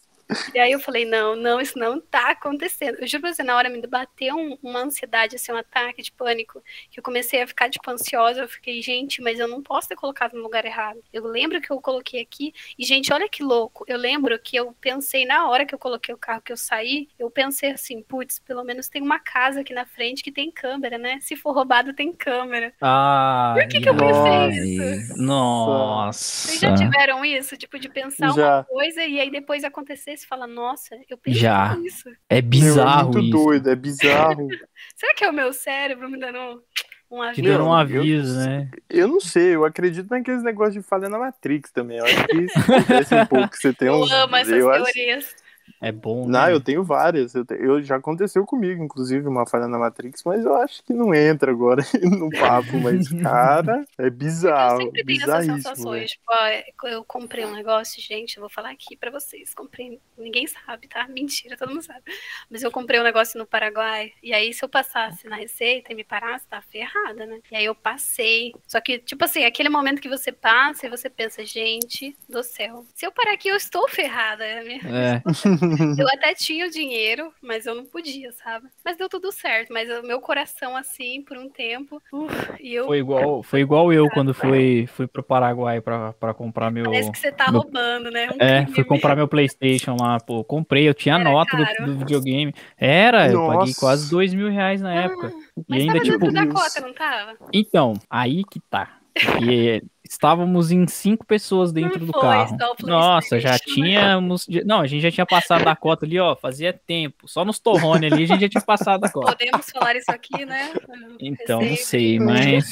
E 0.55 0.59
aí 0.59 0.73
eu 0.73 0.81
falei, 0.81 1.05
não, 1.05 1.35
não, 1.35 1.61
isso 1.61 1.79
não 1.79 1.99
tá 2.01 2.33
acontecendo. 2.33 2.99
Eu 3.01 3.07
juro 3.07 3.23
pra 3.23 3.33
você, 3.33 3.43
na 3.43 3.57
hora 3.57 3.71
me 3.71 3.81
bateu 3.87 4.37
um, 4.37 4.59
uma 4.63 4.81
ansiedade, 4.81 5.37
assim, 5.37 5.51
um 5.53 5.57
ataque 5.57 6.03
de 6.03 6.13
pânico, 6.13 6.63
que 6.91 7.01
eu 7.01 7.03
comecei 7.03 7.41
a 7.41 7.47
ficar, 7.47 7.71
tipo, 7.71 7.91
ansiosa. 7.91 8.43
Eu 8.43 8.49
fiquei, 8.49 8.83
gente, 8.83 9.23
mas 9.23 9.39
eu 9.39 9.49
não 9.49 9.63
posso 9.63 9.89
ter 9.89 9.97
colocado 9.97 10.35
no 10.35 10.43
lugar 10.43 10.65
errado. 10.67 11.03
Eu 11.13 11.25
lembro 11.25 11.61
que 11.61 11.71
eu 11.71 11.81
coloquei 11.81 12.21
aqui, 12.21 12.53
e, 12.79 12.85
gente, 12.85 13.13
olha 13.13 13.29
que 13.29 13.43
louco. 13.43 13.85
Eu 13.87 13.97
lembro 13.97 14.39
que 14.39 14.57
eu 14.57 14.75
pensei, 14.81 15.25
na 15.25 15.49
hora 15.49 15.65
que 15.65 15.75
eu 15.75 15.79
coloquei 15.79 16.15
o 16.15 16.19
carro, 16.19 16.43
que 16.43 16.53
eu 16.53 16.57
saí, 16.57 17.09
eu 17.19 17.31
pensei 17.31 17.71
assim, 17.71 18.03
putz, 18.03 18.39
pelo 18.39 18.65
menos 18.65 18.89
tem 18.89 19.01
uma 19.01 19.19
casa 19.19 19.61
aqui 19.61 19.73
na 19.73 19.87
frente 19.87 20.23
que 20.23 20.31
tem 20.31 20.51
câmera, 20.51 20.99
né? 20.99 21.19
Se 21.23 21.37
for 21.37 21.53
roubado, 21.53 21.95
tem 21.95 22.13
câmera. 22.13 22.75
Ah, 22.83 23.55
Por 23.57 23.67
que, 23.67 23.81
que 23.81 23.89
eu 23.89 23.97
pensei 23.97 24.99
isso? 24.99 25.17
Nossa. 25.17 26.49
Vocês 26.49 26.61
já 26.61 26.75
tiveram 26.75 27.25
isso? 27.25 27.57
Tipo, 27.57 27.79
de 27.79 27.89
pensar 27.89 28.35
já. 28.35 28.57
uma 28.59 28.65
coisa 28.65 29.03
e 29.05 29.21
aí 29.21 29.31
depois 29.31 29.65
acontecer 29.65 30.18
você 30.19 30.27
fala, 30.27 30.47
nossa, 30.47 30.97
eu 31.09 31.17
pensei 31.17 31.41
Já. 31.41 31.77
nisso. 31.77 32.11
É 32.29 32.41
bizarro 32.41 33.11
Meu, 33.11 33.21
é 33.21 33.23
muito 33.23 33.37
isso. 33.37 33.45
doido, 33.45 33.71
é 33.71 33.77
bizarro. 33.77 34.49
Será 34.97 35.15
que 35.15 35.25
é 35.25 35.31
o 35.31 35.33
meu 35.33 35.53
cérebro 35.53 36.11
me 36.11 36.19
dando 36.19 36.63
um 37.11 37.23
aviso? 37.23 37.43
Te 37.43 37.49
dando 37.49 37.65
um 37.65 37.73
aviso, 37.73 38.41
eu, 38.41 38.47
né? 38.47 38.71
Eu 38.89 39.09
não 39.09 39.21
sei, 39.21 39.55
eu 39.55 39.65
acredito 39.65 40.11
naqueles 40.11 40.43
negócios 40.43 40.75
de 40.75 40.83
falha 40.83 41.09
na 41.09 41.19
Matrix 41.19 41.71
também. 41.73 41.99
Eu 41.99 42.05
acho 42.05 42.27
que 42.27 42.37
isso 42.37 42.59
acontece 42.59 43.15
um 43.15 43.27
pouco, 43.27 43.57
você 43.57 43.73
tem 43.73 43.89
eu 43.89 43.95
um... 43.95 44.13
amo 44.13 44.37
essas 44.37 44.53
eu 44.53 44.71
teorias. 44.71 45.25
Acho... 45.25 45.48
É 45.81 45.93
bom. 45.93 46.27
Não, 46.27 46.47
né? 46.47 46.53
eu 46.53 46.61
tenho 46.61 46.83
várias. 46.83 47.35
Eu, 47.35 47.45
te... 47.45 47.55
eu, 47.55 47.83
já 47.83 47.97
aconteceu 47.97 48.45
comigo, 48.45 48.83
inclusive, 48.83 49.27
uma 49.27 49.47
falha 49.47 49.69
na 49.69 49.79
Matrix, 49.79 50.23
mas 50.25 50.45
eu 50.45 50.55
acho 50.57 50.83
que 50.83 50.93
não 50.93 51.15
entra 51.15 51.53
agora 51.53 51.83
no 52.03 52.31
papo. 52.31 52.79
Mas, 52.83 53.09
cara, 53.23 53.85
é 53.97 54.11
bizarro. 54.11 54.81
Eu 54.81 54.87
sempre 54.87 55.03
tenho 55.05 55.23
essas 55.23 55.45
sensações. 55.45 56.11
Tipo, 56.13 56.25
ó, 56.29 56.89
eu 56.89 57.05
comprei 57.05 57.45
um 57.45 57.55
negócio, 57.55 58.03
gente, 58.03 58.37
eu 58.37 58.41
vou 58.41 58.51
falar 58.51 58.71
aqui 58.71 58.97
pra 58.97 59.11
vocês. 59.11 59.55
Comprei, 59.55 60.01
ninguém 60.17 60.47
sabe, 60.47 60.89
tá? 60.89 61.07
Mentira, 61.09 61.57
todo 61.57 61.71
mundo 61.71 61.83
sabe. 61.83 62.03
Mas 62.51 62.63
eu 62.63 62.71
comprei 62.71 63.01
um 63.01 63.05
negócio 63.05 63.39
no 63.39 63.47
Paraguai. 63.47 64.13
E 64.23 64.33
aí, 64.33 64.53
se 64.53 64.65
eu 64.65 64.69
passasse 64.69 65.29
na 65.29 65.37
receita 65.37 65.93
e 65.93 65.97
me 65.97 66.05
parasse, 66.05 66.47
tá 66.47 66.61
ferrada, 66.61 67.27
né? 67.27 67.41
E 67.51 67.57
aí 67.57 67.65
eu 67.65 67.75
passei. 67.75 68.53
Só 68.67 68.81
que, 68.81 68.99
tipo 68.99 69.25
assim, 69.25 69.45
aquele 69.45 69.69
momento 69.69 70.01
que 70.01 70.09
você 70.09 70.33
passa 70.33 70.87
e 70.87 70.91
você 70.91 71.09
pensa, 71.09 71.45
gente 71.45 72.17
do 72.29 72.43
céu, 72.43 72.85
se 72.95 73.07
eu 73.07 73.13
parar 73.13 73.33
aqui, 73.33 73.49
eu 73.49 73.57
estou 73.57 73.89
ferrada. 73.89 74.45
Né? 74.45 74.81
É. 74.85 75.23
eu 75.99 76.09
até 76.09 76.35
tinha 76.35 76.67
o 76.67 76.71
dinheiro, 76.71 77.33
mas 77.43 77.67
eu 77.67 77.75
não 77.75 77.85
podia, 77.85 78.33
sabe? 78.33 78.69
Mas 78.85 78.97
deu 78.97 79.09
tudo 79.09 79.33
certo. 79.33 79.73
Mas 79.73 79.89
o 79.91 80.03
meu 80.03 80.21
coração, 80.21 80.77
assim, 80.77 81.23
por 81.23 81.37
um 81.37 81.49
tempo. 81.49 82.03
Uf, 82.13 82.53
e 82.61 82.75
eu... 82.75 82.87
Foi 82.87 82.99
igual, 82.99 83.43
foi 83.43 83.61
igual 83.61 83.93
eu 83.93 84.09
quando 84.11 84.33
fui, 84.35 84.87
fui 84.89 85.07
pro 85.07 85.23
Paraguai 85.23 85.81
pra, 85.81 86.13
pra 86.15 86.35
comprar 86.35 86.71
meu. 86.71 86.85
Parece 86.85 87.11
que 87.11 87.19
você 87.19 87.33
tá 87.33 87.51
meu... 87.51 87.63
roubando, 87.63 88.11
né? 88.11 88.29
Um 88.31 88.43
é, 88.43 88.67
fui 88.67 88.85
comprar 88.85 89.17
meu 89.17 89.29
PlayStation 89.29 89.97
lá, 89.99 90.19
pô. 90.21 90.45
Comprei, 90.45 90.89
eu 90.89 90.95
tinha 90.95 91.17
a 91.17 91.19
nota 91.19 91.57
do, 91.57 91.87
do, 91.87 91.99
videogame. 91.99 92.55
Era, 92.77 93.29
Nossa. 93.29 93.53
eu 93.53 93.59
paguei 93.59 93.75
quase 93.75 94.11
dois 94.11 94.35
mil 94.35 94.51
reais 94.51 94.81
na 94.81 94.91
ah, 94.91 95.05
época. 95.05 95.33
Mas 95.69 95.79
e 95.79 95.83
ainda, 95.83 95.93
tava 95.95 96.05
tipo. 96.05 96.33
Da 96.33 96.47
cota, 96.47 96.81
não 96.81 96.93
tava? 96.93 97.37
Então, 97.53 97.95
aí 98.09 98.45
que 98.45 98.61
tá. 98.61 98.98
E 99.43 99.83
estávamos 100.05 100.71
em 100.71 100.87
cinco 100.87 101.27
pessoas 101.27 101.73
dentro 101.73 102.05
do 102.05 102.13
carro. 102.13 102.57
Nossa, 102.83 103.39
já 103.41 103.53
né? 103.53 103.59
tínhamos. 103.59 104.47
Não, 104.65 104.81
a 104.81 104.87
gente 104.87 105.03
já 105.03 105.11
tinha 105.11 105.27
passado 105.27 105.65
da 105.65 105.77
cota 105.77 106.07
ali, 106.07 106.19
ó. 106.19 106.35
Fazia 106.35 106.73
tempo. 106.73 107.29
Só 107.29 107.45
nos 107.45 107.59
torrone 107.59 108.07
ali 108.07 108.25
a 108.25 108.27
gente 108.27 108.41
já 108.41 108.49
tinha 108.49 108.63
passado 108.63 109.01
da 109.01 109.11
cota. 109.11 109.33
Podemos 109.37 109.71
falar 109.71 109.97
isso 109.97 110.11
aqui, 110.11 110.45
né? 110.45 110.73
Então, 111.21 111.61
não 111.61 111.77
sei, 111.77 112.19
mas. 112.19 112.69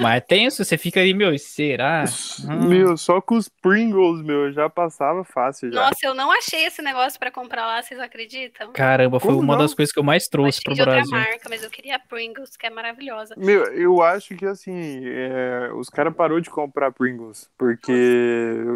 Mas 0.00 0.16
é 0.16 0.20
tenso, 0.20 0.64
você 0.64 0.78
fica 0.78 1.00
aí, 1.00 1.12
meu, 1.14 1.36
será? 1.38 2.04
Hum. 2.44 2.68
Meu, 2.68 2.96
só 2.96 3.20
com 3.20 3.36
os 3.36 3.48
Pringles, 3.48 4.22
meu, 4.22 4.52
já 4.52 4.68
passava 4.68 5.24
fácil 5.24 5.72
já. 5.72 5.80
Nossa, 5.86 5.98
eu 6.04 6.14
não 6.14 6.30
achei 6.30 6.64
esse 6.64 6.82
negócio 6.82 7.18
pra 7.18 7.30
comprar 7.30 7.66
lá, 7.66 7.82
vocês 7.82 8.00
acreditam? 8.00 8.72
Caramba, 8.72 9.20
foi 9.20 9.32
Como 9.32 9.42
uma 9.42 9.54
não? 9.54 9.62
das 9.62 9.74
coisas 9.74 9.92
que 9.92 9.98
eu 9.98 10.04
mais 10.04 10.28
trouxe 10.28 10.60
eu 10.60 10.64
pro 10.64 10.74
de 10.74 10.82
Brasil. 10.82 11.04
outra 11.04 11.18
marca, 11.18 11.48
mas 11.48 11.62
eu 11.62 11.70
queria 11.70 11.96
a 11.96 11.98
Pringles, 11.98 12.56
que 12.56 12.66
é 12.66 12.70
maravilhosa. 12.70 13.34
Meu, 13.36 13.64
eu 13.64 14.02
acho 14.02 14.34
que 14.34 14.46
assim, 14.46 15.02
é, 15.04 15.70
os 15.74 15.88
caras 15.88 16.14
parou 16.14 16.40
de 16.40 16.50
comprar 16.50 16.92
Pringles, 16.92 17.48
porque 17.58 17.92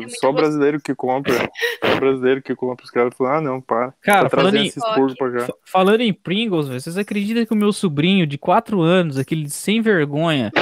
é 0.02 0.08
só 0.20 0.32
brasileiro 0.32 0.80
que 0.80 0.94
compra, 0.94 1.34
só 1.84 1.96
brasileiro 1.96 2.42
que 2.42 2.54
compra, 2.54 2.84
os 2.84 2.90
caras 2.90 3.14
falaram, 3.16 3.38
ah, 3.38 3.40
não, 3.40 3.60
para. 3.60 3.94
Cara, 4.02 4.28
tá 4.28 4.36
falando 4.36 4.56
em, 4.56 4.70
falando 5.64 6.00
em 6.00 6.12
Pringles, 6.12 6.68
vocês 6.68 6.96
acreditam 6.96 7.46
que 7.46 7.52
o 7.52 7.56
meu 7.56 7.72
sobrinho 7.72 8.26
de 8.26 8.38
4 8.38 8.80
anos, 8.80 9.18
aquele 9.18 9.48
sem 9.48 9.80
vergonha, 9.80 10.52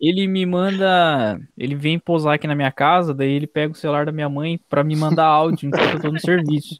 ele 0.00 0.26
me 0.26 0.44
manda. 0.46 1.40
Ele 1.56 1.74
vem 1.74 1.98
posar 1.98 2.34
aqui 2.34 2.46
na 2.46 2.54
minha 2.54 2.70
casa, 2.72 3.14
daí 3.14 3.30
ele 3.30 3.46
pega 3.46 3.72
o 3.72 3.76
celular 3.76 4.06
da 4.06 4.12
minha 4.12 4.28
mãe 4.28 4.60
pra 4.68 4.84
me 4.84 4.96
mandar 4.96 5.26
áudio 5.26 5.68
enquanto 5.68 5.94
eu 5.94 6.00
tô 6.00 6.12
no 6.12 6.20
serviço. 6.20 6.78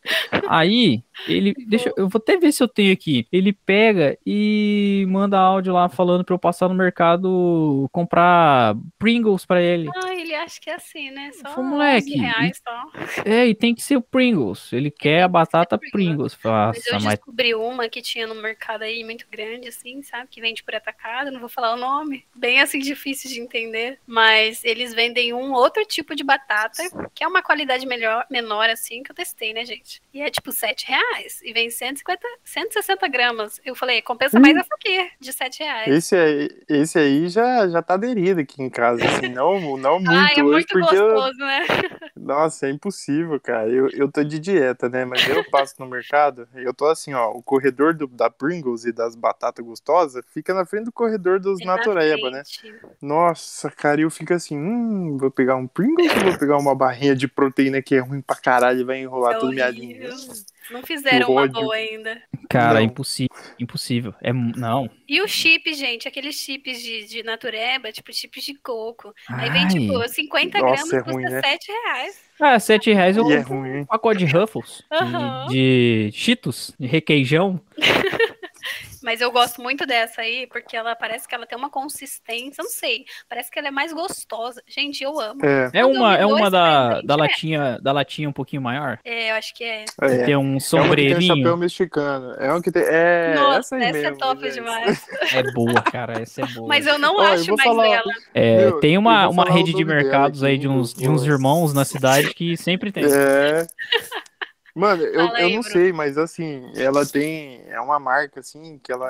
Aí, 0.48 1.02
Ele, 1.26 1.54
deixa, 1.66 1.92
eu 1.96 2.08
vou 2.08 2.18
até 2.18 2.36
ver 2.36 2.52
se 2.52 2.62
eu 2.62 2.68
tenho 2.68 2.92
aqui. 2.92 3.26
Ele 3.32 3.52
pega 3.52 4.18
e 4.24 5.06
manda 5.08 5.38
áudio 5.38 5.72
lá 5.72 5.88
falando 5.88 6.24
pra 6.24 6.34
eu 6.34 6.38
passar 6.38 6.68
no 6.68 6.74
mercado 6.74 7.88
comprar 7.92 8.76
Pringles 8.98 9.44
pra 9.44 9.60
ele. 9.62 9.88
Ah, 9.94 10.14
ele 10.14 10.34
acha 10.34 10.60
que 10.60 10.70
é 10.70 10.74
assim, 10.74 11.10
né? 11.10 11.30
Só 11.32 11.54
Foi, 11.54 11.64
moleque, 11.64 12.12
11 12.12 12.18
reais 12.18 12.62
só. 12.66 13.22
É, 13.24 13.46
e 13.46 13.54
tem 13.54 13.74
que 13.74 13.82
ser 13.82 13.96
o 13.96 14.02
Pringles. 14.02 14.72
Ele 14.72 14.90
quer 14.90 15.22
a 15.22 15.28
batata 15.28 15.78
Pringles. 15.78 16.34
Pringles. 16.34 16.38
Mas 16.42 16.86
eu 16.86 16.92
Nossa, 16.94 17.04
mas 17.04 17.14
descobri 17.14 17.54
uma 17.54 17.88
que 17.88 18.00
tinha 18.00 18.26
no 18.26 18.34
mercado 18.34 18.82
aí 18.82 19.02
muito 19.04 19.26
grande, 19.30 19.68
assim, 19.68 20.02
sabe? 20.02 20.28
Que 20.30 20.40
vende 20.40 20.62
por 20.62 20.74
atacado, 20.74 21.30
não 21.30 21.40
vou 21.40 21.48
falar 21.48 21.74
o 21.74 21.76
nome. 21.76 22.24
Bem 22.34 22.60
assim, 22.60 22.78
difícil 22.78 23.30
de 23.30 23.40
entender. 23.40 23.98
Mas 24.06 24.64
eles 24.64 24.94
vendem 24.94 25.32
um 25.32 25.52
outro 25.52 25.84
tipo 25.84 26.14
de 26.14 26.24
batata, 26.24 26.82
que 27.14 27.24
é 27.24 27.28
uma 27.28 27.42
qualidade 27.42 27.86
melhor, 27.86 28.26
menor, 28.30 28.68
assim, 28.70 29.02
que 29.02 29.10
eu 29.10 29.16
testei, 29.16 29.52
né, 29.52 29.64
gente? 29.64 30.00
E 30.12 30.20
é 30.20 30.30
tipo 30.30 30.52
7 30.52 30.86
reais. 30.86 31.07
E 31.42 31.52
vem 31.52 31.70
150, 31.70 32.20
160 32.44 33.08
gramas. 33.08 33.60
Eu 33.64 33.74
falei, 33.74 34.02
compensa 34.02 34.38
mais 34.38 34.56
essa 34.56 34.74
aqui, 34.74 35.10
de 35.20 35.32
7 35.32 35.60
reais. 35.60 35.88
Esse 35.88 36.16
aí, 36.16 36.48
esse 36.68 36.98
aí 36.98 37.28
já, 37.28 37.68
já 37.68 37.82
tá 37.82 37.94
aderido 37.94 38.40
aqui 38.40 38.62
em 38.62 38.70
casa, 38.70 39.04
assim, 39.04 39.28
não, 39.32 39.76
não 39.76 39.98
muito 39.98 40.10
Ai, 40.10 40.34
é 40.36 40.42
hoje, 40.42 40.50
muito 40.50 40.68
porque 40.68 40.96
eu, 40.96 41.14
gostoso, 41.14 41.38
né? 41.38 41.66
Nossa, 42.16 42.66
é 42.66 42.70
impossível, 42.70 43.40
cara. 43.40 43.68
Eu, 43.68 43.88
eu 43.90 44.10
tô 44.10 44.22
de 44.22 44.38
dieta, 44.38 44.88
né? 44.88 45.04
Mas 45.04 45.26
eu 45.28 45.48
passo 45.50 45.74
no 45.78 45.86
mercado 45.86 46.48
eu 46.54 46.74
tô 46.74 46.86
assim, 46.86 47.14
ó. 47.14 47.30
O 47.30 47.42
corredor 47.42 47.94
do, 47.94 48.06
da 48.06 48.30
Pringles 48.30 48.84
e 48.84 48.92
das 48.92 49.14
batatas 49.14 49.64
gostosas 49.64 50.24
fica 50.32 50.52
na 50.52 50.64
frente 50.64 50.84
do 50.84 50.92
corredor 50.92 51.40
dos 51.40 51.60
É 51.60 51.64
na 51.64 51.76
Natureba, 51.76 52.30
né? 52.30 52.42
Nossa, 53.00 53.70
cara, 53.70 54.00
eu 54.00 54.10
fico 54.10 54.34
assim, 54.34 54.58
hum, 54.58 55.16
vou 55.16 55.30
pegar 55.30 55.56
um 55.56 55.66
Pringles 55.66 56.12
ou 56.12 56.30
vou 56.30 56.38
pegar 56.38 56.56
uma 56.58 56.74
barrinha 56.74 57.14
de 57.14 57.28
proteína 57.28 57.80
que 57.80 57.94
é 57.94 58.00
ruim 58.00 58.20
pra 58.20 58.36
caralho 58.36 58.80
e 58.80 58.84
vai 58.84 59.00
enrolar 59.00 59.36
É 59.36 59.38
tudo 59.38 59.52
minha 59.52 59.66
horrível. 59.66 60.10
Não 60.70 60.82
fizeram 60.82 61.30
uma 61.32 61.46
boa 61.48 61.74
ainda. 61.74 62.20
cara, 62.48 62.74
Não. 62.74 62.80
é 62.80 62.82
impossível. 62.84 63.34
Impossível. 63.58 64.14
É, 64.22 64.32
não. 64.32 64.90
E 65.08 65.20
o 65.22 65.26
chip, 65.28 65.72
gente, 65.74 66.06
aqueles 66.06 66.34
chips 66.36 66.82
de, 66.82 67.04
de 67.06 67.22
natureba, 67.22 67.90
tipo 67.90 68.12
chips 68.12 68.44
de 68.44 68.54
coco. 68.54 69.14
Aí 69.28 69.50
vem, 69.50 69.62
Ai. 69.62 69.68
tipo, 69.68 70.08
50 70.08 70.58
Nossa, 70.58 70.74
gramas, 70.74 70.92
é 70.92 70.96
custa 70.98 71.12
ruim, 71.12 71.22
né? 71.24 71.40
7 71.40 71.72
reais. 71.72 72.20
Ah, 72.40 72.60
7 72.60 72.92
reais 72.92 73.16
eu 73.16 73.28
E 73.30 73.34
é 73.34 73.40
ruim, 73.40 73.68
hein? 73.70 73.80
um 73.82 73.86
pacote 73.86 74.18
de 74.24 74.26
Ruffles. 74.26 74.84
de- 74.90 74.96
Aham. 74.96 75.46
De, 75.48 76.10
Cheetos, 76.12 76.74
de 76.78 76.86
requeijão. 76.86 77.60
Mas 79.02 79.20
eu 79.20 79.30
gosto 79.30 79.60
muito 79.62 79.86
dessa 79.86 80.20
aí, 80.22 80.46
porque 80.46 80.76
ela 80.76 80.94
parece 80.96 81.26
que 81.28 81.34
ela 81.34 81.46
tem 81.46 81.56
uma 81.56 81.70
consistência, 81.70 82.62
não 82.62 82.70
sei, 82.70 83.04
parece 83.28 83.50
que 83.50 83.58
ela 83.58 83.68
é 83.68 83.70
mais 83.70 83.92
gostosa. 83.92 84.62
Gente, 84.66 85.02
eu 85.02 85.18
amo. 85.20 85.44
É, 85.44 85.70
É 85.72 85.82
eu 85.82 85.90
uma, 85.90 86.16
é 86.16 86.26
uma 86.26 86.50
da, 86.50 87.00
da, 87.02 87.14
é. 87.14 87.16
latinha, 87.16 87.78
da 87.80 87.92
latinha 87.92 88.28
um 88.28 88.32
pouquinho 88.32 88.62
maior. 88.62 88.98
É, 89.04 89.30
eu 89.30 89.34
acho 89.36 89.54
que 89.54 89.64
é. 89.64 89.84
é. 90.02 90.08
Tem 90.08 90.08
um 90.08 90.08
É 90.08 90.10
uma 90.10 90.18
que 90.18 90.24
tem 90.26 90.36
um 90.46 90.60
sombreirinho. 90.60 91.36
chapéu 91.36 91.56
mexicano. 91.56 92.34
É 92.38 92.50
uma 92.50 92.62
que 92.62 92.70
tem. 92.72 92.82
É, 92.86 93.34
Nossa, 93.34 93.58
essa 93.58 93.76
aí 93.76 93.82
essa 93.84 93.92
mesmo, 93.92 94.14
é 94.14 94.18
top 94.18 94.42
gente. 94.42 94.54
demais. 94.54 95.06
É 95.34 95.42
boa, 95.52 95.82
cara. 95.82 96.20
Essa 96.22 96.42
é 96.42 96.46
boa. 96.46 96.68
Mas 96.68 96.86
eu 96.86 96.98
não 96.98 97.14
eu 97.14 97.20
acho 97.20 97.44
vou 97.46 97.56
mais 97.56 97.68
falar- 97.68 97.88
dela. 97.88 98.12
É, 98.34 98.56
Meu, 98.58 98.80
tem 98.80 98.94
eu 98.94 99.00
uma, 99.00 99.28
uma 99.28 99.44
rede 99.44 99.72
de 99.72 99.84
nome 99.84 99.84
dela 99.86 100.02
mercados 100.02 100.42
aí 100.42 100.56
de 100.58 100.66
uns, 100.68 100.94
eu 100.94 101.00
de 101.02 101.08
uns 101.08 101.24
irmãos 101.24 101.72
na 101.74 101.84
cidade 101.84 102.32
que 102.34 102.56
sempre 102.56 102.90
tem. 102.92 103.04
É. 103.04 103.66
Mano, 104.78 105.02
eu, 105.02 105.26
Fala 105.26 105.38
eu 105.40 105.46
aí, 105.46 105.54
não 105.56 105.60
Bruno. 105.62 105.62
sei, 105.62 105.92
mas 105.92 106.16
assim, 106.16 106.70
ela 106.76 107.04
tem. 107.04 107.62
É 107.68 107.80
uma 107.80 107.98
marca, 107.98 108.40
assim, 108.40 108.78
que 108.78 108.92
ela, 108.92 109.08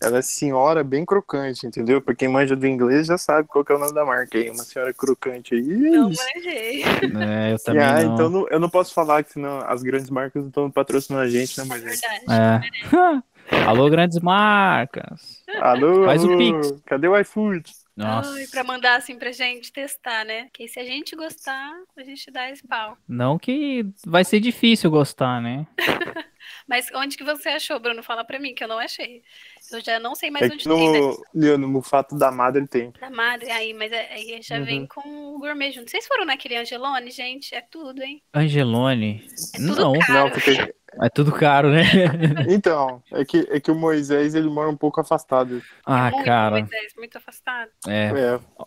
ela 0.00 0.18
é 0.18 0.22
senhora 0.22 0.84
bem 0.84 1.04
crocante, 1.04 1.66
entendeu? 1.66 2.00
Pra 2.00 2.14
quem 2.14 2.28
manja 2.28 2.54
do 2.54 2.66
inglês 2.66 3.06
já 3.08 3.18
sabe 3.18 3.48
qual 3.48 3.64
que 3.64 3.72
é 3.72 3.74
o 3.74 3.78
nome 3.78 3.92
da 3.94 4.04
marca 4.04 4.38
aí. 4.38 4.48
Uma 4.48 4.62
senhora 4.62 4.94
crocante 4.94 5.54
aí. 5.54 5.60
é 5.86 5.90
Não 5.90 6.08
manjei. 6.10 6.82
É, 6.84 7.52
eu 7.52 7.58
também 7.58 7.82
ah, 7.84 8.04
não. 8.04 8.14
então 8.14 8.30
não- 8.30 8.48
eu 8.48 8.60
não 8.60 8.70
posso 8.70 8.94
falar 8.94 9.24
que 9.24 9.32
senão 9.32 9.58
as 9.66 9.82
grandes 9.82 10.08
marcas 10.08 10.40
não 10.42 10.48
estão 10.48 10.70
patrocinando 10.70 11.24
a 11.24 11.28
gente, 11.28 11.58
né, 11.58 11.64
É 11.64 11.68
Moisés? 11.68 12.00
verdade. 12.00 12.24
É. 12.32 13.26
Alô, 13.68 13.88
grandes 13.90 14.18
marcas. 14.20 15.42
Alô, 15.60 16.04
Faz 16.04 16.22
o 16.24 16.28
alô, 16.28 16.36
Pix. 16.38 16.82
cadê 16.86 17.08
o 17.08 17.18
iFood? 17.18 17.72
Nossa. 17.96 18.30
Ai, 18.34 18.46
pra 18.48 18.62
mandar 18.62 18.96
assim 18.96 19.18
pra 19.18 19.32
gente 19.32 19.72
testar, 19.72 20.24
né? 20.24 20.48
Que 20.52 20.68
se 20.68 20.78
a 20.78 20.84
gente 20.84 21.16
gostar, 21.16 21.72
a 21.96 22.02
gente 22.02 22.30
dá 22.30 22.50
esse 22.50 22.66
pau. 22.66 22.96
Não 23.08 23.38
que 23.38 23.86
vai 24.06 24.22
ser 24.24 24.38
difícil 24.40 24.90
gostar, 24.90 25.40
né? 25.40 25.66
Mas 26.68 26.88
onde 26.94 27.16
que 27.16 27.24
você 27.24 27.48
achou, 27.48 27.80
Bruno? 27.80 28.02
Fala 28.02 28.24
pra 28.24 28.38
mim, 28.38 28.54
que 28.54 28.62
eu 28.62 28.68
não 28.68 28.78
achei. 28.78 29.22
Eu 29.72 29.80
já 29.80 29.98
não 29.98 30.14
sei 30.14 30.30
mais 30.30 30.42
É 30.48 30.54
onde 30.54 30.62
que 30.62 30.68
tem, 30.68 30.92
né? 30.92 31.56
no, 31.56 31.58
no 31.68 31.82
fato 31.82 32.16
da 32.16 32.30
madre 32.30 32.66
tem. 32.68 32.92
Da 33.00 33.10
madre, 33.10 33.50
aí, 33.50 33.72
mas 33.74 33.90
é- 33.90 34.12
aí 34.12 34.38
já 34.42 34.60
vem 34.60 34.80
Uhum. 34.82 34.86
com 34.86 35.34
o 35.34 35.38
gourmet 35.38 35.72
junto. 35.72 35.90
Vocês 35.90 36.06
foram 36.06 36.24
naquele 36.24 36.56
Angelone, 36.56 37.10
gente? 37.10 37.54
É 37.54 37.60
tudo, 37.62 38.00
hein? 38.02 38.22
Angelone. 38.32 39.26
É 39.54 39.58
tudo 39.58 39.74
Não, 39.80 39.98
caro. 39.98 40.12
Não, 40.12 40.30
porque. 40.30 40.74
É 41.02 41.08
tudo 41.08 41.32
caro, 41.32 41.70
né? 41.70 41.82
Então, 42.48 43.02
é 43.12 43.24
que, 43.24 43.46
é 43.50 43.60
que 43.60 43.70
o 43.70 43.74
Moisés 43.74 44.34
ele 44.34 44.48
mora 44.48 44.68
um 44.68 44.76
pouco 44.76 45.00
afastado. 45.00 45.62
Ah, 45.84 46.10
muito, 46.10 46.24
cara. 46.24 46.60
Moisés, 46.60 46.92
muito 46.96 47.18
afastado. 47.18 47.70
É, 47.86 48.10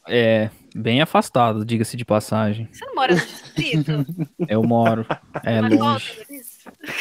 É, 0.07 0.43
é 0.45 0.51
bem 0.75 1.01
afastado, 1.01 1.65
diga-se 1.65 1.97
de 1.97 2.05
passagem. 2.05 2.67
Você 2.71 2.85
não 2.85 2.95
mora 2.95 3.13
no 3.13 3.19
distrito? 3.19 4.05
Eu 4.47 4.63
moro. 4.63 5.05
É 5.43 5.59
Uma 5.59 5.69
longe. 5.69 6.25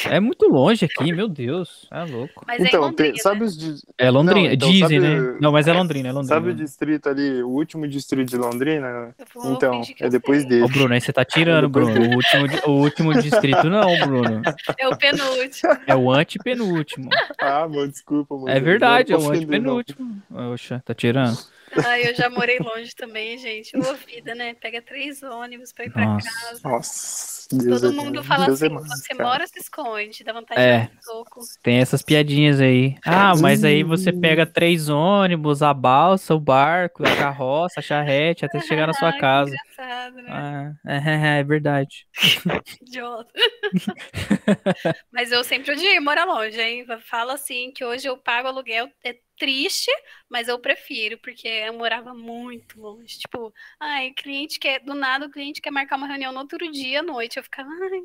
É 0.07 0.21
muito 0.21 0.47
longe 0.49 0.85
aqui, 0.85 1.13
meu 1.13 1.29
Deus. 1.29 1.87
É 1.93 2.05
louco. 2.05 2.45
Mas 2.47 2.61
é 2.61 2.69
então, 2.69 2.81
Londrina, 2.83 3.13
tem- 3.13 3.23
sabe 3.23 3.41
né? 3.41 3.47
os. 3.47 3.87
É 3.97 4.11
Londrina. 4.11 4.49
Não, 4.49 4.55
então, 4.55 4.71
Dizem, 4.71 5.01
sabe- 5.01 5.21
né? 5.21 5.39
Não, 5.41 5.53
mas 5.53 5.69
é 5.69 5.73
Londrina, 5.73 6.09
é 6.09 6.13
Londrina. 6.13 6.35
Sabe 6.35 6.51
o 6.51 6.55
distrito 6.55 7.09
ali, 7.09 7.43
o 7.43 7.49
último 7.49 7.87
distrito 7.89 8.29
de 8.31 8.37
Londrina? 8.37 9.15
Então, 9.45 9.83
é 10.01 10.09
depois 10.09 10.45
dele. 10.45 10.63
Ô, 10.65 10.69
Bruno, 10.69 10.95
aí 10.95 11.01
você 11.01 11.13
tá 11.13 11.25
tirando, 11.25 11.67
Depois 11.69 11.89
Bruno. 11.95 12.11
O 12.11 12.15
último, 12.17 12.47
o 12.67 12.71
último 12.83 13.23
distrito 13.23 13.69
não, 13.71 13.99
Bruno. 14.07 14.43
É 14.79 14.89
o 14.89 14.97
penúltimo. 14.97 15.73
É 15.87 15.97
o 15.97 16.11
antepenúltimo. 16.13 17.09
Ah, 17.41 17.69
mano, 17.69 17.89
desculpa, 17.89 18.35
mano. 18.35 18.49
É 18.51 18.61
verdade, 18.61 19.13
é 19.13 19.17
o 19.17 19.21
ofender, 19.21 19.61
não. 19.61 19.79
antepenúltimo. 19.79 20.23
Oxa, 20.53 20.83
tá 20.85 20.95
tirando? 20.95 21.37
Ai, 21.85 22.09
eu 22.09 22.15
já 22.15 22.29
morei 22.31 22.59
longe 22.59 22.95
também, 22.95 23.37
gente. 23.39 23.77
Ô, 23.77 23.95
vida, 23.95 24.35
né? 24.35 24.55
Pega 24.55 24.81
três 24.83 25.23
ônibus 25.23 25.73
pra 25.73 25.85
ir 25.87 25.91
pra 25.91 26.05
Nossa. 26.05 26.29
casa. 26.31 26.61
Nossa, 26.69 27.49
Deus 27.57 27.81
Todo 27.81 27.93
é 27.93 27.97
mundo 27.97 28.21
bom. 28.21 28.27
fala 28.27 28.47
Deus 28.47 28.63
é 28.63 28.67
assim, 28.67 28.75
mais, 28.75 28.89
você 28.89 29.15
cara. 29.15 29.29
mora, 29.29 29.47
se 29.47 29.59
esconde, 29.59 30.25
dá 30.25 30.33
vontade 30.33 30.61
É. 30.61 30.81
de 30.83 30.87
dar 30.89 30.93
um 30.99 31.03
soco. 31.03 31.41
Tem 31.63 31.79
essas 31.79 32.03
piadinhas 32.03 32.61
aí. 32.61 32.97
Ah, 33.05 33.35
mas 33.41 33.65
aí 33.65 33.83
você 33.83 34.13
pega 34.13 34.45
três 34.47 34.89
ônibus, 34.89 35.63
a 35.63 35.73
balsa, 35.75 36.35
o 36.35 36.41
barco, 36.41 37.03
a 37.07 37.17
carroça, 37.17 37.81
a 37.81 37.83
charrete, 37.83 38.45
até 38.45 38.61
chegar 38.61 38.87
na 38.87 38.93
sua 38.95 39.13
casa. 39.19 39.55
engraçado, 39.55 40.17
né? 40.17 40.29
Ah, 40.31 40.73
é, 40.87 41.41
é 41.41 41.45
verdade. 41.45 42.07
Idiota. 42.83 43.33
Mas 45.13 45.33
eu 45.33 45.43
sempre 45.45 45.73
odiei 45.73 46.01
morar 46.01 46.25
longe, 46.25 46.61
hein? 46.61 46.87
Fala 47.09 47.35
assim 47.35 47.73
que 47.73 47.85
hoje 47.85 48.07
eu 48.09 48.17
pago 48.17 48.49
aluguel, 48.49 48.89
é 49.05 49.15
triste, 49.39 49.91
mas 50.29 50.49
eu 50.49 50.59
prefiro, 50.59 51.19
porque 51.19 51.47
eu 51.49 51.73
morava 51.73 52.13
muito 52.15 52.81
longe. 52.81 53.19
Tipo, 53.19 53.53
ai, 53.81 54.13
cliente 54.13 54.59
quer, 54.59 54.81
do 54.81 54.95
nada 54.95 55.27
o 55.27 55.31
cliente 55.31 55.61
quer 55.61 55.71
marcar 55.71 55.97
uma 55.97 56.07
reunião 56.07 56.33
no 56.33 56.41
outro 56.41 56.71
dia 56.71 57.01
à 57.01 57.03
noite. 57.03 57.37
Eu 57.37 57.43
ficava, 57.43 57.69
ai, 57.71 58.01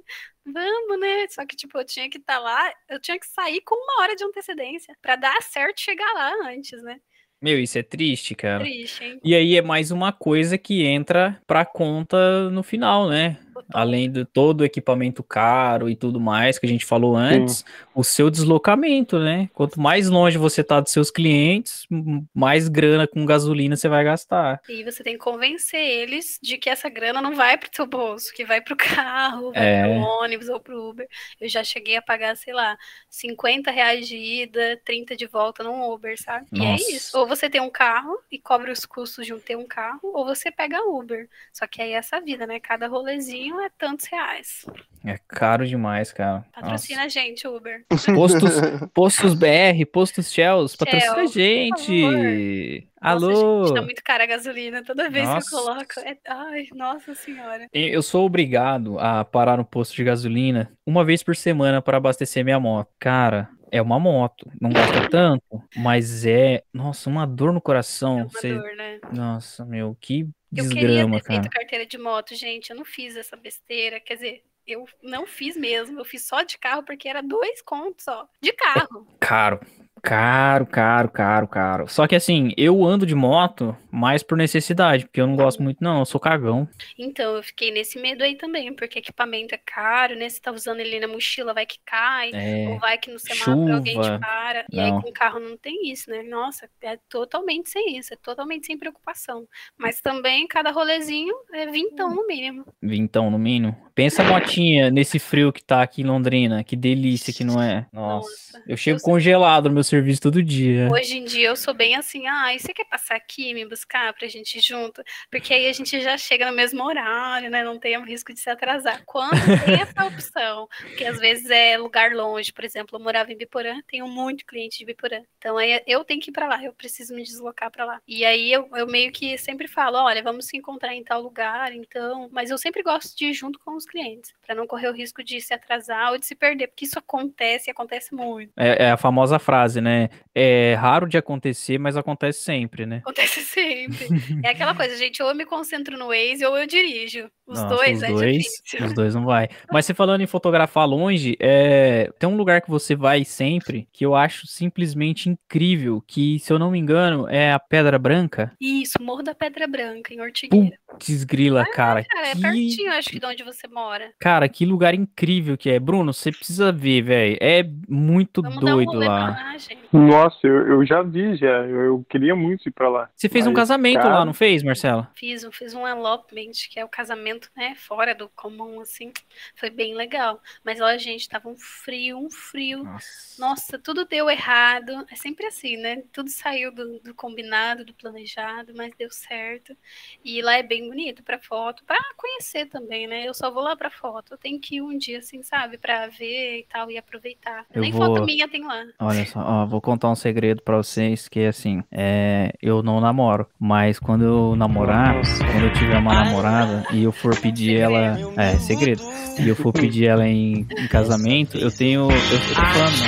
vamos, 0.45 0.99
né? 0.99 1.27
Só 1.29 1.45
que, 1.45 1.55
tipo, 1.55 1.77
eu 1.77 1.85
tinha 1.85 2.09
que 2.09 2.17
estar 2.17 2.39
lá, 2.39 2.71
eu 2.89 2.99
tinha 2.99 3.19
que 3.19 3.27
sair 3.27 3.61
com 3.61 3.75
uma 3.75 4.03
hora 4.03 4.15
de 4.15 4.23
antecedência 4.23 4.95
pra 5.01 5.15
dar 5.15 5.41
certo 5.41 5.81
chegar 5.81 6.13
lá 6.13 6.49
antes, 6.49 6.81
né? 6.83 6.99
Meu, 7.41 7.59
isso 7.59 7.77
é 7.77 7.83
triste, 7.83 8.35
cara. 8.35 8.63
Triste, 8.63 9.03
hein? 9.03 9.19
E 9.21 9.35
aí 9.35 9.57
é 9.57 9.61
mais 9.61 9.91
uma 9.91 10.13
coisa 10.13 10.57
que 10.57 10.85
entra 10.85 11.41
pra 11.45 11.65
conta 11.65 12.49
no 12.49 12.63
final, 12.63 13.09
né? 13.09 13.37
Além 13.73 14.09
de 14.11 14.25
todo 14.25 14.61
o 14.61 14.65
equipamento 14.65 15.23
caro 15.23 15.89
e 15.89 15.95
tudo 15.95 16.19
mais 16.19 16.57
que 16.57 16.65
a 16.65 16.69
gente 16.69 16.85
falou 16.85 17.15
antes, 17.15 17.63
o 17.93 18.03
seu 18.03 18.29
deslocamento, 18.29 19.19
né? 19.19 19.49
Quanto 19.53 19.79
mais 19.79 20.09
longe 20.09 20.37
você 20.37 20.63
tá 20.63 20.79
dos 20.79 20.91
seus 20.91 21.11
clientes, 21.11 21.85
mais 22.33 22.67
grana 22.67 23.07
com 23.07 23.25
gasolina 23.25 23.75
você 23.75 23.87
vai 23.87 24.03
gastar. 24.03 24.61
E 24.67 24.83
você 24.83 25.03
tem 25.03 25.13
que 25.13 25.19
convencer 25.19 25.79
eles 25.79 26.39
de 26.41 26.57
que 26.57 26.69
essa 26.69 26.89
grana 26.89 27.21
não 27.21 27.35
vai 27.35 27.57
pro 27.57 27.69
seu 27.73 27.85
bolso, 27.85 28.33
que 28.33 28.43
vai 28.45 28.61
pro 28.61 28.75
carro, 28.77 29.51
vai 29.51 29.63
É. 29.65 29.83
pro 29.83 30.01
ônibus 30.23 30.49
ou 30.49 30.59
pro 30.59 30.89
Uber. 30.89 31.07
Eu 31.39 31.47
já 31.49 31.63
cheguei 31.63 31.95
a 31.95 32.01
pagar, 32.01 32.35
sei 32.35 32.53
lá, 32.53 32.77
50 33.09 33.71
reais 33.71 34.07
de 34.07 34.17
ida, 34.17 34.79
30 34.83 35.15
de 35.15 35.25
volta 35.27 35.63
num 35.63 35.89
Uber, 35.91 36.19
sabe? 36.21 36.47
E 36.53 36.59
é 36.63 36.71
Nossa. 36.71 36.91
isso. 36.91 37.17
Ou 37.17 37.27
você 37.27 37.49
tem 37.49 37.61
um 37.61 37.69
carro 37.69 38.17
e 38.31 38.39
cobre 38.39 38.71
os 38.71 38.85
custos 38.85 39.25
de 39.25 39.33
um 39.33 39.39
ter 39.39 39.55
um 39.55 39.65
carro, 39.65 39.99
ou 40.13 40.25
você 40.25 40.51
pega 40.51 40.81
Uber. 40.87 41.29
Só 41.51 41.67
que 41.67 41.81
aí 41.81 41.91
é 41.91 41.95
essa 41.97 42.19
vida, 42.19 42.45
né? 42.47 42.59
Cada 42.59 42.87
rolezinho 42.87 43.52
é 43.61 43.69
tantos 43.77 44.05
reais. 44.05 44.65
É 45.05 45.17
caro 45.27 45.67
demais, 45.67 46.13
cara. 46.13 46.45
Patrocina 46.53 47.03
a 47.03 47.07
gente, 47.09 47.45
Uber. 47.47 47.85
Nossa. 47.91 48.13
Postos, 48.13 48.51
postos 48.93 49.33
BR, 49.33 49.85
postos 49.91 50.31
Shells, 50.31 50.77
patrocina 50.77 51.15
a 51.15 51.25
gente. 51.25 52.87
Nossa, 53.01 53.15
Alô. 53.25 53.65
gente, 53.65 53.75
tá 53.75 53.81
muito 53.81 54.03
cara 54.03 54.23
a 54.23 54.27
gasolina. 54.27 54.83
Toda 54.83 55.09
vez 55.09 55.27
Nossa. 55.27 55.49
que 55.49 55.55
eu 55.55 55.59
coloco. 55.59 55.99
é- 56.05 56.17
Ai, 56.27 56.67
nossa 56.73 57.13
senhora. 57.15 57.67
Eu 57.73 58.01
sou 58.01 58.25
obrigado 58.25 58.97
a 58.99 59.25
parar 59.25 59.57
no 59.57 59.65
posto 59.65 59.93
de 59.95 60.03
gasolina 60.03 60.71
uma 60.85 61.03
vez 61.03 61.21
por 61.21 61.35
semana 61.35 61.81
para 61.81 61.97
abastecer 61.97 62.43
minha 62.45 62.59
moto. 62.59 62.89
Cara, 62.97 63.49
é 63.71 63.81
uma 63.81 63.99
moto, 63.99 64.49
não 64.61 64.69
gasta 64.69 65.09
tanto, 65.09 65.43
mas 65.75 66.25
é, 66.25 66.63
nossa, 66.73 67.09
uma 67.09 67.25
dor 67.27 67.51
no 67.51 67.57
É 67.57 67.61
coração. 67.61 68.17
uma 68.17 68.29
Você- 68.29 68.53
dor, 68.53 68.75
né? 68.77 68.99
Nossa, 69.11 69.65
meu, 69.65 69.97
que 69.99 70.29
Eu 70.55 70.69
queria 70.69 70.87
desgrama, 70.87 71.19
ter 71.19 71.25
feito 71.27 71.49
carteira 71.49 71.85
de 71.85 71.97
moto, 71.97 72.35
gente. 72.35 72.69
Eu 72.69 72.75
não 72.75 72.85
fiz 72.85 73.15
essa 73.15 73.35
besteira. 73.35 73.99
Quer 73.99 74.15
dizer, 74.15 74.43
eu 74.65 74.87
não 75.01 75.25
fiz 75.25 75.57
mesmo. 75.57 75.99
Eu 75.99 76.05
fiz 76.05 76.25
só 76.25 76.43
de 76.43 76.57
carro 76.57 76.83
porque 76.83 77.07
era 77.07 77.21
dois 77.21 77.61
contos 77.61 78.05
só. 78.05 78.27
De 78.41 78.53
carro. 78.53 79.07
Caro. 79.19 79.59
Caro, 80.05 80.65
caro, 80.65 81.09
caro, 81.09 81.47
caro. 81.47 81.87
Só 81.87 82.05
que 82.05 82.13
assim, 82.13 82.51
eu 82.57 82.83
ando 82.83 83.05
de 83.05 83.15
moto 83.15 83.73
mais 83.89 84.21
por 84.21 84.37
necessidade, 84.37 85.05
porque 85.05 85.21
eu 85.21 85.27
não 85.27 85.37
gosto 85.37 85.63
muito, 85.63 85.81
não. 85.81 85.99
Eu 85.99 86.05
sou 86.05 86.19
cagão. 86.19 86.67
Então, 86.99 87.37
eu 87.37 87.41
fiquei 87.43 87.71
nesse 87.71 87.97
medo 87.97 88.21
aí 88.21 88.35
também, 88.35 88.73
porque 88.75 88.99
equipamento 88.99 89.55
é 89.55 89.59
caro, 89.65 90.13
né? 90.17 90.27
Você 90.27 90.41
tá 90.41 90.51
usando 90.51 90.81
ele 90.81 90.99
na 90.99 91.07
mochila, 91.07 91.53
vai 91.53 91.65
que 91.65 91.79
cai, 91.85 92.31
É, 92.33 92.67
ou 92.67 92.79
vai 92.79 92.97
que 92.97 93.09
no 93.09 93.17
semáforo 93.17 93.75
alguém 93.75 93.99
te 94.01 94.19
para. 94.19 94.65
E 94.69 94.77
aí 94.77 94.91
Não. 94.91 95.01
com 95.01 95.09
o 95.09 95.13
carro 95.13 95.39
não 95.39 95.55
tem 95.55 95.89
isso, 95.89 96.09
né? 96.09 96.21
Nossa, 96.23 96.67
é 96.81 96.97
totalmente 97.07 97.69
sem 97.69 97.97
isso, 97.97 98.13
é 98.13 98.17
totalmente 98.17 98.65
sem 98.65 98.77
preocupação. 98.77 99.47
Mas 99.77 100.01
também 100.01 100.45
cada 100.47 100.71
rolezinho 100.71 101.33
é 101.53 101.65
vintão 101.67 102.13
no 102.13 102.27
mínimo. 102.27 102.65
Vintão 102.81 103.31
no 103.31 103.39
mínimo. 103.39 103.77
Pensa 103.95 104.23
a 104.23 104.25
motinha 104.25 104.89
nesse 104.91 105.17
frio 105.17 105.53
que 105.53 105.63
tá 105.63 105.81
aqui 105.81 106.01
em 106.01 106.05
Londrina. 106.05 106.61
Que 106.63 106.75
delícia 106.75 107.31
que 107.31 107.43
não 107.43 107.61
é. 107.61 107.85
Nossa. 107.93 108.27
Nossa, 108.27 108.63
Eu 108.67 108.75
chego 108.75 108.97
eu 108.99 109.03
congelado 109.03 109.69
no 109.69 109.75
meu 109.75 109.83
serviço 109.93 110.21
todo 110.21 110.41
dia. 110.41 110.89
Hoje 110.91 111.17
em 111.17 111.23
dia 111.23 111.49
eu 111.49 111.55
sou 111.55 111.71
bem 111.71 111.95
assim, 111.95 112.25
ah, 112.25 112.51
e 112.53 112.59
você 112.59 112.73
quer 112.73 112.85
passar 112.85 113.15
aqui 113.15 113.53
me 113.53 113.63
buscar 113.63 114.11
pra 114.13 114.27
gente 114.27 114.57
ir 114.57 114.61
junto? 114.61 115.03
Porque 115.29 115.53
aí 115.53 115.67
a 115.67 115.73
gente 115.73 116.01
já 116.01 116.17
chega 116.17 116.49
no 116.49 116.55
mesmo 116.55 116.83
horário, 116.83 117.51
né? 117.51 117.63
Não 117.63 117.77
tem 117.77 117.95
o 117.95 118.03
risco 118.03 118.33
de 118.33 118.39
se 118.39 118.49
atrasar. 118.49 119.03
Quando 119.05 119.39
tem 119.63 119.81
essa 119.81 120.05
opção, 120.07 120.67
porque 120.79 121.05
às 121.05 121.19
vezes 121.19 121.47
é 121.51 121.77
lugar 121.77 122.11
longe, 122.11 122.51
por 122.51 122.63
exemplo, 122.63 122.97
eu 122.97 123.03
morava 123.03 123.31
em 123.31 123.37
Biporã, 123.37 123.81
tenho 123.87 124.07
muito 124.07 124.45
cliente 124.47 124.79
de 124.79 124.85
Biporã. 124.85 125.21
Então 125.37 125.57
aí 125.59 125.79
eu 125.85 126.03
tenho 126.03 126.19
que 126.19 126.31
ir 126.31 126.33
pra 126.33 126.47
lá, 126.47 126.63
eu 126.63 126.73
preciso 126.73 127.13
me 127.13 127.21
deslocar 127.21 127.69
pra 127.69 127.85
lá. 127.85 128.01
E 128.07 128.25
aí 128.25 128.51
eu, 128.51 128.67
eu 128.73 128.87
meio 128.87 129.11
que 129.11 129.37
sempre 129.37 129.67
falo, 129.67 129.97
olha, 129.99 130.23
vamos 130.23 130.47
se 130.47 130.57
encontrar 130.57 130.95
em 130.95 131.03
tal 131.03 131.21
lugar, 131.21 131.71
então. 131.71 132.29
Mas 132.31 132.49
eu 132.49 132.57
sempre 132.57 132.81
gosto 132.81 133.15
de 133.15 133.25
ir 133.25 133.33
junto 133.33 133.59
com 133.59 133.75
os 133.75 133.85
clientes, 133.85 134.33
pra 134.43 134.55
não 134.55 134.65
correr 134.65 134.87
o 134.89 134.93
risco 134.93 135.23
de 135.23 135.39
se 135.39 135.53
atrasar 135.53 136.13
ou 136.13 136.17
de 136.17 136.25
se 136.25 136.33
perder, 136.33 136.67
porque 136.67 136.85
isso 136.85 136.97
acontece 136.97 137.69
e 137.69 137.71
acontece 137.71 138.15
muito. 138.15 138.51
É, 138.57 138.85
é 138.85 138.91
a 138.91 138.97
famosa 138.97 139.37
frase, 139.37 139.79
né? 139.83 140.09
É 140.33 140.73
raro 140.75 141.07
de 141.07 141.17
acontecer, 141.17 141.77
mas 141.77 141.95
acontece 141.95 142.41
sempre, 142.41 142.85
né? 142.85 142.97
Acontece 142.97 143.41
sempre. 143.41 144.07
É 144.43 144.49
aquela 144.49 144.73
coisa, 144.73 144.97
gente, 144.97 145.21
ou 145.21 145.29
eu 145.29 145.35
me 145.35 145.45
concentro 145.45 145.97
no 145.97 146.07
Waze 146.07 146.45
ou 146.45 146.57
eu 146.57 146.65
dirijo. 146.65 147.29
Os 147.45 147.59
Nossa, 147.61 147.75
dois 147.75 147.97
os 147.97 148.03
é 148.03 148.07
dois, 148.07 148.37
difícil. 148.37 148.85
Os 148.85 148.93
dois 148.93 149.15
não 149.15 149.25
vai. 149.25 149.49
Mas 149.71 149.85
você 149.85 149.93
falando 149.93 150.21
em 150.21 150.27
fotografar 150.27 150.87
longe, 150.87 151.35
é, 151.39 152.09
tem 152.17 152.29
um 152.29 152.37
lugar 152.37 152.61
que 152.61 152.69
você 152.69 152.95
vai 152.95 153.25
sempre 153.25 153.87
que 153.91 154.05
eu 154.05 154.15
acho 154.15 154.47
simplesmente 154.47 155.29
incrível, 155.29 156.01
que, 156.07 156.39
se 156.39 156.53
eu 156.53 156.57
não 156.57 156.71
me 156.71 156.79
engano, 156.79 157.27
é 157.27 157.51
a 157.51 157.59
Pedra 157.59 157.99
Branca. 157.99 158.51
Isso, 158.61 158.93
Morro 159.01 159.23
da 159.23 159.35
Pedra 159.35 159.67
Branca, 159.67 160.13
em 160.13 160.21
Ortigueira. 160.21 160.77
Desgrila, 160.99 161.65
cara. 161.65 162.03
Cara, 162.05 162.27
é 162.29 162.35
que- 162.35 162.41
pertinho, 162.41 162.91
acho 162.93 163.09
que 163.09 163.19
de 163.19 163.25
onde 163.25 163.43
você 163.43 163.67
mora. 163.67 164.11
Cara, 164.19 164.47
que 164.47 164.65
lugar 164.65 164.93
incrível 164.93 165.57
que 165.57 165.69
é. 165.69 165.79
Bruno, 165.79 166.13
você 166.13 166.31
precisa 166.31 166.71
ver, 166.71 167.01
velho. 167.01 167.37
É 167.41 167.63
muito 167.89 168.41
Vamos 168.41 168.59
dar 168.63 168.71
um 168.71 168.75
doido 168.75 168.91
pra 168.99 168.99
lá. 168.99 169.55
Nossa, 169.91 170.37
eu, 170.47 170.67
eu 170.67 170.85
já 170.85 171.01
vi, 171.01 171.35
já. 171.35 171.47
Eu, 171.65 171.81
eu 171.85 172.05
queria 172.09 172.35
muito 172.35 172.67
ir 172.67 172.71
pra 172.71 172.87
lá. 172.89 173.09
Você 173.15 173.27
fez 173.27 173.45
um 173.45 173.49
Mas, 173.51 173.59
casamento 173.59 174.01
cara, 174.01 174.19
lá, 174.19 174.25
não 174.25 174.33
fez, 174.33 174.63
Marcela? 174.63 175.09
Fiz, 175.15 175.43
um- 175.43 175.51
fiz 175.51 175.73
um 175.73 175.87
elopement, 175.87 176.51
que 176.71 176.79
é 176.79 176.85
o 176.85 176.89
casamento, 176.89 177.32
né, 177.55 177.75
fora 177.75 178.13
do 178.15 178.29
comum, 178.29 178.79
assim. 178.81 179.11
Foi 179.55 179.69
bem 179.69 179.93
legal. 179.95 180.41
Mas 180.63 180.79
lá, 180.79 180.97
gente, 180.97 181.27
tava 181.29 181.49
um 181.49 181.57
frio, 181.57 182.17
um 182.17 182.29
frio. 182.29 182.83
Nossa. 182.83 183.41
Nossa, 183.41 183.79
tudo 183.79 184.05
deu 184.05 184.29
errado. 184.29 185.05
É 185.11 185.15
sempre 185.15 185.45
assim, 185.47 185.77
né? 185.77 186.03
Tudo 186.11 186.29
saiu 186.29 186.71
do, 186.73 186.99
do 186.99 187.13
combinado, 187.13 187.83
do 187.85 187.93
planejado, 187.93 188.73
mas 188.75 188.91
deu 188.97 189.09
certo. 189.09 189.75
E 190.23 190.41
lá 190.41 190.57
é 190.57 190.63
bem 190.63 190.87
bonito 190.87 191.23
pra 191.23 191.39
foto, 191.39 191.83
pra 191.85 191.97
conhecer 192.17 192.67
também, 192.67 193.07
né? 193.07 193.27
Eu 193.27 193.33
só 193.33 193.49
vou 193.51 193.63
lá 193.63 193.75
pra 193.75 193.89
foto. 193.89 194.33
Eu 194.33 194.37
tenho 194.37 194.59
que 194.59 194.75
ir 194.75 194.81
um 194.81 194.97
dia, 194.97 195.19
assim, 195.19 195.41
sabe? 195.43 195.77
Pra 195.77 196.07
ver 196.07 196.59
e 196.59 196.63
tal 196.71 196.89
e 196.91 196.97
aproveitar. 196.97 197.65
Eu 197.73 197.81
Nem 197.81 197.91
vou- 197.91 198.05
foto 198.07 198.23
minha 198.25 198.47
tem 198.47 198.63
lá. 198.63 198.85
Olha 198.99 199.25
só, 199.25 199.39
ó, 199.39 199.65
vou 199.65 199.81
contar 199.81 200.09
um 200.09 200.15
segredo 200.15 200.61
pra 200.61 200.77
vocês, 200.77 201.27
que 201.27 201.41
assim, 201.45 201.83
é, 201.91 202.53
eu 202.61 202.81
não 202.83 202.99
namoro, 203.01 203.47
mas 203.59 203.99
quando 203.99 204.23
eu 204.23 204.55
namorar, 204.55 205.15
quando 205.51 205.65
eu 205.65 205.73
tiver 205.73 205.97
uma 205.97 206.13
namorada 206.13 206.85
e 206.93 207.03
eu 207.03 207.11
for 207.23 207.39
pedir 207.39 207.77
ela, 207.77 208.19
é, 208.35 208.59
segredo, 208.59 209.01
e 209.39 209.47
eu 209.47 209.55
for 209.55 209.71
pedir 209.71 210.07
ela 210.07 210.27
em, 210.27 210.67
em 210.77 210.87
casamento, 210.89 211.57
eu 211.57 211.71
tenho, 211.71 212.11
eu, 212.11 212.39
tô 212.39 212.53
falando, 212.53 212.91
sou 212.97 213.07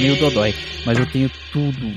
meio, 0.00 0.12
meio 0.12 0.16
dodói, 0.20 0.54
mas 0.86 0.98
eu 0.98 1.06
tenho 1.06 1.30
tudo, 1.52 1.92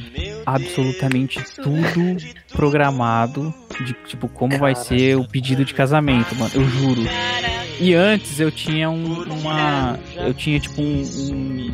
absolutamente 0.46 1.40
tudo 1.56 2.18
programado 2.54 3.54
de, 3.84 3.94
tipo, 4.06 4.28
como 4.28 4.58
vai 4.58 4.76
ser 4.76 5.16
o 5.18 5.28
pedido 5.28 5.64
de 5.66 5.74
casamento, 5.74 6.36
mano, 6.36 6.52
eu 6.54 6.64
juro. 6.68 7.02
E 7.80 7.96
antes 7.96 8.40
eu 8.40 8.52
tinha 8.52 8.90
um- 8.92 9.24
uma. 9.24 9.98
Eu 10.16 10.34
tinha 10.36 10.60
tipo 10.60 10.80
um, 10.82 11.02
um- 11.32 11.74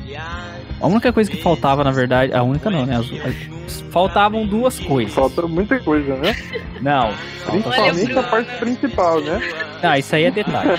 A 0.80 0.88
única 0.88 1.12
coisa 1.12 1.30
que 1.30 1.36
faltava, 1.42 1.84
na 1.84 1.92
verdade. 1.92 2.34
A 2.34 2.44
única 2.44 2.70
não, 2.70 2.86
né? 2.86 2.96
As- 2.98 3.12
as- 3.12 3.82
faltavam 3.92 4.46
duas 4.46 4.80
coisas. 4.80 5.14
Falta 5.14 5.42
muita 5.48 5.80
coisa, 5.80 6.16
né? 6.16 6.34
Não. 6.82 7.14
Principalmente 7.50 8.06
Bruno. 8.06 8.20
a 8.20 8.24
parte 8.24 8.58
principal, 8.58 9.20
né? 9.22 9.42
Não, 9.84 9.96
isso 9.96 10.16
aí 10.16 10.24
é 10.26 10.32
detalhe. 10.32 10.78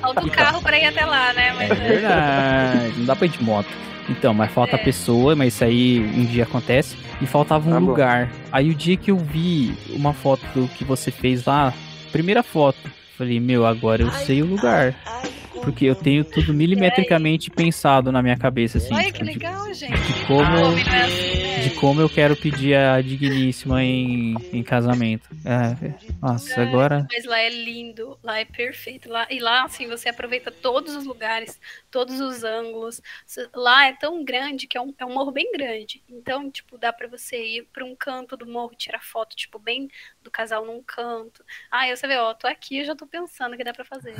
falta 0.00 0.24
o 0.24 0.30
carro 0.30 0.62
pra 0.62 0.78
ir 0.78 0.86
até 0.86 1.04
lá, 1.04 1.32
né? 1.34 1.52
Mas, 1.58 1.70
É 1.70 1.74
verdade. 1.74 2.94
Não 2.98 3.04
dá 3.04 3.16
pra 3.16 3.26
ir 3.26 3.30
de 3.30 3.42
moto. 3.42 3.68
Então, 4.08 4.34
mas 4.34 4.50
falta 4.52 4.76
a 4.76 4.78
É. 4.80 4.82
pessoa, 4.84 5.34
mas 5.34 5.54
isso 5.54 5.64
aí 5.64 6.00
um 6.00 6.24
dia 6.24 6.44
acontece. 6.44 6.96
E 7.20 7.26
faltava 7.26 7.68
um 7.68 7.72
Tá 7.72 7.80
bom. 7.80 7.86
lugar. 7.86 8.30
Aí 8.52 8.70
o 8.70 8.74
dia 8.74 8.96
que 8.96 9.10
eu 9.10 9.16
vi 9.16 9.74
uma 9.90 10.12
foto 10.12 10.44
do 10.54 10.68
que 10.68 10.84
você 10.84 11.10
fez 11.10 11.44
lá, 11.46 11.72
primeira 12.12 12.42
foto, 12.42 12.78
falei, 13.16 13.40
meu, 13.40 13.64
agora 13.64 14.02
eu 14.02 14.10
sei 14.12 14.42
o 14.42 14.46
lugar. 14.46 14.94
Porque 15.62 15.84
eu 15.86 15.94
tenho 15.94 16.24
tudo 16.24 16.52
milimetricamente 16.52 17.50
pensado 17.50 18.12
na 18.12 18.22
minha 18.22 18.36
cabeça, 18.36 18.78
assim. 18.78 18.94
Olha 18.94 19.04
tipo, 19.04 19.18
que 19.18 19.24
de- 19.24 19.30
legal, 19.32 19.72
gente. 19.74 19.92
de 19.92 20.26
como, 20.26 20.42
é 20.42 21.02
assim, 21.02 21.42
né? 21.42 21.60
de 21.60 21.70
como 21.80 22.00
eu 22.00 22.08
quero 22.08 22.36
pedir 22.36 22.74
a 22.76 23.00
digníssima 23.00 23.82
em, 23.82 24.34
em 24.52 24.62
casamento. 24.62 25.28
É, 25.44 25.94
nossa, 26.20 26.60
agora. 26.62 27.06
Mas 27.12 27.24
lá 27.24 27.38
é 27.38 27.48
lindo, 27.48 28.18
lá 28.22 28.38
é 28.38 28.44
perfeito. 28.44 29.08
Lá, 29.08 29.26
e 29.30 29.38
lá, 29.38 29.64
assim, 29.64 29.86
você 29.86 30.08
aproveita 30.08 30.50
todos 30.50 30.94
os 30.94 31.04
lugares, 31.06 31.58
todos 31.90 32.20
os 32.20 32.44
ângulos. 32.44 33.00
Lá 33.54 33.86
é 33.86 33.92
tão 33.92 34.24
grande 34.24 34.66
que 34.66 34.76
é 34.76 34.80
um, 34.80 34.92
é 34.98 35.04
um 35.04 35.12
morro 35.14 35.30
bem 35.32 35.50
grande. 35.52 36.02
Então, 36.08 36.50
tipo, 36.50 36.76
dá 36.76 36.92
pra 36.92 37.08
você 37.08 37.42
ir 37.42 37.68
pra 37.72 37.84
um 37.84 37.94
canto 37.94 38.36
do 38.36 38.46
morro, 38.46 38.74
tirar 38.76 39.02
foto, 39.02 39.34
tipo, 39.36 39.58
bem 39.58 39.88
do 40.22 40.30
casal 40.30 40.64
num 40.66 40.82
canto. 40.82 41.44
Ah, 41.70 41.80
aí 41.80 41.96
você 41.96 42.06
vê, 42.06 42.16
ó, 42.16 42.32
tô 42.34 42.46
aqui, 42.46 42.78
eu 42.78 42.84
já 42.84 42.96
tô 42.96 43.06
pensando 43.06 43.54
o 43.54 43.56
que 43.56 43.64
dá 43.64 43.72
pra 43.72 43.84
fazer. 43.84 44.14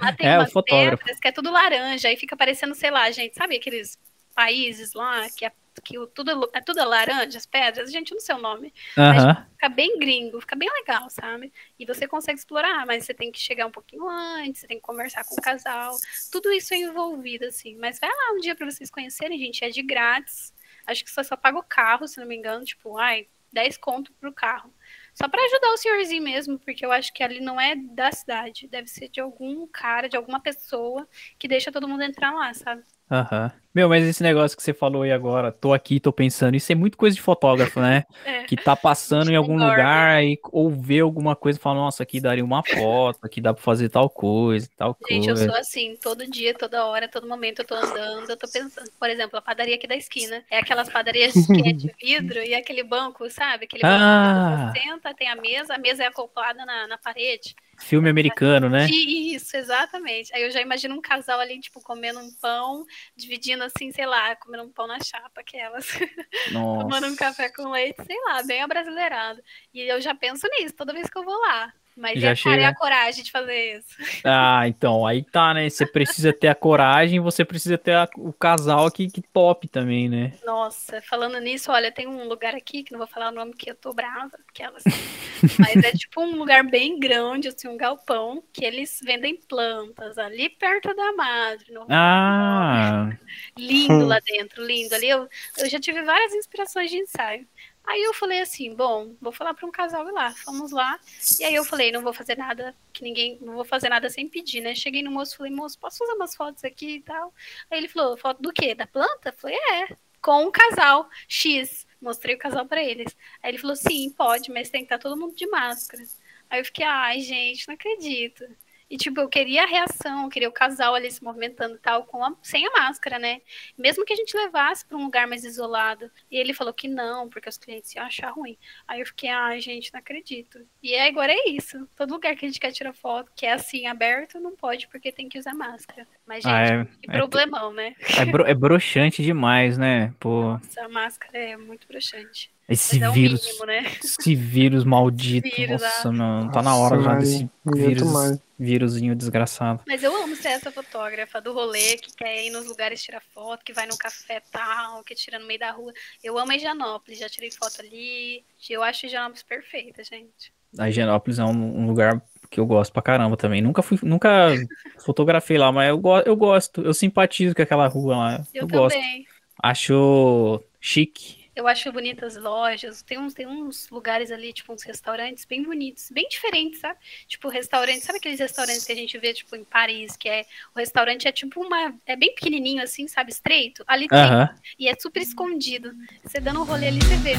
Lá 0.00 0.12
tem 0.16 0.26
É, 0.26 0.38
umas 0.38 0.52
fotógrafo. 0.72 0.98
pedras 0.98 1.20
que 1.20 1.28
é 1.28 1.32
tudo 1.32 1.50
laranja, 1.50 2.08
aí 2.08 2.16
fica 2.16 2.36
parecendo, 2.36 2.74
sei 2.74 2.90
lá, 2.90 3.10
gente, 3.10 3.34
sabe 3.34 3.56
aqueles 3.56 3.98
países 4.34 4.94
lá 4.94 5.28
que 5.30 5.44
é, 5.44 5.52
que 5.84 5.98
o, 5.98 6.06
tudo, 6.06 6.50
é 6.52 6.60
tudo 6.60 6.82
laranja, 6.84 7.38
as 7.38 7.46
pedras? 7.46 7.90
Gente, 7.90 8.12
não 8.12 8.20
sei 8.20 8.34
o 8.34 8.38
nome 8.38 8.72
Aham. 8.96 9.46
fica 9.52 9.68
bem 9.68 9.98
gringo, 9.98 10.40
fica 10.40 10.56
bem 10.56 10.70
legal, 10.70 11.08
sabe? 11.10 11.52
E 11.78 11.86
você 11.86 12.06
consegue 12.06 12.38
explorar, 12.38 12.84
mas 12.86 13.04
você 13.04 13.14
tem 13.14 13.30
que 13.30 13.38
chegar 13.38 13.66
um 13.66 13.70
pouquinho 13.70 14.08
antes, 14.08 14.60
você 14.60 14.66
tem 14.66 14.78
que 14.78 14.82
conversar 14.82 15.24
com 15.24 15.34
o 15.34 15.42
casal, 15.42 15.96
tudo 16.30 16.52
isso 16.52 16.74
é 16.74 16.78
envolvido, 16.78 17.46
assim. 17.46 17.76
Mas 17.76 17.98
vai 17.98 18.10
lá 18.10 18.32
um 18.34 18.40
dia 18.40 18.54
pra 18.54 18.70
vocês 18.70 18.90
conhecerem, 18.90 19.38
gente, 19.38 19.64
é 19.64 19.70
de 19.70 19.82
grátis. 19.82 20.52
Acho 20.86 21.04
que 21.04 21.10
você 21.10 21.22
só 21.24 21.36
paga 21.36 21.58
o 21.58 21.62
carro, 21.62 22.08
se 22.08 22.18
não 22.18 22.26
me 22.26 22.36
engano, 22.36 22.64
tipo, 22.64 22.98
ai, 22.98 23.28
10 23.52 23.76
conto 23.76 24.12
pro 24.14 24.32
carro. 24.32 24.72
Só 25.14 25.28
pra 25.28 25.42
ajudar 25.44 25.72
o 25.72 25.76
senhorzinho 25.76 26.22
mesmo, 26.22 26.58
porque 26.58 26.84
eu 26.84 26.92
acho 26.92 27.12
que 27.12 27.22
ali 27.22 27.40
não 27.40 27.60
é 27.60 27.76
da 27.76 28.10
cidade, 28.12 28.66
deve 28.68 28.88
ser 28.88 29.08
de 29.08 29.20
algum 29.20 29.66
cara, 29.66 30.08
de 30.08 30.16
alguma 30.16 30.40
pessoa 30.40 31.06
que 31.38 31.46
deixa 31.48 31.70
todo 31.72 31.88
mundo 31.88 32.02
entrar 32.02 32.32
lá, 32.32 32.52
sabe? 32.54 32.82
Aham. 33.12 33.52
Meu, 33.74 33.88
mas 33.88 34.04
esse 34.04 34.22
negócio 34.22 34.54
que 34.54 34.62
você 34.62 34.74
falou 34.74 35.00
aí 35.00 35.10
agora, 35.10 35.50
tô 35.50 35.72
aqui, 35.72 35.98
tô 35.98 36.12
pensando, 36.12 36.54
isso 36.54 36.70
é 36.70 36.74
muito 36.74 36.96
coisa 36.98 37.16
de 37.16 37.22
fotógrafo, 37.22 37.80
né? 37.80 38.04
É. 38.24 38.44
Que 38.44 38.54
tá 38.54 38.76
passando 38.76 39.30
em 39.30 39.36
algum 39.36 39.54
lugar 39.54 40.22
e, 40.22 40.38
ou 40.52 40.68
vê 40.70 41.00
alguma 41.00 41.34
coisa 41.34 41.58
e 41.58 41.62
fala, 41.62 41.76
nossa, 41.76 42.02
aqui 42.02 42.20
daria 42.20 42.44
uma 42.44 42.62
foto, 42.62 43.18
aqui 43.22 43.40
dá 43.40 43.54
pra 43.54 43.62
fazer 43.62 43.88
tal 43.88 44.08
coisa, 44.10 44.68
tal 44.76 44.96
Gente, 45.08 45.28
eu 45.28 45.34
coisa. 45.34 45.50
sou 45.50 45.58
assim, 45.58 45.96
todo 46.00 46.30
dia, 46.30 46.52
toda 46.54 46.84
hora, 46.84 47.08
todo 47.08 47.26
momento 47.26 47.60
eu 47.60 47.64
tô 47.66 47.74
andando, 47.74 48.28
eu 48.30 48.36
tô 48.36 48.46
pensando. 48.46 48.90
Por 48.98 49.08
exemplo, 49.08 49.38
a 49.38 49.42
padaria 49.42 49.74
aqui 49.76 49.86
da 49.86 49.96
esquina. 49.96 50.42
É 50.50 50.58
aquelas 50.58 50.88
padarias 50.90 51.32
que 51.32 51.68
é 51.68 51.72
de 51.72 51.90
vidro 52.00 52.40
e 52.42 52.54
aquele 52.54 52.82
banco, 52.82 53.28
sabe? 53.30 53.64
Aquele 53.64 53.82
banco 53.82 53.94
Ah. 54.04 54.70
que 54.74 54.78
você 54.80 54.86
senta, 54.86 55.14
tem 55.14 55.28
a 55.30 55.36
mesa, 55.36 55.74
a 55.74 55.78
mesa 55.78 56.04
é 56.04 56.06
acoplada 56.06 56.64
na, 56.66 56.86
na 56.86 56.98
parede. 56.98 57.54
Filme 57.82 58.08
americano, 58.08 58.68
né? 58.68 58.86
Isso, 58.86 59.56
exatamente. 59.56 60.34
Aí 60.34 60.42
eu 60.42 60.50
já 60.50 60.60
imagino 60.60 60.94
um 60.94 61.00
casal 61.00 61.40
ali, 61.40 61.58
tipo, 61.60 61.80
comendo 61.80 62.20
um 62.20 62.32
pão, 62.40 62.84
dividindo 63.16 63.64
assim, 63.64 63.90
sei 63.92 64.06
lá, 64.06 64.36
comendo 64.36 64.64
um 64.64 64.72
pão 64.72 64.86
na 64.86 64.98
chapa, 65.00 65.40
aquelas. 65.40 65.86
Tomando 66.52 67.08
um 67.08 67.16
café 67.16 67.50
com 67.50 67.70
leite, 67.70 68.02
sei 68.04 68.18
lá, 68.24 68.42
bem 68.42 68.62
abrasileirado. 68.62 69.42
E 69.74 69.80
eu 69.80 70.00
já 70.00 70.14
penso 70.14 70.46
nisso 70.58 70.74
toda 70.74 70.92
vez 70.92 71.08
que 71.10 71.18
eu 71.18 71.24
vou 71.24 71.38
lá. 71.40 71.72
Mas 71.96 72.20
Já 72.20 72.32
a 72.32 72.36
cara 72.36 72.56
e 72.56 72.58
chega- 72.60 72.68
a 72.68 72.74
coragem 72.74 73.22
de 73.24 73.30
fazer 73.30 73.78
isso? 73.78 73.96
Ah, 74.24 74.66
então, 74.68 75.06
aí 75.06 75.22
tá, 75.22 75.52
né? 75.52 75.68
Você 75.68 75.84
precisa 75.84 76.32
ter 76.32 76.48
a 76.48 76.54
coragem, 76.54 77.20
você 77.20 77.44
precisa 77.44 77.76
ter 77.76 77.92
a- 77.94 78.08
o 78.16 78.32
casal 78.32 78.86
aqui 78.86 79.08
que 79.10 79.20
top 79.20 79.68
também, 79.68 80.08
né? 80.08 80.32
Nossa, 80.44 81.02
falando 81.02 81.38
nisso, 81.40 81.70
olha, 81.70 81.90
tem 81.92 82.06
um 82.06 82.26
lugar 82.28 82.54
aqui, 82.54 82.82
que 82.82 82.92
não 82.92 82.98
vou 82.98 83.06
falar 83.08 83.28
o 83.28 83.34
nome, 83.34 83.52
que 83.52 83.70
eu 83.70 83.74
tô 83.74 83.92
brava, 83.92 84.30
aquelas. 84.48 84.82
Mas 85.58 85.76
é 85.84 85.92
tipo 85.92 86.22
um 86.22 86.36
lugar 86.36 86.62
bem 86.64 86.98
grande, 86.98 87.48
assim, 87.48 87.68
um 87.68 87.76
galpão, 87.76 88.42
que 88.52 88.64
eles 88.64 89.00
vendem 89.04 89.36
plantas 89.36 90.16
ali 90.18 90.48
perto 90.48 90.94
da 90.94 91.12
madre. 91.12 91.72
no- 91.72 91.86
Ah, 91.90 93.10
Lindo 93.58 94.06
lá 94.06 94.18
dentro, 94.24 94.64
lindo. 94.64 94.94
Ali 94.94 95.08
eu, 95.08 95.28
eu 95.58 95.68
já 95.68 95.78
tive 95.80 96.02
várias 96.02 96.32
inspirações 96.34 96.90
de 96.90 96.96
ensaio. 96.98 97.46
Aí 97.84 98.02
eu 98.02 98.14
falei 98.14 98.40
assim, 98.40 98.74
bom, 98.74 99.14
vou 99.20 99.32
falar 99.32 99.54
para 99.54 99.66
um 99.66 99.70
casal 99.70 100.08
ir 100.08 100.12
lá. 100.12 100.30
Fomos 100.30 100.70
lá. 100.70 100.98
E 101.40 101.44
aí 101.44 101.54
eu 101.54 101.64
falei, 101.64 101.90
não 101.90 102.02
vou 102.02 102.12
fazer 102.12 102.36
nada 102.36 102.74
que 102.92 103.02
ninguém, 103.02 103.38
não 103.40 103.54
vou 103.54 103.64
fazer 103.64 103.88
nada 103.88 104.08
sem 104.08 104.28
pedir, 104.28 104.60
né? 104.60 104.74
Cheguei 104.74 105.02
no 105.02 105.10
moço, 105.10 105.36
falei, 105.36 105.52
moço, 105.52 105.78
posso 105.78 105.98
fazer 105.98 106.12
umas 106.12 106.34
fotos 106.34 106.64
aqui 106.64 106.96
e 106.96 107.00
tal? 107.02 107.34
Aí 107.70 107.78
ele 107.78 107.88
falou, 107.88 108.16
foto 108.16 108.40
do 108.40 108.52
quê? 108.52 108.74
Da 108.74 108.86
planta? 108.86 109.30
Eu 109.30 109.32
falei, 109.32 109.56
é, 109.56 109.96
com 110.20 110.46
um 110.46 110.50
casal 110.50 111.08
X. 111.28 111.86
Mostrei 112.00 112.34
o 112.34 112.38
casal 112.38 112.66
para 112.66 112.82
eles. 112.82 113.16
Aí 113.42 113.50
ele 113.50 113.58
falou, 113.58 113.76
sim, 113.76 114.10
pode, 114.10 114.50
mas 114.50 114.70
tem 114.70 114.80
que 114.82 114.86
estar 114.86 114.98
todo 114.98 115.18
mundo 115.18 115.34
de 115.34 115.46
máscara. 115.48 116.02
Aí 116.50 116.60
eu 116.60 116.64
fiquei, 116.64 116.84
ai, 116.84 117.20
gente, 117.20 117.66
não 117.68 117.74
acredito. 117.74 118.44
E, 118.92 118.96
tipo, 118.98 119.18
eu 119.22 119.28
queria 119.28 119.62
a 119.62 119.66
reação, 119.66 120.24
eu 120.24 120.28
queria 120.28 120.50
o 120.50 120.52
casal 120.52 120.94
ali 120.94 121.10
se 121.10 121.24
movimentando 121.24 121.76
e 121.76 121.78
tal, 121.78 122.04
com 122.04 122.22
a- 122.22 122.36
sem 122.42 122.66
a 122.66 122.70
máscara, 122.72 123.18
né? 123.18 123.40
Mesmo 123.76 124.04
que 124.04 124.12
a 124.12 124.16
gente 124.16 124.36
levasse 124.36 124.84
para 124.84 124.98
um 124.98 125.04
lugar 125.04 125.26
mais 125.26 125.44
isolado. 125.44 126.10
E 126.30 126.36
ele 126.36 126.52
falou 126.52 126.74
que 126.74 126.86
não, 126.88 127.26
porque 127.26 127.48
os 127.48 127.56
clientes 127.56 127.94
iam 127.94 128.04
achar 128.04 128.28
ruim. 128.28 128.58
Aí 128.86 129.00
eu 129.00 129.06
fiquei, 129.06 129.30
ai, 129.30 129.62
gente, 129.62 129.90
não 129.94 129.98
acredito. 129.98 130.58
E 130.82 130.92
aí, 130.94 131.08
agora 131.08 131.32
é 131.32 131.48
isso. 131.48 131.88
Todo 131.96 132.12
lugar 132.12 132.36
que 132.36 132.44
a 132.44 132.48
gente 132.48 132.60
quer 132.60 132.70
tirar 132.70 132.92
foto, 132.92 133.32
que 133.34 133.46
é 133.46 133.52
assim, 133.54 133.86
aberto, 133.86 134.38
não 134.38 134.54
pode, 134.54 134.86
porque 134.88 135.10
tem 135.10 135.26
que 135.26 135.38
usar 135.38 135.54
máscara. 135.54 136.06
Mas, 136.26 136.44
gente, 136.44 136.52
Ah, 136.52 136.60
é- 136.62 136.84
que 136.84 137.10
é- 137.10 137.16
problemão, 137.16 137.72
né? 137.72 137.94
é, 138.18 138.24
bro- 138.26 138.46
é 138.46 138.52
broxante 138.52 139.22
demais, 139.22 139.78
né? 139.78 140.12
Pô, 140.20 140.54
Essa 140.56 140.86
máscara 140.90 141.38
é 141.38 141.56
muito 141.56 141.88
broxante. 141.88 142.52
Esse 142.72 143.02
é 143.02 143.10
vírus, 143.10 143.44
mínimo, 143.46 143.66
né? 143.66 143.92
esse 144.02 144.34
vírus 144.34 144.84
maldito, 144.84 145.48
Vírus, 145.54 145.82
nossa, 145.82 146.08
ah. 146.08 146.12
mano, 146.12 146.52
tá 146.52 146.62
na 146.62 146.76
hora 146.76 147.00
já 147.00 147.14
Nossa, 147.14 147.18
desse 147.20 147.50
não 147.64 147.72
aguento 147.72 147.86
vírus, 147.88 148.12
mais. 148.12 148.40
vírusinho 148.58 149.14
desgraçado. 149.14 149.82
Mas 149.86 150.02
eu 150.02 150.16
amo 150.22 150.34
ser 150.36 150.48
essa 150.48 150.70
fotógrafa 150.70 151.40
do 151.40 151.52
rolê, 151.52 151.96
que 151.96 152.14
quer 152.16 152.44
ir 152.44 152.50
nos 152.50 152.66
lugares 152.66 153.02
tirar 153.02 153.22
foto, 153.34 153.64
que 153.64 153.72
vai 153.72 153.86
num 153.86 153.96
café 153.96 154.40
tal, 154.50 155.02
que 155.04 155.14
tira 155.14 155.38
no 155.38 155.46
meio 155.46 155.60
da 155.60 155.70
rua. 155.70 155.92
Eu 156.22 156.38
amo 156.38 156.52
Higienópolis, 156.52 157.18
já 157.18 157.28
tirei 157.28 157.50
foto 157.50 157.80
ali. 157.80 158.44
Eu 158.68 158.82
acho 158.82 159.06
Higienópolis 159.06 159.42
perfeita, 159.42 160.02
gente. 160.02 160.52
A 160.78 160.88
Higienópolis 160.88 161.38
é 161.38 161.44
um, 161.44 161.80
um 161.82 161.86
lugar 161.86 162.22
que 162.50 162.60
eu 162.60 162.66
gosto 162.66 162.92
pra 162.92 163.02
caramba 163.02 163.36
também. 163.36 163.60
Nunca 163.62 163.82
fui, 163.82 163.98
nunca 164.02 164.48
fotografei 165.04 165.58
lá, 165.58 165.72
mas 165.72 165.88
eu, 165.88 165.98
go 165.98 166.18
eu 166.20 166.36
gosto, 166.36 166.82
eu 166.82 166.94
simpatizo 166.94 167.54
com 167.54 167.62
aquela 167.62 167.86
rua 167.88 168.16
lá. 168.16 168.44
Eu, 168.54 168.62
Eu, 168.62 168.68
gosto. 168.68 168.94
também. 168.96 169.26
Acho 169.62 170.62
chique. 170.80 171.41
Eu 171.54 171.68
acho 171.68 171.92
bonitas 171.92 172.36
as 172.36 172.42
lojas. 172.42 173.02
Tem 173.02 173.18
uns, 173.18 173.34
tem 173.34 173.46
uns 173.46 173.88
lugares 173.90 174.30
ali, 174.30 174.52
tipo, 174.54 174.72
uns 174.72 174.82
restaurantes 174.82 175.44
bem 175.44 175.62
bonitos, 175.62 176.08
bem 176.10 176.26
diferentes, 176.28 176.80
sabe? 176.80 176.98
Tipo, 177.28 177.48
restaurante, 177.48 178.00
sabe 178.00 178.18
aqueles 178.18 178.40
restaurantes 178.40 178.84
que 178.84 178.92
a 178.92 178.94
gente 178.96 179.18
vê, 179.18 179.34
tipo, 179.34 179.54
em 179.54 179.62
Paris, 179.64 180.16
que 180.16 180.28
é. 180.30 180.46
O 180.74 180.78
restaurante 180.78 181.28
é 181.28 181.32
tipo 181.32 181.60
uma. 181.60 181.94
É 182.06 182.16
bem 182.16 182.34
pequenininho, 182.34 182.82
assim, 182.82 183.06
sabe? 183.06 183.32
Estreito. 183.32 183.84
Ali 183.86 184.08
tem. 184.08 184.18
Aham. 184.18 184.48
E 184.78 184.88
é 184.88 184.94
super 184.98 185.20
escondido. 185.20 185.92
Você 186.24 186.40
dando 186.40 186.60
um 186.60 186.64
rolê 186.64 186.86
ali, 186.86 187.00
você 187.00 187.16
vê. 187.16 187.34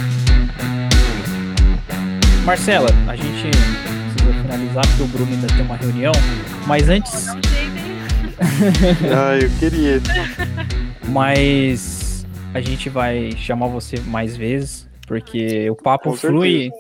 Marcela, 2.46 2.90
a 3.10 3.16
gente 3.16 3.50
precisa 3.50 4.42
finalizar 4.44 4.88
porque 4.90 5.04
o 5.04 5.08
Bruno 5.08 5.32
ainda 5.34 5.48
tem 5.48 5.62
uma 5.62 5.76
reunião. 5.78 6.12
Mas 6.68 6.88
antes, 6.88 7.26
Não 7.26 7.36
né? 7.36 7.42
Ah, 9.16 9.38
eu 9.42 9.50
queria. 9.58 10.02
mas 11.10 12.03
a 12.54 12.62
gente 12.62 12.88
vai 12.88 13.32
chamar 13.32 13.68
você 13.68 14.00
mais 14.02 14.38
vezes, 14.38 14.88
porque 15.08 15.70
o 15.70 15.76
papo 15.76 16.12
Com 16.12 16.18
flui. 16.18 16.72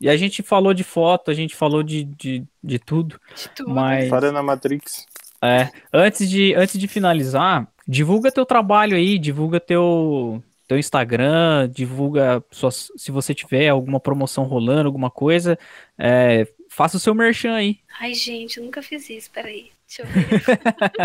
E 0.00 0.08
a 0.08 0.16
gente 0.16 0.42
falou 0.42 0.72
de 0.72 0.82
foto, 0.82 1.30
a 1.30 1.34
gente 1.34 1.54
falou 1.54 1.82
de, 1.82 2.04
de, 2.04 2.44
de 2.64 2.78
tudo. 2.78 3.20
De 3.36 3.48
tudo. 3.50 3.70
Mas 3.70 4.08
Para 4.08 4.32
na 4.32 4.42
Matrix. 4.42 5.06
é, 5.42 5.70
antes 5.92 6.28
de, 6.28 6.54
antes 6.54 6.78
de 6.78 6.88
finalizar, 6.88 7.68
divulga 7.86 8.32
teu 8.32 8.46
trabalho 8.46 8.96
aí, 8.96 9.18
divulga 9.18 9.60
teu, 9.60 10.42
teu 10.66 10.78
Instagram, 10.78 11.68
divulga 11.70 12.42
suas, 12.50 12.90
se 12.96 13.10
você 13.10 13.34
tiver 13.34 13.68
alguma 13.68 14.00
promoção 14.00 14.44
rolando, 14.44 14.86
alguma 14.86 15.10
coisa, 15.10 15.58
é, 15.98 16.48
faça 16.70 16.96
o 16.96 17.00
seu 17.00 17.14
merchan 17.14 17.54
aí. 17.56 17.80
Ai, 18.00 18.14
gente, 18.14 18.56
eu 18.56 18.64
nunca 18.64 18.80
fiz 18.80 19.10
isso, 19.10 19.30
peraí. 19.30 19.70
Deixa 19.86 20.02
eu 20.02 20.06
ver. 20.06 20.40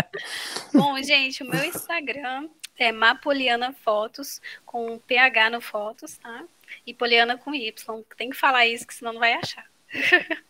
Bom, 0.72 1.02
gente, 1.02 1.42
o 1.42 1.50
meu 1.50 1.64
Instagram 1.64 2.48
é 2.78 2.92
Mapoliana 2.92 3.72
Fotos, 3.72 4.40
com 4.64 4.98
PH 4.98 5.50
no 5.50 5.60
Fotos, 5.60 6.18
tá? 6.18 6.44
E 6.86 6.92
Poliana 6.92 7.36
com 7.36 7.54
Y. 7.54 8.04
Tem 8.16 8.30
que 8.30 8.36
falar 8.36 8.66
isso, 8.66 8.86
que 8.86 8.94
senão 8.94 9.12
não 9.12 9.20
vai 9.20 9.34
achar. 9.34 9.64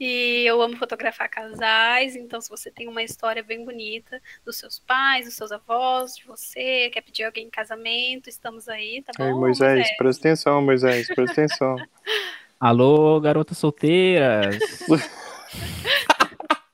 e 0.00 0.44
eu 0.46 0.60
amo 0.62 0.76
fotografar 0.76 1.28
casais, 1.28 2.16
então 2.16 2.40
se 2.40 2.48
você 2.48 2.70
tem 2.70 2.88
uma 2.88 3.02
história 3.02 3.42
bem 3.42 3.64
bonita 3.64 4.20
dos 4.44 4.56
seus 4.56 4.78
pais, 4.78 5.26
dos 5.26 5.34
seus 5.34 5.52
avós, 5.52 6.16
de 6.16 6.26
você, 6.26 6.90
quer 6.90 7.02
pedir 7.02 7.24
alguém 7.24 7.46
em 7.46 7.50
casamento, 7.50 8.28
estamos 8.28 8.68
aí, 8.68 9.02
tá 9.02 9.12
bom? 9.16 9.24
Ai, 9.24 9.32
Moisés, 9.32 9.96
presta 9.96 10.28
atenção, 10.28 10.62
Moisés, 10.62 11.06
presta 11.06 11.32
atenção. 11.42 11.76
Alô, 12.58 13.20
garotas 13.20 13.58
solteiras. 13.58 14.56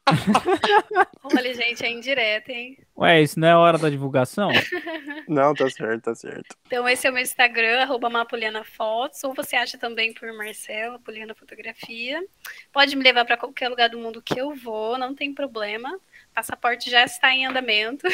Olha, 1.36 1.55
gente, 1.55 1.85
é 1.85 1.90
indireta, 1.90 2.52
hein? 2.52 2.78
Ué, 2.97 3.22
isso 3.22 3.39
não 3.39 3.48
é 3.48 3.56
hora 3.56 3.78
da 3.78 3.90
divulgação? 3.90 4.51
Não, 5.28 5.52
tá 5.52 5.68
certo, 5.68 6.05
tá 6.05 6.14
certo. 6.14 6.56
Então, 6.66 6.89
esse 6.89 7.06
é 7.06 7.10
o 7.10 7.12
meu 7.12 7.22
Instagram, 7.22 7.82
arroba 7.82 8.09
Mapoliana 8.09 8.64
Fotos, 8.64 9.22
ou 9.24 9.35
você 9.35 9.56
acha 9.56 9.76
também 9.76 10.14
por 10.14 10.32
Marcela, 10.32 10.98
Poliana 10.98 11.35
Fotografia. 11.35 12.24
Pode 12.72 12.97
me 12.97 13.05
levar 13.05 13.26
para 13.26 13.36
qualquer 13.36 13.68
lugar 13.68 13.90
do 13.90 13.98
mundo 13.98 14.22
que 14.22 14.40
eu 14.40 14.55
vou, 14.55 14.97
não 14.97 15.14
tem 15.14 15.35
problema. 15.35 16.01
Passaporte 16.39 16.89
já 16.89 17.02
está 17.05 17.35
em 17.35 17.47
andamento. 17.47 18.06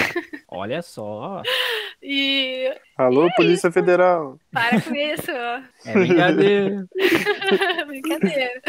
Olha 0.48 0.80
só. 0.80 1.42
E 2.02 2.74
Alô, 2.96 3.28
Polícia 3.36 3.70
Federal. 3.70 4.40
para 4.50 4.80
com 4.80 4.94
isso. 4.94 5.30
É 5.30 5.92
brincadeira. 5.92 6.86
Brincadeira. 7.86 8.62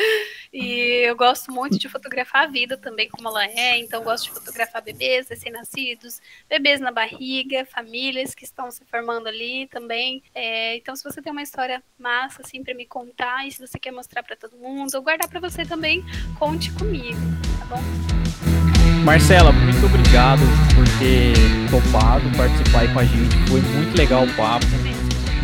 E 0.52 1.08
eu 1.08 1.16
gosto 1.16 1.54
muito 1.54 1.80
de 1.80 1.88
fotografar 1.88 2.44
a 2.44 2.48
vida 2.48 2.76
também, 2.76 3.08
como 3.08 3.30
ela 3.30 3.46
é. 3.46 3.78
Então, 3.78 4.02
eu 4.02 4.04
gosto 4.04 4.26
de 4.26 4.32
fotografar 4.32 4.82
bebês 4.82 5.30
recém-nascidos, 5.30 6.20
bebês 6.50 6.82
na 6.82 6.92
barriga, 6.92 7.64
famílias 7.64 8.36
que 8.36 8.44
estão 8.44 8.70
se 8.70 8.84
formando 8.84 9.28
ali 9.28 9.68
também. 9.68 10.22
É, 10.34 10.76
então, 10.76 10.98
se 10.98 11.04
você 11.06 11.22
tem 11.22 11.32
uma 11.32 11.44
história 11.44 11.82
massa, 11.98 12.42
assim, 12.42 12.62
para 12.62 12.74
me 12.74 12.86
contar, 12.86 13.48
e 13.48 13.52
se 13.54 13.66
você 13.66 13.80
quer 13.80 13.92
mostrar 13.92 14.22
para 14.22 14.36
todo 14.36 14.58
mundo, 14.58 14.94
ou 14.96 15.02
guardar 15.02 15.30
para 15.30 15.40
você 15.40 15.64
também, 15.64 16.04
conte 16.38 16.74
comigo, 16.74 17.20
tá 17.58 17.66
bom? 17.68 18.55
Marcela, 19.06 19.52
muito 19.52 19.86
obrigado 19.86 20.42
por 20.74 20.84
ter 20.98 21.34
topado 21.70 22.28
participar 22.36 22.80
aí 22.80 22.88
com 22.88 23.00
a 23.00 23.06
gente. 23.06 23.36
Foi 23.48 23.62
muito 23.62 23.96
legal 23.96 24.24
o 24.24 24.34
papo. 24.34 24.66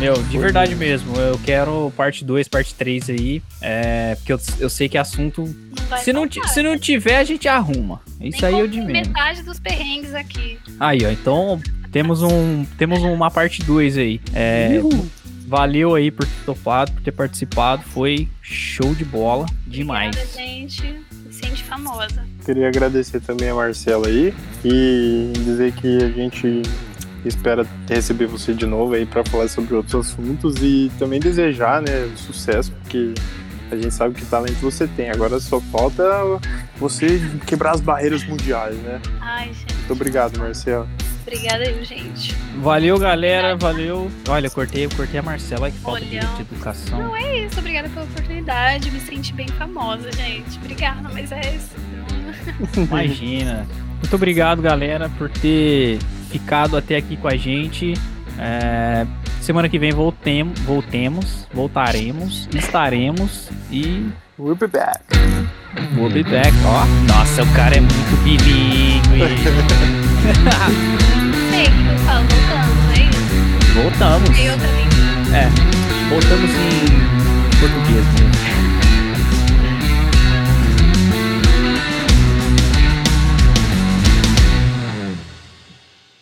Meu, 0.00 0.14
de 0.14 0.36
verdade 0.36 0.74
mesmo. 0.74 1.16
Eu 1.16 1.38
quero 1.38 1.92
parte 1.96 2.24
2, 2.24 2.48
parte 2.48 2.74
3 2.74 3.10
aí. 3.10 3.40
É, 3.60 4.16
porque 4.16 4.32
eu, 4.32 4.40
eu 4.58 4.68
sei 4.68 4.88
que 4.88 4.98
assunto. 4.98 5.42
Não 5.88 5.98
Se 5.98 6.12
não, 6.12 6.28
se 6.28 6.60
não 6.60 6.76
tiver, 6.76 7.18
a 7.18 7.24
gente 7.24 7.46
arruma. 7.46 8.00
Isso 8.20 8.44
Nem 8.44 8.52
aí 8.54 8.60
eu 8.60 8.66
de 8.66 8.80
menos. 8.80 9.06
metade 9.06 9.42
dos 9.42 9.60
perrengues 9.60 10.12
aqui. 10.12 10.58
Aí, 10.80 11.06
ó. 11.06 11.10
Então, 11.10 11.60
temos, 11.92 12.20
um, 12.20 12.64
temos 12.76 12.98
uma 13.00 13.30
parte 13.30 13.62
2 13.62 13.96
aí. 13.96 14.20
É, 14.34 14.80
valeu 15.46 15.94
aí 15.94 16.10
por 16.10 16.26
ter 16.26 16.44
topado, 16.44 16.90
por 16.90 17.02
ter 17.02 17.12
participado. 17.12 17.84
Foi 17.84 18.28
show 18.42 18.92
de 18.92 19.04
bola. 19.04 19.46
Demais. 19.68 20.16
Obrigada, 20.16 20.36
gente. 20.36 21.11
Me 21.62 21.68
sente 21.68 21.68
famosa. 21.68 22.24
Queria 22.44 22.68
agradecer 22.68 23.20
também 23.20 23.48
a 23.50 23.54
Marcela 23.54 24.08
aí 24.08 24.34
e 24.64 25.32
dizer 25.34 25.72
que 25.72 26.02
a 26.02 26.08
gente 26.08 26.62
espera 27.24 27.66
receber 27.88 28.26
você 28.26 28.52
de 28.52 28.66
novo 28.66 28.94
aí 28.94 29.06
para 29.06 29.24
falar 29.24 29.48
sobre 29.48 29.74
outros 29.74 29.94
assuntos 29.94 30.56
e 30.60 30.90
também 30.98 31.20
desejar, 31.20 31.80
né, 31.80 32.10
sucesso, 32.16 32.72
porque 32.72 33.14
a 33.70 33.76
gente 33.76 33.94
sabe 33.94 34.14
que 34.14 34.24
talento 34.26 34.60
você 34.60 34.86
tem. 34.86 35.10
Agora 35.10 35.38
só 35.38 35.60
falta 35.60 36.04
você 36.76 37.20
quebrar 37.46 37.72
as 37.72 37.80
barreiras 37.80 38.24
mundiais, 38.24 38.76
né? 38.78 39.00
Ai, 39.20 39.52
gente. 39.52 39.74
Muito 39.76 39.92
obrigado, 39.92 40.38
Marcela. 40.38 40.88
Obrigada 41.22 41.64
aí, 41.64 41.84
gente. 41.84 42.34
Valeu, 42.58 42.98
galera. 42.98 43.56
Valeu. 43.56 44.10
Olha, 44.28 44.46
eu 44.46 44.50
cortei, 44.50 44.88
cortei 44.88 45.20
a 45.20 45.22
Marcela. 45.22 45.70
Que 45.70 45.78
falta 45.78 46.00
de, 46.00 46.18
Olhão. 46.18 46.34
de 46.34 46.42
educação. 46.42 46.98
Não 46.98 47.16
é 47.16 47.38
isso, 47.38 47.58
obrigada 47.58 47.88
pela 47.88 48.04
oportunidade. 48.04 48.90
Me 48.90 49.00
senti 49.00 49.32
bem 49.32 49.48
famosa, 49.48 50.10
gente. 50.12 50.58
Obrigada, 50.58 51.08
mas 51.12 51.30
é 51.32 51.54
isso. 51.54 51.76
Imagina. 52.76 53.66
Muito 53.98 54.16
obrigado, 54.16 54.60
galera, 54.60 55.08
por 55.10 55.30
ter 55.30 55.98
ficado 56.30 56.76
até 56.76 56.96
aqui 56.96 57.16
com 57.16 57.28
a 57.28 57.36
gente. 57.36 57.94
É, 58.38 59.06
semana 59.40 59.68
que 59.68 59.78
vem 59.78 59.92
voltemos, 59.92 60.58
voltemos, 60.60 61.46
voltaremos, 61.52 62.48
estaremos 62.52 63.48
e 63.70 64.10
We'll 64.38 64.56
be 64.56 64.66
back. 64.66 65.04
We'll 65.96 66.10
be 66.10 66.24
back, 66.24 66.52
ó. 66.66 66.84
Nossa, 67.06 67.42
o 67.42 67.54
cara 67.54 67.76
é 67.76 67.80
muito 67.80 68.16
bilíngue. 68.24 69.92
Sei 70.22 71.64
que 71.64 71.88
eu 71.88 71.98
falo 72.06 72.24
voltando, 72.28 72.92
é 72.92 73.02
isso? 73.10 73.74
Voltamos. 73.74 74.28
Outra 74.28 74.68
língua. 74.68 75.36
É, 75.36 75.50
voltamos 76.08 76.50
em 76.50 77.58
português 77.58 78.04
mesmo. 78.14 78.51